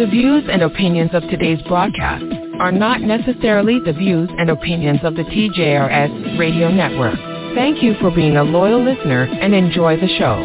[0.00, 2.24] The views and opinions of today's broadcast
[2.58, 7.16] are not necessarily the views and opinions of the TJRS Radio Network.
[7.54, 10.40] Thank you for being a loyal listener and enjoy the show.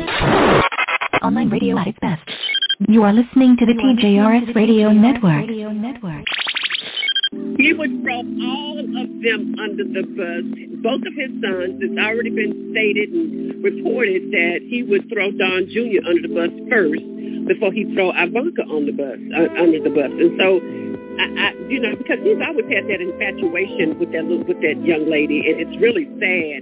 [1.26, 2.30] Online radio at its best.
[2.90, 5.46] You are listening to the TJRS Radio Network.
[7.32, 10.46] He would throw all of them under the bus.
[10.84, 15.66] Both of his sons, it's already been stated and reported that he would throw Don
[15.72, 16.04] Jr.
[16.06, 17.04] under the bus first
[17.48, 20.12] before he throw Ivanka on the bus, uh, under the bus.
[20.14, 20.62] And so,
[21.18, 25.10] I, I, you know, because he's always had that infatuation with that with that young
[25.10, 26.62] lady, and it's really sad.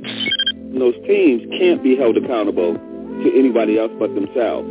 [0.78, 4.68] Those teams can't be held accountable to anybody else but themselves.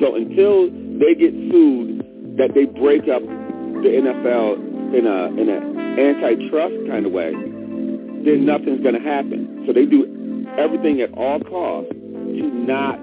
[0.00, 2.02] So until they get sued,
[2.38, 8.44] that they break up the NFL in a in an antitrust kind of way, then
[8.46, 9.64] nothing's going to happen.
[9.66, 12.98] So they do everything at all costs to not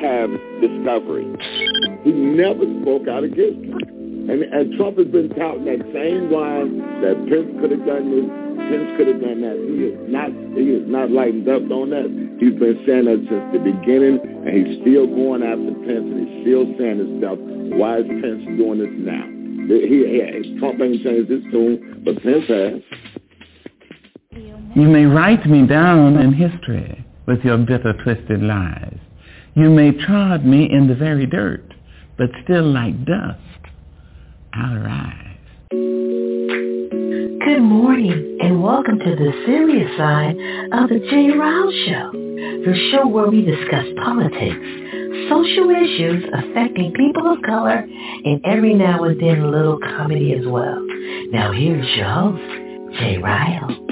[0.00, 0.30] have
[0.60, 1.26] discovery.
[2.04, 3.88] He never spoke out against Trump.
[4.28, 8.28] And, and Trump has been touting that same line that Pence could have done this,
[8.68, 9.56] Pence could have done that.
[9.56, 12.12] He is not he is not lightened up on that.
[12.36, 16.44] He's been saying that since the beginning, and he's still going after Pence, and he's
[16.44, 17.40] still saying this stuff.
[17.80, 19.37] Why is Pence doing this now?
[19.68, 22.80] He, he, Trump ain't changed his tune, but Pence has.
[24.74, 28.96] You may write me down in history with your bitter, twisted lies.
[29.54, 31.74] You may trod me in the very dirt,
[32.16, 33.38] but still like dust,
[34.54, 35.36] I'll rise.
[35.70, 40.36] Good morning and welcome to the serious side
[40.72, 44.56] of the Jay Ryle Show, the show where we discuss politics,
[45.28, 47.84] social issues affecting people of color,
[48.24, 50.80] and every now and then a little comedy as well.
[51.32, 53.86] Now here's your host, Jay Ryle.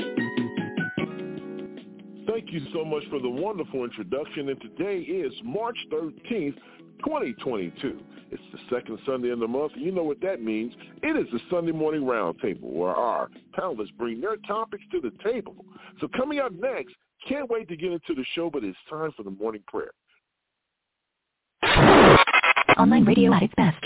[2.29, 4.49] Thank you so much for the wonderful introduction.
[4.49, 6.57] And today is March 13th,
[7.05, 8.01] 2022.
[8.31, 9.73] It's the second Sunday in the month.
[9.75, 10.73] And you know what that means.
[11.03, 15.57] It is the Sunday Morning Roundtable where our panelists bring their topics to the table.
[16.01, 16.95] So coming up next,
[17.29, 19.91] can't wait to get into the show, but it's time for the morning prayer.
[22.79, 23.77] Online radio at its best.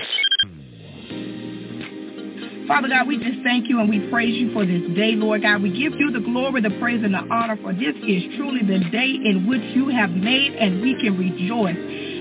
[2.66, 5.60] Father God, we just thank you and we praise you for this day, Lord God.
[5.60, 8.78] We give you the glory, the praise, and the honor, for this is truly the
[8.90, 11.74] day in which you have made, and we can rejoice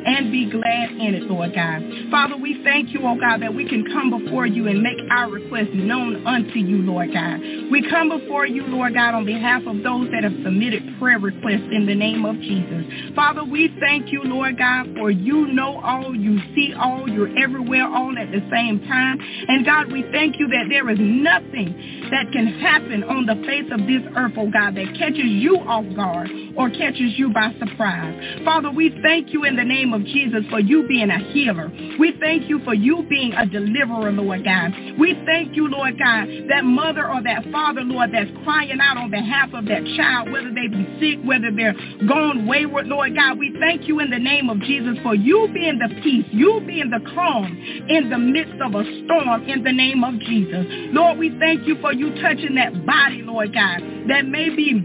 [0.05, 1.81] and be glad in it, Lord God.
[2.11, 5.29] Father, we thank you, oh God, that we can come before you and make our
[5.29, 7.39] requests known unto you, Lord God.
[7.71, 11.69] We come before you, Lord God, on behalf of those that have submitted prayer requests
[11.71, 13.15] in the name of Jesus.
[13.15, 17.85] Father, we thank you, Lord God, for you know all, you see all, you're everywhere
[17.85, 19.19] all at the same time.
[19.47, 23.69] And God, we thank you that there is nothing that can happen on the face
[23.71, 28.43] of this earth, oh God, that catches you off guard or catches you by surprise.
[28.43, 31.71] Father, we thank you in the name of Jesus for you being a healer.
[31.99, 34.71] We thank you for you being a deliverer, Lord God.
[34.97, 39.11] We thank you, Lord God, that mother or that father, Lord, that's crying out on
[39.11, 41.75] behalf of that child, whether they be sick, whether they're
[42.07, 43.39] gone wayward, Lord God.
[43.39, 46.89] We thank you in the name of Jesus for you being the peace, you being
[46.89, 47.57] the calm
[47.89, 50.65] in the midst of a storm in the name of Jesus.
[50.91, 54.81] Lord, we thank you for you touching that body, Lord God, that may be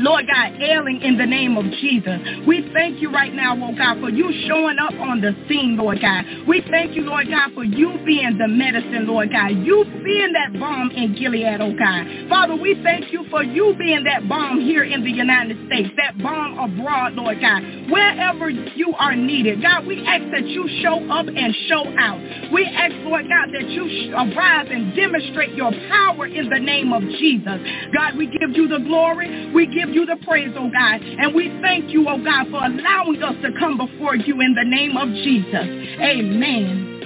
[0.00, 2.18] Lord God, ailing in the name of Jesus.
[2.46, 6.00] We thank you right now, Lord God, for you showing up on the scene, Lord
[6.00, 6.24] God.
[6.48, 9.52] We thank you, Lord God, for you being the medicine, Lord God.
[9.60, 12.06] You being that balm in Gilead, oh God.
[12.28, 16.16] Father, we thank you for you being that balm here in the United States, that
[16.22, 17.62] balm abroad, Lord God.
[17.90, 22.20] Wherever you are needed, God, we ask that you show up and show out.
[22.52, 27.02] We ask, Lord God, that you arise and demonstrate your power in the name of
[27.02, 27.60] Jesus.
[27.94, 29.52] God, we give you the glory.
[29.52, 31.02] We give you the praise, oh God.
[31.02, 34.64] And we thank you, oh God, for allowing us to come before you in the
[34.64, 35.66] name of Jesus.
[36.00, 36.99] Amen.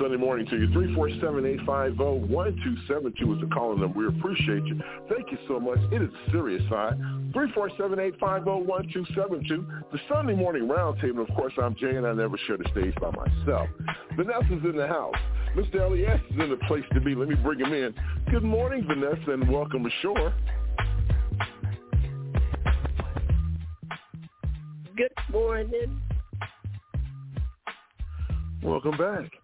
[0.00, 0.66] Sunday morning to you.
[0.68, 3.98] 347-850-1272 is the calling number.
[3.98, 4.80] We appreciate you.
[5.10, 5.78] Thank you so much.
[5.92, 6.98] It is serious side.
[7.32, 9.66] 347-850-1272.
[9.92, 11.28] The Sunday morning roundtable.
[11.28, 13.68] Of course, I'm Jay, and I never share the stage by myself.
[14.16, 15.14] Vanessa's in the house.
[15.54, 15.86] Mr.
[15.86, 17.14] Elias is in the place to be.
[17.14, 17.94] Let me bring him in.
[18.30, 20.32] Good morning, Vanessa, and welcome ashore.
[24.96, 26.00] Good morning.
[28.62, 29.39] Welcome back.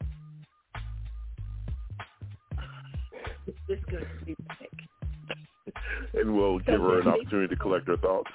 [3.69, 5.75] It's good to be back.
[6.15, 8.31] and we'll give her an opportunity to collect her thoughts.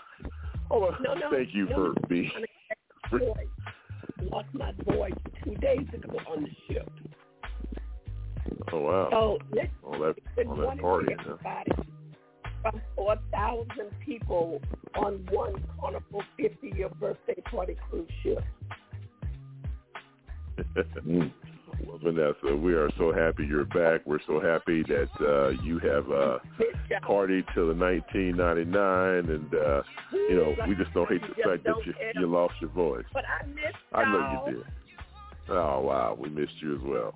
[0.69, 2.31] Oh, No, no, thank you no, for being.
[3.11, 3.47] voice.
[4.31, 5.13] Lost my voice
[5.43, 6.89] two days ago on the ship.
[8.71, 9.07] Oh wow!
[9.11, 11.23] So let's all that, good all that morning partying.
[11.25, 11.61] to Huh?
[11.65, 11.87] everybody.
[12.61, 13.67] From 4,000
[14.05, 14.61] people
[14.95, 18.43] on one Carnival 50-year birthday party cruise ship.
[21.85, 24.01] Well, Vanessa, we are so happy you're back.
[24.05, 26.39] We're so happy that uh, you have uh,
[27.07, 29.81] partied till the 1999, and uh,
[30.11, 33.05] you know we just don't hate the fact that you, you lost your voice.
[33.13, 34.65] But I missed I know you did.
[35.49, 37.13] Oh wow, we missed you as well.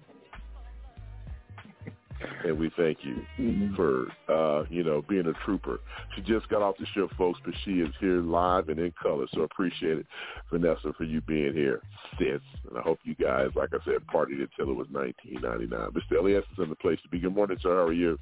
[2.45, 3.75] And we thank you Mm-hmm.
[3.75, 5.79] for uh, you know being a trooper.
[6.15, 9.25] She just got off the ship, folks, but she is here live and in color.
[9.33, 10.05] So appreciate it,
[10.51, 11.81] Vanessa, for you being here,
[12.17, 12.41] sis.
[12.69, 15.91] And I hope you guys, like I said, partied until it was 1999.
[15.91, 16.19] Mr.
[16.19, 17.19] Elias is in the place to be.
[17.19, 17.75] Good morning, sir.
[17.75, 18.17] How are you?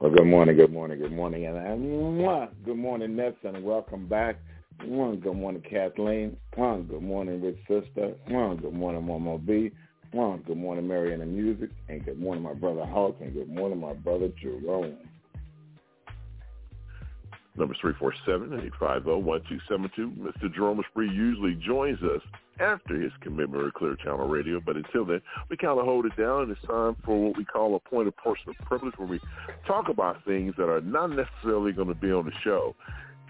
[0.00, 4.08] Well, good morning, good morning, good morning, and, and mwah, good morning, Nelson, and welcome
[4.08, 4.36] back.
[4.84, 6.36] Mwah, good morning, Kathleen.
[6.56, 8.14] Mwah, good morning, Rich Sister.
[8.28, 9.70] Mwah, good morning, Mama B.
[10.12, 14.28] Good morning, Mariana Music, and good morning, my brother Hawk, and good morning, my brother
[14.40, 14.98] Jerome.
[17.56, 20.18] Number 347-850-1272.
[20.18, 20.54] Mr.
[20.54, 22.20] Jerome Spree usually joins us
[22.60, 26.14] after his commitment with Clear Channel Radio, but until then, we kind of hold it
[26.18, 26.42] down.
[26.42, 29.18] And it's time for what we call a point of personal privilege where we
[29.66, 32.76] talk about things that are not necessarily going to be on the show.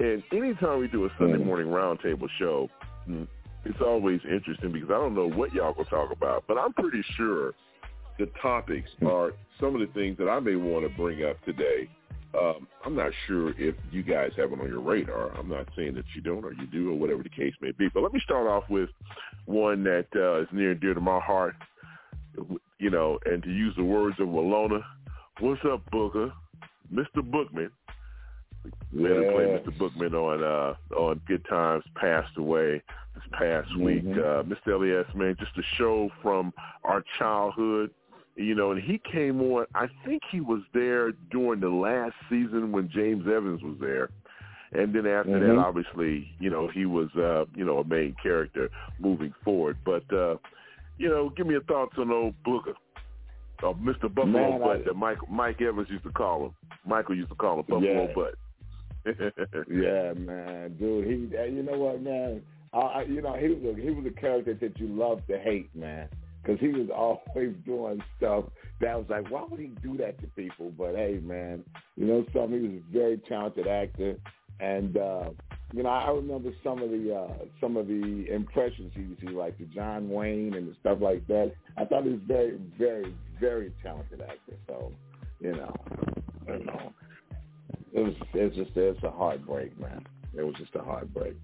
[0.00, 2.68] And anytime we do a Sunday morning roundtable show,
[3.08, 3.28] mm,
[3.64, 6.72] it's always interesting because I don't know what y'all going to talk about, but I'm
[6.72, 7.52] pretty sure
[8.18, 11.88] the topics are some of the things that I may want to bring up today.
[12.38, 15.36] Um, I'm not sure if you guys have it on your radar.
[15.36, 17.88] I'm not saying that you don't or you do or whatever the case may be.
[17.92, 18.88] But let me start off with
[19.44, 21.54] one that uh, is near and dear to my heart,
[22.78, 24.82] you know, and to use the words of Willona,
[25.40, 26.32] what's up, Booker?
[26.92, 27.22] Mr.
[27.22, 27.70] Bookman,
[28.92, 29.78] man who played Mr.
[29.78, 32.82] Bookman on uh, on Good Times passed away
[33.14, 34.04] this past week.
[34.04, 34.68] Uh, Mr.
[34.74, 36.52] Elias, man, just a show from
[36.84, 37.90] our childhood
[38.34, 39.66] you know, and he came on.
[39.74, 44.08] I think he was there during the last season when James Evans was there,
[44.72, 45.48] and then after Mhm.
[45.48, 49.76] that, obviously, you know, he was, uh, you know, a main character moving forward.
[49.84, 50.36] But uh,
[50.96, 52.72] you know, give me your thoughts on old Booker,
[53.62, 54.02] uh, Mr.
[54.08, 56.54] Buffalo Man, Butt I- that Mike Mike Evans used to call him.
[56.86, 58.14] Michael used to call him Buffalo Yeah.
[58.14, 58.34] Butt.
[59.04, 61.06] Yeah, man, dude.
[61.06, 62.42] He, you know what, man?
[62.72, 65.74] I, you know, he was a, he was a character that you love to hate,
[65.74, 66.08] man,
[66.42, 68.44] because he was always doing stuff
[68.80, 70.72] that was like, why would he do that to people?
[70.76, 71.64] But hey, man,
[71.96, 72.60] you know something?
[72.60, 74.16] He was a very talented actor,
[74.60, 75.30] and uh,
[75.72, 79.56] you know, I remember some of the uh, some of the impressions he to like
[79.58, 81.52] the John Wayne and the stuff like that.
[81.76, 84.56] I thought he was very, very, very talented actor.
[84.66, 84.92] So,
[85.40, 85.74] you know,
[86.46, 86.92] you know,
[87.92, 90.04] it was it's just it's a heartbreak, man.
[90.36, 91.34] It was just a heartbreak.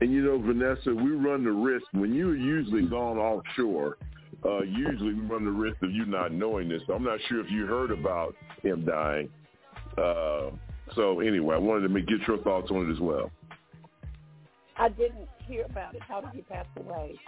[0.00, 3.96] And you know, Vanessa, we run the risk when you're usually gone offshore.
[4.44, 6.82] Uh, usually, we run the risk of you not knowing this.
[6.86, 9.28] So I'm not sure if you heard about him dying.
[9.98, 10.50] Uh,
[10.94, 13.30] so anyway, I wanted to make, get your thoughts on it as well.
[14.76, 16.02] I didn't hear about it.
[16.02, 17.18] How did he pass away?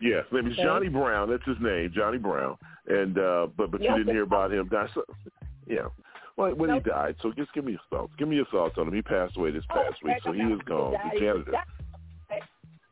[0.00, 1.30] Yes, his name is Johnny Brown.
[1.30, 2.56] That's his name, Johnny Brown.
[2.88, 4.70] And uh, but but you didn't hear about him.
[4.94, 5.02] So,
[5.66, 5.88] yeah.
[6.36, 8.12] Well, when he died, so just give me your thoughts.
[8.18, 8.94] Give me your thoughts on him.
[8.94, 11.52] He passed away this past week, so he is gone to Canada.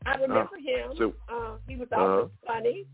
[0.06, 0.93] I remember him.
[0.99, 2.02] so- uh, he was Uh-huh.
[2.02, 2.87] always funny.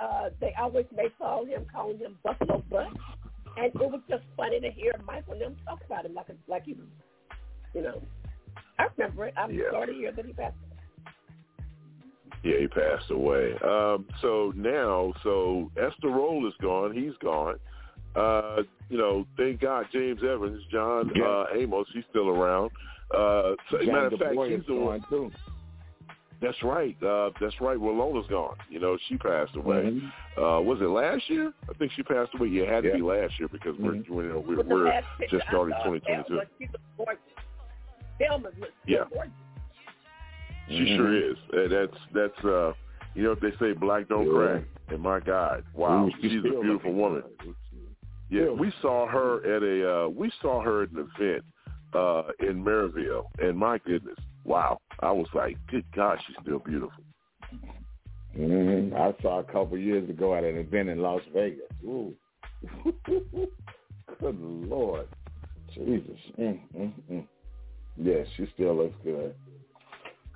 [0.00, 2.88] Uh, they always made fun of him, calling him Buffalo Butt,
[3.56, 6.34] and it was just funny to hear Michael and them talk about him like a,
[6.48, 6.76] like he
[7.74, 8.00] you know.
[8.78, 9.34] I remember it.
[9.36, 9.70] I'm Yeah.
[9.72, 10.54] sorry to hear that he passed.
[12.42, 13.52] Yeah, he passed away.
[13.64, 16.92] Um, so now, so Esther Rolle is gone.
[16.94, 17.56] He's gone.
[18.16, 21.24] Uh, you know, thank God James Evans, John Yeah.
[21.24, 22.70] uh, Amos, he's still around.
[23.14, 25.02] Uh, so, John matter of fact, DeBoy he's the one.
[25.08, 25.30] too.
[26.40, 26.96] That's right.
[27.02, 27.78] Uh, that's right.
[27.78, 28.56] Willona's gone.
[28.70, 29.82] You know, she passed away.
[29.90, 30.12] Mhm.
[30.36, 31.52] Uh, was it last year?
[31.68, 32.48] I think she passed away.
[32.48, 32.94] Yeah, it had to Yeah.
[32.96, 34.08] be last year because we're, Mhm.
[34.08, 36.24] we're, you know, we're, we're just I started saw of 2022.
[36.28, 37.22] Thelma, she was gorgeous.
[38.18, 39.04] Thelma was Yeah.
[39.12, 39.32] gorgeous.
[40.68, 40.96] She Mhm.
[40.96, 41.38] sure is.
[41.52, 42.72] And that's that's uh
[43.14, 44.32] you know what they say, black don't Yeah.
[44.32, 44.64] crack.
[44.88, 47.22] And my God, wow, Ooh, she's a beautiful woman.
[48.30, 51.44] Yeah, we saw her at a uh we saw her at an event
[51.94, 54.80] uh in Maryville and my goodness, wow.
[55.00, 57.02] I was like, Good God, she's still beautiful.
[58.34, 61.72] hmm I saw a couple years ago at an event in Las Vegas.
[61.84, 62.14] Ooh.
[64.20, 65.06] Good Lord.
[65.74, 66.18] Jesus.
[66.38, 67.26] Mm, mm, mm.
[67.96, 69.34] Yeah, she still looks good.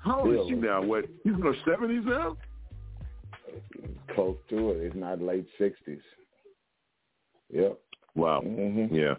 [0.02, 0.82] How old is she now?
[0.82, 2.37] What He's in her seventies now?
[4.14, 4.78] Close to it.
[4.78, 6.00] It's not late 60s.
[7.52, 7.78] Yep.
[8.14, 8.40] Wow.
[8.40, 9.14] hmm Yeah.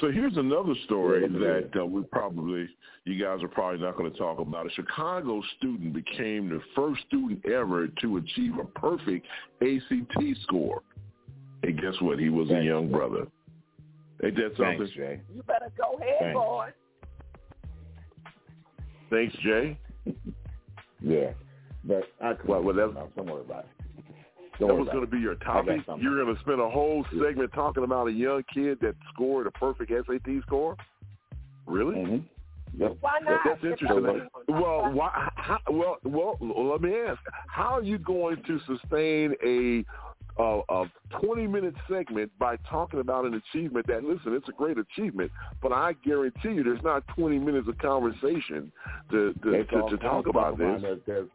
[0.00, 2.68] So here's another story Yeah, look at that uh, we probably,
[3.04, 4.66] you guys are probably not going to talk about.
[4.66, 9.26] A Chicago student became the first student ever to achieve a perfect
[9.62, 10.82] ACT score.
[11.62, 12.18] And guess what?
[12.18, 13.26] He was Thanks, a young brother.
[14.22, 14.78] Ain't that something?
[14.78, 15.20] Thanks, Jay.
[15.34, 16.34] You better go ahead, Thanks.
[16.34, 16.68] boy.
[19.14, 19.78] Thanks, Jay.
[21.00, 21.30] yeah,
[21.84, 24.04] but I well, well, that's, don't worry about it.
[24.58, 25.80] Don't that was going to be your topic.
[26.00, 27.56] You're going to spend a whole segment yeah.
[27.56, 30.76] talking about a young kid that scored a perfect SAT score.
[31.66, 31.96] Really?
[31.96, 32.80] Mm-hmm.
[32.80, 32.96] Yep.
[33.00, 33.40] Why not?
[33.44, 34.28] That's interesting.
[34.48, 35.30] well, why?
[35.36, 39.84] How, well, well, let me ask: How are you going to sustain a
[40.38, 40.84] a, a
[41.20, 45.30] 20 minute segment by talking about an achievement that listen it's a great achievement
[45.62, 48.72] but i guarantee you there's not 20 minutes of conversation
[49.10, 51.28] to to, to, to talk about this there's,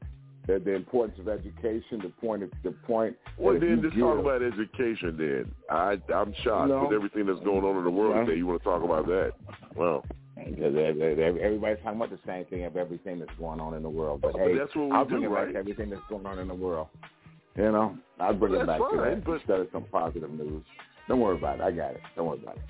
[0.50, 3.15] the, the importance of education, the point of the point.
[3.38, 5.15] Well, then just give, talk about education.
[5.15, 8.38] Then I I'm shocked with everything that's going on in the world today.
[8.38, 9.34] You want to talk about that?
[9.75, 10.03] Well,
[10.38, 14.22] everybody's talking about the same thing of everything that's going on in the world.
[14.22, 15.46] But, hey, that's what we I'll do, bring it right?
[15.46, 16.88] back to everything that's going on in the world.
[17.59, 19.33] You know, I'll bring well, it back fine, to that but...
[19.33, 20.63] instead of some positive news.
[21.09, 21.63] Don't worry about it.
[21.63, 22.01] I got it.
[22.15, 22.63] Don't worry about it.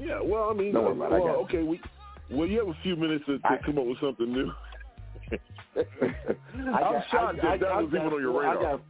[0.00, 1.22] Yeah, well, I mean, Don't worry about well, it.
[1.22, 1.80] I got okay, we
[2.28, 4.50] well, you have a few minutes to, to I, come up with something new.
[5.76, 5.84] I
[6.56, 8.58] I'm got, shocked I, that that I, was even on your radar.
[8.58, 8.80] I got,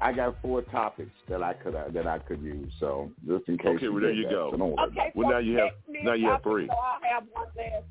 [0.00, 2.72] I got four topics that I could uh, that I could use.
[2.80, 3.76] So just in case.
[3.76, 4.54] Okay, well there you that, go.
[4.56, 5.70] So okay, well so now you have
[6.02, 6.66] now you have three.
[6.66, 7.84] So I'll have one less.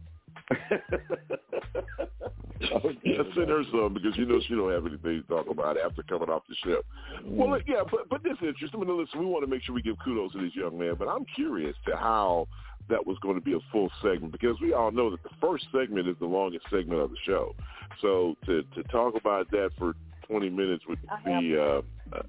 [2.73, 6.03] okay, send her some because you know she don't have anything to talk about after
[6.03, 6.85] coming off the ship.
[7.25, 7.63] Well, Mm.
[7.67, 8.81] yeah, but but this is interesting.
[8.81, 10.95] I mean, listen, we want to make sure we give kudos to this young man,
[10.97, 12.47] but I'm curious to how
[12.89, 15.65] that was going to be a full segment because we all know that the first
[15.71, 17.53] segment is the longest segment of the show.
[18.01, 19.93] So to to talk about that for
[20.27, 21.81] 20 minutes would be uh,
[22.13, 22.23] a,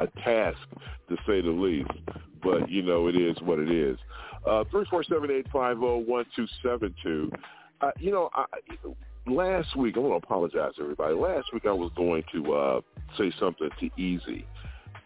[0.00, 0.58] a task
[1.08, 1.90] to say the least.
[2.42, 3.98] But you know, it is what it is.
[4.46, 7.30] Uh, three four seven eight five zero one two seven two.
[7.80, 8.44] Uh, you know, I,
[9.30, 11.14] last week I want to apologize to everybody.
[11.14, 12.80] Last week I was going to uh,
[13.16, 14.46] say something to Easy,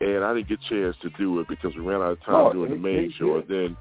[0.00, 2.34] and I didn't get a chance to do it because we ran out of time
[2.34, 3.42] Oh, doing the main show.
[3.48, 3.76] then,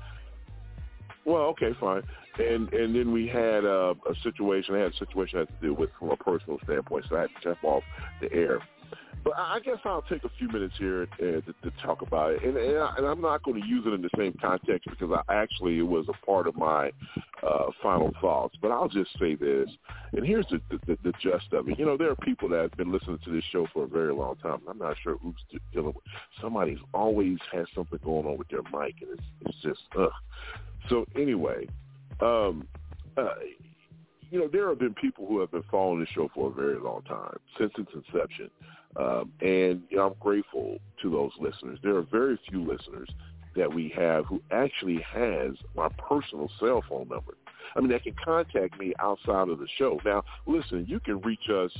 [1.26, 2.04] well, okay, fine.
[2.40, 4.76] And and then we had uh, a situation.
[4.76, 7.22] I had a situation I had to deal with from a personal standpoint, so I
[7.22, 7.84] had to jump off
[8.22, 8.60] the air.
[9.24, 12.44] But I guess I'll take a few minutes here uh, to, to talk about it,
[12.44, 15.34] and, and, I, I'm not going to use it in the same context because I
[15.34, 16.92] actually it was a part of my
[17.44, 18.56] uh, final thoughts.
[18.62, 19.70] But I'll just say this,
[20.14, 21.78] and here's the, the, the gist of it.
[21.78, 24.14] You know, there are people that have been listening to this show for a very
[24.14, 24.60] long time.
[24.68, 25.36] I'm not sure who's
[25.72, 26.04] dealing with.
[26.42, 30.10] Somebody's always has something going on with their mic, and it's it's just ugh.
[30.90, 31.68] So anyway,
[32.22, 32.68] um,
[33.18, 33.36] uh,
[34.32, 36.80] you know, there have been people who have been following the show for a very
[36.80, 38.50] long time, since its inception.
[38.98, 41.80] Um, and you know, I'm grateful to those listeners.
[41.84, 43.10] There are very few listeners
[43.56, 47.34] that we have who actually has my personal cell phone number.
[47.76, 50.00] I mean, that can contact me outside of the show.
[50.04, 51.72] Now, listen, you can reach us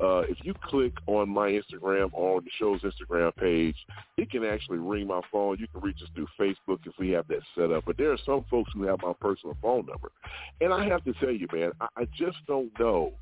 [0.00, 3.76] uh, if you click on my Instagram or the show's Instagram page.
[4.16, 5.58] It can actually ring my phone.
[5.58, 7.84] You can reach us through Facebook if we have that set up.
[7.86, 10.10] But there are some folks who have my personal phone number,
[10.60, 13.12] and I have to tell you, man, I, I just don't know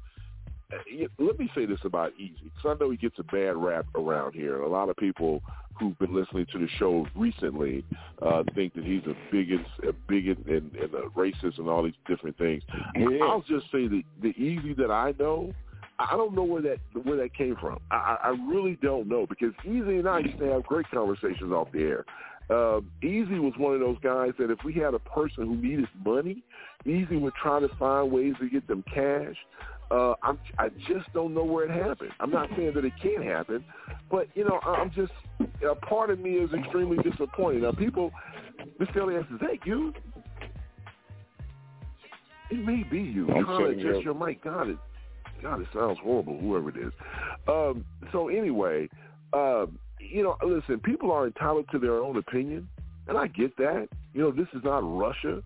[1.19, 4.35] let me say this about Easy, because I know he gets a bad rap around
[4.35, 4.62] here.
[4.62, 5.43] A lot of people
[5.79, 7.85] who've been listening to the show recently
[8.21, 11.95] uh, think that he's a bigot, a bigot, and, and a racist, and all these
[12.07, 12.62] different things.
[12.95, 13.19] Yeah.
[13.23, 15.52] I'll just say the the Easy that I know,
[15.99, 17.79] I don't know where that where that came from.
[17.91, 21.69] I, I really don't know because Easy and I used to have great conversations off
[21.73, 22.05] the air.
[22.50, 25.88] Uh, Easy was one of those guys that if we had a person who needed
[26.05, 26.43] money,
[26.85, 29.37] Easy would try to find ways to get them cash.
[29.93, 32.13] Uh, I'm, I just don't know where it happened.
[32.19, 33.63] I'm not saying that it can't happen,
[34.11, 35.13] but you know, I'm just
[35.69, 37.63] a part of me is extremely disappointed.
[37.63, 38.11] Now, people,
[38.81, 39.03] Mr.
[39.03, 39.93] Elias, is that you?
[42.51, 43.29] It may be you.
[43.31, 44.43] I'm trying to adjust your mic.
[44.43, 44.79] God, it,
[45.43, 46.39] God, it sounds horrible.
[46.39, 46.93] Whoever it is.
[47.47, 48.89] Um, so anyway,
[49.35, 52.67] um, you know, listen, people are entitled to their own opinion,
[53.09, 53.89] and I get that.
[54.15, 55.43] You know, this is not Russia.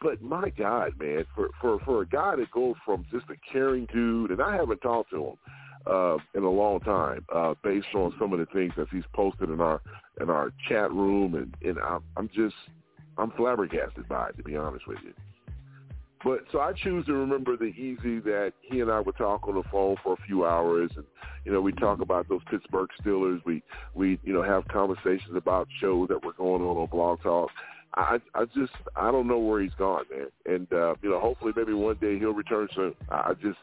[0.00, 3.86] But my God, man, for for for a guy to go from just a caring
[3.92, 5.36] dude, and I haven't talked to him
[5.86, 9.50] uh, in a long time, uh, based on some of the things that he's posted
[9.50, 9.80] in our
[10.20, 12.54] in our chat room, and and I'm, I'm just
[13.18, 15.12] I'm flabbergasted by it, to be honest with you.
[16.24, 19.56] But so I choose to remember the easy that he and I would talk on
[19.56, 21.04] the phone for a few hours, and
[21.44, 23.44] you know we talk about those Pittsburgh Steelers.
[23.44, 27.50] We we you know have conversations about shows that were going on on Blog Talk.
[27.96, 30.26] I I just I don't know where he's gone, man.
[30.46, 32.94] And uh, you know, hopefully maybe one day he'll return soon.
[33.08, 33.58] I I just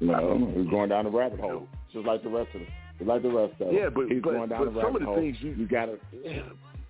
[0.00, 2.70] No, he's going down the rabbit hole, just like the rest of them.
[2.98, 3.74] Just like the rest of them.
[3.74, 5.16] Yeah, but- he's but- going down but the some rabbit of the hole.
[5.16, 5.98] things you- you gotta.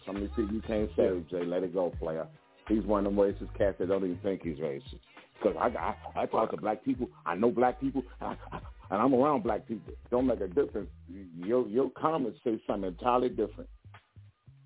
[0.04, 1.44] Some of the things you can't say, Jay.
[1.46, 2.26] Let it go, player.
[2.68, 5.00] He's one of them racist cats that don't even think he's racist.
[5.42, 5.68] Because I,
[6.16, 7.08] I I talk to black people.
[7.24, 8.58] I know black people, and, I,
[8.90, 9.94] and I'm around black people.
[10.10, 10.90] Don't make a difference.
[11.36, 13.68] Your your comments say something entirely different.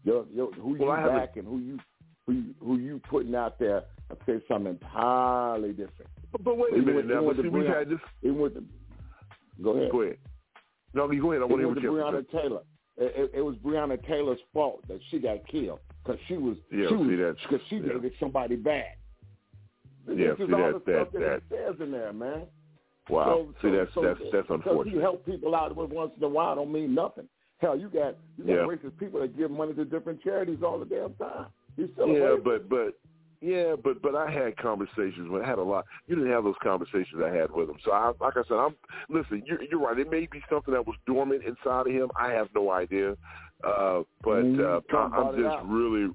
[0.04, 1.78] your, your, who you Well, back and who you
[2.28, 3.84] who you, who you putting out there
[4.26, 6.10] say something entirely different.
[6.30, 7.24] But, but wait a minute now.
[7.26, 7.98] But see, we've had this.
[8.22, 8.64] Even with the,
[9.62, 9.90] go ahead.
[9.90, 10.18] Go ahead.
[10.94, 11.42] No, go ahead.
[11.42, 12.60] I want to hear what you have to Taylor.
[12.98, 16.86] It, it, it was Breonna Taylor's fault that she got killed because she was Yeah,
[16.88, 17.92] she see, was because she yeah.
[17.94, 18.84] dated somebody bad.
[20.08, 22.42] Yeah, this is see, that- that- that, it says in there, man.
[23.08, 23.48] Wow.
[23.62, 24.94] So, see, that's so, that's so, that's because unfortunate.
[24.94, 27.26] you help people out once in a while don't mean nothing.
[27.58, 28.66] Hell, you got you got Yeah.
[28.66, 31.46] racist people that give money to different charities all the damn time.
[31.78, 32.98] You Yeah, but but
[33.40, 35.84] yeah, but but I had conversations with I had a lot.
[36.08, 37.76] You didn't have those conversations I had with him.
[37.84, 38.74] So I, like I said, I'm
[39.08, 39.44] listen.
[39.46, 39.96] You're, you're right.
[39.96, 42.10] It may be something that was dormant inside of him.
[42.18, 43.12] I have no idea.
[43.62, 44.82] Uh, but Mhm.
[44.92, 46.10] uh, I'm just really,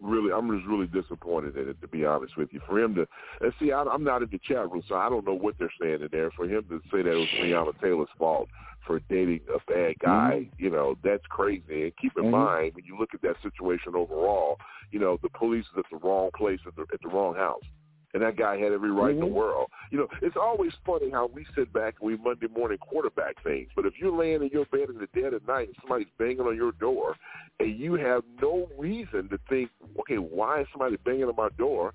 [0.00, 1.80] really, I'm just really disappointed in it.
[1.80, 3.06] To be honest with you, for him to
[3.40, 5.72] and see, I, I'm not in the chat room, so I don't know what they're
[5.80, 6.30] saying in there.
[6.30, 8.48] For him to say that it was Breonna Taylor's fault
[8.86, 11.84] for dating a bad guy, you know, that's crazy.
[11.84, 12.30] And keep in Mhm.
[12.30, 14.58] mind when you look at that situation overall,
[14.90, 17.64] you know, the police is at the wrong place at the at the wrong house.
[18.14, 19.32] And that guy had every right in the Mhm.
[19.32, 19.70] world.
[19.90, 23.68] You know, it's always funny how we sit back and we Monday morning quarterback things.
[23.74, 26.40] But if you're laying in your bed in the dead of night and somebody's banging
[26.40, 27.16] on your door
[27.58, 31.92] and you have no reason to think, okay, why is somebody banging on my door?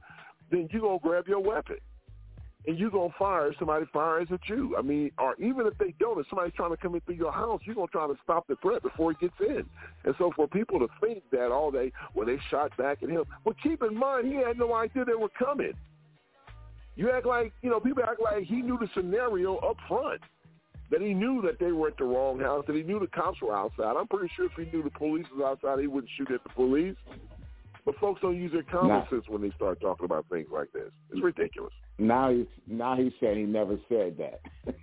[0.52, 1.78] Then you're going to grab your weapon
[2.68, 4.76] and you're going to fire if somebody fires at you.
[4.78, 7.32] I mean, or even if they don't, if somebody's trying to come in through your
[7.32, 9.66] house, you're going to try to stop the threat before he gets in.
[10.04, 13.24] And so for people to think that all day when they shot back at him,
[13.46, 15.74] well, keep in mind, he had no idea they were coming.
[17.00, 20.20] You act like, you know, people act like he knew the scenario up front,
[20.92, 23.42] that he knew that they were at the wrong house, that he knew the cops
[23.42, 23.96] were outside.
[23.98, 26.50] I'm pretty sure if he knew the police was outside, he wouldn't shoot at the
[26.50, 26.98] police.
[27.86, 29.10] But folks don't use their common Nah.
[29.10, 30.92] sense when they start talking about things like this.
[31.12, 31.72] It's ridiculous.
[32.00, 34.42] Now he's now he's saying he never said that.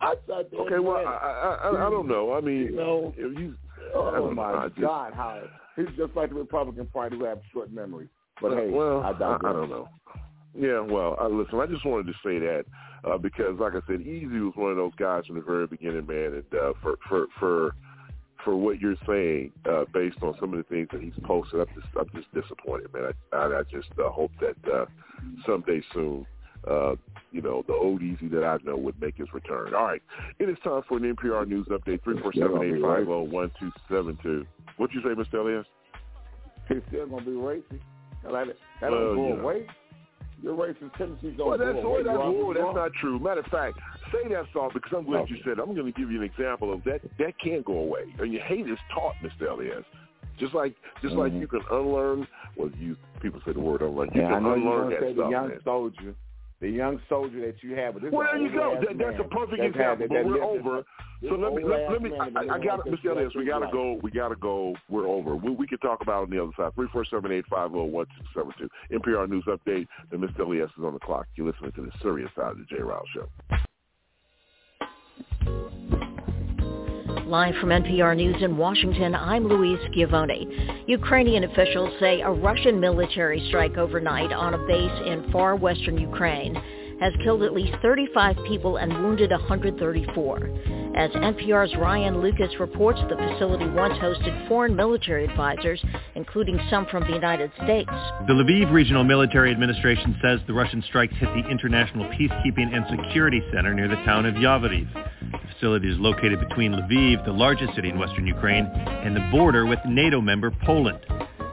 [0.00, 1.58] I there Okay, well, I.
[1.64, 2.32] I, I don't know.
[2.32, 3.56] I mean, You know, if you,
[3.92, 4.42] oh don't know.
[4.42, 5.42] my just- God, how
[5.74, 8.08] he's just like the Republican Party who have short memory.
[8.40, 9.36] But hey, well, I I.
[9.44, 9.88] I don't know.
[10.56, 12.64] Yeah, well, uh, listen, I just wanted to say that
[13.04, 16.06] uh, because, like I said, Easy was one of those guys from the very beginning,
[16.06, 17.74] man, and uh, for for for
[18.44, 21.66] for what you're saying, uh, based on some of the things that he's posted, I'm
[21.74, 23.12] just I'm just disappointed, man.
[23.32, 24.86] I I, I just uh, hope that uh,
[25.46, 26.24] someday soon.
[26.70, 26.94] Uh,
[27.30, 29.74] you know, the old Easy that I know would make his return.
[29.74, 30.00] All right.
[30.38, 34.46] It is time for an NPR News Update, 347-850-1272.
[34.78, 35.40] What you say, Mr.
[35.40, 35.66] Elias?
[36.68, 37.80] He's still gonna be racist.
[38.80, 39.66] That, don't go away.
[40.44, 42.02] Your racist tendencies don't Well, go that's, away.
[42.04, 43.18] well, that's, You that's not true.
[43.18, 43.78] Matter of fact,
[44.12, 45.58] say that song because I'm glad you said it.
[45.58, 47.00] I'm going to give you an example of that.
[47.18, 48.12] That can't go away.
[48.18, 49.50] And your hate is taught, Mr.
[49.50, 49.84] Elias.
[50.38, 51.40] Just like, just like Mhm.
[51.40, 52.26] you can unlearn.
[52.56, 54.10] Well, you people say the word unlearn.
[54.14, 55.60] You Yeah, I can know unlearn gonna that say the stuff, young man.
[55.64, 56.14] soldier,
[56.60, 57.94] the young soldier that you have.
[57.94, 58.78] But this Well, there you go.
[58.80, 60.08] That, that's a perfect that's example.
[60.08, 60.84] that- But that we're over.
[61.22, 62.10] So let me, let, let me.
[62.18, 63.12] I, I got this Mr.
[63.12, 63.32] Elias.
[63.34, 63.98] We got to go.
[64.02, 64.74] We got to go.
[64.90, 65.36] We're over.
[65.36, 66.74] We, we can talk about it on the other side.
[66.74, 68.68] Three four seven eight five zero one six seven two.
[68.92, 69.86] NPR News Update.
[70.12, 70.40] And Mr.
[70.40, 71.26] Elias is on the clock.
[71.36, 72.82] You're listening to the serious side of the J.
[72.82, 73.28] Rouse Show.
[77.26, 80.84] Live from NPR News in Washington, I'm Louise Schiavone.
[80.86, 86.54] Ukrainian officials say a Russian military strike overnight on a base in far western Ukraine
[87.00, 90.84] has killed at least 35 people and wounded 134.
[90.96, 97.02] As NPR's Ryan Lucas reports, the facility once hosted foreign military advisors, including some from
[97.02, 97.90] the United States.
[98.28, 103.42] The Lviv Regional Military Administration says the Russian strikes hit the International Peacekeeping and Security
[103.52, 104.86] Center near the town of Yavoriv.
[104.94, 109.66] The facility is located between Lviv, the largest city in western Ukraine, and the border
[109.66, 111.00] with NATO member Poland.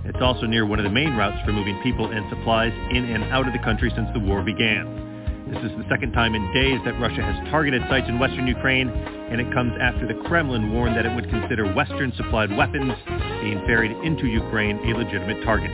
[0.06, 3.23] It's also near one of the main routes for moving people and supplies in and
[3.25, 5.11] out of the country since the war began.
[5.51, 8.87] This is the second time in days that Russia has targeted sites in western Ukraine,
[8.87, 12.93] and it comes after the Kremlin warned that it would consider Western-supplied weapons
[13.41, 15.71] being ferried into Ukraine a legitimate target.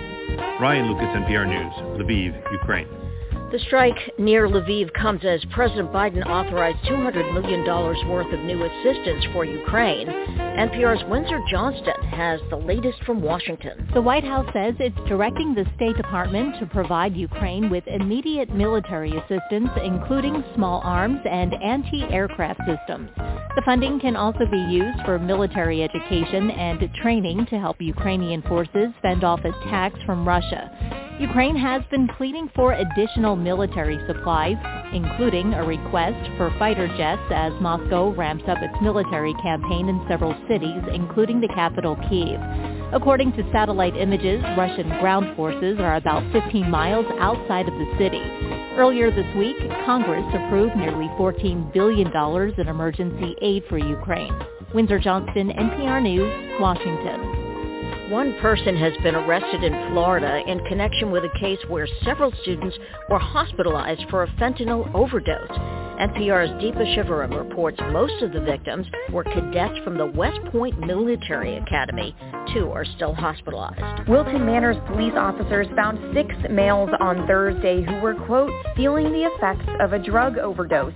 [0.60, 3.07] Ryan Lucas, NPR News, Lviv, Ukraine.
[3.50, 7.64] The strike near Lviv comes as President Biden authorized $200 million
[8.10, 10.08] worth of new assistance for Ukraine.
[10.08, 13.88] NPR's Windsor Johnston has the latest from Washington.
[13.94, 19.16] The White House says it's directing the State Department to provide Ukraine with immediate military
[19.16, 23.10] assistance, including small arms and anti-aircraft systems.
[23.16, 28.90] The funding can also be used for military education and training to help Ukrainian forces
[29.02, 31.07] fend off attacks from Russia.
[31.20, 34.56] Ukraine has been pleading for additional military supplies,
[34.94, 40.36] including a request for fighter jets as Moscow ramps up its military campaign in several
[40.48, 42.40] cities, including the capital Kiev.
[42.94, 48.22] According to satellite images, Russian ground forces are about 15 miles outside of the city.
[48.78, 52.12] Earlier this week, Congress approved nearly $14 billion
[52.60, 54.36] in emergency aid for Ukraine.
[54.72, 57.47] Windsor Johnston, NPR News, Washington.
[58.10, 62.78] One person has been arrested in Florida in connection with a case where several students
[63.10, 65.52] were hospitalized for a fentanyl overdose.
[66.00, 71.58] NPR's Deepa Shivaram reports most of the victims were cadets from the West Point Military
[71.58, 72.16] Academy.
[72.54, 74.08] Two are still hospitalized.
[74.08, 79.70] Wilton Manors police officers found six males on Thursday who were, quote, feeling the effects
[79.82, 80.94] of a drug overdose.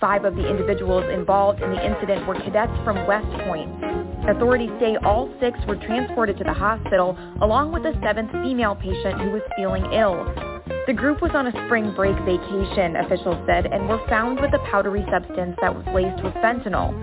[0.00, 3.68] Five of the individuals involved in the incident were cadets from West Point.
[4.28, 9.20] Authorities say all six were transported to the hospital along with a seventh female patient
[9.20, 10.22] who was feeling ill.
[10.86, 14.60] The group was on a spring break vacation, officials said, and were found with a
[14.70, 16.94] powdery substance that was laced with fentanyl.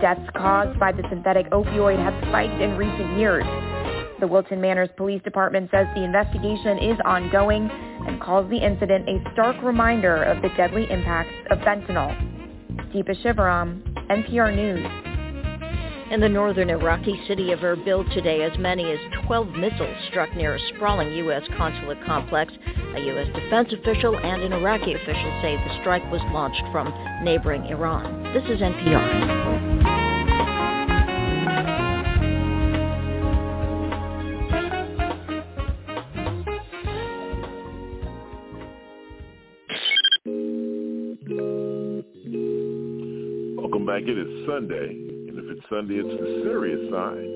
[0.00, 3.44] Deaths caused by the synthetic opioid have spiked in recent years.
[4.22, 7.68] The Wilton Manors Police Department says the investigation is ongoing
[8.06, 12.14] and calls the incident a stark reminder of the deadly impacts of fentanyl.
[12.94, 14.86] Deepa Shivaram, NPR News.
[16.12, 20.54] In the northern Iraqi city of Erbil today, as many as 12 missiles struck near
[20.54, 21.42] a sprawling U.S.
[21.56, 22.52] consulate complex.
[22.94, 23.26] A U.S.
[23.34, 28.32] defense official and an Iraqi official say the strike was launched from neighboring Iran.
[28.32, 29.91] This is NPR.
[43.92, 44.04] Back.
[44.04, 47.28] It is Sunday, and if it's Sunday, it's the serious side.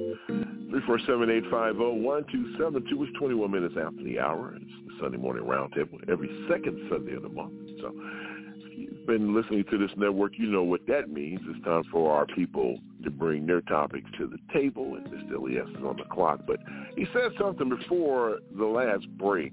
[0.70, 4.18] Three four seven eight five zero one two seven two is 21 minutes after the
[4.18, 4.54] hour.
[4.56, 7.52] It's the Sunday Morning Roundtable every second Sunday of the month.
[7.82, 11.40] So if you've been listening to this network, you know what that means.
[11.44, 15.36] It's time for our people to bring their topics to the table, and Mr.
[15.36, 16.40] Elias is on the clock.
[16.46, 16.60] But
[16.96, 19.52] he said something before the last break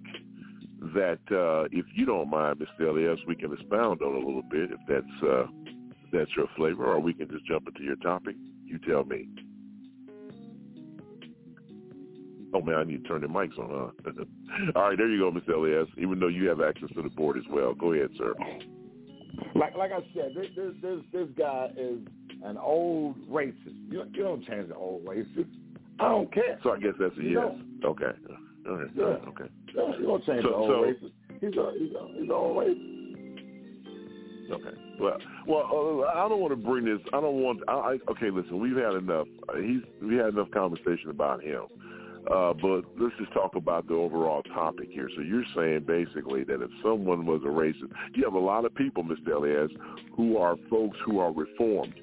[0.95, 2.87] that uh, if you don't mind, Mr.
[2.87, 5.47] Elias, we can expound on a little bit if that's uh,
[6.13, 8.35] that's your flavor, or we can just jump into your topic.
[8.65, 9.27] You tell me.
[12.53, 14.71] Oh man, I need to turn the mics on, huh?
[14.75, 15.87] All right, there you go, Miss Elias.
[15.97, 18.33] Even though you have access to the board as well, go ahead, sir.
[19.55, 21.99] Like like I said, this this this, this guy is
[22.43, 23.75] an old racist.
[23.89, 25.49] You you don't change the old racist.
[25.99, 26.59] I don't care.
[26.63, 27.55] So I guess that's a You yes.
[27.85, 28.05] Okay.
[28.69, 28.87] All right.
[28.95, 29.03] Yeah.
[29.03, 29.45] Okay.
[29.75, 31.11] Yeah, you don't change So- the old so- racist.
[31.41, 33.02] He's a he's a he's an old racist.
[34.51, 34.77] Okay.
[34.99, 36.99] Well, well, uh, I don't want to bring this.
[37.13, 37.61] I don't want.
[37.67, 38.59] I, I, okay, listen.
[38.59, 39.27] We've had enough.
[39.49, 41.63] Uh, he's we had enough conversation about him.
[42.31, 45.09] Uh, but let's just talk about the overall topic here.
[45.15, 48.73] So you're saying basically that if someone was a racist, you have a lot of
[48.75, 49.35] people, Mr.
[49.35, 49.71] Elias,
[50.15, 51.93] who are folks who are reformed,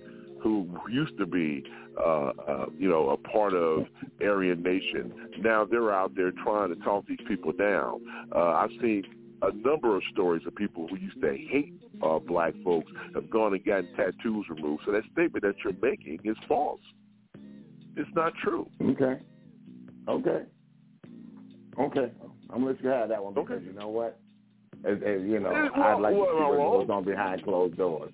[0.42, 1.64] who used to be,
[1.98, 3.86] uh, uh, you know, a part of
[4.20, 5.12] Aryan Nation.
[5.40, 8.02] Now they're out there trying to talk these people down.
[8.34, 9.04] Uh, I've seen
[9.42, 11.72] a number of stories of people who used to hate
[12.02, 14.82] uh, black folks have gone and gotten tattoos removed.
[14.86, 16.80] So that statement that you're making is false.
[17.96, 18.68] It's not true.
[18.82, 19.20] Okay.
[20.08, 20.44] Okay.
[21.78, 22.12] Okay.
[22.50, 23.64] I'm gonna let you have that one because Okay.
[23.66, 24.18] you know what?
[24.84, 27.76] As, as, you know, well, I'd like to see what well, goes on behind closed
[27.76, 28.12] doors.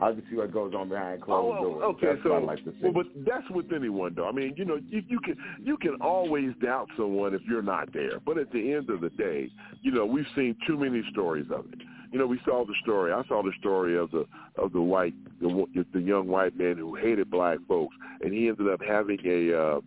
[0.00, 1.82] Like to see what goes on behind closed Oh, doors.
[1.96, 2.06] okay.
[2.08, 2.76] That's so, what I'd like to see.
[2.82, 4.28] well, but that's with anyone, though.
[4.28, 7.92] I mean, you know, you, you can you can always doubt someone if you're not
[7.92, 8.20] there.
[8.24, 9.50] But at the end of the day,
[9.82, 11.80] you know, we've seen too many stories of it.
[12.12, 13.12] You know, we saw the story.
[13.12, 14.24] I saw the story of the
[14.56, 18.68] of the white the, the young white man who hated black folks, and he ended
[18.68, 19.80] up having a uh,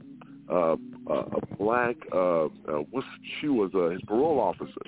[0.51, 0.75] uh,
[1.09, 2.49] a black uh, uh,
[2.91, 3.07] what's
[3.39, 4.81] she was uh, his parole officer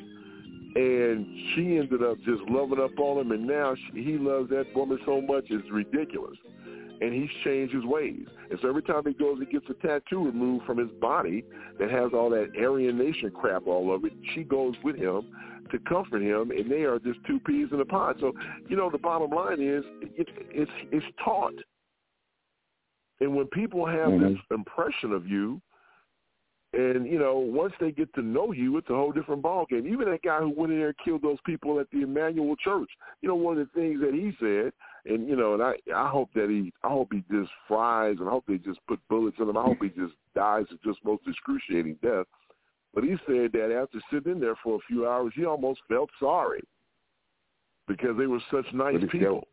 [0.75, 4.65] and she ended up just loving up on him, and now she, he loves that
[4.75, 6.37] woman so much it's ridiculous.
[7.01, 8.25] And he's changed his ways.
[8.49, 11.43] And so every time he goes and gets a tattoo removed from his body
[11.77, 15.27] that has all that Aryan Nation crap all over it, she goes with him
[15.71, 18.17] to comfort him, and they are just two peas in a pod.
[18.19, 18.31] So,
[18.69, 21.55] you know, the bottom line is it, it's it's taught.
[23.19, 24.33] And when people have mm-hmm.
[24.33, 25.61] this impression of you,
[26.73, 29.85] and you know, once they get to know you, it's a whole different ball game.
[29.87, 32.89] Even that guy who went in there and killed those people at the Emanuel Church.
[33.21, 34.73] You know, one of the things that he said,
[35.05, 38.27] and you know, and I, I hope that he, I hope he just fries, and
[38.27, 39.57] I hope they just put bullets in him.
[39.57, 42.25] I hope he just dies of just most excruciating death.
[42.93, 46.09] But he said that after sitting in there for a few hours, he almost felt
[46.19, 46.61] sorry
[47.87, 49.17] because they were such nice But people.
[49.19, 49.47] still-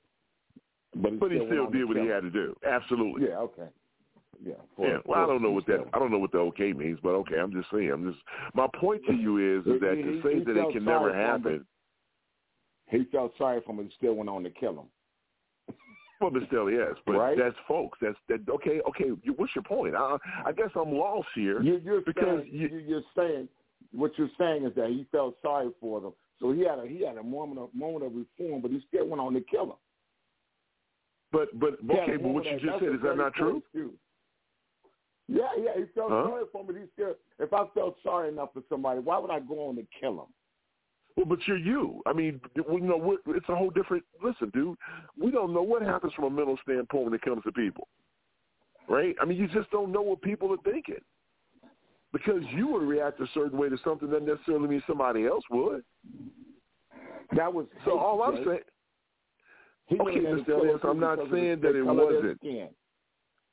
[0.95, 2.57] but he but he still still did what he had to do.
[2.67, 3.29] Absolutely.
[3.29, 3.39] Yeah.
[3.39, 3.69] Okay.
[4.43, 4.55] Yeah.
[4.77, 4.99] for- yeah.
[5.05, 5.87] Well, I don't know what that.
[5.93, 7.39] I don't know what the okay means, but okay.
[7.39, 7.91] I'm just saying.
[7.91, 8.23] I'm just.
[8.55, 11.15] My point to you is, is that He- to say he that it can never
[11.15, 11.67] happen.
[12.87, 14.87] He felt sorry for him, and still went on to kill him.
[16.21, 17.39] Well, but still, yes, but Right.
[17.39, 17.99] that's folks.
[18.03, 18.47] That's that.
[18.47, 18.81] Okay.
[18.83, 19.07] Okay.
[19.23, 19.95] you- What's your point?
[19.97, 21.63] I, I guess I'm lost here.
[21.63, 23.49] You, you're because saying, you, you're saying
[23.93, 27.05] what you're saying is that he felt sorry for them, so he had a he
[27.07, 29.77] had a moment of moment of reform, but he still went on to kill him.
[31.33, 32.17] But but okay.
[32.17, 33.59] But what you just said is that not true?
[33.59, 33.93] excuse.
[35.31, 36.25] Yeah, yeah, he felt Huh?
[36.29, 36.81] sorry for me.
[36.81, 39.87] He still, if I felt sorry enough for somebody, why would I go on to
[39.99, 40.35] kill him?
[41.17, 42.03] Well, but you're you.
[42.07, 44.05] I mean, you know, we're, it's a whole different.
[44.23, 44.77] Listen, dude,
[45.21, 47.89] we don't know what happens from a mental standpoint when it comes to people,
[48.89, 49.15] right?
[49.21, 51.01] I mean, you just don't know what people are thinking
[52.13, 55.85] because you would react a certain way to something doesn't necessarily means somebody else would.
[57.37, 58.61] That was So all I'm saying,
[59.87, 60.51] He okay, Mr.
[60.51, 62.41] Ellis, I'm not saying that it color of their wasn't.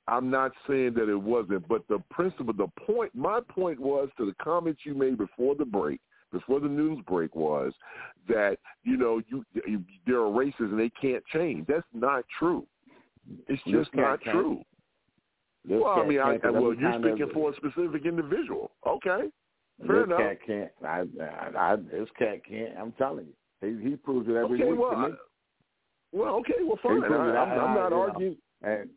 [0.07, 4.25] I'm not saying that it wasn't, but the principle, the point, my point was to
[4.25, 5.99] the comments you made before the break,
[6.31, 7.73] before the news break was
[8.27, 11.67] that you know you, you there are races and they can't change.
[11.67, 12.65] That's not true.
[13.47, 14.61] It's just not true.
[15.65, 18.71] This well, I mean, I, 'cause well, you're speaking for a specific individual.
[18.85, 19.29] Okay,
[19.85, 20.19] fair this enough.
[20.19, 20.71] cat can't.
[20.85, 22.77] I, I, I, this cat can't.
[22.77, 25.13] I'm telling you, he, he proves it every Okay, week well, to me.
[25.13, 27.03] I- Well, okay, well, fine.
[27.03, 28.37] I, I'm not arguing.
[28.61, 28.89] And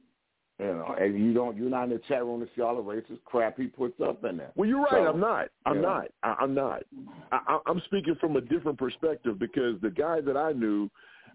[0.61, 2.83] you know, and you don't, you're not in the chat room to see all the
[2.83, 4.53] racist crap he puts up in there.
[4.57, 4.91] Well, you're right.
[4.91, 5.49] So, I'm not.
[5.65, 5.89] I'm know.
[5.89, 6.09] not.
[6.23, 6.83] I, I'm not.
[7.33, 10.91] I- I'm speaking from a different perspective because the guy that I knew,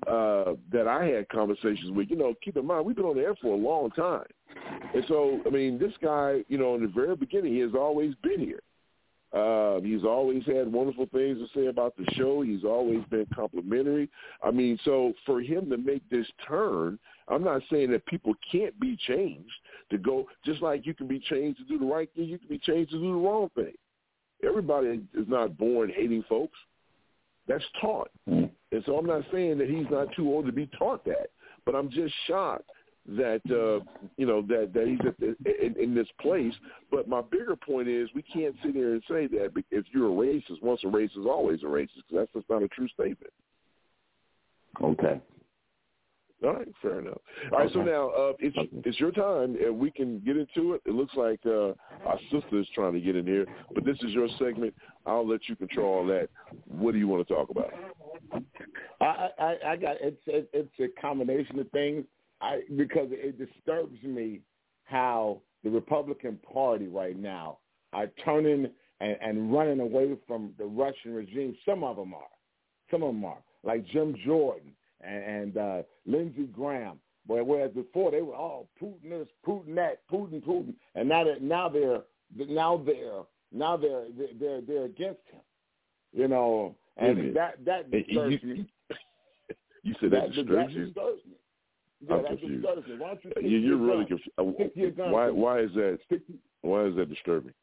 [0.08, 3.24] uh, that I had conversations with, you know, keep in mind we've been on the
[3.24, 4.26] air for a long time,
[4.94, 8.14] and so I mean, this guy, you know, in the very beginning, he has always
[8.22, 8.62] been here.
[9.36, 12.42] Uh, he's always had wonderful things to say about the show.
[12.42, 14.10] He's always been complimentary.
[14.42, 18.80] I mean, so for him to make this turn, I'm not saying that people can't
[18.80, 19.52] be changed
[19.90, 22.48] to go, just like you can be changed to do the right thing, you can
[22.48, 23.74] be changed to do the wrong thing.
[24.42, 26.58] Everybody is not born hating folks.
[27.46, 28.12] That's taught.
[28.30, 28.50] Mm.
[28.72, 31.30] And so I'm not saying that he's not too old to be taught that,
[31.66, 32.70] but I'm just shocked
[33.08, 33.84] that uh,
[34.18, 36.54] you know that that he's at the, in, in this place.
[36.92, 40.16] But my bigger point is we can't sit here and say that if you're a
[40.16, 43.34] racist, once a racist, always a racist, because that's just not a true statement.
[44.82, 45.22] Okay.
[46.44, 47.18] All right, fair enough.
[47.52, 50.82] All right, so now uh, it's it's your time, and we can get into it.
[50.86, 51.70] It looks like uh,
[52.06, 54.74] our sister is trying to get in here, but this is your segment.
[55.06, 56.28] I'll let you control all that.
[56.68, 57.72] What do you want to talk about?
[59.00, 62.06] I, I, I got it's it, it's a combination of things.
[62.46, 64.42] I because it disturbs me
[64.84, 67.58] how the Republican Party right now
[67.94, 68.68] are turning
[69.02, 71.56] and, and running away from the Russian regime.
[71.66, 72.34] Some of them are,
[72.92, 77.00] some of them are like Jim Jordan and, and uh, Lindsey Graham.
[77.28, 81.42] But whereas before they were all Putin this, Putin that, Putin, Putin, and now that
[81.42, 82.04] now they're
[82.48, 84.06] now they're now they're
[84.40, 85.42] they're they're against him.
[86.14, 88.70] You know, and that that Hey, you- disturbs me.
[89.84, 90.86] You said that that, disturbs that you.
[90.86, 91.36] disturbs me.
[92.08, 92.64] Yeah, I'm confused.
[92.66, 94.56] Why don't you Uh, stick you- You're your really confused.
[94.56, 95.14] Stick to your guns.
[95.14, 95.30] Why?
[95.30, 96.00] Why is that?
[96.06, 97.54] Stick to, Why is that disturbing?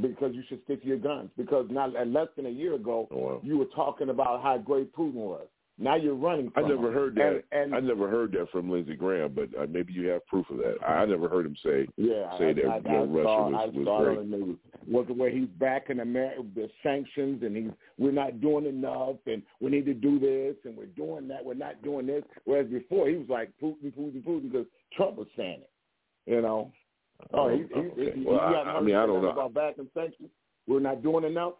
[0.00, 1.30] because you should stick to your guns.
[1.36, 3.40] Because now, uh, less than a year ago, Oh, wow.
[3.42, 5.46] you were talking about how great Putin was.
[5.78, 6.52] Now you're running.
[6.54, 6.94] I never him.
[6.94, 7.42] heard that.
[7.50, 10.48] And, and I never heard that from Lindsey Graham, but uh, maybe you have proof
[10.50, 10.76] of that.
[10.86, 13.48] I never heard him say yeah, say I, that I, you know, I Russia saw,
[13.48, 14.16] was, I was saw great.
[14.16, 14.58] it on the news.
[14.86, 19.42] Was the way he's backing America, the sanctions, and he's we're not doing enough, and
[19.60, 22.22] we need to do this, and we're doing that, we're not doing this.
[22.44, 25.70] Whereas before he was like Putin, Putin, Putin, because Trump was saying it.
[26.30, 26.70] You know.
[27.32, 28.18] Oh, he, he, okay.
[28.18, 29.30] he, Well, he I- got I mean, I don't know.
[29.30, 30.28] about backing sanctions.
[30.68, 31.54] We're not doing enough.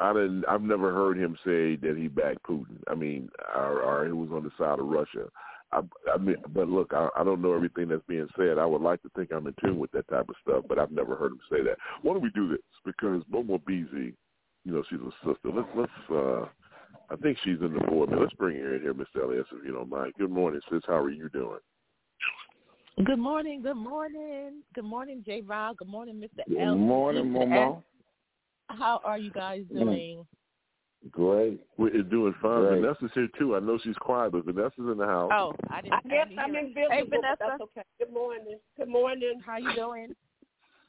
[0.00, 0.44] I didn't.
[0.48, 2.78] I've never heard him say that he backed Putin.
[2.88, 5.26] I mean, or, or he was on the side of Russia.
[5.72, 5.80] I,
[6.12, 8.58] I mean, but look, I, I don't know everything that's being said.
[8.58, 10.90] I would like to think I'm in tune with that type of stuff, but I've
[10.90, 11.76] never heard him say that.
[12.02, 12.58] Why don't we do this?
[12.84, 14.14] Because Momo Beasley,
[14.64, 15.50] you know, she's a sister.
[15.54, 16.10] Let's let's.
[16.10, 16.46] uh
[17.12, 18.10] I think she's in the board.
[18.16, 20.12] Let's bring her in here, Miss Elias, if you don't mind.
[20.18, 20.80] Good morning, sis.
[20.86, 21.58] How are you doing?
[23.04, 25.40] Good morning, good morning, good morning, J.
[25.40, 25.78] Rob.
[25.78, 26.46] Good morning, Mr.
[26.48, 26.76] Good L.
[26.76, 27.48] morning, Mr.
[27.48, 27.82] Momo.
[28.70, 28.76] S.
[28.78, 29.78] How are you guys Mm.
[29.80, 30.26] doing?
[31.10, 31.60] Great.
[31.78, 32.60] We're doing fine.
[32.60, 32.80] Great.
[32.82, 33.56] Vanessa's here too.
[33.56, 35.30] I know she's quiet, but Vanessa's in the house.
[35.32, 35.94] Oh, I didn't.
[35.94, 36.66] I guess didn't I'm hear it.
[36.66, 37.36] invisible, Hey, Vanessa.
[37.40, 37.82] that's okay.
[37.98, 38.58] Good morning.
[38.76, 39.40] Good morning.
[39.44, 40.14] How you doing?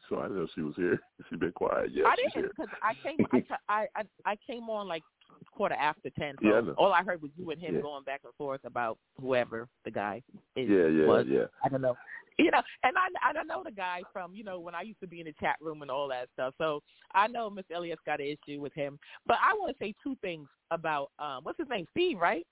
[0.10, 1.00] So I didn't know she was here.
[1.30, 1.92] She's been quiet.
[1.94, 2.68] Yes, I she's didn't here.
[2.68, 3.18] because I came.
[3.32, 5.04] I, t- I I I came on like
[5.52, 6.36] quarter after ten.
[6.42, 7.82] So Yeah, I all I heard was you and him Yeah.
[7.82, 10.22] going back and forth about whoever the guy
[10.56, 10.70] is.
[10.70, 11.28] Yeah, yeah, was.
[11.28, 11.46] yeah.
[11.64, 11.98] I don't know.
[12.38, 15.00] You know, and I I don't know the guy from you know when I used
[15.02, 16.56] to be in the chat room and all that stuff.
[16.58, 16.82] So
[17.14, 18.98] I know Miss Elliott's got an issue with him.
[19.28, 22.48] But I want to say two things about um what's his name, Steve, right?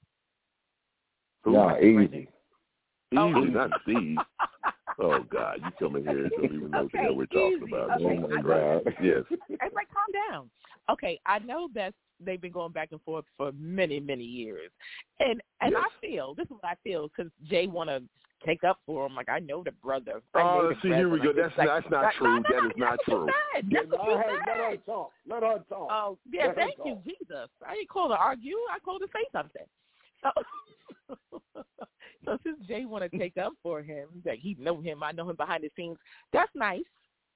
[1.46, 2.28] No, easy.
[3.18, 4.20] Oh, Easy, not Steve.
[5.00, 7.62] Oh God, you come in here and don't even know what the hell we're talking
[7.64, 7.74] easy.
[7.74, 8.02] about.
[8.02, 8.96] Okay, Oh my I- God.
[9.02, 9.24] Yes.
[9.50, 10.50] It's like calm down.
[10.92, 14.72] Okay, I know that they've been going back and forth for many, many years,
[15.20, 15.84] and and Yes.
[15.86, 18.02] I feel this is what I feel because Jay want to
[18.46, 19.16] take up for him.
[19.16, 20.22] Like I know the brother.
[20.36, 21.34] Oh, the see, here we go.
[21.34, 22.28] That's Like- that's not like, true.
[22.28, 23.28] No, no, That is not true.
[23.54, 23.70] said.
[23.72, 24.32] That's what you ahead.
[24.48, 25.12] Let her talk.
[25.28, 25.90] Let her talk.
[25.92, 26.48] Oh, yeah.
[26.48, 26.98] Let Thank you.
[27.06, 27.50] Jesus.
[27.66, 28.56] I didn't call to argue.
[28.72, 29.66] I called to say something.
[30.24, 31.16] So,
[32.26, 35.30] So since Jay want to take up for him, that he know him, I know
[35.30, 35.98] him behind the scenes.
[36.34, 36.84] That's nice.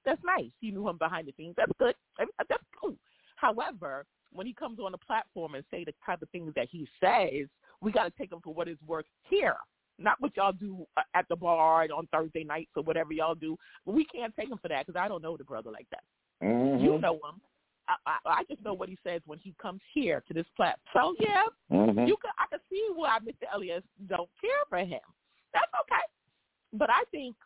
[0.04, 0.50] That's nice.
[0.60, 1.54] You knew him behind the scenes.
[1.56, 1.94] That's good.
[2.18, 2.94] That's cool.
[3.36, 6.86] However, when he comes on the platform and say the type of things that he
[7.00, 7.48] says,
[7.80, 9.56] we got to take him for what it's worth here.
[9.98, 13.36] Not what y'all do uh, at the bar and on Thursday nights or whatever y'all
[13.36, 13.56] do.
[13.86, 16.02] We can't take him for that because I don't know the brother like that.
[16.42, 16.84] Mm-hmm.
[16.84, 17.40] You know him.
[17.86, 20.80] I, I, I just know what he says when he comes here to this platform.
[20.92, 22.08] So yeah, Mhm.
[22.08, 22.32] you can.
[22.38, 23.46] I can see why Mr.
[23.54, 25.00] Elias don't care for him.
[25.52, 26.02] That's okay.
[26.72, 27.36] But I think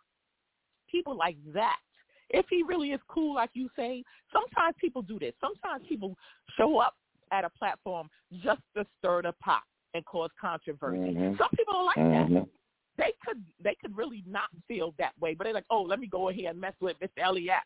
[0.90, 1.81] people like that,
[2.30, 5.34] if he really is cool, like you say, sometimes people do this.
[5.40, 6.16] Sometimes people
[6.56, 6.94] show up
[7.32, 8.08] at a platform
[8.42, 9.62] just to stir the pot
[9.94, 11.14] and cause controversy.
[11.14, 11.38] Mhm.
[11.38, 12.48] Some people don't like that Mhm.
[12.96, 16.06] they could they could really not feel that way, but they're like, oh, let me
[16.06, 17.24] go ahead and mess with Mr.
[17.24, 17.62] Elias.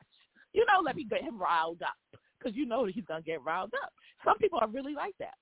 [0.52, 1.96] You know, let me get him riled up
[2.38, 3.92] because you know that he's gonna get riled up.
[4.24, 5.34] Some people are really like that,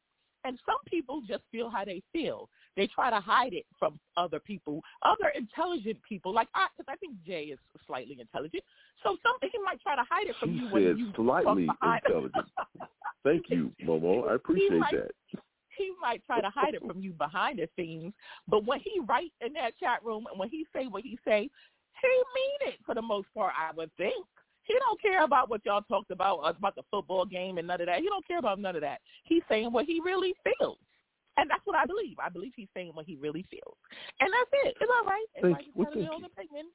[0.45, 2.49] and some people just feel how they feel.
[2.77, 6.33] They try to hide it from other people, other intelligent people.
[6.33, 8.63] Like I, because I think Jay is slightly intelligent,
[9.03, 11.69] so some he might try to hide it from She you when said you slightly
[11.83, 12.47] intelligent.
[13.25, 14.31] Thank you, Momo.
[14.31, 15.11] I appreciate might- that.
[15.77, 18.13] he might try to hide it from you behind the scenes,
[18.49, 21.51] but when he write in that chat room and when he say what he say,
[22.01, 23.53] he mean it for the most part.
[23.59, 24.25] I would think
[24.71, 27.81] he don't care about what y'all talked about uh, about the football game and none
[27.81, 27.99] of that.
[27.99, 29.01] He don't care about none of that.
[29.25, 30.79] He's saying what he really feels,
[31.37, 32.17] and that's what I believe.
[32.23, 33.77] I believe he's saying what he really feels,
[34.21, 34.77] and that's it.
[34.81, 35.27] It's all right.
[35.35, 35.73] Thank Everybody's you.
[35.75, 36.67] Well, got thank own opinion.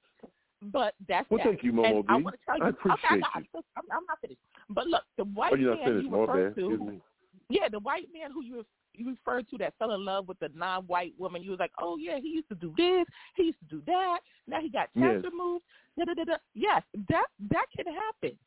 [0.72, 1.46] But that's Well, that.
[1.46, 2.24] thank you, Momo and I B.
[2.24, 2.64] want to tell you.
[2.64, 3.62] I okay, I appreciate you.
[3.78, 4.40] I'm, I'm not finished.
[4.70, 7.02] But look, the white Oh, man you My referred to,
[7.50, 8.66] yeah, the white man who you
[8.98, 11.44] you referred to that fell in love with the non-white woman.
[11.44, 13.06] You was like, oh yeah, he used to do this,
[13.36, 14.20] he used to do that.
[14.48, 15.24] Now he got tats Yes.
[15.24, 15.64] removed.
[15.98, 16.38] Da, da, da, da.
[16.54, 18.38] Yes, that that can happen.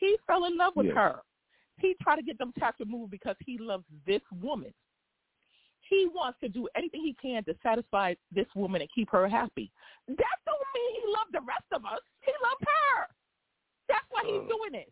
[0.00, 0.96] He fell in love with Yes.
[0.96, 1.20] her.
[1.80, 4.72] He tried to get them tats removed because he loves this woman.
[5.88, 9.70] He wants to do anything he can to satisfy this woman and keep her happy.
[10.08, 12.00] That don't mean he loved the rest of us.
[12.22, 13.08] He loved her.
[13.88, 14.48] That's why he's Uh.
[14.48, 14.90] doing this.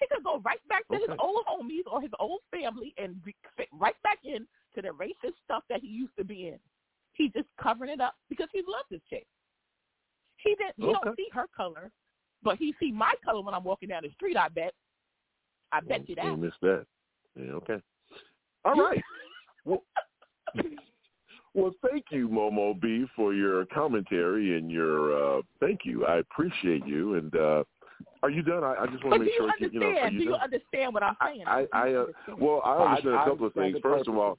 [0.00, 3.34] He could go right back to his old homies or his old family and re-
[3.56, 6.58] fit right back in to the racist stuff that he used to be in.
[7.14, 9.26] He's just covering it up because he loves this chick.
[10.36, 10.74] He didn't.
[10.76, 11.90] He don't see her color,
[12.42, 14.36] but he see my color when I'm walking down the street.
[14.36, 14.72] I bet.
[15.72, 16.38] I bet you You that.
[16.38, 16.86] missed that.
[17.36, 17.82] Yeah, okay.
[18.64, 19.02] All right.
[19.64, 19.82] well,
[21.54, 26.06] well, thank you, Momo B, for your commentary and your uh, thank you.
[26.06, 27.14] I appreciate you.
[27.14, 27.64] And uh,
[28.22, 28.64] are you done?
[28.64, 29.44] I, I just want to make sure.
[29.44, 29.72] understand?
[29.74, 30.40] You know, are you do you done?
[30.40, 31.44] understand what I'm saying?
[31.46, 32.06] I, Do I, uh,
[32.38, 33.76] well, I understand I a couple of things.
[33.82, 34.38] First of all,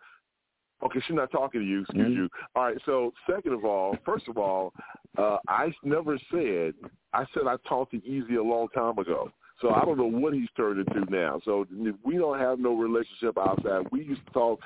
[0.83, 1.81] okay, she's not talking to you.
[1.81, 2.15] Excuse Mhm.
[2.15, 2.29] you.
[2.55, 2.77] All right.
[2.85, 4.73] So, second of all, first of all,
[5.17, 6.73] uh, I never said.
[7.13, 9.31] I said I talked to Easy a long time ago.
[9.61, 11.41] So I don't know what he's turned into now.
[11.43, 11.67] So
[12.03, 13.87] we don't have no relationship outside.
[13.91, 14.59] We used to talk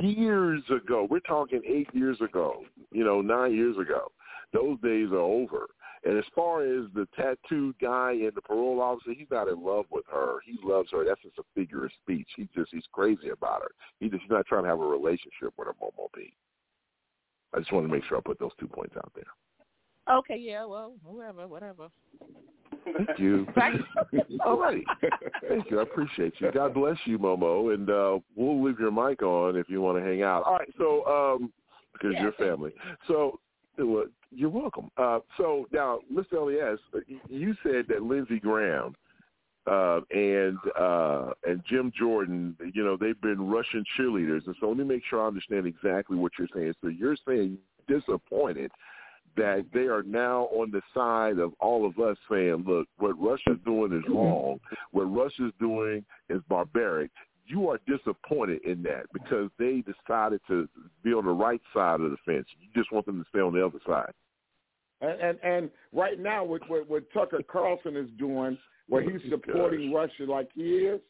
[0.00, 1.06] years ago.
[1.08, 2.64] We're talking eight years ago.
[2.90, 4.10] You know, nine years ago.
[4.52, 5.68] Those days are over.
[6.04, 9.84] And as far as the tattooed guy and the parole officer, he's not in love
[9.90, 10.38] with her.
[10.44, 11.04] He loves her.
[11.04, 12.28] That's just a figure of speech.
[12.36, 13.70] He just he's crazy about her.
[14.00, 16.34] He just he's not trying to have a relationship with her, Momo B.
[17.54, 19.24] I just want to make sure I put those two points out there.
[20.10, 21.88] Okay, yeah, well, whatever, whatever.
[22.84, 23.46] Thank you.
[24.44, 24.84] All right.
[25.48, 25.78] Thank you.
[25.78, 26.50] I appreciate you.
[26.50, 27.74] God bless you, Momo.
[27.74, 30.42] And uh, we'll leave your mic on if you want to hang out.
[30.44, 30.68] All right.
[30.76, 31.52] So, um,
[31.92, 32.72] because Yeah, you're family.
[33.06, 33.38] So,
[33.78, 34.90] uh, you're welcome.
[34.96, 36.34] Uh, so now, Mr.
[36.34, 36.80] Elias,
[37.28, 38.94] you said that Lindsey Graham
[39.70, 44.46] uh, and uh, and Jim Jordan, you know, they've been Russian cheerleaders.
[44.46, 46.74] And so let me make sure I understand exactly what you're saying.
[46.82, 47.58] So you're saying
[47.88, 48.70] disappointed
[49.36, 53.58] that they are now on the side of all of us saying, look, what Russia's
[53.64, 54.60] doing is wrong.
[54.90, 57.10] What Russia's doing is barbaric.
[57.44, 60.68] You are disappointed in that because they decided to
[61.02, 62.46] be on the right side of the fence.
[62.60, 64.12] You just want them to stay on the other side.
[65.00, 68.56] And, and and right now, what, what what Tucker Carlson is doing,
[68.88, 71.00] where he's supporting Russia like he is,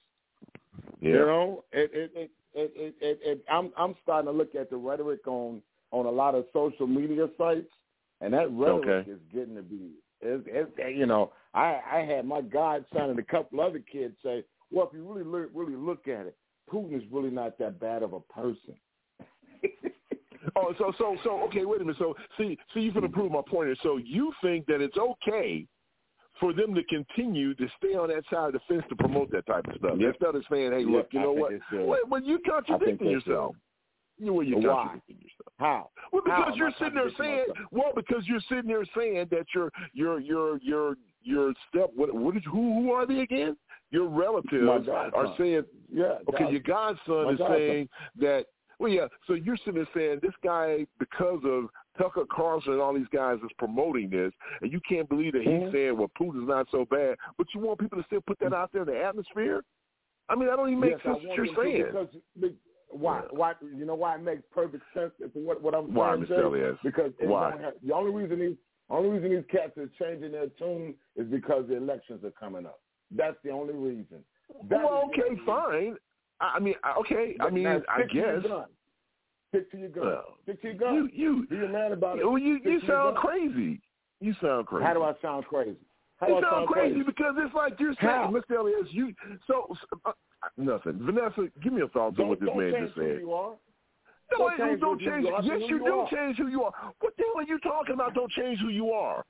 [1.01, 1.11] Yeah.
[1.11, 4.71] you know, it it it, it, it, it, it I'm I'm starting to look at
[4.71, 5.61] the rhetoric on
[5.91, 7.71] on a lot of social media sites,
[8.23, 9.11] and that rhetoric Okay.
[9.11, 9.91] is getting to be,
[10.23, 14.43] it's, it's, you know, I I had my godson and a couple other kids say,
[14.73, 16.37] well, if you really look, really look at it,
[16.73, 18.75] Putin is really not that bad of a person.
[20.57, 21.65] Oh, so so so okay.
[21.65, 21.97] Wait a minute.
[21.99, 23.77] So see, see, you're going to prove my point here.
[23.83, 25.67] So you think that it's okay
[26.41, 29.47] for them to continue to stay on that side of the fence to promote that
[29.47, 30.15] type of stuff Yep.
[30.15, 31.53] instead of saying, "Hey, Yep, look, you I know what?
[31.55, 33.55] uh, Well, well, you're contradicting yourself.
[34.19, 34.83] You know, you're Why?
[34.83, 35.53] contradicting yourself.
[35.59, 35.91] How?
[36.13, 37.69] Well, because am you're sitting there saying, myself?
[37.71, 41.91] well, because you're sitting there saying that your your your your your step.
[41.95, 43.57] What what did you, who who are they again?
[43.93, 46.19] Your relatives are saying, Yeah.
[46.29, 47.57] okay, God- your godson my is godson.
[47.57, 48.47] saying that.
[48.79, 49.07] Well, yeah.
[49.29, 53.39] So you're sitting there saying this guy, because of Tucker Carlson and all these guys
[53.45, 55.73] is promoting this, and you can't believe that he's mm-hmm.
[55.73, 58.73] saying, well, Putin's not so bad, but you want people to still put that out
[58.73, 59.63] there in the atmosphere?
[60.29, 61.85] I mean, that don't even make yes, sense what you're saying.
[62.35, 62.55] Because,
[62.91, 63.23] why?
[63.31, 63.53] Why?
[63.63, 66.29] You know why it makes perfect sense for what, what I'm why, saying?
[66.29, 66.79] Why, Mr.
[66.83, 67.53] Because why?
[67.61, 68.57] Have, the only reason these
[68.91, 72.81] only reason these cats are changing their tune is because the elections are coming up.
[73.17, 74.25] That's the only reason.
[74.69, 75.97] That well, okay, fine.
[76.41, 77.37] I mean, okay.
[77.41, 78.45] I mean, I guess.
[79.51, 80.07] Stick to your gun.
[80.07, 80.95] Well, Stick to your gun.
[80.95, 82.25] You, you, Be a man about it.
[82.25, 83.81] Well, you, you sound crazy.
[84.21, 84.85] You sound crazy.
[84.85, 85.77] How do I sound crazy?
[86.17, 86.95] How you sound, sound crazy?
[86.95, 87.07] crazy?
[87.07, 88.59] because it's like you're saying, Mr.
[88.59, 89.13] Elias, you
[89.47, 89.75] so
[90.07, 90.13] uh,
[90.57, 91.01] nothing.
[91.03, 93.19] Vanessa, give me a thought on what this man just said.
[93.21, 93.55] You are.
[94.31, 95.27] No, don't change, don't change.
[95.29, 96.11] Yes, you, you do are.
[96.11, 96.73] change who you are.
[97.01, 98.15] What the hell are you talking about?
[98.15, 99.25] Don't change who you are.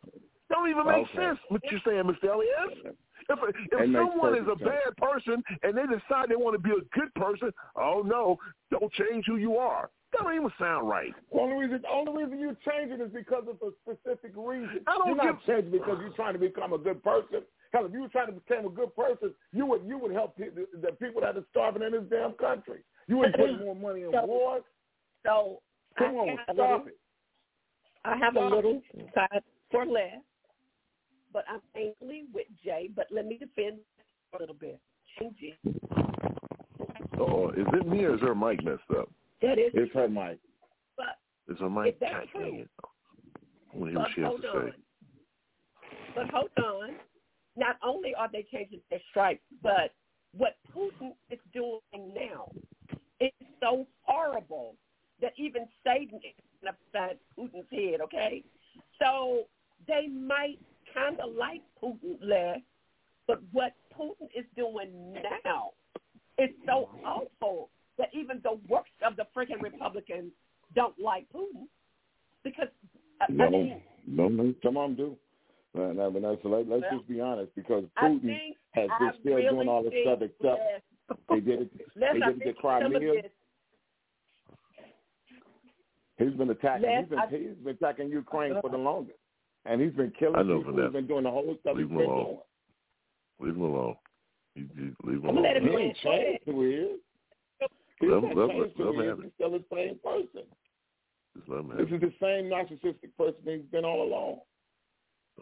[0.50, 1.16] Don't even make okay.
[1.16, 2.32] sense what you're saying, Mr.
[2.32, 2.94] Elias.
[3.28, 3.38] If,
[3.72, 4.70] if someone is a sense.
[4.70, 8.38] bad person and they decide they want to be a good person, oh no,
[8.70, 9.90] don't change who you are.
[10.12, 11.12] That don't even sound right.
[11.32, 14.80] The only reason, the only reason you change it is because of a specific reason.
[14.86, 15.24] I don't you're give...
[15.24, 17.40] not changing because you're trying to become a good person.
[17.72, 20.36] Hell, if you were trying to become a good person, you would you would help
[20.36, 22.80] the, the people that are starving in this damn country.
[23.08, 24.62] You would put more money in so, wars.
[25.24, 25.62] So
[25.98, 26.98] come I on, stop little, it.
[28.04, 28.82] I have Stop a little
[29.14, 30.20] side for less,
[31.32, 32.90] but I'm angry with Jay.
[32.94, 33.78] But let me defend
[34.34, 34.78] a little bit.
[35.18, 35.54] Changing.
[37.18, 39.10] Oh, uh, is it me or is her mic messed up?
[39.42, 40.38] That is It's her mic.
[40.96, 41.18] But
[41.48, 41.94] Is her mic?
[41.94, 42.44] If that's God true.
[42.44, 42.70] dang it.
[43.72, 44.72] I want to hear but what she has hold to on.
[44.72, 44.76] say.
[46.14, 46.94] But hold on.
[47.56, 49.92] Not only are they changing their stripes, but
[50.36, 52.50] what Putin is doing now
[53.20, 53.30] is
[53.60, 54.74] so horrible
[55.20, 56.34] that even Satan is
[56.66, 58.42] upside Putin's head, okay?
[58.98, 59.42] So
[59.86, 60.58] they might
[60.94, 62.60] kind of like Putin less,
[63.26, 65.14] but what Putin is doing
[65.44, 65.70] now
[66.38, 70.32] is so awful that even the worst of the freaking Republicans
[70.74, 71.66] don't like Putin
[72.42, 72.68] because,
[73.20, 75.16] I No, mean, no, no, some of them do.
[75.74, 79.34] Uh, now, Vanessa, let, let's Well, just be honest, because Putin has been I still
[79.36, 81.18] really doing all this stuff except yes.
[81.30, 81.70] they did it.
[81.96, 83.22] Les, they did it to think some of Crimea.
[86.18, 86.82] He's been attacking.
[86.88, 89.18] Les, he's been I- he's been attacking Ukraine for the longest,
[89.66, 90.72] and he's been killing I know, people.
[90.74, 90.88] Vanessa.
[90.88, 92.24] He's been doing the whole stuff Leave he's him been alone.
[92.26, 92.38] doing.
[93.40, 93.96] Leave him alone.
[94.54, 95.42] You, you, leave him I'm gonna alone.
[95.42, 97.00] let him He go ain't changed who he is.
[98.00, 99.18] He's Let not let- changed let- who let he is.
[99.24, 100.46] He's still the same person.
[101.36, 101.94] Just let him have This it.
[101.94, 104.40] is the same narcissistic person he's been all along.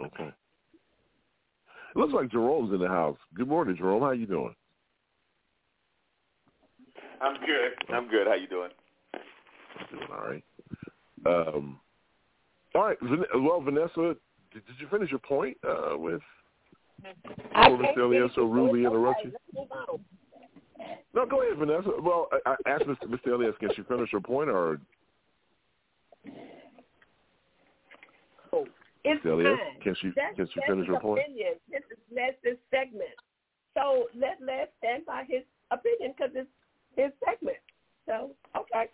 [0.07, 0.29] Okay.
[0.29, 3.19] It looks like Jerome's in the house.
[3.35, 4.03] Good morning, Jerome.
[4.03, 4.55] How you doing?
[7.21, 7.73] I'm good.
[7.95, 8.27] I'm good.
[8.29, 8.71] How you doing?
[9.91, 10.45] Doing all right.
[11.27, 11.81] Um,
[12.75, 12.97] all right.
[13.35, 14.15] Well, Vanessa,
[14.53, 16.21] did, did you finish your point uh, with
[17.05, 17.99] Mr.
[17.99, 19.33] Elias finish so rudely It's interrupt you?
[19.33, 20.01] Let's move on.
[21.15, 21.91] No, go ahead, Vanessa.
[22.01, 23.05] Well, I, I asked Mr.
[23.07, 23.33] Mr.
[23.33, 24.81] Elias, can she finish her point, or
[29.05, 29.33] It's Mr.
[29.33, 29.83] Elias, fine.
[29.83, 31.21] can she That's, can she that's finish her point?
[31.25, 31.55] opinion.
[31.71, 33.17] This is Les's segment.
[33.75, 36.51] So let Les stand by his opinion because it's
[36.97, 37.57] his segment.
[38.07, 38.91] So, okay.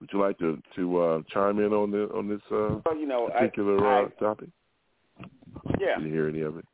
[0.00, 3.06] would you like to to uh, chime in on the on this uh, well, you
[3.06, 4.50] know, particular uh, I, I, uh, topic?
[5.80, 5.96] Yeah.
[5.98, 6.66] Did you hear any of it?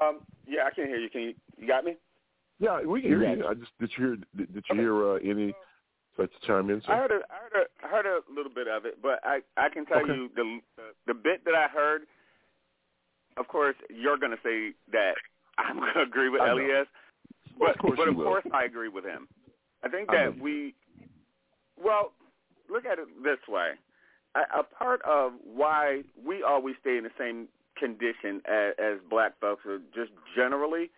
[0.00, 1.10] Um, yeah, I can hear you.
[1.10, 1.96] Can you, you got me?
[2.58, 3.46] Yeah, we can hear you.
[3.46, 4.80] I just did you hear did, did you okay.
[4.80, 5.52] hear uh, any
[6.16, 6.80] such chime in?
[6.82, 6.92] Sir?
[6.92, 7.34] I heard a, I
[7.88, 10.12] heard heard a little bit of it, but I I can tell okay.
[10.12, 10.60] you the
[11.06, 12.02] the bit that I heard–
[13.36, 15.14] of course, you're going to say that
[15.58, 16.50] I'm going to agree with I.
[16.50, 16.86] Elias,
[17.58, 18.24] but of course but of will.
[18.24, 19.28] course I agree with him.
[19.84, 20.74] I think that you we,
[21.82, 22.12] well,
[22.70, 23.70] look at it this way.
[24.34, 29.32] A, a part of why we always stay in the same condition as, as black
[29.40, 30.90] folks, or just generally,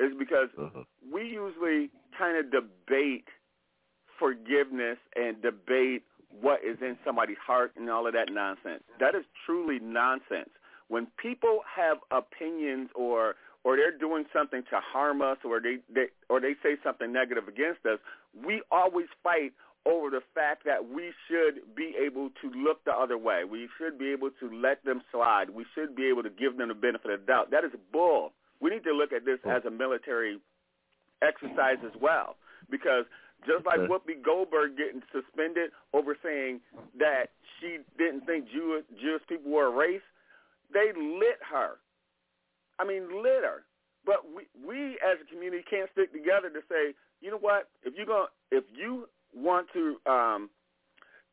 [0.00, 0.84] is because Uh-huh.
[1.10, 3.24] we usually kind of debate
[4.18, 6.02] forgiveness and debate
[6.40, 8.82] what is in somebody's heart and all of that nonsense.
[9.00, 10.50] That is truly nonsense.
[10.88, 13.34] When people have opinions or
[13.64, 17.48] or they're doing something to harm us or they, they or they say something negative
[17.48, 17.98] against us,
[18.46, 19.52] we always fight
[19.84, 23.42] over the fact that we should be able to look the other way.
[23.48, 25.50] We should be able to let them slide.
[25.50, 27.50] We should be able to give them the benefit of the doubt.
[27.50, 28.32] That is bull.
[28.60, 30.38] We need to look at this as a military
[31.22, 32.36] exercise as well
[32.70, 33.04] because
[33.44, 36.60] Just like Whoopi Goldberg getting suspended over saying
[36.98, 37.30] that
[37.60, 40.06] she didn't think Jewish Jewish people were a race,
[40.72, 41.78] they lit her.
[42.78, 43.64] I mean, lit her.
[44.04, 47.68] But we we as a community can't stick together to say, you know what?
[47.82, 50.50] If you going if you want to um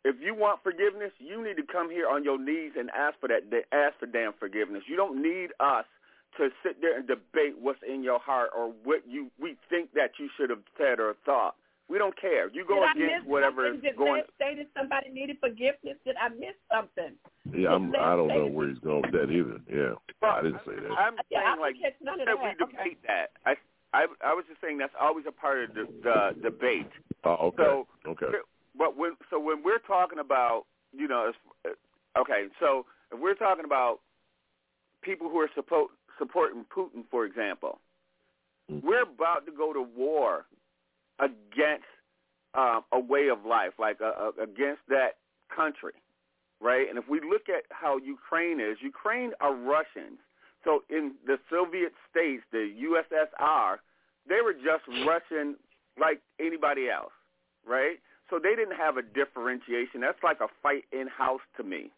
[0.04, 3.30] if you want forgiveness, you need to come here on your knees and ask for
[3.30, 4.84] that ask for damn forgiveness.
[4.88, 5.86] You don't need us
[6.38, 10.18] to sit there and debate what's in your heart or what you we think that
[10.20, 11.56] you should have said or thought.
[11.94, 12.50] We don't care.
[12.50, 13.90] You go Did I against miss whatever is something?
[13.92, 14.24] Did going.
[14.42, 16.02] Say that somebody needed forgiveness?
[16.02, 17.14] Did I miss something?
[17.54, 19.62] Yeah, I'm, I don't know where he's going with that either.
[19.70, 19.94] Yeah,
[20.26, 20.90] I didn't say that.
[20.90, 22.58] I'm Yeah, saying like didn't catch none of that that.
[22.58, 22.78] we Okay.
[22.82, 23.38] debate that.
[23.46, 23.54] I,
[23.94, 26.90] I I was just saying that's always a part of the, the debate.
[27.26, 27.62] Oh, okay.
[27.62, 28.42] So, okay.
[28.76, 30.66] But when so when we're talking about
[30.98, 31.32] you know,
[32.18, 34.00] okay, so if we're talking about
[35.04, 37.78] people who are support, supporting Putin, for example,
[38.72, 38.88] Mm-hmm.
[38.88, 40.46] we're about to go to war
[41.20, 41.86] against
[42.56, 45.18] um, a way of life, like uh, uh, against that
[45.54, 45.94] country,
[46.62, 46.88] right?
[46.90, 50.20] And if we look at how Ukraine is, Ukraine are Russians.
[50.64, 53.78] So in the Soviet states, the USSR,
[54.28, 55.56] they were just Russian
[56.00, 57.12] like anybody else,
[57.68, 57.98] right?
[58.30, 60.02] So they didn't have a differentiation.
[60.02, 61.92] That's like a fight in house to me.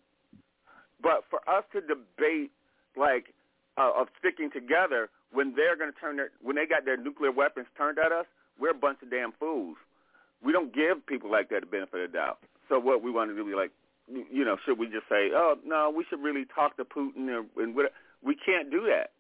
[1.02, 2.52] But for us to debate
[2.98, 3.34] like
[3.78, 7.32] uh, of sticking together when they're going to turn their when they got their nuclear
[7.32, 8.26] weapons turned at us,
[8.60, 9.78] we're a bunch of damn fools.
[10.44, 12.40] We don't give people like that the benefit of the doubt.
[12.70, 13.72] So what we want to do, like,
[14.08, 17.62] you know, should we just say, oh no, we should really talk to Putin or,
[17.62, 17.92] and what?
[18.24, 19.12] We can't do that.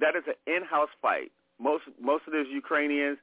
[0.00, 1.32] That is an in-house fight.
[1.58, 3.18] Most most of those Ukrainians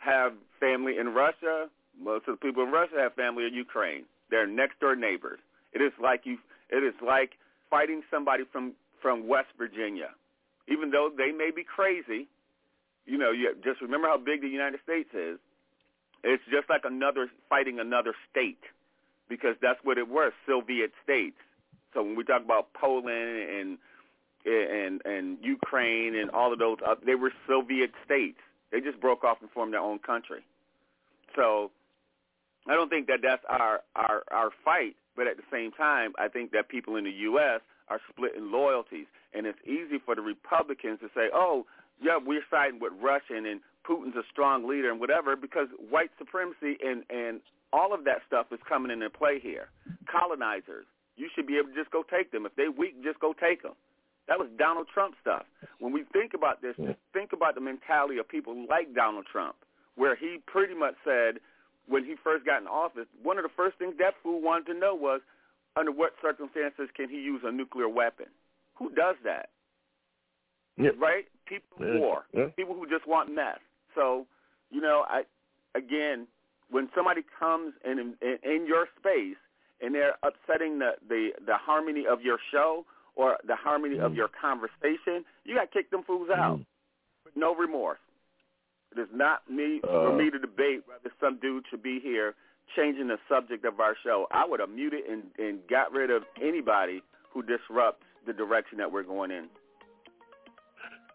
[0.00, 1.68] have family in Russia.
[2.00, 4.04] Most of the people in Russia have family in Ukraine.
[4.30, 5.38] They're next door neighbors.
[5.72, 6.38] It is like you.
[6.70, 7.32] It is like
[7.70, 10.10] fighting somebody from from West Virginia,
[10.68, 12.26] even though they may be crazy.
[13.06, 15.38] You know, you just remember how big the United States is.
[16.24, 18.62] It's just like another fighting another state,
[19.28, 21.36] because that's what it was, Soviet states.
[21.94, 23.78] So when we talk about Poland and
[24.44, 28.38] and and Ukraine and all of those, uh, they were Soviet states.
[28.72, 30.44] They just broke off and formed their own country.
[31.36, 31.70] So
[32.68, 34.96] I don't think that that's our our our fight.
[35.16, 37.60] But at the same time, I think that people in the U.S.
[37.88, 41.64] are splitting loyalties, and it's easy for the Republicans to say, "Oh,
[42.00, 46.10] yeah, we're siding with Russia and, and Putin's a strong leader and whatever," because white
[46.18, 47.40] supremacy and and
[47.72, 49.68] all of that stuff is coming into play here.
[50.10, 50.86] Colonizers,
[51.16, 52.46] you should be able to just go take them.
[52.46, 53.74] If they weak, just go take them.
[54.28, 55.44] That was Donald Trump stuff.
[55.78, 59.54] When we think about this, just think about the mentality of people like Donald Trump,
[59.94, 61.38] where he pretty much said
[61.86, 64.78] when he first got in office, one of the first things that fool wanted to
[64.78, 65.20] know was
[65.76, 68.26] under what circumstances can he use a nuclear weapon?
[68.76, 69.50] Who does that?
[70.76, 70.90] Yeah.
[70.98, 71.26] Right?
[71.46, 71.98] People Yeah.
[71.98, 72.26] war.
[72.32, 72.46] Yeah.
[72.56, 73.58] People who just want mess.
[73.94, 74.26] So,
[74.70, 75.24] you know, I
[75.74, 76.26] again,
[76.70, 79.36] when somebody comes in in, in your space
[79.80, 84.28] and they're upsetting the, the the harmony of your show or the harmony of your
[84.28, 86.60] conversation, you got to kick them fools out
[87.24, 87.98] with no remorse.
[88.92, 92.34] It is not me for Uh, me to debate whether some dude should be here
[92.74, 94.26] changing the subject of our show.
[94.30, 98.90] I would have muted and, and got rid of anybody who disrupts the direction that
[98.90, 99.48] we're going in.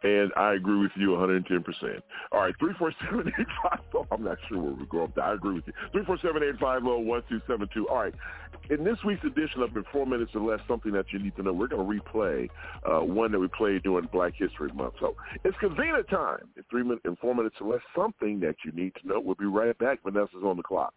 [0.03, 2.01] And I agree with you 110%.
[2.31, 3.31] All right, 347
[4.11, 5.25] I'm not sure where we go up there.
[5.25, 5.73] I agree with you.
[5.91, 6.41] 347
[7.89, 8.13] All right,
[8.69, 11.43] in this week's edition of In Four Minutes or Less, Something That You Need to
[11.43, 12.49] Know, we're going to replay
[12.85, 14.95] uh, one that we played during Black History Month.
[14.99, 16.47] So it's convenient time.
[16.57, 19.19] In, three minutes, in four minutes or less, something that you need to know.
[19.19, 19.99] We'll be right back.
[20.03, 20.93] Vanessa's on the clock.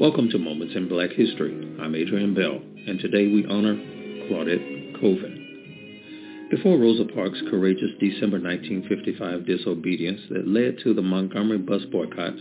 [0.00, 1.76] Welcome to Moments in Black History.
[1.78, 6.48] I'm Adrian Bell, and today we honor Claudette Colvin.
[6.50, 12.32] Before Rosa Parks' courageous December 1955 disobedience that led to the Montgomery bus boycott,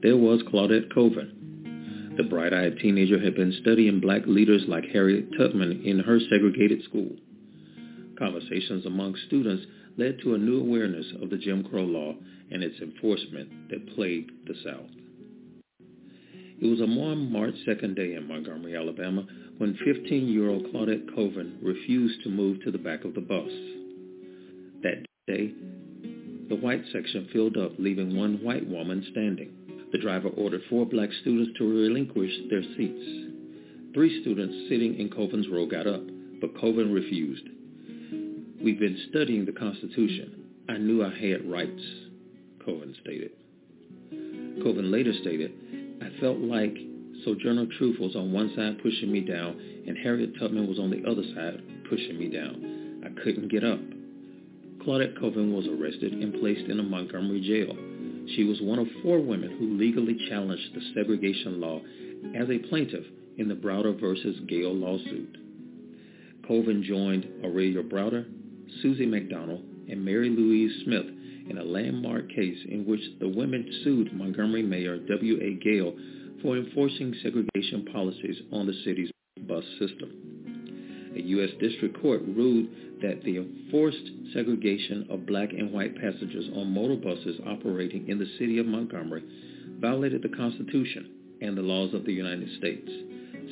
[0.00, 2.14] there was Claudette Colvin.
[2.16, 7.10] The bright-eyed teenager had been studying black leaders like Harriet Tubman in her segregated school.
[8.18, 9.66] Conversations among students
[9.98, 12.14] led to a new awareness of the Jim Crow law
[12.50, 15.03] and its enforcement that plagued the South.
[16.64, 19.26] It was a warm March 2nd day in Montgomery, Alabama,
[19.58, 23.50] when 15-year-old Claudette Colvin refused to move to the back of the bus.
[24.82, 25.52] That day,
[26.48, 29.52] the white section filled up, leaving one white woman standing.
[29.92, 33.92] The driver ordered four black students to relinquish their seats.
[33.92, 36.00] Three students sitting in Colvin's row got up,
[36.40, 37.46] but Colvin refused.
[38.64, 40.46] We've been studying the Constitution.
[40.70, 41.82] I knew I had rights,
[42.64, 43.32] Colvin stated.
[44.62, 45.52] Colvin later stated,
[46.02, 46.76] I felt like
[47.24, 51.08] Sojourner Truth was on one side pushing me down, and Harriet Tubman was on the
[51.08, 53.02] other side pushing me down.
[53.04, 53.80] I couldn't get up.
[54.84, 57.74] Claudette Colvin was arrested and placed in a Montgomery jail.
[58.34, 61.80] She was one of four women who legally challenged the segregation law
[62.34, 63.04] as a plaintiff
[63.38, 65.36] in the Browder versus Gale lawsuit.
[66.46, 68.26] Colvin joined Aurelia Browder,
[68.82, 71.06] Susie McDonald, and Mary Louise Smith
[71.48, 75.54] in a landmark case in which the women sued Montgomery Mayor W.A.
[75.54, 75.94] Gale
[76.42, 79.10] for enforcing segregation policies on the city's
[79.46, 81.12] bus system.
[81.16, 81.50] A U.S.
[81.60, 82.66] District Court ruled
[83.02, 88.30] that the enforced segregation of black and white passengers on motor buses operating in the
[88.38, 89.22] city of Montgomery
[89.80, 92.90] violated the Constitution and the laws of the United States,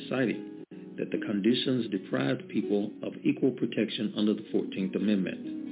[0.09, 0.65] citing
[0.97, 5.62] that the conditions deprived people of equal protection under the 14th Amendment.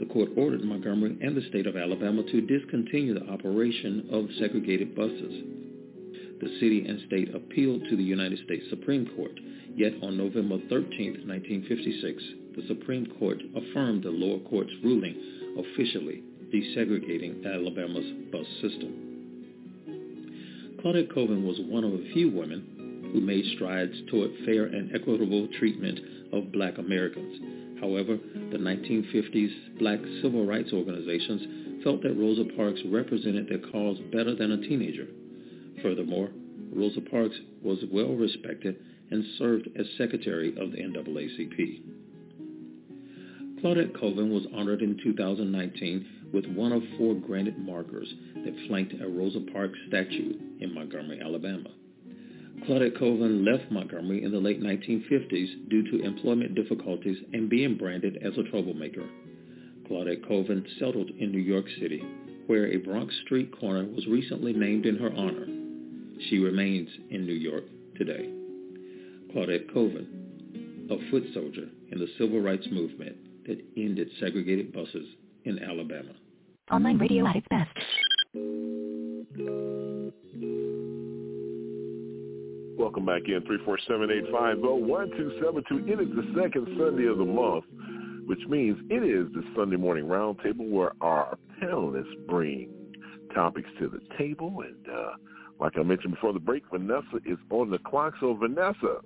[0.00, 4.96] The court ordered Montgomery and the state of Alabama to discontinue the operation of segregated
[4.96, 5.44] buses.
[6.40, 9.38] The city and state appealed to the United States Supreme Court,
[9.76, 12.22] yet on November 13, 1956,
[12.56, 15.14] the Supreme Court affirmed the lower court's ruling
[15.58, 19.10] officially desegregating Alabama's bus system.
[20.82, 25.46] Claudette Colvin was one of a few women who made strides toward fair and equitable
[25.58, 26.00] treatment
[26.32, 27.59] of black Americans.
[27.80, 28.18] However,
[28.50, 34.52] the 1950s black civil rights organizations felt that Rosa Parks represented their cause better than
[34.52, 35.06] a teenager.
[35.82, 36.30] Furthermore,
[36.72, 38.76] Rosa Parks was well respected
[39.10, 41.82] and served as secretary of the NAACP.
[43.60, 49.08] Claudette Colvin was honored in 2019 with one of four granite markers that flanked a
[49.08, 51.70] Rosa Parks statue in Montgomery, Alabama.
[52.66, 58.18] Claudette Colvin left Montgomery in the late 1950s due to employment difficulties and being branded
[58.22, 59.08] as a troublemaker.
[59.88, 62.02] Claudette Colvin settled in New York City,
[62.46, 65.46] where a Bronx street corner was recently named in her honor.
[66.28, 67.64] She remains in New York
[67.96, 68.30] today.
[69.32, 75.06] Claudette Colvin, a foot soldier in the civil rights movement that ended segregated buses
[75.44, 76.12] in Alabama.
[76.70, 77.76] Online radio at its best.
[83.00, 83.40] Welcome back in,
[84.28, 85.88] 347-850-1272.
[85.88, 87.64] It is the second Sunday of the month,
[88.26, 92.68] which means it is the Sunday morning roundtable where our panelists bring
[93.34, 94.54] topics to the table.
[94.66, 95.12] And uh,
[95.58, 98.12] like I mentioned before the break, Vanessa is on the clock.
[98.20, 98.98] So Vanessa,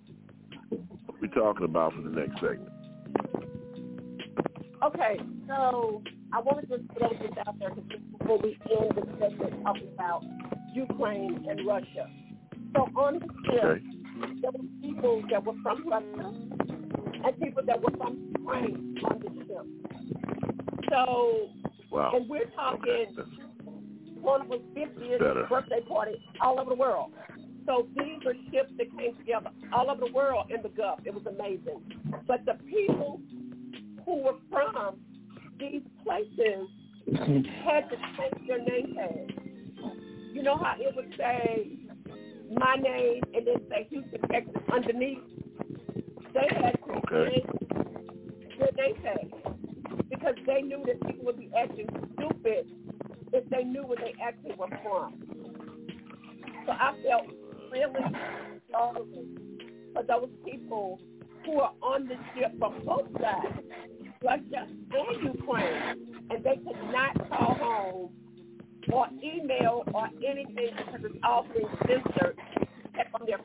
[0.71, 2.73] what are we talking about for the next segment?
[4.83, 9.07] Okay, so I want to just throw this out there because before we end the
[9.21, 10.25] segment talking about
[10.75, 12.09] Ukraine and Russia.
[12.75, 13.83] So on the ship, okay.
[14.43, 16.33] there were people that were from Russia
[17.25, 19.67] and people that were from Ukraine on the ship.
[20.91, 21.51] So,
[21.91, 22.13] wow.
[22.15, 23.31] and we're talking, okay.
[24.21, 27.13] one was 50th birthday party all over the world.
[27.67, 31.01] So these are ships that came together all over the world in the Gulf.
[31.05, 31.81] It was amazing.
[32.27, 33.21] But the people
[34.05, 34.97] who were from
[35.59, 36.69] these places
[37.65, 39.33] had to change their name tags.
[40.33, 41.84] You know how it would say
[42.51, 45.19] my name and then say Houston, Texas underneath?
[46.33, 47.45] They had to okay.
[48.59, 49.31] their name tag
[50.11, 52.71] because they knew that people would be acting stupid
[53.33, 55.23] if they knew where they actually were from.
[56.67, 57.27] So I felt
[57.71, 58.01] really
[58.71, 59.27] sorry
[59.93, 61.01] for those people
[61.45, 63.59] who are on the ship from both sides,
[64.23, 68.11] Russia and Ukraine, and they could not call home
[68.93, 72.37] or email or anything because it's all being censored
[73.11, 73.39] from their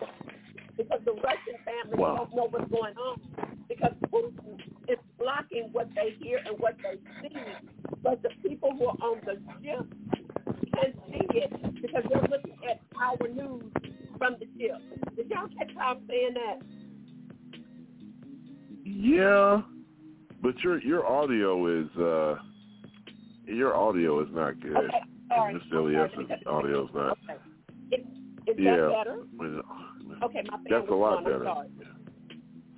[0.78, 2.16] because the Russian family wow.
[2.16, 3.20] don't know what's going on
[3.68, 7.36] because Putin is blocking what they hear and what they see,
[8.02, 9.86] but the people who are on the ship
[10.74, 13.64] can see it because they're looking at our news
[14.18, 14.78] from the ship.
[15.16, 16.60] Did y'all catch how I'm saying that?
[18.86, 19.62] Yeah,
[20.42, 22.36] but your your audio is uh
[23.46, 24.78] your audio is not good.
[24.78, 25.54] Okay, sorry.
[25.54, 27.18] Miss Elias's audio is not.
[27.24, 27.40] Okay.
[27.92, 28.06] Is,
[28.48, 28.76] is yeah.
[28.76, 29.18] that better?
[29.40, 31.48] Uh, okay, my That's a lot better.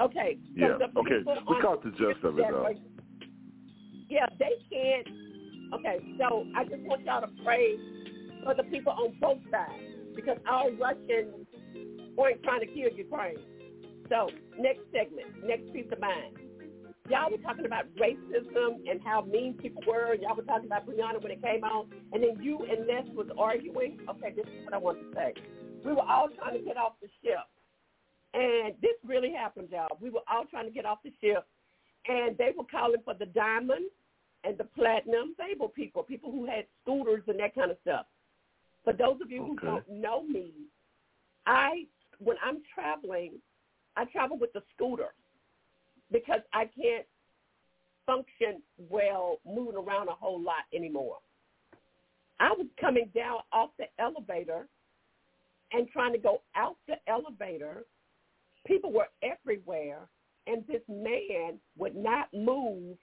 [0.02, 0.38] Okay.
[0.38, 0.78] So Yeah.
[0.98, 1.24] Okay.
[1.26, 2.70] We caught the gist of it though.
[4.10, 5.08] Yeah, they can't.
[5.74, 7.78] Okay, so I just want y'all to pray
[8.44, 9.72] for the people on both sides
[10.16, 11.48] because our Russians
[12.18, 13.38] weren't trying to kill Ukraine.
[14.10, 14.30] So
[14.60, 16.36] next segment, next piece of mind.
[17.10, 20.14] Y'all were talking about racism and how mean people were.
[20.16, 23.28] Y'all were talking about Brianna when it came on, and then you and Les was
[23.38, 24.00] arguing.
[24.10, 25.34] Okay, this is what I want to say.
[25.84, 27.40] We were all trying to get off the ship,
[28.34, 29.98] and this really happened, y'all.
[30.00, 31.46] We were all trying to get off the ship,
[32.08, 33.86] and they were calling for the diamond
[34.44, 38.06] and the platinum sable people, people who had scooters and that kind of stuff.
[38.84, 39.68] For those of you who Okay.
[39.68, 40.52] don't know me,
[41.46, 41.88] I
[42.20, 43.42] when I'm traveling,
[43.98, 45.14] I travel with the scooter
[46.12, 47.06] because I can't
[48.06, 51.18] function well moving around a whole lot anymore.
[52.40, 54.68] I was coming down off the elevator
[55.72, 57.86] and trying to go out the elevator.
[58.66, 60.00] People were everywhere,
[60.48, 62.98] and this man would not move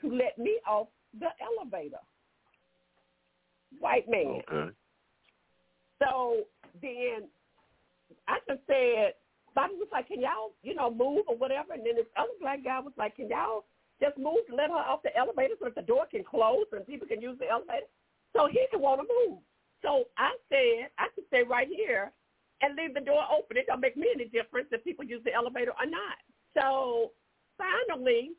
[0.00, 0.88] to let me off
[1.18, 2.00] the elevator.
[3.78, 4.42] White man.
[4.52, 4.72] Okay.
[6.00, 6.42] So
[6.82, 7.28] then
[8.26, 9.14] I just said,
[9.54, 11.72] Bobby was like, can y'all, you know, move or whatever?
[11.72, 13.64] And then this other black guy was like, can y'all
[14.00, 17.06] just move let her off the elevator so that the door can close and people
[17.06, 17.86] can use the elevator?
[18.34, 19.38] So he didn't want to move.
[19.82, 22.12] So I said, I could stay right here
[22.62, 23.56] and leave the door open.
[23.56, 26.20] It don't make me any difference if people use the elevator or not.
[26.54, 27.12] So
[27.58, 28.32] finally,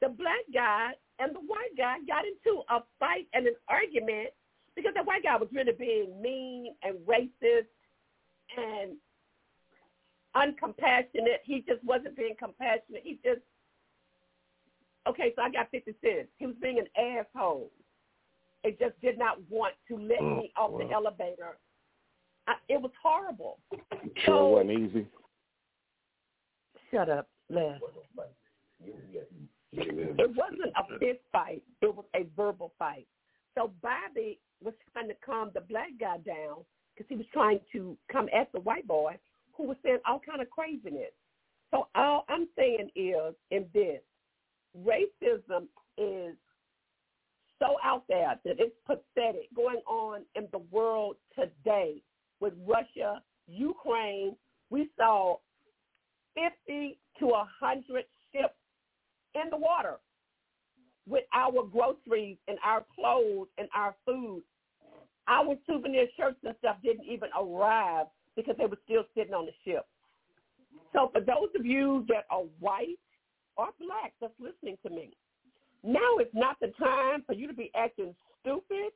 [0.00, 4.30] the black guy and the white guy got into a fight and an argument
[4.74, 7.70] because the white guy was really being mean and racist
[8.56, 8.96] and
[10.36, 11.40] uncompassionate.
[11.44, 13.02] He just wasn't being compassionate.
[13.02, 13.40] He just
[15.08, 15.32] okay.
[15.36, 16.28] So I got fifty cents.
[16.38, 17.70] He was being an asshole.
[18.62, 21.56] It just did not want to let Oh, me off the elevator.
[22.46, 23.58] I, it was horrible.
[24.24, 25.06] Sure wasn't easy.
[26.90, 27.78] Shut up, Les.
[29.72, 31.62] It wasn't a fist fight.
[31.80, 33.06] It was a verbal fight.
[33.56, 36.64] So Bobby was trying to calm the black guy down
[36.94, 39.16] because he was trying to come at the white boy
[39.60, 41.12] who was saying all kind of craziness.
[41.70, 44.00] So all I'm saying is in this,
[44.76, 45.66] racism
[45.98, 46.34] is
[47.58, 52.02] so out there that it's pathetic going on in the world today
[52.40, 54.34] with Russia, Ukraine.
[54.70, 55.36] We saw
[56.34, 58.54] 50 to 100 ships
[59.34, 59.96] in the water
[61.06, 64.42] with our groceries and our clothes and our food.
[65.28, 68.06] Our souvenir shirts and stuff didn't even arrive
[68.40, 69.86] because they were still sitting on the ship.
[70.92, 72.98] So for those of you that are white
[73.56, 75.16] or black that's listening to me,
[75.82, 78.92] now is not the time for you to be acting stupid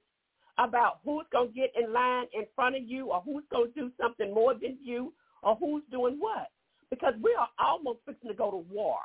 [0.58, 3.80] about who's going to get in line in front of you or who's going to
[3.80, 6.48] do something more than you or who's doing what.
[6.90, 8.98] Because we are almost fixing to go to war.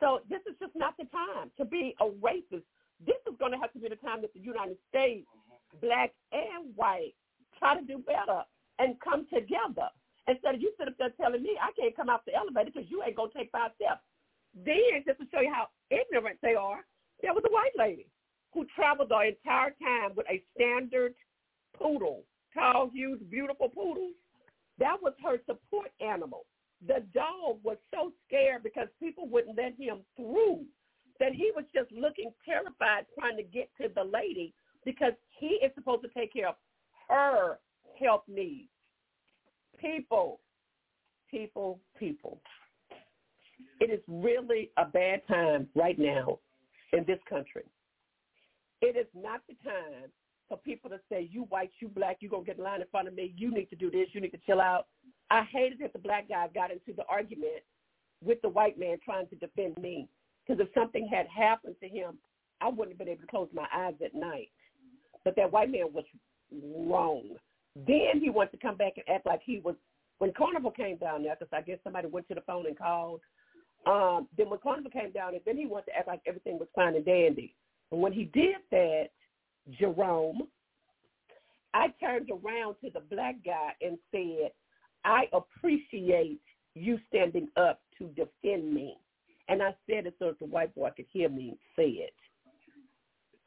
[0.00, 2.64] So this is just not the time to be a racist.
[3.06, 5.86] This is going to have to be the time that the United States, mm-hmm.
[5.86, 7.14] black and white,
[7.58, 8.42] try to do better
[8.78, 9.88] and come together.
[10.28, 12.90] Instead of you sit up there telling me I can't come out the elevator because
[12.90, 14.02] you ain't going to take five steps.
[14.54, 16.80] Then, just to show you how ignorant they are,
[17.22, 18.08] there was a white lady
[18.52, 21.14] who traveled the entire time with a standard
[21.78, 22.24] poodle,
[22.54, 24.10] tall, huge, beautiful poodle.
[24.78, 26.46] That was her support animal.
[26.86, 30.64] The dog was so scared because people wouldn't let him through
[31.20, 34.52] that he was just looking terrified trying to get to the lady
[34.84, 36.56] because he is supposed to take care of
[37.08, 37.58] her
[37.98, 38.68] health needs.
[39.80, 40.40] People,
[41.30, 42.40] people, people.
[43.80, 46.38] It is really a bad time right now
[46.92, 47.64] in this country.
[48.80, 50.10] It is not the time
[50.48, 52.86] for people to say, you white, you black, you're going to get in line in
[52.90, 54.86] front of me, you need to do this, you need to chill out.
[55.30, 57.64] I hated that the black guy got into the argument
[58.24, 60.08] with the white man trying to defend me.
[60.46, 62.18] Because if something had happened to him,
[62.60, 64.50] I wouldn't have been able to close my eyes at night.
[65.24, 66.04] But that white man was
[66.52, 67.24] wrong.
[67.86, 69.74] Then he wanted to come back and act like he was,
[70.18, 73.20] when Carnival came down there, because I guess somebody went to the phone and called,
[73.86, 76.68] um, then when Carnival came down there, then he wanted to act like everything was
[76.74, 77.54] fine and dandy.
[77.92, 79.08] And when he did that,
[79.78, 80.48] Jerome,
[81.74, 84.52] I turned around to the black guy and said,
[85.04, 86.40] I appreciate
[86.74, 88.96] you standing up to defend me.
[89.48, 92.14] And I said it so that the white boy could hear me say it.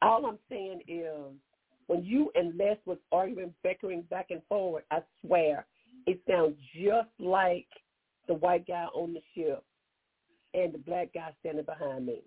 [0.02, 1.34] All I'm saying is
[1.90, 5.66] when you and Les was arguing, bickering back and forward, I swear,
[6.06, 7.66] it sounds just like
[8.28, 9.64] the white guy on the ship
[10.54, 12.22] and the black guy standing behind me.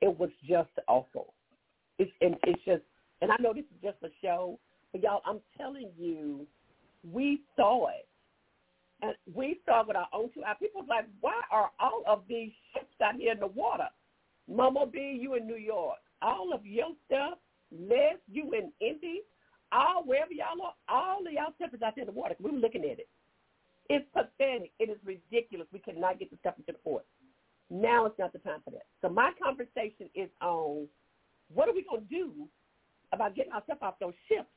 [0.00, 1.32] It was just awful.
[2.00, 2.82] It's and it's just
[3.22, 4.58] and I know this is just a show,
[4.90, 6.44] but y'all, I'm telling you,
[7.08, 8.08] we saw it.
[9.00, 10.56] And we saw it with our own two eyes.
[10.58, 13.88] People was like, why are all of these ships out here in the water?
[14.50, 15.98] Mama B, you in New York.
[16.20, 17.38] All of your stuff,
[17.78, 19.22] Les, you in Indy,
[19.72, 22.34] all wherever y'all are, all of y'all is out there in the water.
[22.40, 23.08] We were looking at it.
[23.88, 24.72] It's pathetic.
[24.78, 25.66] It is ridiculous.
[25.72, 27.04] We cannot get the stuff into the port.
[27.70, 28.86] Now it's not the time for that.
[29.02, 30.86] So my conversation is on
[31.52, 32.48] what are we going to do
[33.12, 34.48] about getting ourselves off those ships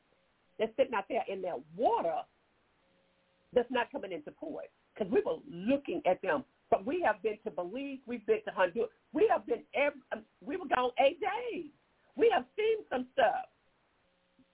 [0.59, 2.15] that's sitting out there in that water
[3.53, 4.65] that's not coming into port?
[4.93, 6.43] Because we were looking at them.
[6.69, 7.99] But we have been to Belize.
[8.05, 8.89] We've been to Honduras.
[9.13, 11.71] We have been every, um, we were gone eight days.
[12.17, 13.45] We have seen some stuff.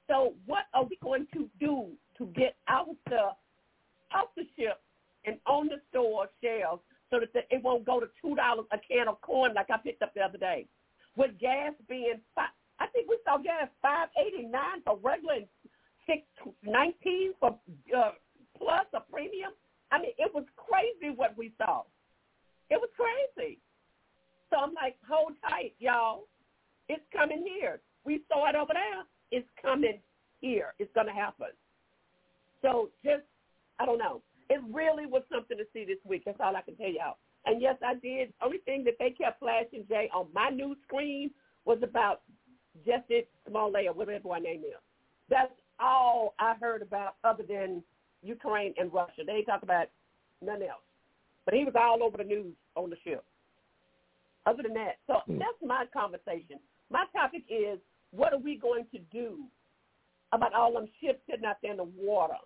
[0.07, 3.37] So what are we going to do to get our stuff
[4.13, 4.81] off the ship
[5.25, 9.21] and on the store shelves so that it won't go to $2 a can of
[9.21, 10.67] corn like I picked up the other day?
[11.15, 12.49] With gas being, five,
[12.79, 14.51] I think we saw gas 589
[14.83, 15.47] for regular and
[16.05, 17.57] 619 for
[17.95, 18.11] uh,
[18.57, 19.51] plus a premium.
[19.91, 21.83] I mean, it was crazy what we saw.
[22.69, 23.59] It was crazy.
[24.49, 26.27] So I'm like, hold tight, y'all.
[26.89, 27.79] It's coming here.
[28.05, 29.03] We saw it over there.
[29.31, 29.99] It's coming
[30.41, 30.73] here.
[30.79, 31.47] It's going to happen.
[32.61, 33.23] So just,
[33.79, 34.21] I don't know.
[34.49, 36.23] It really was something to see this week.
[36.25, 37.17] That's all I can tell y'all.
[37.45, 38.33] And yes, I did.
[38.41, 41.31] Only thing that they kept flashing, Jay, on my news screen
[41.65, 42.21] was about
[42.87, 44.79] Jussie Smollett, whatever my name is.
[45.29, 47.83] That's all I heard about other than
[48.21, 49.23] Ukraine and Russia.
[49.25, 49.87] They ain't talk about
[50.41, 50.81] nothing else.
[51.45, 53.23] But he was all over the news on the ship.
[54.45, 55.39] Other than that, so mm.
[55.39, 56.59] that's my conversation.
[56.93, 57.79] My topic is,
[58.11, 59.39] what are we going to do
[60.31, 62.37] about all them ships sitting out there in the water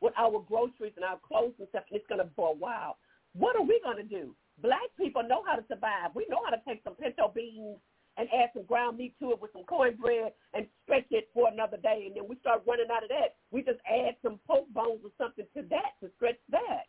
[0.00, 2.96] with our groceries and our clothes and stuff, and it's going to for a while.
[3.36, 4.34] What are we going to do?
[4.62, 6.12] Black people know how to survive.
[6.14, 7.76] We know how to take some pinto beans
[8.16, 11.76] and add some ground meat to it with some cornbread and stretch it for another
[11.76, 12.04] day.
[12.06, 13.36] And then we start running out of that.
[13.50, 16.88] We just add some pork bones or something to that to stretch that.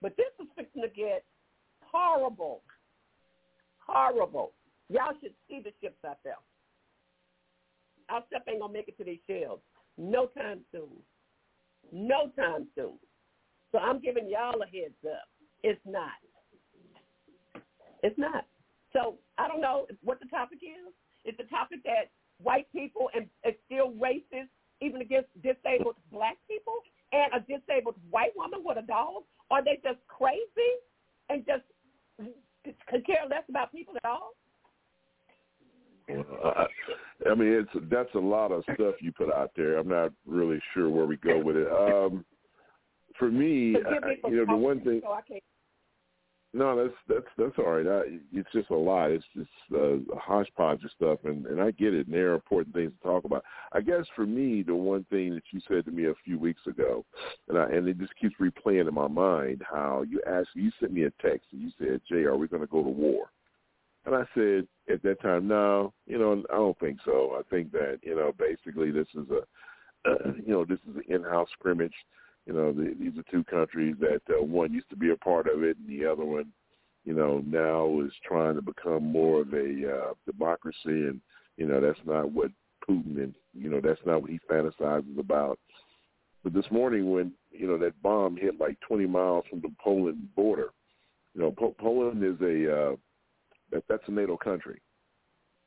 [0.00, 1.24] But this is fixing to get
[1.82, 2.62] horrible.
[3.84, 4.52] Horrible.
[4.88, 6.36] Y'all should see the ships out there.
[8.10, 9.62] Our stuff ain't gonna make it to these shelves.
[9.96, 11.00] No time soon.
[11.92, 12.98] No time soon.
[13.72, 15.28] So I'm giving y'all a heads up.
[15.62, 16.20] It's not.
[18.02, 18.44] It's not.
[18.92, 20.92] So I don't know what the topic is.
[21.24, 22.12] It's the topic that
[22.42, 26.74] white people and it's still racist even against disabled black people
[27.12, 29.22] and a disabled white woman with a dog?
[29.50, 30.72] Are they just crazy
[31.30, 31.62] and just
[32.88, 34.32] could care less about people at all?
[36.10, 36.64] Uh,
[37.30, 39.78] I mean, it's that's a lot of stuff you put out there.
[39.78, 41.68] I'm not really sure where we go with it.
[41.70, 42.24] Um,
[43.18, 45.00] for me, I, you know, the one thing.
[45.02, 45.18] So
[46.54, 47.86] no, that's that's that's all right.
[47.86, 49.10] I, it's just a lot.
[49.10, 52.06] It's just uh, a hodgepodge of stuff, and and I get it.
[52.06, 53.44] And there are important things to talk about.
[53.72, 56.62] I guess for me, the one thing that you said to me a few weeks
[56.68, 57.04] ago,
[57.48, 60.92] and I and it just keeps replaying in my mind how you asked, you sent
[60.92, 63.30] me a text and you said, "Jay, are we going to go to war?"
[64.06, 67.38] And I said at that time, no, you know, I don't think so.
[67.38, 71.14] I think that you know, basically, this is a, uh, you know, this is an
[71.14, 71.94] in-house scrimmage
[72.46, 75.48] you know, the, these are two countries that uh, one used to be a part
[75.48, 76.52] of it, and the other one,
[77.04, 81.20] you know, now is trying to become more of a uh, democracy, and
[81.56, 82.50] you know that's not what
[82.88, 85.58] Putin and you know that's not what he fantasizes about.
[86.42, 90.28] But this morning, when you know that bomb hit like 20 miles from the Poland
[90.36, 90.68] border,
[91.34, 92.96] you know, po- Poland is a uh,
[93.74, 94.80] that that's a NATO country,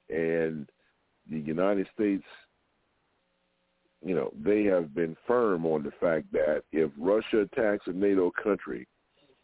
[0.10, 0.68] and
[1.30, 2.24] the United States
[4.04, 8.32] you know, they have been firm on the fact that if Russia attacks a NATO
[8.42, 8.88] country,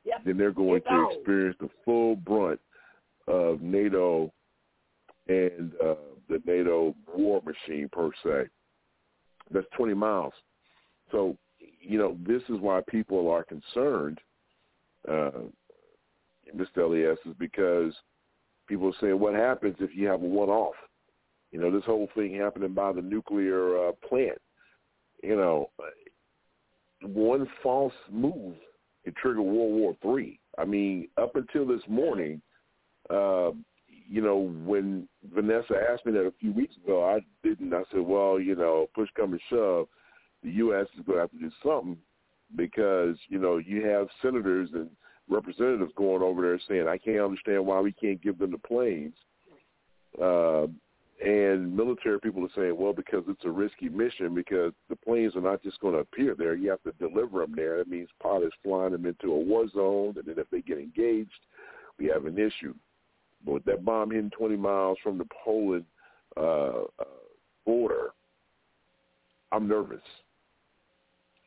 [0.05, 0.19] yep.
[0.25, 2.59] then they're going it's to experience the full brunt
[3.27, 4.31] of NATO
[5.27, 5.95] and uh,
[6.29, 8.49] the NATO war machine per se.
[9.51, 10.33] That's 20 miles.
[11.11, 11.37] So,
[11.81, 14.19] you know, this is why people are concerned,
[15.09, 15.31] uh,
[16.55, 16.77] Mr.
[16.77, 17.93] Elias, is because
[18.67, 20.75] people are saying, what happens if you have a one-off?
[21.51, 24.39] You know, this whole thing happening by the nuclear uh, plant.
[25.21, 25.69] You know,
[27.01, 28.55] one false move
[29.05, 30.39] could trigger World War Three.
[30.57, 32.41] I mean, up until this morning,
[33.09, 33.51] uh,
[33.87, 37.73] you know, when Vanessa asked me that a few weeks ago, I didn't.
[37.73, 39.87] I said, well, you know, push come and shove,
[40.43, 40.87] the U.S.
[40.97, 41.97] is going to have to do something
[42.55, 44.89] because you know you have senators and
[45.29, 49.15] representatives going over there saying, I can't understand why we can't give them the planes.
[50.21, 50.67] Uh,
[51.23, 55.41] and military people are saying, well, because it's a risky mission, because the planes are
[55.41, 56.55] not just going to appear there.
[56.55, 57.77] You have to deliver them there.
[57.77, 61.31] That means pilots flying them into a war zone, and then if they get engaged,
[61.97, 62.73] we have an issue.
[63.45, 65.85] But with that bomb hitting 20 miles from the Poland
[66.35, 67.05] uh, uh,
[67.65, 68.09] border,
[69.51, 70.01] I'm nervous.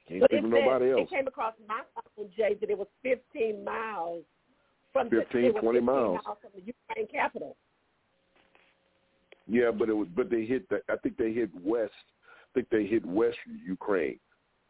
[0.09, 1.03] Can't but think of nobody else.
[1.03, 4.23] It came across my phone, Jay, that it was 15 miles
[4.93, 6.21] from 15, the, 20 15 miles.
[6.25, 7.57] miles from the Ukraine capital.
[9.49, 11.93] Yeah, but it was but they hit the I think they hit west.
[12.43, 14.19] I think they hit west Ukraine,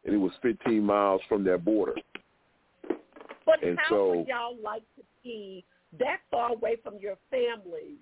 [0.05, 1.95] and it was 15 miles from their border.
[3.45, 5.63] But and how so, would y'all like to be
[5.99, 7.97] that far away from your families,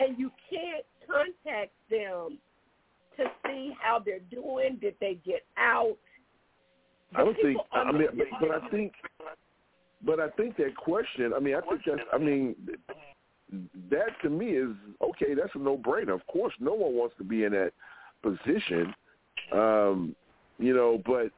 [0.00, 2.38] and you can't contact them
[3.16, 4.78] to see how they're doing?
[4.80, 5.96] Did they get out?
[7.14, 7.58] I don't think.
[7.72, 8.92] I mean, but, but I think.
[10.04, 11.32] But I think that question.
[11.34, 12.00] I mean, I think that's.
[12.12, 12.54] I mean,
[13.90, 15.34] that to me is okay.
[15.34, 16.14] That's a no-brainer.
[16.14, 17.72] Of course, no one wants to be in that
[18.22, 18.94] position,
[19.52, 20.14] um,
[20.58, 21.02] you know.
[21.04, 21.30] But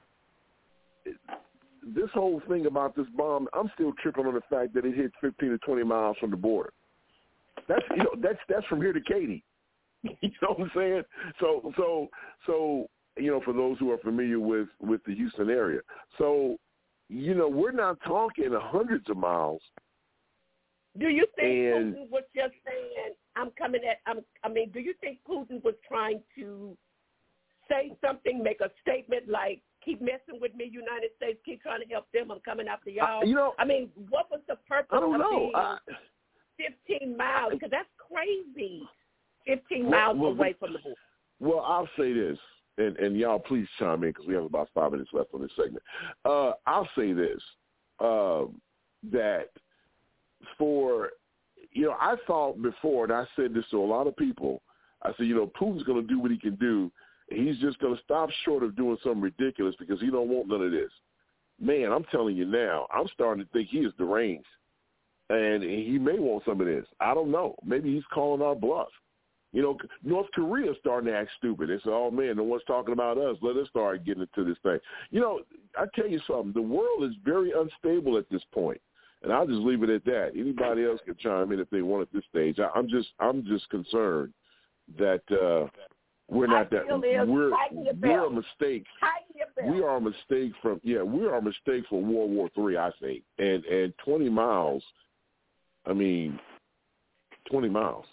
[1.82, 5.12] this whole thing about this bomb, I'm still tripping on the fact that it hit
[5.20, 6.72] 15 to 20 miles from the border.
[7.68, 9.42] That's you know that's that's from here to Katy.
[10.02, 11.02] you know what I'm saying?
[11.40, 12.08] So so
[12.46, 12.86] so
[13.16, 15.80] you know for those who are familiar with with the Houston area,
[16.18, 16.56] so
[17.08, 19.62] you know we're not talking hundreds of miles.
[20.98, 24.00] Do you think And- Putin was just saying, "I'm coming at"?
[24.06, 26.76] I'm, I mean, do you think Putin was trying to
[27.68, 31.40] say something, make a statement like, "Keep messing with me, United States.
[31.44, 32.30] Keep trying to help them.
[32.30, 35.20] I'm coming after y'all." you know- I mean, what was the purpose I don't of
[35.20, 35.50] know.
[35.54, 35.78] I-
[36.58, 37.52] 15 miles?
[37.54, 38.86] Because that's crazy.
[39.46, 41.00] 15 Well, miles well, away from the border.
[41.40, 42.38] Well, I'll say this,
[42.86, 45.50] and, and y'all please chime in because we have about five minutes left on this
[45.56, 45.82] segment.
[46.24, 47.40] Uh, I'll say this,
[48.00, 48.60] um,
[49.10, 49.50] that
[50.58, 51.10] for,
[51.72, 54.62] you know, I thought before, and I said this to a lot of people,
[55.02, 56.90] I said, you know, Putin's going to do what he can do.
[57.28, 60.62] He's just going to stop short of doing something ridiculous because he don't want none
[60.62, 60.90] of this.
[61.60, 64.46] Man, I'm telling you now, I'm starting to think he is deranged.
[65.30, 66.84] And he may want some of this.
[67.00, 67.54] I don't know.
[67.64, 68.88] Maybe he's calling our bluff.
[69.52, 71.68] You know, North Korea's starting to act stupid.
[71.68, 73.36] They say, "Oh man, no one's talking about us.
[73.42, 74.78] Let us start getting into this thing."
[75.10, 75.40] You know,
[75.76, 76.52] I tell you something.
[76.54, 78.80] The world is very unstable at this point.
[79.22, 80.32] and I'll just leave it at that.
[80.36, 82.58] Anybody else can chime in if they want at this stage.
[82.58, 84.32] I, I'm just, I'm just concerned
[84.98, 85.68] that uh
[86.28, 86.86] we're not that.
[86.88, 87.50] We're
[88.00, 88.86] we're a mistake.
[89.00, 89.68] Tighten your belt.
[89.68, 91.02] We are a mistake from yeah.
[91.02, 92.78] We are a mistake for World War Three.
[92.78, 94.82] I think, and and 20 miles.
[95.84, 96.38] I mean,
[97.50, 98.06] 20 miles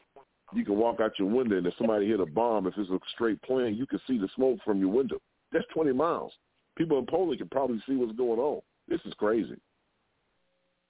[0.54, 3.00] you can walk out your window and if somebody hit a bomb, if it's a
[3.14, 5.20] straight plane, you can see the smoke from your window.
[5.52, 6.34] That's 20 miles.
[6.78, 8.62] People in Poland can probably see what's going on.
[8.88, 9.58] This is crazy.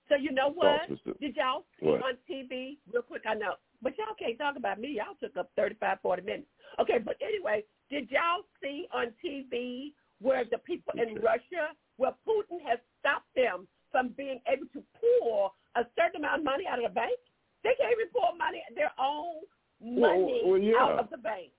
[0.09, 0.89] So you know what?
[1.21, 2.03] Did y'all see What?
[2.03, 3.23] on TV real quick?
[3.29, 4.97] I know, but y'all can't talk about me.
[4.97, 6.47] Y'all took up thirty-five, forty minutes.
[6.79, 12.57] Okay, but anyway, did y'all see on TV where the people in Russia, where Putin
[12.65, 16.89] has stopped them from being able to pull a certain amount of money out of
[16.89, 17.17] the bank?
[17.63, 18.28] They can't even pull
[18.75, 19.35] their own
[19.81, 20.73] money well, yeah.
[20.79, 21.51] out of the bank.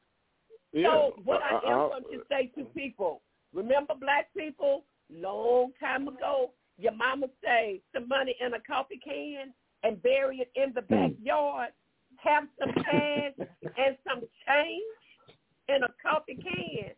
[0.73, 0.89] Yeah.
[0.89, 5.73] So what I, I- am going to say to uh, people, remember black people, long
[5.81, 9.53] time ago, your mama say some money in a coffee can
[9.83, 11.13] and bury it in the hmm.
[11.13, 11.71] backyard,
[12.17, 14.83] have some cash and some change
[15.69, 16.91] in a coffee can.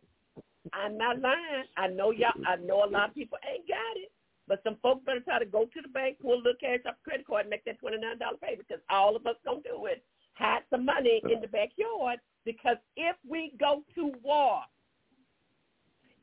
[0.73, 1.65] I'm not lying.
[1.77, 4.11] I know y'all I know a lot of people ain't got it.
[4.47, 6.95] But some folks better try to go to the bank, pull a little cash off
[7.03, 9.61] the credit card, and make that twenty nine dollar payment because all of us gonna
[9.63, 10.03] do it.
[10.33, 14.61] Hide some money in the backyard because if we go to war,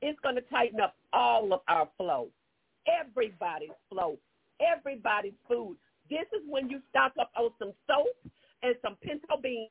[0.03, 2.29] it's gonna tighten up all of our flow,
[2.87, 4.19] everybody's flow,
[4.61, 5.77] everybody's food.
[6.11, 9.71] This is when you stock up on some soap and some pinto beans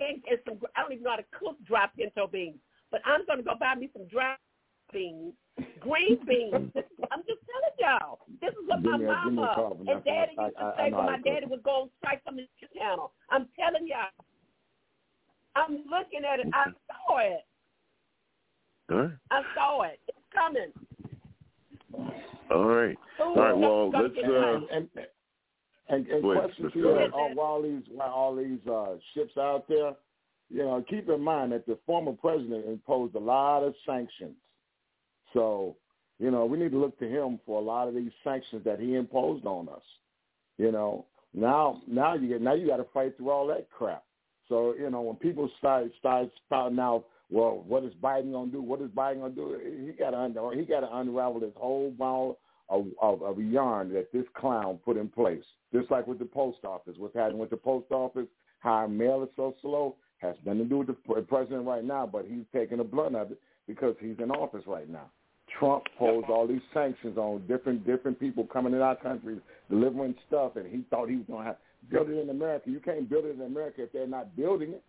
[0.00, 0.58] and, and some.
[0.74, 2.58] I don't even know how to cook dry pinto beans,
[2.90, 4.34] but I'm gonna go buy me some dry
[4.92, 5.34] beans,
[5.80, 6.72] green beans.
[7.10, 8.18] I'm just telling y'all.
[8.40, 10.44] This is what my me a- give me a call mama and I- daddy I-
[10.46, 11.32] used to I- I say know when how my to cook.
[11.32, 13.12] daddy would go on strike from the channel.
[13.30, 14.10] I'm telling y'all.
[15.56, 16.46] I'm looking at it.
[16.52, 17.44] I saw it.
[18.90, 19.10] All right.
[19.30, 20.00] I saw it.
[20.08, 20.72] It's coming.
[22.50, 22.96] All right.
[23.20, 23.52] All right.
[23.56, 24.14] Well, let's.
[24.16, 24.88] Uh, and
[25.90, 27.12] and, and Go ahead, question to you, Garrett.
[27.12, 29.94] all, while these while all these uh, ships out there,
[30.50, 34.36] you know, keep in mind that the former president imposed a lot of sanctions.
[35.32, 35.76] So,
[36.18, 38.80] you know, we need to look to him for a lot of these sanctions that
[38.80, 39.82] he imposed on us.
[40.56, 44.04] You know, now now you get now you got to fight through all that crap.
[44.48, 48.62] So you know, when people start start spouting out, well, what is Biden gonna do?
[48.62, 49.60] What is Biden gonna do?
[49.86, 54.24] He got to he got to unravel this whole ball of, of, yarn that this
[54.34, 55.44] clown put in place.
[55.72, 58.26] Just like with the post office, what's happening with the post office,
[58.60, 62.06] how our mail is so slow, has nothing to do with the president right now,
[62.06, 65.10] but he's taking the blunt of it because he's in office right now.
[65.58, 69.38] Trump posed all these sanctions on different different people coming in our country
[69.70, 71.56] delivering stuff, and he thought he was going to have
[71.90, 72.70] build it in America.
[72.70, 74.82] You can't build it in America if they're not building it.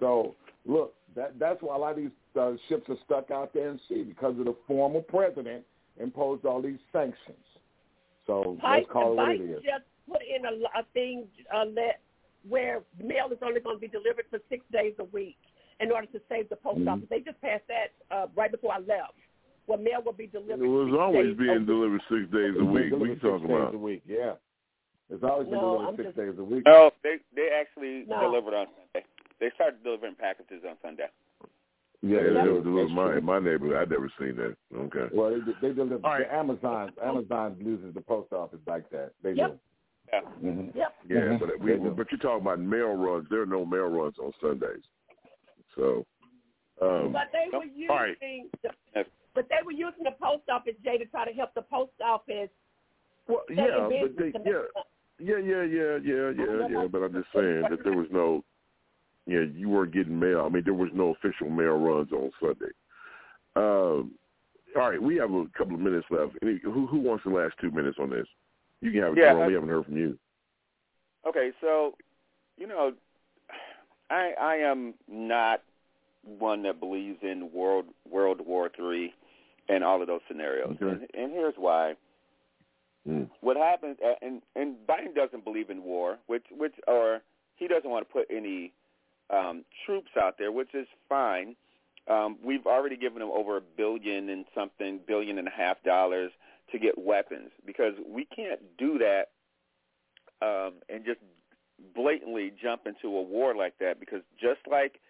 [0.00, 0.34] So
[0.66, 3.80] look, that that's why a lot of these uh, ships are stuck out there in
[3.88, 5.64] sea because of the former president
[6.00, 7.36] imposed all these sanctions.
[8.26, 9.62] So let's call it what it Biden is.
[9.62, 12.00] just put in a, a thing uh, that
[12.48, 15.36] where mail is only going to be delivered for six days a week
[15.80, 16.88] in order to save the post Mm-hmm.
[16.88, 17.06] office.
[17.10, 19.14] They just passed that uh, right before I left.
[19.66, 20.64] Where mail will be delivered.
[20.64, 22.84] it was six always days being delivered six days a week.
[22.84, 23.74] We delivered can talk six days about.
[23.74, 24.02] a week.
[24.06, 24.34] Yeah,
[25.08, 26.62] it's always been No, delivered I'm six just- days a week.
[26.66, 28.20] No, they they actually No.
[28.20, 29.06] delivered on Sunday.
[29.38, 31.08] They started delivering packages on Sunday.
[32.02, 33.76] Yeah, they they were delivered my in my neighborhood.
[33.76, 34.56] I never seen that.
[34.74, 35.14] Okay.
[35.14, 36.04] Well, they, they deliver.
[36.04, 36.26] All right.
[36.28, 39.12] The Amazon Amazon uses the post office like that.
[39.22, 39.56] They Yep.
[40.12, 40.20] Yeah.
[40.42, 40.76] Mm-hmm.
[40.76, 40.94] Yep.
[41.08, 41.38] Yeah, Mhm.
[41.40, 43.28] but we but you're talking about mail runs.
[43.30, 44.82] There are no mail runs on Sundays.
[45.76, 46.04] So.
[46.80, 48.16] Um, But they were all right.
[48.20, 49.04] using the,
[49.34, 52.50] but they were using the post office, Jay, to try to help the post office
[53.28, 54.62] Well, yeah, but they yeah.
[55.18, 56.86] Yeah, yeah, yeah, yeah, yeah, yeah.
[56.90, 58.42] But I'm just saying that there was no,
[59.26, 60.44] yeah, you weren't getting mail.
[60.44, 62.72] I mean, there was no official mail runs on Sunday.
[63.54, 64.12] Um,
[64.74, 66.32] all right, we have a couple of minutes left.
[66.42, 68.26] Any, who who wants the last two minutes on this?
[68.80, 69.42] You can have it, Yeah, Jerome.
[69.42, 70.18] I- we haven't heard from you.
[71.28, 71.94] Okay, so
[72.56, 72.92] you know,
[74.10, 75.62] I I am not
[76.22, 79.14] one that believes in world World War Three
[79.72, 80.90] and all of those scenarios, Okay.
[80.90, 81.94] and, and here's why.
[83.08, 83.28] Mm.
[83.40, 87.20] What happens, and and Biden doesn't believe in war, which which or
[87.56, 88.72] he doesn't want to put any
[89.30, 91.56] um, troops out there, which is fine.
[92.08, 96.32] Um, we've already given him over a billion and something, billion and a half dollars
[96.72, 99.30] to get weapons because we can't do that
[100.40, 101.20] um, and just
[101.94, 105.00] blatantly jump into a war like that because just like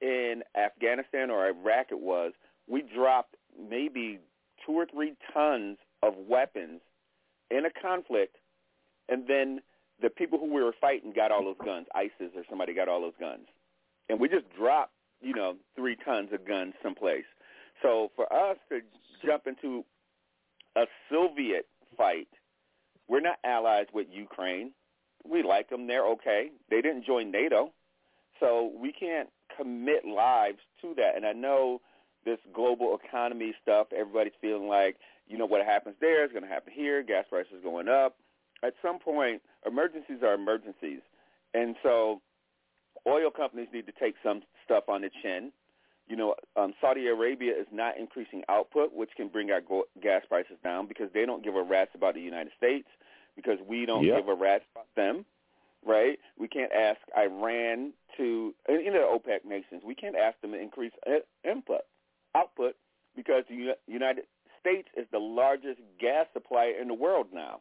[0.00, 2.32] in Afghanistan or Iraq it was,
[2.68, 4.18] we dropped maybe
[4.64, 6.80] two or three tons of weapons
[7.50, 8.36] in a conflict
[9.08, 9.60] and then
[10.02, 13.00] the people who we were fighting got all those guns, ISIS or somebody got all
[13.00, 13.46] those guns.
[14.08, 17.24] And we just dropped, you know, three tons of guns someplace.
[17.82, 18.80] So for us to
[19.24, 19.84] jump into
[20.76, 22.28] a Soviet fight,
[23.08, 24.72] we're not allies with Ukraine.
[25.28, 25.86] We like them.
[25.86, 26.50] They're okay.
[26.70, 27.72] They didn't join NATO.
[28.40, 31.16] So we can't commit lives to that.
[31.16, 31.80] And I know
[32.24, 34.96] this global economy stuff, everybody's feeling like,
[35.28, 37.02] you know, what happens there is going to happen here.
[37.02, 38.16] Gas prices going up.
[38.62, 41.00] At some point, emergencies are emergencies.
[41.52, 42.20] And so
[43.06, 45.52] oil companies need to take some stuff on the chin.
[46.06, 50.22] You know, um, Saudi Arabia is not increasing output, which can bring our go- gas
[50.28, 52.88] prices down because they don't give a rat's about the United States
[53.36, 54.16] because we don't Yep.
[54.16, 55.24] give a rat's about them,
[55.84, 56.18] right?
[56.36, 60.92] We can't ask Iran to, you know, OPEC nations, we can't ask them to increase
[61.42, 61.82] input,
[62.34, 62.74] output
[63.16, 64.24] because the United
[64.60, 67.60] States is the largest gas supplier in the world now.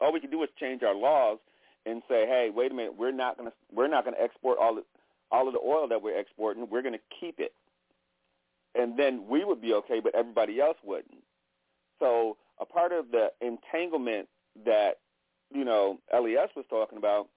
[0.00, 1.38] All we can do is change our laws
[1.84, 4.58] and say, "Hey, wait a minute, we're not going to we're not going to export
[4.58, 4.84] all the,
[5.30, 6.66] all of the oil that we're exporting.
[6.68, 7.52] We're going to keep it."
[8.74, 11.22] And then we would be okay, but everybody else wouldn't.
[11.98, 14.28] So, a part of the entanglement
[14.66, 14.98] that,
[15.50, 17.28] you know, LES was talking about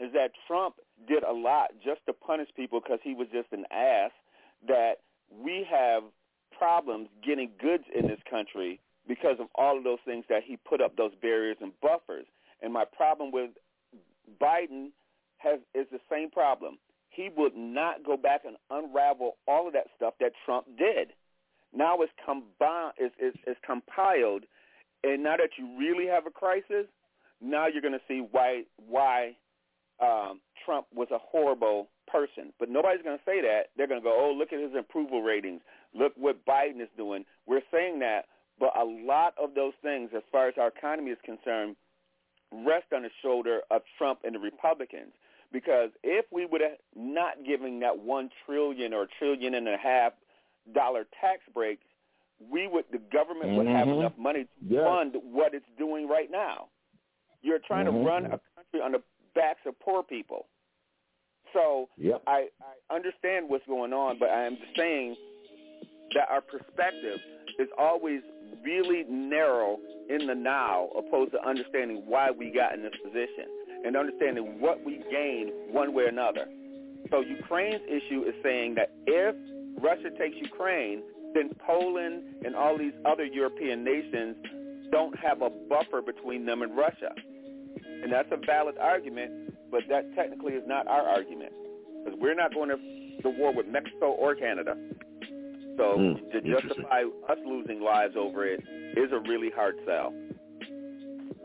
[0.00, 0.76] is that Trump
[1.06, 4.10] did a lot just to punish people because he was just an ass
[4.66, 4.96] that
[5.30, 6.02] we have
[6.56, 10.80] problems getting goods in this country because of all of those things that he put
[10.80, 12.26] up those barriers and buffers.
[12.62, 13.50] And my problem with
[14.40, 14.88] Biden
[15.38, 16.78] has is the same problem.
[17.10, 21.12] He would not go back and unravel all of that stuff that Trump did.
[21.74, 24.44] Now it's combined, it's, it's, it's compiled,
[25.04, 26.86] and now that you really have a crisis,
[27.40, 29.36] now you're going to see why why
[30.00, 32.52] um, Trump was a horrible person.
[32.58, 33.70] But nobody's going to say that.
[33.76, 35.60] They're going to go, oh, look at his approval ratings.
[35.94, 37.24] Look what Biden is doing.
[37.46, 38.26] We're saying that,
[38.58, 41.76] but a lot of those things, as far as our economy is concerned,
[42.52, 45.12] rest on the shoulder of Trump and the Republicans.
[45.52, 50.12] Because if we would have not given that one trillion or trillion and a half
[50.74, 51.84] dollar tax breaks,
[52.50, 54.00] we would the government would have Mhm.
[54.00, 56.68] enough money to fund what it's doing right now.
[57.42, 57.92] You're trying Mhm.
[57.92, 59.02] to run a country on the
[59.36, 60.46] backs of poor people.
[61.52, 62.22] So Yep.
[62.26, 62.48] I,
[62.90, 65.14] I understand what's going on, but I am saying
[66.14, 67.20] that our perspective
[67.58, 68.20] is always
[68.64, 73.46] really narrow in the now opposed to understanding why we got in this position
[73.84, 76.46] and understanding what we gained one way or another.
[77.10, 79.34] So Ukraine's issue is saying that if
[79.80, 81.02] Russia takes Ukraine,
[81.34, 84.36] then Poland and all these other European nations
[84.90, 87.12] don't have a buffer between them and Russia.
[88.02, 91.52] And that's a valid argument, but that technically is not our argument
[92.04, 92.76] because we're not going to
[93.22, 94.76] the war with Mexico or Canada.
[95.76, 98.60] So Hmm, to justify us losing lives over it
[98.96, 100.14] is a really hard sell.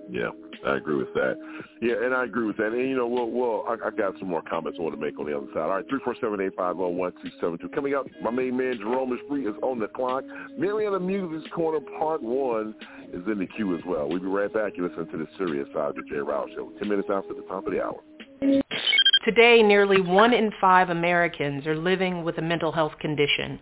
[0.09, 0.29] Yeah,
[0.65, 1.38] I agree with that.
[1.81, 2.67] Yeah, and I agree with that.
[2.67, 5.19] And you know, well, well, I, I got some more comments I want to make
[5.19, 5.63] on the other side.
[5.63, 7.69] All right, three four seven eight five zero one two seven two.
[7.69, 10.23] Coming up, my main man Jerome is free is on the clock.
[10.57, 12.75] Mariana Music's Corner Part One
[13.11, 14.07] is in the queue as well.
[14.07, 14.73] We'll be right back.
[14.77, 16.71] You listen to the serious side of Jay Rouse Show.
[16.79, 17.99] Ten minutes after the top of the hour.
[19.25, 23.59] Today, nearly one in five Americans are living with a mental health condition,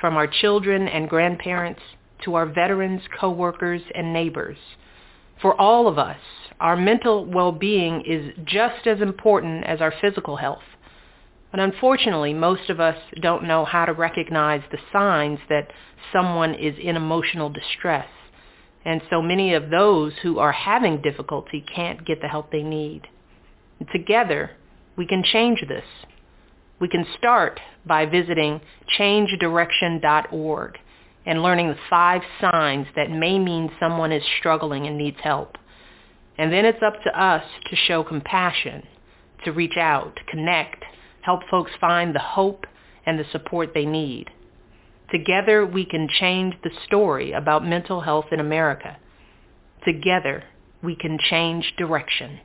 [0.00, 1.80] from our children and grandparents
[2.24, 4.56] to our veterans, coworkers, and neighbors.
[5.42, 6.20] For all of us,
[6.60, 10.62] our mental well-being is just as important as our physical health.
[11.50, 15.72] But unfortunately, most of us don't know how to recognize the signs that
[16.12, 18.06] someone is in emotional distress.
[18.84, 23.08] And so many of those who are having difficulty can't get the help they need.
[23.92, 24.52] Together,
[24.96, 25.84] we can change this.
[26.78, 28.60] We can start by visiting
[28.98, 30.78] changedirection.org
[31.26, 35.56] and learning the five signs that may mean someone is struggling and needs help.
[36.40, 38.82] And then it's up to us to show compassion,
[39.44, 40.82] to reach out, to connect,
[41.20, 42.64] help folks find the hope
[43.04, 44.30] and the support they need.
[45.12, 48.96] Together we can change the story about mental health in America.
[49.84, 50.44] Together
[50.82, 52.40] we can change direction.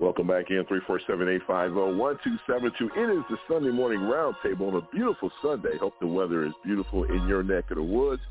[0.00, 2.96] Again, 347-850-1272.
[2.96, 5.76] It is the Sunday morning roundtable on a beautiful Sunday.
[5.78, 8.22] Hope the weather is beautiful in your neck of the woods.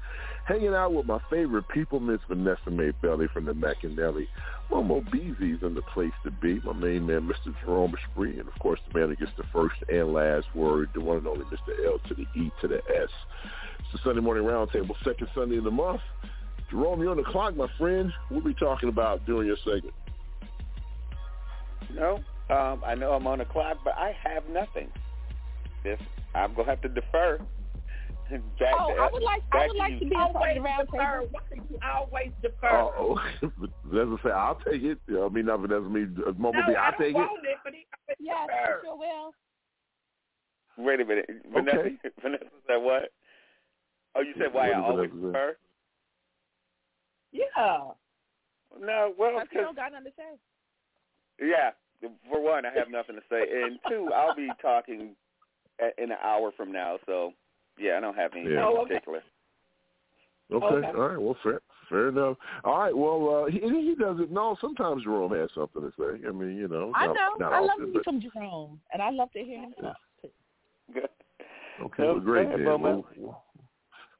[0.45, 4.27] Hanging out with my favorite people, Miss Vanessa Mae Belly from the McAnally.
[4.71, 6.61] Momo Beezy's in the place to be.
[6.63, 7.53] My main man, Mr.
[7.63, 11.01] Jerome Spree, and of course the man who gets the first and last word, the
[11.01, 11.85] one and only Mr.
[11.85, 13.09] L to the E to the S.
[13.79, 16.01] It's the Sunday morning roundtable, second Sunday in the month.
[16.71, 18.11] Jerome, you're on the clock, my friend.
[18.29, 19.93] We'll be talking about during your segment.
[21.93, 22.15] No,
[22.49, 24.89] um, I know I'm on the clock, but I have nothing.
[25.83, 25.99] This
[26.35, 27.39] I'm gonna have to defer.
[28.29, 30.69] Back oh, to, I would like I would like to be a part of the
[30.69, 31.31] roundtable.
[31.31, 32.67] Why do you always defer?
[32.71, 33.17] Oh,
[33.85, 34.99] Vanessa say I'll take it.
[35.09, 37.19] I mean, not Vanessa, me, uh, Mama no, B, I'll take it.
[37.19, 37.85] it but he,
[38.19, 38.49] yes,
[38.83, 39.31] sure will.
[40.77, 41.77] Wait a minute, Vanessa.
[41.79, 41.95] Okay.
[42.21, 43.11] Vanessa said what?
[44.15, 45.55] Oh, you said why what I always defer?
[47.31, 47.93] Yeah.
[48.79, 50.37] No, well, because got nothing to say.
[51.39, 51.71] Yeah,
[52.29, 55.15] for one, I have nothing to say, and two, I'll be talking
[55.97, 56.97] in an hour from now.
[57.05, 57.33] So,
[57.79, 58.69] yeah, I don't have anything yeah.
[58.69, 59.21] in particular.
[60.51, 60.65] Okay.
[60.65, 60.87] okay.
[60.87, 61.21] All right.
[61.21, 62.37] Well, fair, fair enough.
[62.63, 62.95] All right.
[62.95, 64.55] Well, uh, he, he doesn't know.
[64.61, 66.25] Sometimes Jerome has something to say.
[66.27, 66.91] I mean, you know.
[66.95, 67.13] I know.
[67.13, 67.97] Not, not I often, love but...
[67.97, 69.97] me some Jerome, and I love to hear him talk.
[70.93, 71.09] Good.
[71.81, 72.03] Okay.
[72.03, 72.49] Well, great.
[72.49, 72.63] Then.
[72.63, 73.05] Well,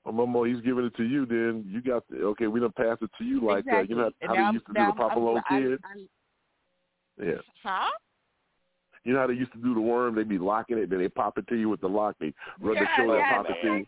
[0.03, 1.26] well, Momo, he's giving it to you.
[1.26, 2.48] Then you got the okay.
[2.48, 3.80] We don't pass it to you like exactly.
[3.80, 5.80] uh, you know how they used to do the Papa Lo kid.
[5.84, 6.10] I'm,
[7.22, 7.41] yeah.
[7.64, 7.89] Huh?
[9.03, 10.15] You know how they used to do the worm?
[10.15, 12.15] They'd be locking it, then they pop it to you with the lock.
[12.19, 13.85] They rub yeah, the shoulder yeah, and pop it to you.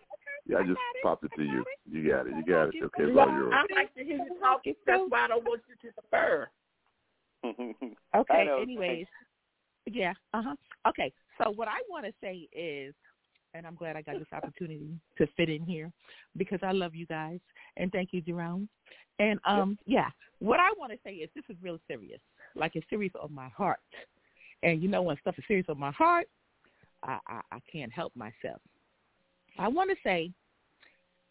[0.50, 1.64] Yeah, I just popped it to you.
[1.90, 2.34] You got it.
[2.36, 2.76] You got it.
[2.84, 3.54] Okay, it's Well, all yours.
[3.54, 4.74] I like to hear you talking.
[4.88, 6.50] That's why I don't want you to defer.
[8.16, 8.48] Okay.
[8.62, 9.06] Anyways,
[9.86, 10.14] yeah.
[10.34, 10.56] Uh huh.
[10.88, 11.14] Okay.
[11.38, 12.94] So what I want to say is,
[13.54, 15.92] and I'm glad I got this opportunity to fit in here
[16.36, 17.40] because I love you guys
[17.78, 18.68] and thank you, Jerome.
[19.20, 22.20] And um, yeah, what I want to say is this is real serious.
[22.56, 23.80] Like it's serious on my heart.
[24.64, 26.28] And you know when stuff is serious on my heart,
[27.04, 28.62] I I, I can't help myself.
[29.58, 30.32] I want to say,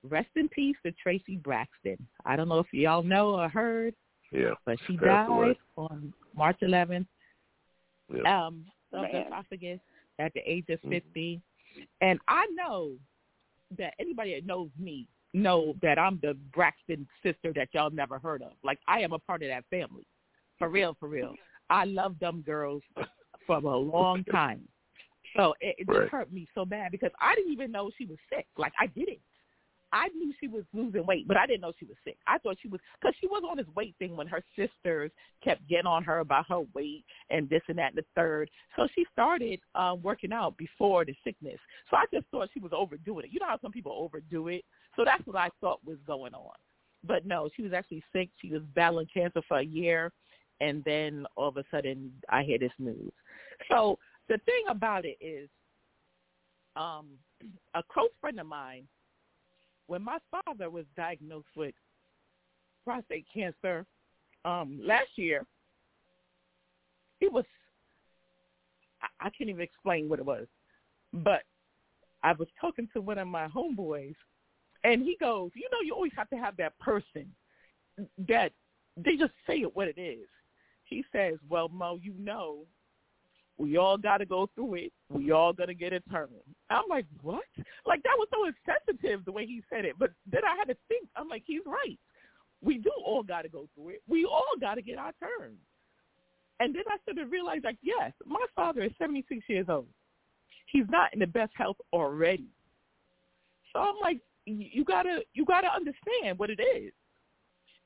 [0.03, 1.99] rest in peace to Traci Braxton.
[2.25, 3.95] I don't know if y'all know or heard,
[4.33, 4.55] Yeah.
[4.67, 5.59] but she died away.
[5.77, 7.07] on March 11th
[8.15, 8.47] Yeah.
[8.47, 9.27] um, of the Man.
[9.27, 9.81] esophagus
[10.19, 10.91] at the age of Mhm.
[10.91, 11.43] 50.
[12.01, 12.99] And I know
[13.73, 18.43] that anybody that knows me know that I'm the Braxton sister that y'all never heard
[18.43, 18.53] of.
[18.63, 20.05] Like I am a part of that family.
[20.59, 21.35] For real, for real.
[21.71, 22.83] I loved them girls
[23.47, 24.63] for a long time.
[25.37, 26.09] So it, it just Right.
[26.11, 28.47] hurt me so bad because I didn't even know she was sick.
[28.57, 29.21] Like I didn't.
[29.93, 32.19] I knew she was losing weight, but I didn't know she was sick.
[32.27, 35.11] I thought she was because she was on this weight thing when her sisters
[35.43, 38.51] kept getting on her about her weight and this and that and the third.
[38.77, 41.59] So she started um, working out before the sickness.
[41.91, 43.33] So I just thought she was overdoing it.
[43.33, 44.65] You know how some people overdo it.
[44.97, 46.53] So that's what I thought was going on.
[47.07, 48.29] But no, she was actually sick.
[48.43, 50.13] She was battling cancer for a year,
[50.61, 53.13] and then all of a sudden I hear this news.
[53.71, 53.99] So
[54.29, 55.49] the thing about it is,
[56.77, 57.07] um,
[57.75, 58.87] a close friend of mine
[59.87, 61.75] when my father was diagnosed with
[62.85, 63.85] prostate cancer
[64.45, 65.45] um last year
[67.21, 67.45] it was
[69.03, 70.47] I, I can't even explain what it was
[71.13, 71.43] but
[72.23, 74.15] i was talking to one of my homeboys
[74.85, 77.33] and he goes you know you always have to have that person
[78.29, 78.53] that
[78.97, 80.27] they just say it what it is
[80.89, 82.65] he says well mo you know
[83.59, 84.93] we all got to go through it.
[85.11, 86.29] We all gonna get a turn.
[86.71, 87.43] I'm like, what?
[87.85, 89.97] Like that was so insensitive the way he said it.
[89.99, 91.09] But then I had to think.
[91.17, 91.99] I'm like, he's right.
[92.63, 94.03] We do all got to go through it.
[94.09, 95.55] We all got to get our turn.
[96.61, 99.87] And then I started to realize, like, yes, my father is 76 years old.
[100.67, 102.49] He's not in the best health already.
[103.73, 106.93] So I'm like, you gotta, you gotta understand what it is.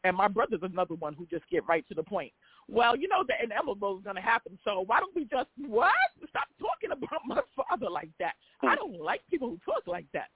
[0.05, 2.33] And my brother's another one who just get right to the point.
[2.69, 5.93] Well, you know the inevitable is going to happen, so why don't we just what?
[6.29, 8.35] Stop talking about my father like that.
[8.61, 8.69] Hmm.
[8.69, 10.29] I don't like people who talk like that.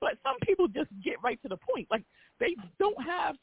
[0.00, 1.86] But some people just get right to the point.
[1.90, 2.02] Like
[2.40, 3.36] they don't have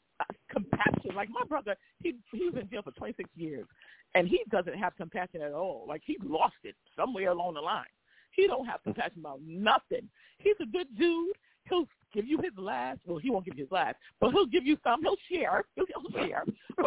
[0.50, 1.14] compassion.
[1.14, 3.66] Like my brother, he he was in jail for 26 years,
[4.14, 5.86] and he doesn't have compassion at all.
[5.88, 7.84] Like he lost it somewhere along the line.
[8.32, 8.90] He don't have hmm.
[8.90, 10.08] compassion about nothing.
[10.38, 11.36] He's a good dude.
[11.68, 13.00] He'll give you his last.
[13.06, 15.02] Well, he won't give you his last, but he'll give you some.
[15.02, 15.64] He'll share.
[15.76, 16.44] He'll, he'll share.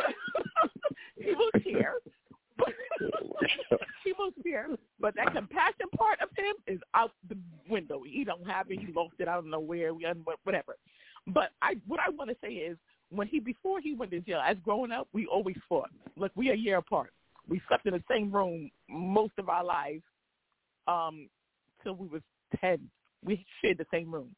[1.15, 1.95] He will share.
[4.03, 4.67] He will share.
[4.99, 7.37] But that compassion part of him is out the
[7.69, 8.01] window.
[8.05, 8.79] He don't have it.
[8.79, 9.27] He lost it.
[9.29, 9.93] I don't know where.
[9.93, 10.05] We
[10.43, 10.75] whatever.
[11.27, 12.77] But I, what I want to say is,
[13.09, 15.89] when he before he went to jail, as growing up, we always fought.
[16.17, 17.11] Look, we a year apart.
[17.47, 20.03] We slept in the same room most of our lives,
[20.87, 21.29] um,
[21.81, 22.21] till we was
[22.59, 22.89] ten.
[23.23, 24.35] We shared the same room.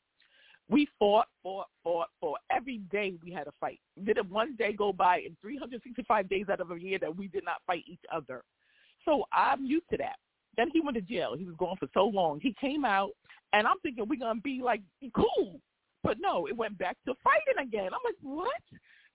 [0.68, 2.40] We fought, fought, fought, fought.
[2.52, 3.80] Every day we had a fight.
[4.04, 7.46] Didn't one day go by in 365 days out of a year that we did
[7.46, 8.44] not fight each other.
[9.06, 10.16] So I'm used to that.
[10.58, 11.36] Then he went to jail.
[11.38, 12.40] He was gone for so long.
[12.42, 13.12] He came out,
[13.54, 14.82] and I'm thinking we're gonna be like
[15.14, 15.60] cool,
[16.04, 17.92] but no, it went back to fighting again.
[17.94, 18.62] I'm like, what?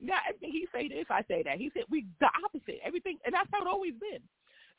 [0.01, 1.59] Now he say this, I say that.
[1.59, 2.81] He said we the opposite.
[2.85, 4.21] Everything, and that's how it always been.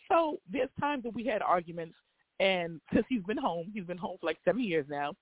[0.09, 1.95] So there's times that we had arguments,
[2.39, 5.13] and since he's been home, he's been home for like seven years now.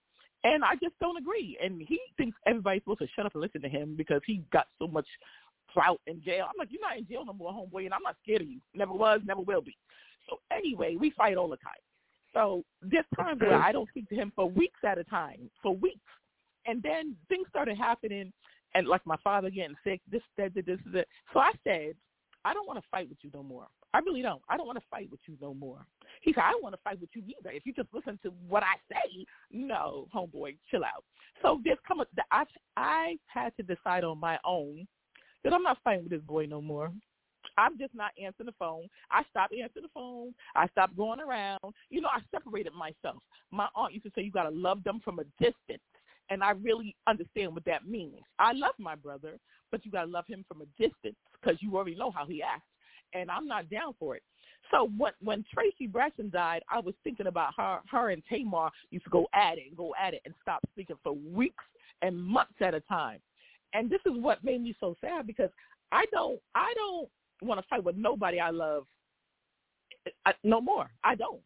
[0.43, 1.57] And I just don't agree.
[1.61, 4.67] And he thinks everybody's supposed to shut up and listen to him because he got
[4.79, 5.07] so much
[5.71, 6.45] clout in jail.
[6.45, 8.59] I'm like, you're not in jail no more, homeboy, and I'm not scared of you.
[8.73, 9.75] Never was, never will be.
[10.29, 11.73] So anyway, we fight all the time.
[12.33, 15.75] So there's times where I don't speak to him for weeks at a time, for
[15.75, 15.99] weeks.
[16.65, 18.31] And then things started happening,
[18.75, 21.07] and like my father getting sick, this, that, that, this, that.
[21.33, 21.95] So I said,
[22.45, 23.67] I don't want to fight with you no more.
[23.93, 24.41] I really don't.
[24.49, 25.85] I don't want to fight with you no more.
[26.21, 27.51] He said, I don't want to fight with you either.
[27.51, 31.03] If you just listen to what I say, no, homeboy, chill out.
[31.41, 32.01] So there's come
[32.31, 32.43] I
[32.77, 34.87] I had to decide on my own
[35.43, 36.91] that I'm not fighting with this boy no more.
[37.57, 38.87] I'm just not answering the phone.
[39.11, 40.33] I stopped answering the phone.
[40.55, 41.59] I stopped going around.
[41.89, 43.21] You know, I separated myself.
[43.51, 45.83] My aunt used to say you got to love them from a distance.
[46.29, 48.21] And I really understand what that means.
[48.37, 49.39] I love my brother,
[49.71, 52.43] but you got to love him from a distance because you already know how he
[52.43, 52.67] acts.
[53.13, 54.23] And I'm not down for it.
[54.71, 59.05] So when when Traci Braxton died, I was thinking about her her and Tamar used
[59.05, 61.63] to go at it and go at it and stop speaking for weeks
[62.01, 63.19] and months at a time.
[63.73, 65.49] And this is what made me so sad because
[65.91, 67.09] I don't I don't
[67.41, 68.85] want to fight with nobody I love
[70.25, 70.89] I, no more.
[71.03, 71.41] I don't.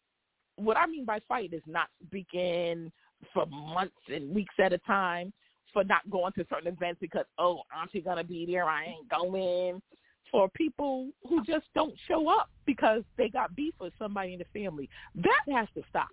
[0.56, 2.92] What I mean by fight is not speaking,
[3.32, 5.32] for months and weeks at a time
[5.72, 9.80] for not going to certain events because oh auntie gonna be there I ain't going
[10.30, 14.60] for people who just don't show up because they got beef with somebody in the
[14.60, 16.08] family that has to stop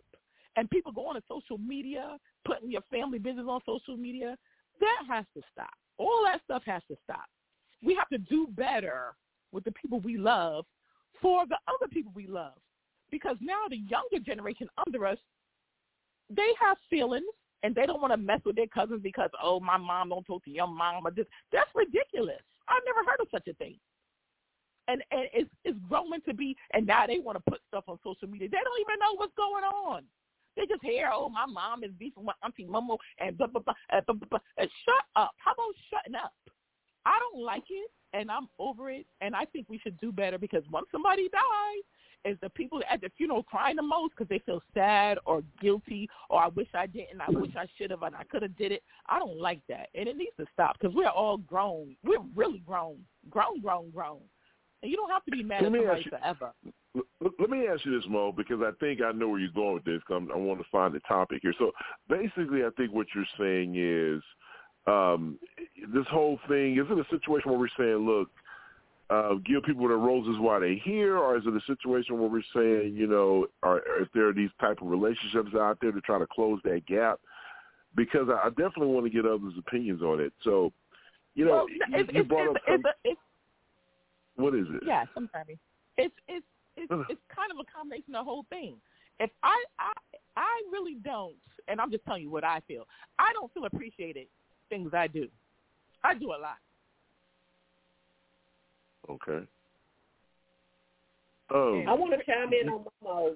[0.58, 4.36] and people going to social media putting your family business on social media
[4.80, 7.26] that has to stop all that stuff has to stop
[7.84, 9.14] we have to do better
[9.52, 10.66] with the people we love
[11.22, 12.54] for the other people we love
[13.12, 15.18] because now the younger generation under us
[16.30, 17.26] they have feelings
[17.64, 20.44] and they don't want to mess with their cousins because oh my mom don't talk
[20.46, 21.26] to your mom or this.
[21.52, 22.42] That's ridiculous.
[22.68, 23.76] I've never heard of such a thing.
[24.88, 28.00] And and it's it's growing to be and now they want to put stuff on
[28.04, 28.50] social media.
[28.50, 30.04] They don't even know what's going on.
[30.58, 33.74] They just hear, oh, my mom is beefing with Auntie Momo and blah, blah, blah,
[33.90, 34.40] and blah, blah, blah.
[34.58, 35.32] And shut up.
[35.38, 36.34] How about shutting up?
[37.06, 40.38] I don't like it, and I'm over it, and I think we should do better
[40.38, 41.84] because once somebody dies,
[42.24, 46.08] is the people at the funeral crying the most because they feel sad or guilty
[46.30, 48.72] or I wish I didn't, I wish I should have, and I could have did
[48.72, 48.84] it.
[49.08, 51.96] I don't like that, and it needs to stop because we're all grown.
[52.04, 52.98] We're really grown,
[53.30, 54.20] grown, grown, grown,
[54.82, 56.52] and you don't have to be mad at somebody forever.
[57.40, 59.86] Let me ask you this, Mo, because I think I know where you're going with
[59.86, 60.02] this.
[60.08, 61.54] Cause I want to find the topic here.
[61.58, 61.72] So
[62.10, 64.22] basically, I think what you're saying is
[64.88, 65.38] um,
[65.94, 68.30] this whole thing is it a situation where we're saying, look,
[69.10, 72.42] uh, give people the roses while they're here, or is it a situation where we're
[72.56, 76.18] saying, you know, are, if there are these type of relationships out there to try
[76.18, 77.20] to close that gap?
[77.96, 80.32] Because I, I definitely want to get others' opinions on it.
[80.44, 80.72] So,
[81.36, 83.20] you know, well, you, it's, you brought it's, up it's,
[84.42, 84.84] what is it?
[84.86, 85.58] yeah, sometimes
[85.98, 86.46] it's it's
[86.78, 88.76] it's, it's kind of a combination of the whole thing.
[89.20, 89.92] If I I
[90.36, 91.36] I really don't,
[91.68, 92.88] and I'm just telling you what I feel.
[93.20, 94.28] I don't feel appreciated
[94.70, 95.28] things I do.
[96.04, 96.58] I do a lot.
[99.10, 99.46] Okay.
[101.54, 103.36] Um, I want to chime in on Momo.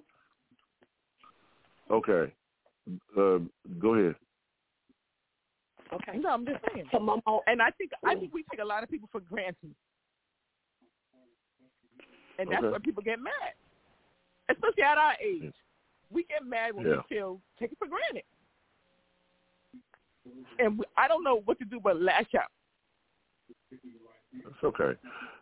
[1.92, 2.34] Okay.
[3.18, 3.50] Um,
[3.80, 4.16] go ahead.
[5.94, 6.18] Okay.
[6.18, 6.86] No, I'm just saying.
[6.92, 9.76] So Momo, and I think I think we take a lot of people for granted,
[12.40, 12.72] and that's Okay.
[12.72, 13.54] where people get mad,
[14.50, 15.54] especially at our age.
[16.10, 16.98] We get mad when Yeah.
[16.98, 18.24] we feel taken for granted,
[20.60, 22.52] and we, I don't know what to do but lash out.
[24.44, 25.00] That's okay.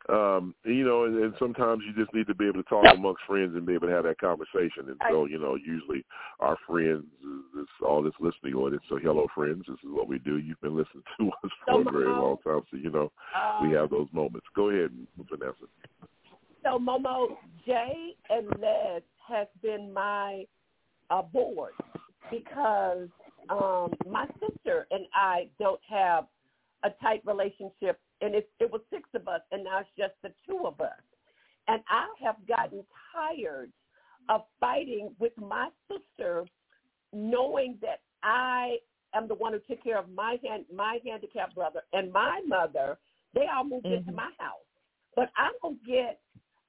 [0.09, 3.23] Um, you know, and, and sometimes you just need to be able to talk amongst
[3.25, 4.89] friends and be able to have that conversation.
[4.89, 6.05] And so, you know, usually
[6.41, 8.81] our friends is, is all that's listening it.
[8.89, 9.63] So, hello, friends.
[9.67, 10.37] This is what we do.
[10.37, 13.11] You've been listening to us for a very long time, so you know
[13.61, 14.45] we have those moments.
[14.55, 15.65] Go ahead, Vanessa.
[16.63, 17.35] So Momo,
[17.65, 20.45] Jay and Les has been my
[21.09, 21.73] uh, board
[22.31, 23.09] because
[23.49, 26.25] um, my sister and I don't have
[26.83, 30.31] a tight relationship, and it, it was six of us, and now it's just the
[30.47, 31.01] two of us.
[31.67, 32.83] And I have gotten
[33.13, 33.71] tired
[34.29, 36.45] of fighting with my sister,
[37.11, 38.77] knowing that I
[39.13, 42.97] am the one who took care of my hand, my handicapped brother and my mother.
[43.33, 44.67] They all moved into my house,
[45.15, 46.19] but I don't get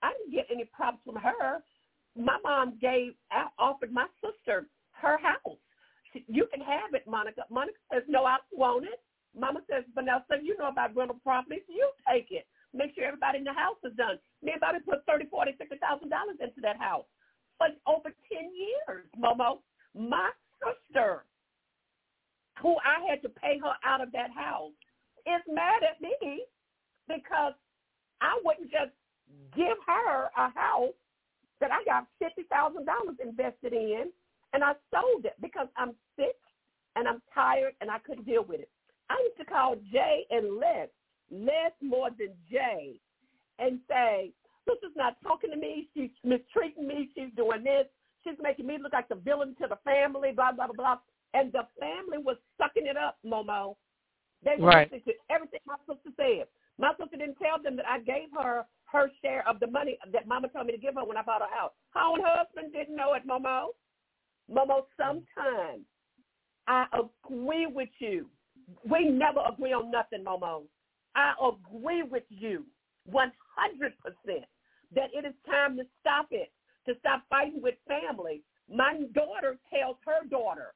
[0.05, 1.65] I didn't get any props from her.
[2.17, 4.69] My mom gave uh, offered my sister
[5.01, 5.59] her house.
[6.13, 7.43] She, you can have it, Monica.
[7.51, 9.01] Monica says no, I want it.
[9.37, 11.67] Mama says, Vanessa, you know about rental properties.
[11.69, 12.47] You take it.
[12.73, 14.19] Make sure everybody in the house is done.
[14.43, 17.07] Me and Bobby put thirty, forty, fifty thousand dollars into that house
[17.59, 19.59] for over ten years, Momo.
[19.97, 20.31] My
[20.63, 21.25] sister,
[22.61, 24.75] who I had to pay her out of that house,
[25.27, 26.45] is mad at me
[27.09, 27.55] because
[28.21, 28.93] I wouldn't just
[29.57, 30.95] give her a house
[31.61, 34.11] that I got fifty thousand dollars invested in,
[34.53, 36.37] and I sold it because I'm sick
[36.97, 38.69] and I'm tired and I couldn't deal with it.
[39.11, 40.89] I used to call Jay and Les,
[41.31, 43.01] Les more than Jay,
[43.59, 44.33] and say,
[44.67, 45.89] this is not talking to me.
[45.95, 47.11] She's mistreating me.
[47.15, 47.87] She's doing this.
[48.25, 50.99] She's making me look like the villain to the family." Blah blah blah blah.
[51.35, 53.77] And the family was sucking it up, Momo.
[54.43, 54.91] They were Right.
[54.91, 56.47] listening to everything my sister said.
[56.79, 58.65] My sister didn't tell them that I gave her
[58.95, 61.43] her share of the money that Mama told me to give her when I bought
[61.43, 61.73] her house.
[61.91, 63.69] Her own husband didn't know it, Momo.
[64.51, 65.85] Momo, sometimes
[66.67, 68.27] I agree with you.
[68.89, 70.63] We never agree on nothing, Momo.
[71.17, 72.65] I agree with you
[73.13, 73.21] 100%
[74.95, 76.53] that it is time to stop it,
[76.87, 78.43] to stop fighting with family.
[78.73, 80.73] My daughter tells her daughter,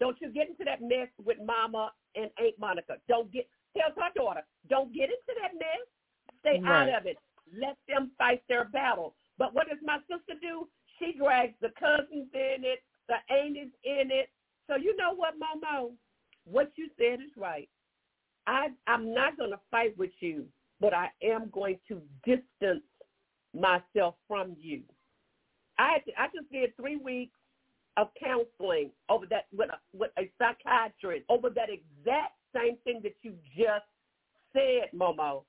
[0.00, 2.94] don't you get into that mess with Mama and Aunt Monica.
[3.08, 5.86] Don't get, tells her daughter, don't get into that mess.
[6.40, 6.88] Stay Right.
[6.88, 7.18] out of it.
[7.56, 9.14] Let them fight their battle.
[9.38, 10.68] But what does my sister do?
[10.98, 14.30] She drags the cousins in it, the aunties in it.
[14.68, 15.92] So you know what, Momo?
[16.44, 17.68] What you said is right.
[18.46, 20.46] I I'm not going to fight with you,
[20.80, 22.84] but I am going to distance
[23.54, 24.82] myself from you.
[25.78, 27.36] I I just did three weeks
[27.96, 33.16] of counseling over that with a, with a psychiatrist over that exact same thing that
[33.22, 33.84] you just
[34.52, 35.42] said, Momo.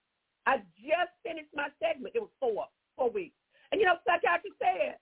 [0.46, 2.16] I just finished my segment.
[2.16, 3.36] It was four, four weeks.
[3.72, 4.98] And you know, psychiatrist said,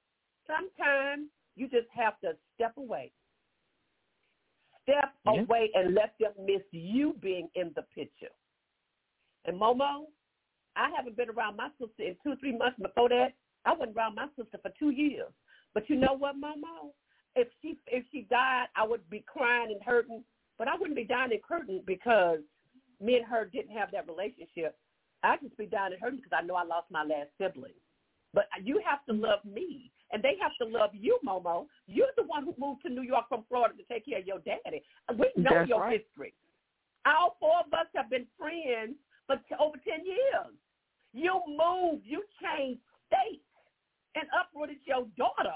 [0.45, 3.11] sometimes you just have to step away.
[4.83, 5.41] Step yeah.
[5.41, 8.31] away and let them miss you being in the picture.
[9.45, 10.05] And Momo,
[10.75, 12.77] I haven't been around my sister in two, three months.
[12.81, 13.33] Before that,
[13.65, 15.31] I wasn't around my sister for two years.
[15.73, 16.91] But you know what, Momo?
[17.35, 20.23] If she if she died, I would be crying and hurting.
[20.57, 22.39] But I wouldn't be dying and hurting because
[22.99, 24.75] me and her didn't have that relationship.
[25.23, 27.73] I'd just be dying and hurting because I know I lost my last sibling.
[28.33, 31.65] But you have to love me, and they have to love you, Momo.
[31.87, 34.39] You're the one who moved to New York from Florida to take care of your
[34.39, 34.83] daddy.
[35.17, 35.99] We know That's your right.
[35.99, 36.33] history.
[37.05, 38.95] All four of us have been friends
[39.25, 40.53] for over 10 years.
[41.13, 43.43] You moved, you changed states,
[44.15, 45.55] and uprooted your daughter.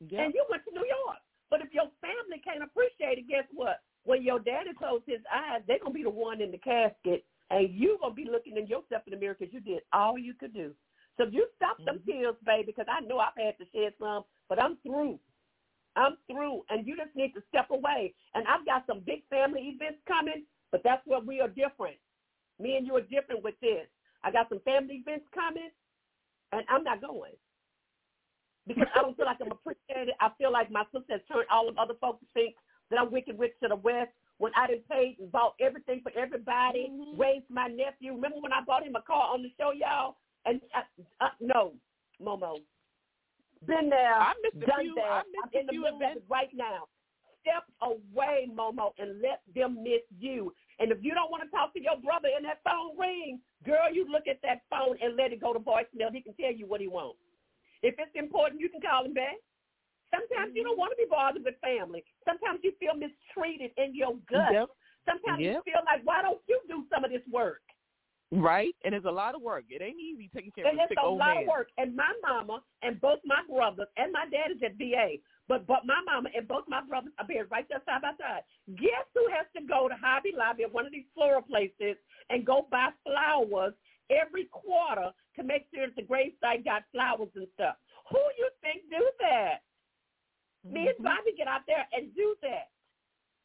[0.00, 0.20] Yep.
[0.20, 1.22] And you went to New York.
[1.50, 3.80] But if your family can't appreciate it, guess what?
[4.04, 7.24] When your daddy closed his eyes, they're going to be the one in the casket,
[7.50, 10.18] and you're going to be looking at yourself in the mirror because you did all
[10.18, 10.72] you could do.
[11.16, 12.10] So you stop them Mm-hmm.
[12.10, 15.18] tears, baby, because I know I've had to shed some, but I'm through.
[15.96, 18.14] I'm through, and you just need to step away.
[18.34, 21.96] And I've got some big family events coming, but that's where we are different.
[22.58, 23.86] Me and you are different with this.
[24.24, 25.70] I got some family events coming,
[26.52, 27.32] and I'm not going
[28.66, 30.14] because I don't feel like I'm appreciated.
[30.20, 32.56] I feel like my sister has turned all of other folks to think
[32.90, 34.10] that I'm wicked rich to the west.
[34.38, 38.14] When I did paid and bought everything for everybody, raised my nephew.
[38.14, 40.16] Remember when I bought him a car on the show, y'all?
[40.44, 41.72] And uh, uh, no,
[42.20, 42.56] Momo,
[43.66, 45.04] been there, I missed done few- that.
[45.04, 46.88] I I'm in the middle of it right now.
[47.40, 50.52] Step away, Momo, and let them miss you.
[50.78, 53.92] And if you don't want to talk to your brother and that phone ring, girl,
[53.92, 56.10] you look at that phone and let it go to voicemail.
[56.12, 57.18] He can tell you what he wants.
[57.82, 59.36] If it's important, you can call him back.
[60.14, 62.04] Sometimes you don't want to be bothered with family.
[62.24, 64.52] Sometimes you feel mistreated in your gut.
[64.52, 64.68] Yep.
[65.04, 67.60] Sometimes you feel like, why don't you do some of this work?
[68.32, 68.74] Right?
[68.84, 69.64] And it's a lot of work.
[69.68, 71.42] It ain't easy taking care of And a it's a lot man.
[71.44, 71.68] of work.
[71.78, 75.86] And my mama and both my brothers and my dad is at VA, but but
[75.86, 78.42] my mama and both my brothers are buried right there side by side.
[78.74, 81.94] Guess who has to go to Hobby Lobby or one of these floral places
[82.30, 83.74] and go buy flowers
[84.10, 87.76] every quarter to make sure that the gravesite got flowers and stuff?
[88.10, 89.62] Who you think do that?
[90.64, 91.04] Me and mm-hmm.
[91.04, 92.72] Bobby get out there and do that.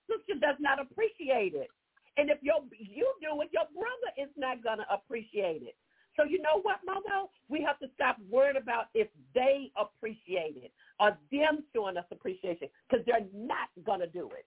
[0.07, 1.69] Sister does not appreciate it.
[2.17, 5.75] And if your you do it, your brother is not gonna appreciate it.
[6.17, 7.29] So you know what, Momo?
[7.47, 12.67] We have to stop worrying about if they appreciate it or them showing us appreciation
[12.87, 14.45] because they're not gonna do it.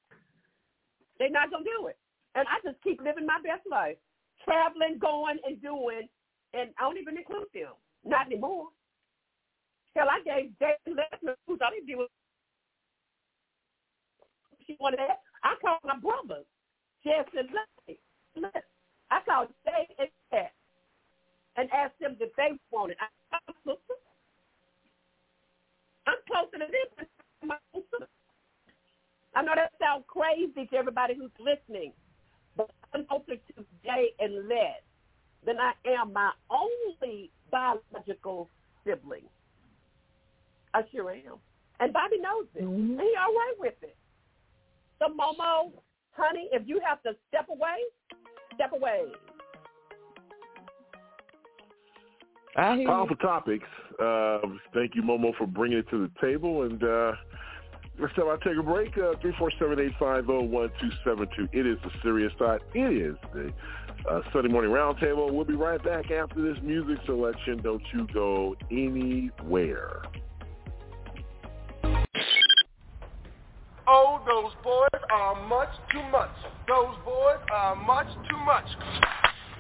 [1.19, 1.97] They're not gonna do it.
[2.35, 3.97] And I just keep living my best life,
[4.45, 6.09] traveling, going, and doing,
[6.53, 7.73] and I don't even include them.
[8.05, 8.69] Not anymore.
[9.95, 12.09] Hell, I gave Dave Lesnar who's all he did was
[14.73, 15.21] she wanted that.
[15.45, 16.47] I called my brothers.
[17.05, 18.01] Jess and Leslie.
[18.37, 18.63] Listen,
[19.11, 20.51] I called Dave and Jess
[21.57, 22.97] and asked them if they wanted.
[23.01, 23.99] I my sister.
[26.07, 28.09] I'm closer to them than my sister.
[29.35, 31.93] I know that sounds crazy to everybody who's listening,
[32.57, 34.81] but I'm closer to Jay and Les
[35.45, 38.49] than I am my only biological
[38.85, 39.25] sibling.
[40.75, 41.39] I sure am.
[41.81, 42.63] And Bobby knows it.
[42.63, 43.97] And he all right with it.
[45.03, 45.73] So Momo,
[46.13, 47.79] honey, if you have to step away,
[48.55, 49.07] step away.
[52.57, 53.67] I hear Powerful topics.
[54.01, 56.63] Um, thank you, Momo, for bringing it to the table.
[56.63, 57.13] And uh,
[57.99, 59.15] next time I take a break, uh,
[60.01, 61.49] 347-850-1272.
[61.53, 62.61] It is the serious side.
[62.73, 63.53] It is the
[64.09, 65.33] uh, Sunday Morning Roundtable.
[65.33, 67.61] We'll be right back after this music selection.
[67.61, 70.03] Don't you go anywhere.
[74.43, 76.31] Those boys are much too much.
[76.67, 78.65] Those boys are much too much.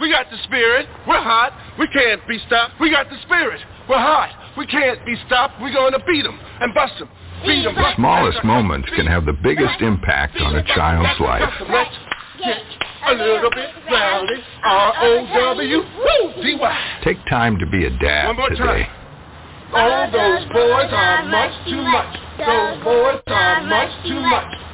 [0.00, 0.88] We got the spirit.
[1.06, 1.52] We're hot.
[1.78, 2.80] We can't be stopped.
[2.80, 3.60] We got the spirit.
[3.88, 4.30] We're hot.
[4.58, 5.60] We can't be stopped.
[5.60, 7.08] We're going to beat them and bust them.
[7.46, 7.76] Beat them.
[7.76, 11.48] The smallest moments can have the biggest impact on a child's life.
[11.70, 11.94] Let's
[12.42, 12.58] get
[13.06, 14.42] a little bit rowdy.
[14.64, 15.80] R-O-W-D-Y.
[17.04, 18.64] Take time to be a dad One more today.
[18.64, 18.90] time.
[19.74, 22.16] Oh, those boys are much too much.
[22.38, 24.71] Those boys are much too much.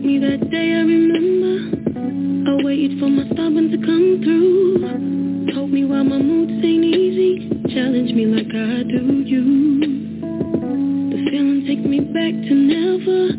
[0.00, 2.50] me that day I remember.
[2.50, 5.54] I waited for my stubborn to come through.
[5.54, 7.48] Told me why my moods ain't easy.
[7.74, 9.80] Challenge me like I do you.
[11.10, 13.34] The feeling takes me back to never.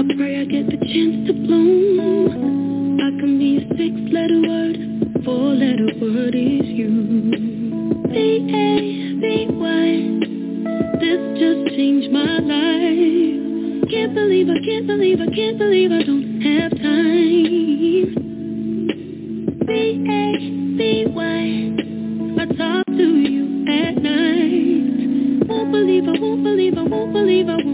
[0.00, 3.00] I pray I get the chance to bloom.
[3.00, 4.92] I can be a six-letter word
[5.24, 7.30] Four-letter word is you.
[8.10, 9.86] B-A-B-Y
[10.98, 13.51] This just changed my life
[13.92, 18.14] believe, I can't believe I can't believe I don't have time.
[19.66, 21.42] B-A-B-Y,
[22.40, 25.46] I talk to you at night.
[25.46, 27.71] Won't believe, I won't believe, I won't believe I won't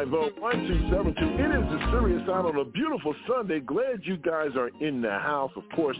[0.00, 1.28] five zero one two seven two.
[1.42, 3.60] It is the Serious Out on a beautiful Sunday.
[3.60, 5.50] Glad you guys are in the house.
[5.56, 5.96] Of course,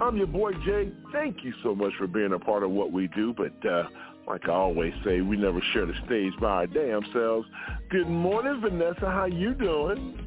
[0.00, 0.90] I'm your boy Jay.
[1.12, 3.34] Thank you so much for being a part of what we do.
[3.34, 3.84] But uh,
[4.26, 7.46] like I always say, we never share the stage by our damn selves.
[7.90, 9.06] Good morning, Vanessa.
[9.06, 10.18] How you doing?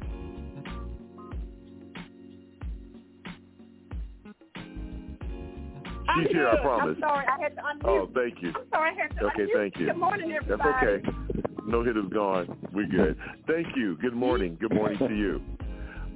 [6.08, 6.94] I'm She's here, I promise.
[6.96, 7.84] I'm sorry, I had to unmute.
[7.84, 8.50] Oh, thank you.
[8.50, 9.52] I'm sorry, I had to Okay, unmute.
[9.54, 9.86] thank you.
[9.86, 11.02] Good morning, everybody.
[11.02, 11.45] That's okay.
[11.66, 12.56] No hit is gone.
[12.72, 13.18] We're good.
[13.48, 13.96] Thank you.
[13.96, 14.56] Good morning.
[14.60, 15.42] Good morning to you.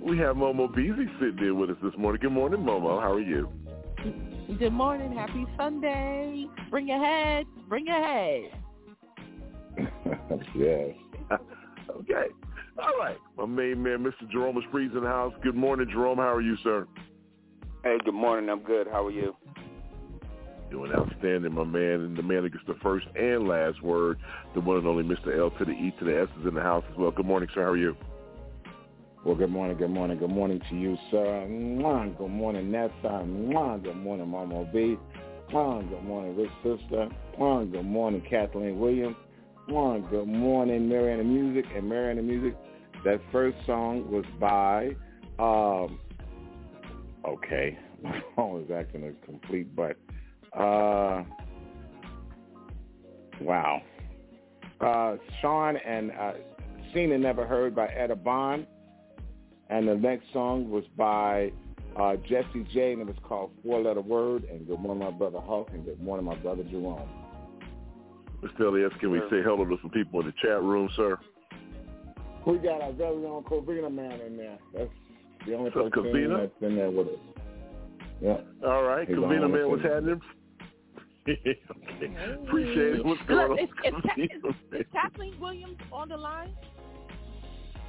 [0.01, 2.21] We have Momo Beasley sitting there with us this morning.
[2.23, 3.03] Good morning, Momo.
[3.03, 3.49] How are you?
[4.59, 5.13] Good morning.
[5.13, 6.47] Happy Sunday.
[6.71, 7.47] Bring your head.
[7.69, 8.51] Bring your head.
[10.55, 10.91] yes.
[11.91, 12.27] okay.
[12.79, 13.19] All right.
[13.37, 14.31] My main man, Mr.
[14.31, 15.35] Jerome Esprit's in the house.
[15.43, 16.19] Good morning, Jerome.
[16.19, 16.87] How are you, sir?
[17.83, 18.49] Hey, good morning.
[18.49, 18.87] I'm good.
[18.87, 19.35] How are you?
[20.71, 22.01] Doing outstanding, my man.
[22.01, 24.19] And the man that gets the first and last word,
[24.55, 25.37] the one and only Mr.
[25.37, 27.11] L to the E to the S is in the house as well.
[27.11, 27.63] Good morning, sir.
[27.63, 27.97] How are you?
[29.25, 31.47] Well, good morning, good morning, good morning to you, sir.
[31.47, 32.93] Mwah, good morning, Nessa.
[33.03, 34.97] Mwah, good morning, Mama B.
[35.53, 37.07] Mwah, good morning, Rich Sister.
[37.39, 39.17] Mwah, good morning, Kathleen Williams.
[39.69, 41.67] Mwah, good morning, Mariana Music.
[41.77, 42.57] And Mariana Music,
[43.05, 44.97] that first song was by,
[45.39, 45.99] um,
[47.29, 49.99] okay, my phone is acting a complete butt.
[50.53, 51.23] Uh,
[53.41, 53.83] wow.
[54.81, 56.33] Uh, Sean and uh,
[56.95, 58.67] Seen and Never Heard by Etta Bond.
[59.69, 61.53] And the next song was by
[61.97, 64.45] uh, Jessie J, and it was called Four Letter Word.
[64.45, 67.09] And good morning, my brother Hulk, and good morning, my brother Jerome.
[68.43, 68.61] Mr.
[68.69, 71.19] Elias, can we say hello to some people in the chat room, sir?
[72.47, 74.59] We got our very own Covina man in there.
[74.75, 74.91] That's
[75.47, 76.41] the only So, person Covina?
[76.41, 77.15] that's in there with us.
[78.23, 78.39] Yeah.
[78.67, 79.07] All right.
[79.07, 79.93] He's Kavina, man, the what's phone.
[79.93, 80.21] happening?
[81.29, 81.59] Okay.
[82.47, 83.05] Appreciate it.
[83.05, 83.59] What's going Look, on?
[83.59, 86.55] is, is, Ka- is, is Kathleen Williams on the line?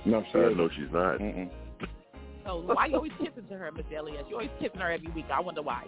[0.05, 1.17] No, she Uh, no, she's not.
[2.45, 4.25] So why you always kissing to her, Miss Elias?
[4.29, 5.25] You always kissing her every week.
[5.31, 5.85] I wonder why.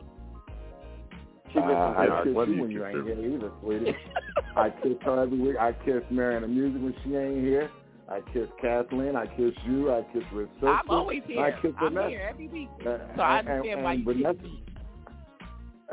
[1.55, 3.95] Uh, I kiss you you when you ain't here either, sweetie.
[4.55, 5.55] I kiss her every week.
[5.59, 7.69] I kiss Mariana Music when she ain't here.
[8.09, 9.15] I kiss Kathleen.
[9.15, 9.91] I kiss you.
[9.91, 11.41] I kiss Rich I'm always here.
[11.41, 12.09] I kiss I'm Vanessa.
[12.09, 12.69] here every week.
[12.81, 14.63] Uh, So I and- understand and, why you Vanessa, kiss me.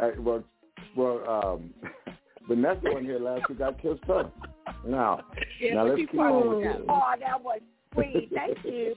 [0.02, 0.44] uh, well,
[0.96, 1.70] well, um,
[2.48, 3.60] Vanessa wasn't here last week.
[3.60, 4.30] I kissed her.
[4.86, 5.20] Now,
[5.60, 6.72] Yeah, now let's keep on with show.
[6.72, 6.82] this.
[6.88, 7.60] Oh, that was
[7.94, 8.30] sweet.
[8.34, 8.94] Thank you.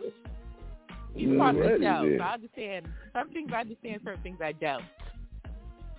[1.16, 2.06] You part of the show.
[2.06, 2.18] is it.
[2.18, 2.88] So I understand.
[3.14, 4.84] Some things I understand, certain things I don't.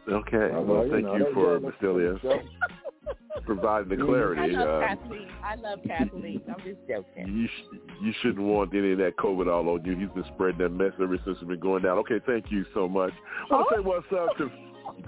[0.09, 0.51] Okay.
[0.55, 1.61] Uh, Well, you thank know, you for,
[2.25, 2.39] yeah,
[3.47, 4.41] providing the clarity.
[4.41, 5.29] I love Uh, Kathleen.
[5.43, 6.41] I love Kathleen.
[6.49, 7.29] I'm just joking.
[7.29, 9.97] you sh- you shouldn't want any of that COVID all on you.
[9.97, 11.99] He's been spreading that mess ever since it's been going down.
[11.99, 13.13] Okay, thank you so much.
[13.51, 14.51] I want to say what's up to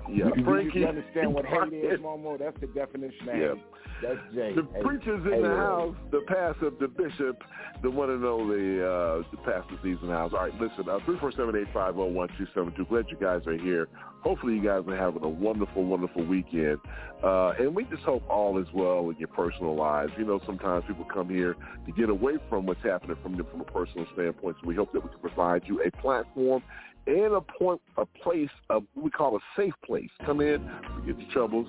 [0.09, 0.81] yeah, You- Frankie.
[0.81, 2.39] You understand what hate is, Momo?
[2.39, 3.55] That's the definition of Yeah.
[3.55, 3.63] hate.
[4.03, 4.53] That's Jay.
[4.55, 4.85] The Hate.
[4.85, 7.43] preacher's in Hate the house, the pastor, the bishop,
[7.83, 10.33] the one and only uh, the pastor Steve's in the house.
[10.35, 12.89] All right, listen, uh, 347-850-1272.
[12.89, 13.89] Glad you guys are here.
[14.21, 16.79] Hopefully you guys are having a wonderful, wonderful weekend.
[17.23, 20.13] Uh, and we just hope all is well in your personal lives.
[20.19, 21.55] You know, sometimes people come here
[21.87, 24.57] to get away from what's happening from, them from a personal standpoint.
[24.61, 26.63] So we hope that we can provide you a platform
[27.07, 28.51] and a point, a place,
[28.95, 30.11] we call a safe place.
[30.25, 31.67] Come in, forget your troubles,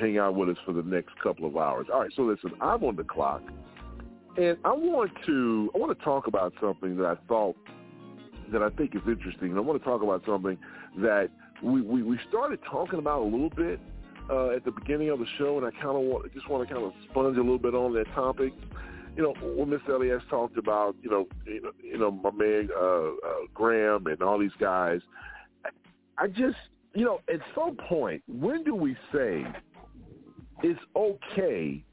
[0.00, 1.86] hang out with us for the next couple of hours.
[1.92, 3.42] All right, so listen, I'm on the clock,
[4.36, 7.56] and I want to I want to talk about something that I thought
[8.52, 9.50] that I think is interesting.
[9.50, 10.58] And I want to talk about something
[10.98, 11.30] that
[11.62, 13.80] we we, we started talking about a little bit
[14.30, 16.68] uh, at the beginning of the show, and I kind of want I just want
[16.68, 18.52] to kind of sponge a little bit on that topic.
[19.16, 23.10] You know, when Miss Elias talked about, you know, you know, my man uh, uh,
[23.52, 25.00] Graham and all these guys,
[26.18, 26.56] I, just,
[26.94, 29.44] you know, at some point, when do we say
[30.62, 31.84] it's okay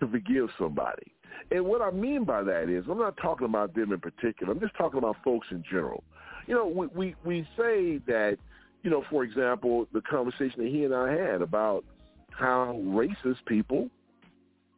[0.00, 1.12] to forgive somebody?
[1.50, 4.52] And what I mean by that is, I'm not talking about them in particular.
[4.52, 6.02] I'm just talking about folks in general.
[6.46, 8.36] You know, we we, we say that,
[8.82, 11.84] you know, for example, the conversation that he and I had about
[12.30, 13.88] how racist people,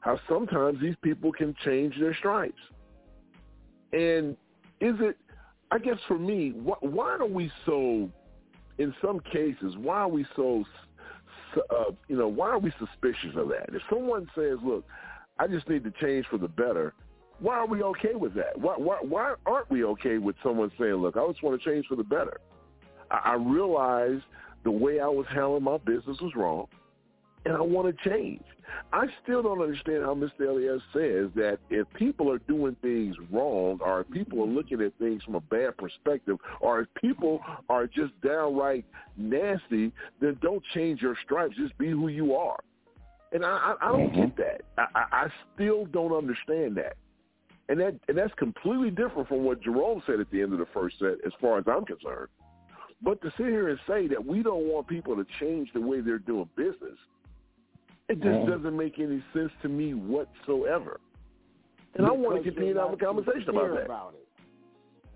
[0.07, 2.55] how sometimes these people can change their stripes.
[3.93, 4.37] And
[4.81, 5.17] is it,
[5.73, 8.09] I guess for me, wh- why are we so,
[8.79, 10.63] in some cases, why are we so,
[11.71, 13.75] uh, you know, why are we suspicious of that?
[13.75, 14.85] If someone says, look,
[15.41, 16.95] I just need to change for the better,
[17.41, 18.57] why are we okay with that?
[18.57, 21.87] Why, why, why aren't we okay with someone saying, look, I just want to change
[21.89, 22.39] for the better?
[23.11, 24.21] I, I realize
[24.63, 26.69] the way I was handling my business was wrong,
[27.45, 28.45] and I want to change.
[28.93, 30.49] I still don't understand how Mr.
[30.49, 34.93] Elias says that if people are doing things wrong, or if people are looking at
[34.99, 38.85] things from a bad perspective, or if people are just downright
[39.17, 41.57] nasty, then don't change your stripes.
[41.57, 42.59] Just be who you are.
[43.33, 44.43] And I, I, I don't get mm-hmm.
[44.43, 44.61] that.
[44.79, 46.97] I, I, I still don't understand that.
[47.69, 50.69] And that and that's completely different from what Jerome said at the end of the
[50.73, 52.29] first set, as far as I'm concerned.
[53.03, 56.01] But to sit here and say that we don't want people to change the way
[56.01, 56.97] they're doing business,
[58.09, 58.47] it just Mhm.
[58.49, 61.01] doesn't make any sense to me whatsoever.
[61.95, 63.85] And I want to Because continue to have a conversation about that.
[63.87, 64.27] About it.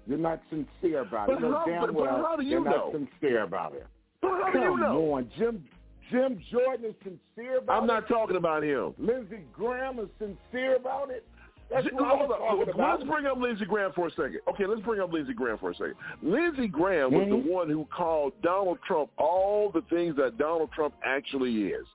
[0.07, 1.51] You're not sincere about But it.
[1.51, 2.71] How- damn but- but well how do you you're know?
[2.71, 3.87] not sincere about it.
[4.21, 5.13] But how do Come you know?
[5.13, 5.65] on, Jim.
[6.11, 7.81] Jim Jordan is sincere about it.
[7.83, 8.95] I'm not talking about him.
[8.99, 11.25] Lindsey Graham is sincere about it.
[11.69, 12.59] That's what hold on.
[12.77, 14.41] Let's bring up Lindsey Graham for a second.
[14.49, 15.95] Okay, let's bring up Lindsey Graham for a second.
[16.21, 17.45] Lindsey Graham was Mhm.
[17.45, 21.87] the one who called Donald Trump all the things that Donald Trump actually is.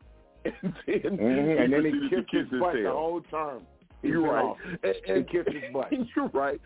[0.64, 0.74] And
[1.04, 3.64] then, Mhm, And then he proceeded to kissed his his butt the whole term.
[4.04, 4.56] You're right.
[4.84, 5.92] And, and, and kiss his butt.
[6.16, 6.62] You're right.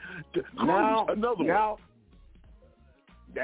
[0.57, 1.79] Now, another now, one.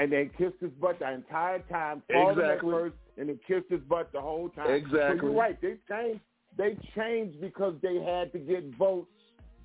[0.02, 2.02] And they kissed his butt the entire time.
[2.10, 2.72] Exactly.
[2.72, 4.72] First, and they kissed his butt the whole time.
[4.72, 5.20] Exactly.
[5.20, 5.62] So you're right.
[5.62, 6.22] They changed.
[6.58, 9.10] They changed because they had to get votes.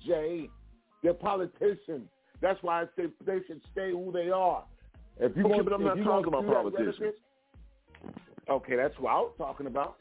[0.05, 0.49] Jay,
[1.03, 2.07] they're politicians.
[2.41, 4.63] That's why I say they should stay who they are.
[5.19, 7.15] If you Okay, want, but I'm not talking about politicians.
[8.49, 9.97] Okay, that's what I was talking about.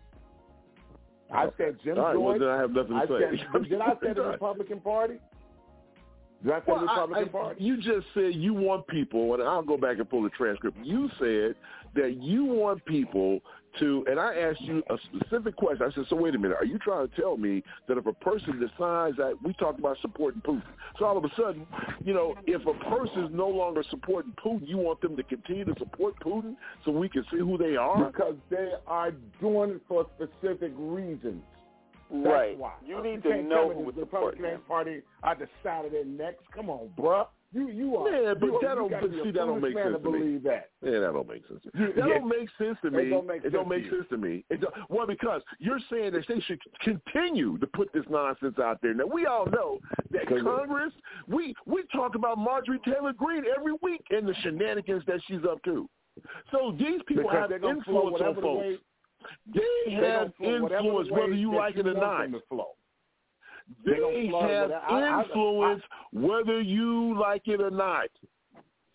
[1.33, 2.41] I oh, said Jim All right, well, Joyce.
[2.41, 3.43] then I have nothing to I say.
[3.53, 5.15] Said, did I say the Republican Party?
[6.43, 7.65] Did I say Well, the I- Republican I- Party?
[7.65, 10.77] You just said you want people, and I'll go back and pull the transcript.
[10.83, 11.55] You said
[11.95, 13.41] that you want people
[13.79, 15.87] to, and I asked you a specific question.
[15.91, 18.13] I said, so wait a minute, are you trying to tell me that if a
[18.13, 20.63] person decides that we talk about supporting Putin,
[20.99, 21.67] so all of a sudden,
[22.05, 25.65] you know, if a person is no longer supporting Putin, you want them to continue
[25.65, 28.07] to support Putin so we can see who they are?
[28.07, 31.43] Because they are doing it for specific reasons.
[32.11, 32.59] That's Right.
[32.59, 32.73] why.
[32.85, 36.51] You need can't to know tell who the Republican Party are decided their next.
[36.51, 37.29] Come on, bruh.
[37.53, 38.09] You you are.
[38.11, 40.19] Yeah, but you, that you don't- but see, that don't make sense to to me.
[40.19, 40.71] believe that.
[40.85, 41.61] Yeah, that don't make sense.
[41.75, 42.05] You- That yeah.
[42.19, 43.11] don't make sense to It me.
[43.11, 44.45] don't make it don't make sense to me.
[44.51, 48.79] It don't, well, because you're saying that they should continue to put this nonsense out
[48.83, 48.95] there.
[48.95, 49.79] Now we all know
[50.13, 50.93] that Congress.
[51.27, 55.61] We we talk about Marjorie Taylor Greene every week and the shenanigans that she's up
[55.65, 55.89] to.
[56.53, 58.61] So these people Because have they're gonna flow influence on folks.
[58.61, 58.79] way-
[59.53, 59.61] they
[59.97, 62.29] They're have gonna flow whatever the influence whether you like it or not.
[63.85, 64.11] Them to flow.
[64.11, 65.83] They They gonna flow have whatever- I- I- influence
[66.13, 68.09] whether you like it or not.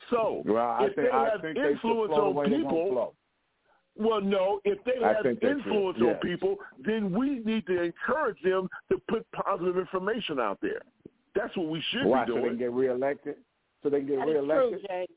[0.09, 3.15] So Well, if think they have think they influence on way they're gonna people,
[3.97, 4.59] well, no.
[4.65, 6.15] If they I have think they should, influence yes.
[6.15, 10.81] on people, then we need to encourage them to put positive information out there.
[11.33, 12.25] That's what we should Why?
[12.25, 13.35] be So they can get reelected.
[13.81, 14.87] So they can get That is true, reelected.
[14.87, 15.07] Jay.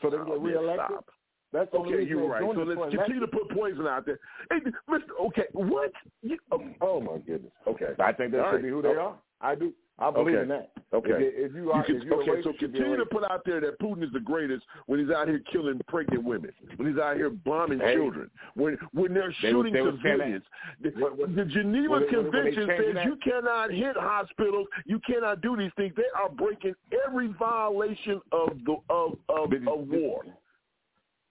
[0.00, 0.86] So they can Oh, get reelected.
[0.86, 1.10] stop.
[1.52, 2.40] That's the Okay, you're right.
[2.42, 4.18] So let's continue to put poison out there.
[4.50, 4.58] Hey,
[4.90, 5.00] Mr.
[5.26, 5.92] Okay, what?
[6.22, 7.52] You, oh, oh, my goodness.
[7.66, 8.62] Okay, I think that All should right.
[8.62, 9.00] be who they oh.
[9.00, 9.14] are.
[9.40, 9.72] I do.
[9.98, 10.42] I believe Okay.
[10.42, 10.70] in that.
[10.94, 11.10] Okay.
[11.10, 13.60] If, if you are, can- if okay, racist, so you continue to put out there
[13.60, 17.16] that Putin is the greatest when he's out here killing pregnant women, when he's out
[17.16, 17.94] here bombing Hey.
[17.96, 20.44] children, when when they're They shooting they was saying that- civilians.
[20.80, 23.04] The, What- what- the Geneva what- what- what they Convention says that?
[23.04, 25.94] you cannot hit hospitals, you cannot do these things.
[25.94, 26.74] They are breaking
[27.06, 30.24] every violation of the of of, of war.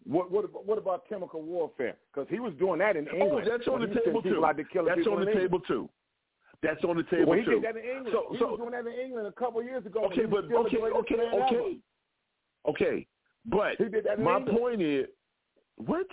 [0.05, 1.95] What what about, what about chemical warfare?
[2.13, 3.47] Because he was doing that in Oh, England.
[3.49, 4.29] that's on the table too.
[4.41, 5.39] to kill That's on the England.
[5.39, 5.89] table too.
[6.63, 7.51] That's on the table Well, he too.
[7.59, 8.07] did that in England.
[8.11, 10.05] So, he so was doing that in England a couple of years ago.
[10.05, 11.43] Okay, but still the okay, greatest okay, man ever.
[11.45, 11.77] okay,
[12.67, 13.07] okay.
[13.45, 14.57] But He did that in my England.
[14.57, 15.05] point is,
[15.77, 16.07] what?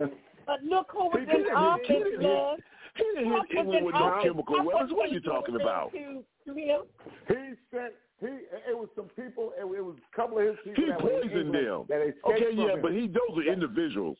[0.46, 2.56] But look who was He didn't in hit- office, he didn't hit- man.
[2.96, 4.22] He didn't Trump hit was England in with no office.
[4.24, 4.90] chemical Trump weapons.
[4.90, 5.92] was What are you saying talking something about?
[5.92, 6.80] To, to him.
[7.28, 7.40] He
[7.72, 7.92] sent
[8.26, 9.52] he it was some people.
[9.58, 11.84] It, it was a couple of his people He that poisoned them.
[11.88, 12.82] That Okay, yeah, him.
[12.82, 14.18] but he those are individuals.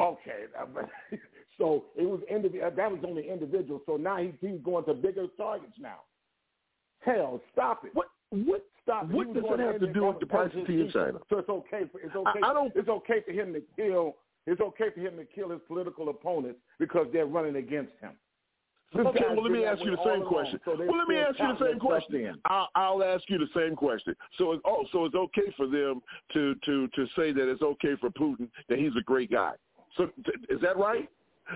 [0.00, 0.46] Okay,
[1.58, 3.80] so it was indiv- uh, that was only individual.
[3.86, 6.00] So now he, he's going to bigger targets now.
[7.00, 7.94] Hell, stop it.
[7.94, 9.08] What what stop?
[9.08, 10.90] What does it have to do with the price of tea in.
[10.90, 11.18] China?
[11.30, 11.82] So it's okay.
[11.92, 12.40] For, it's okay.
[12.42, 14.16] I don't- It's okay for him to kill.
[14.46, 18.12] It's okay for him to kill his political opponents because they're running against him.
[18.94, 20.60] This Okay, well, let me ask you the same question.
[20.64, 22.40] so well, let me ask you the same question.
[22.46, 24.14] I'll, I'll ask you the same question.
[24.38, 26.00] So, it's, oh, so it's okay for them
[26.32, 29.52] to to to say that it's okay for Putin that he's a great guy.
[29.96, 30.04] So,
[30.48, 31.08] is that right?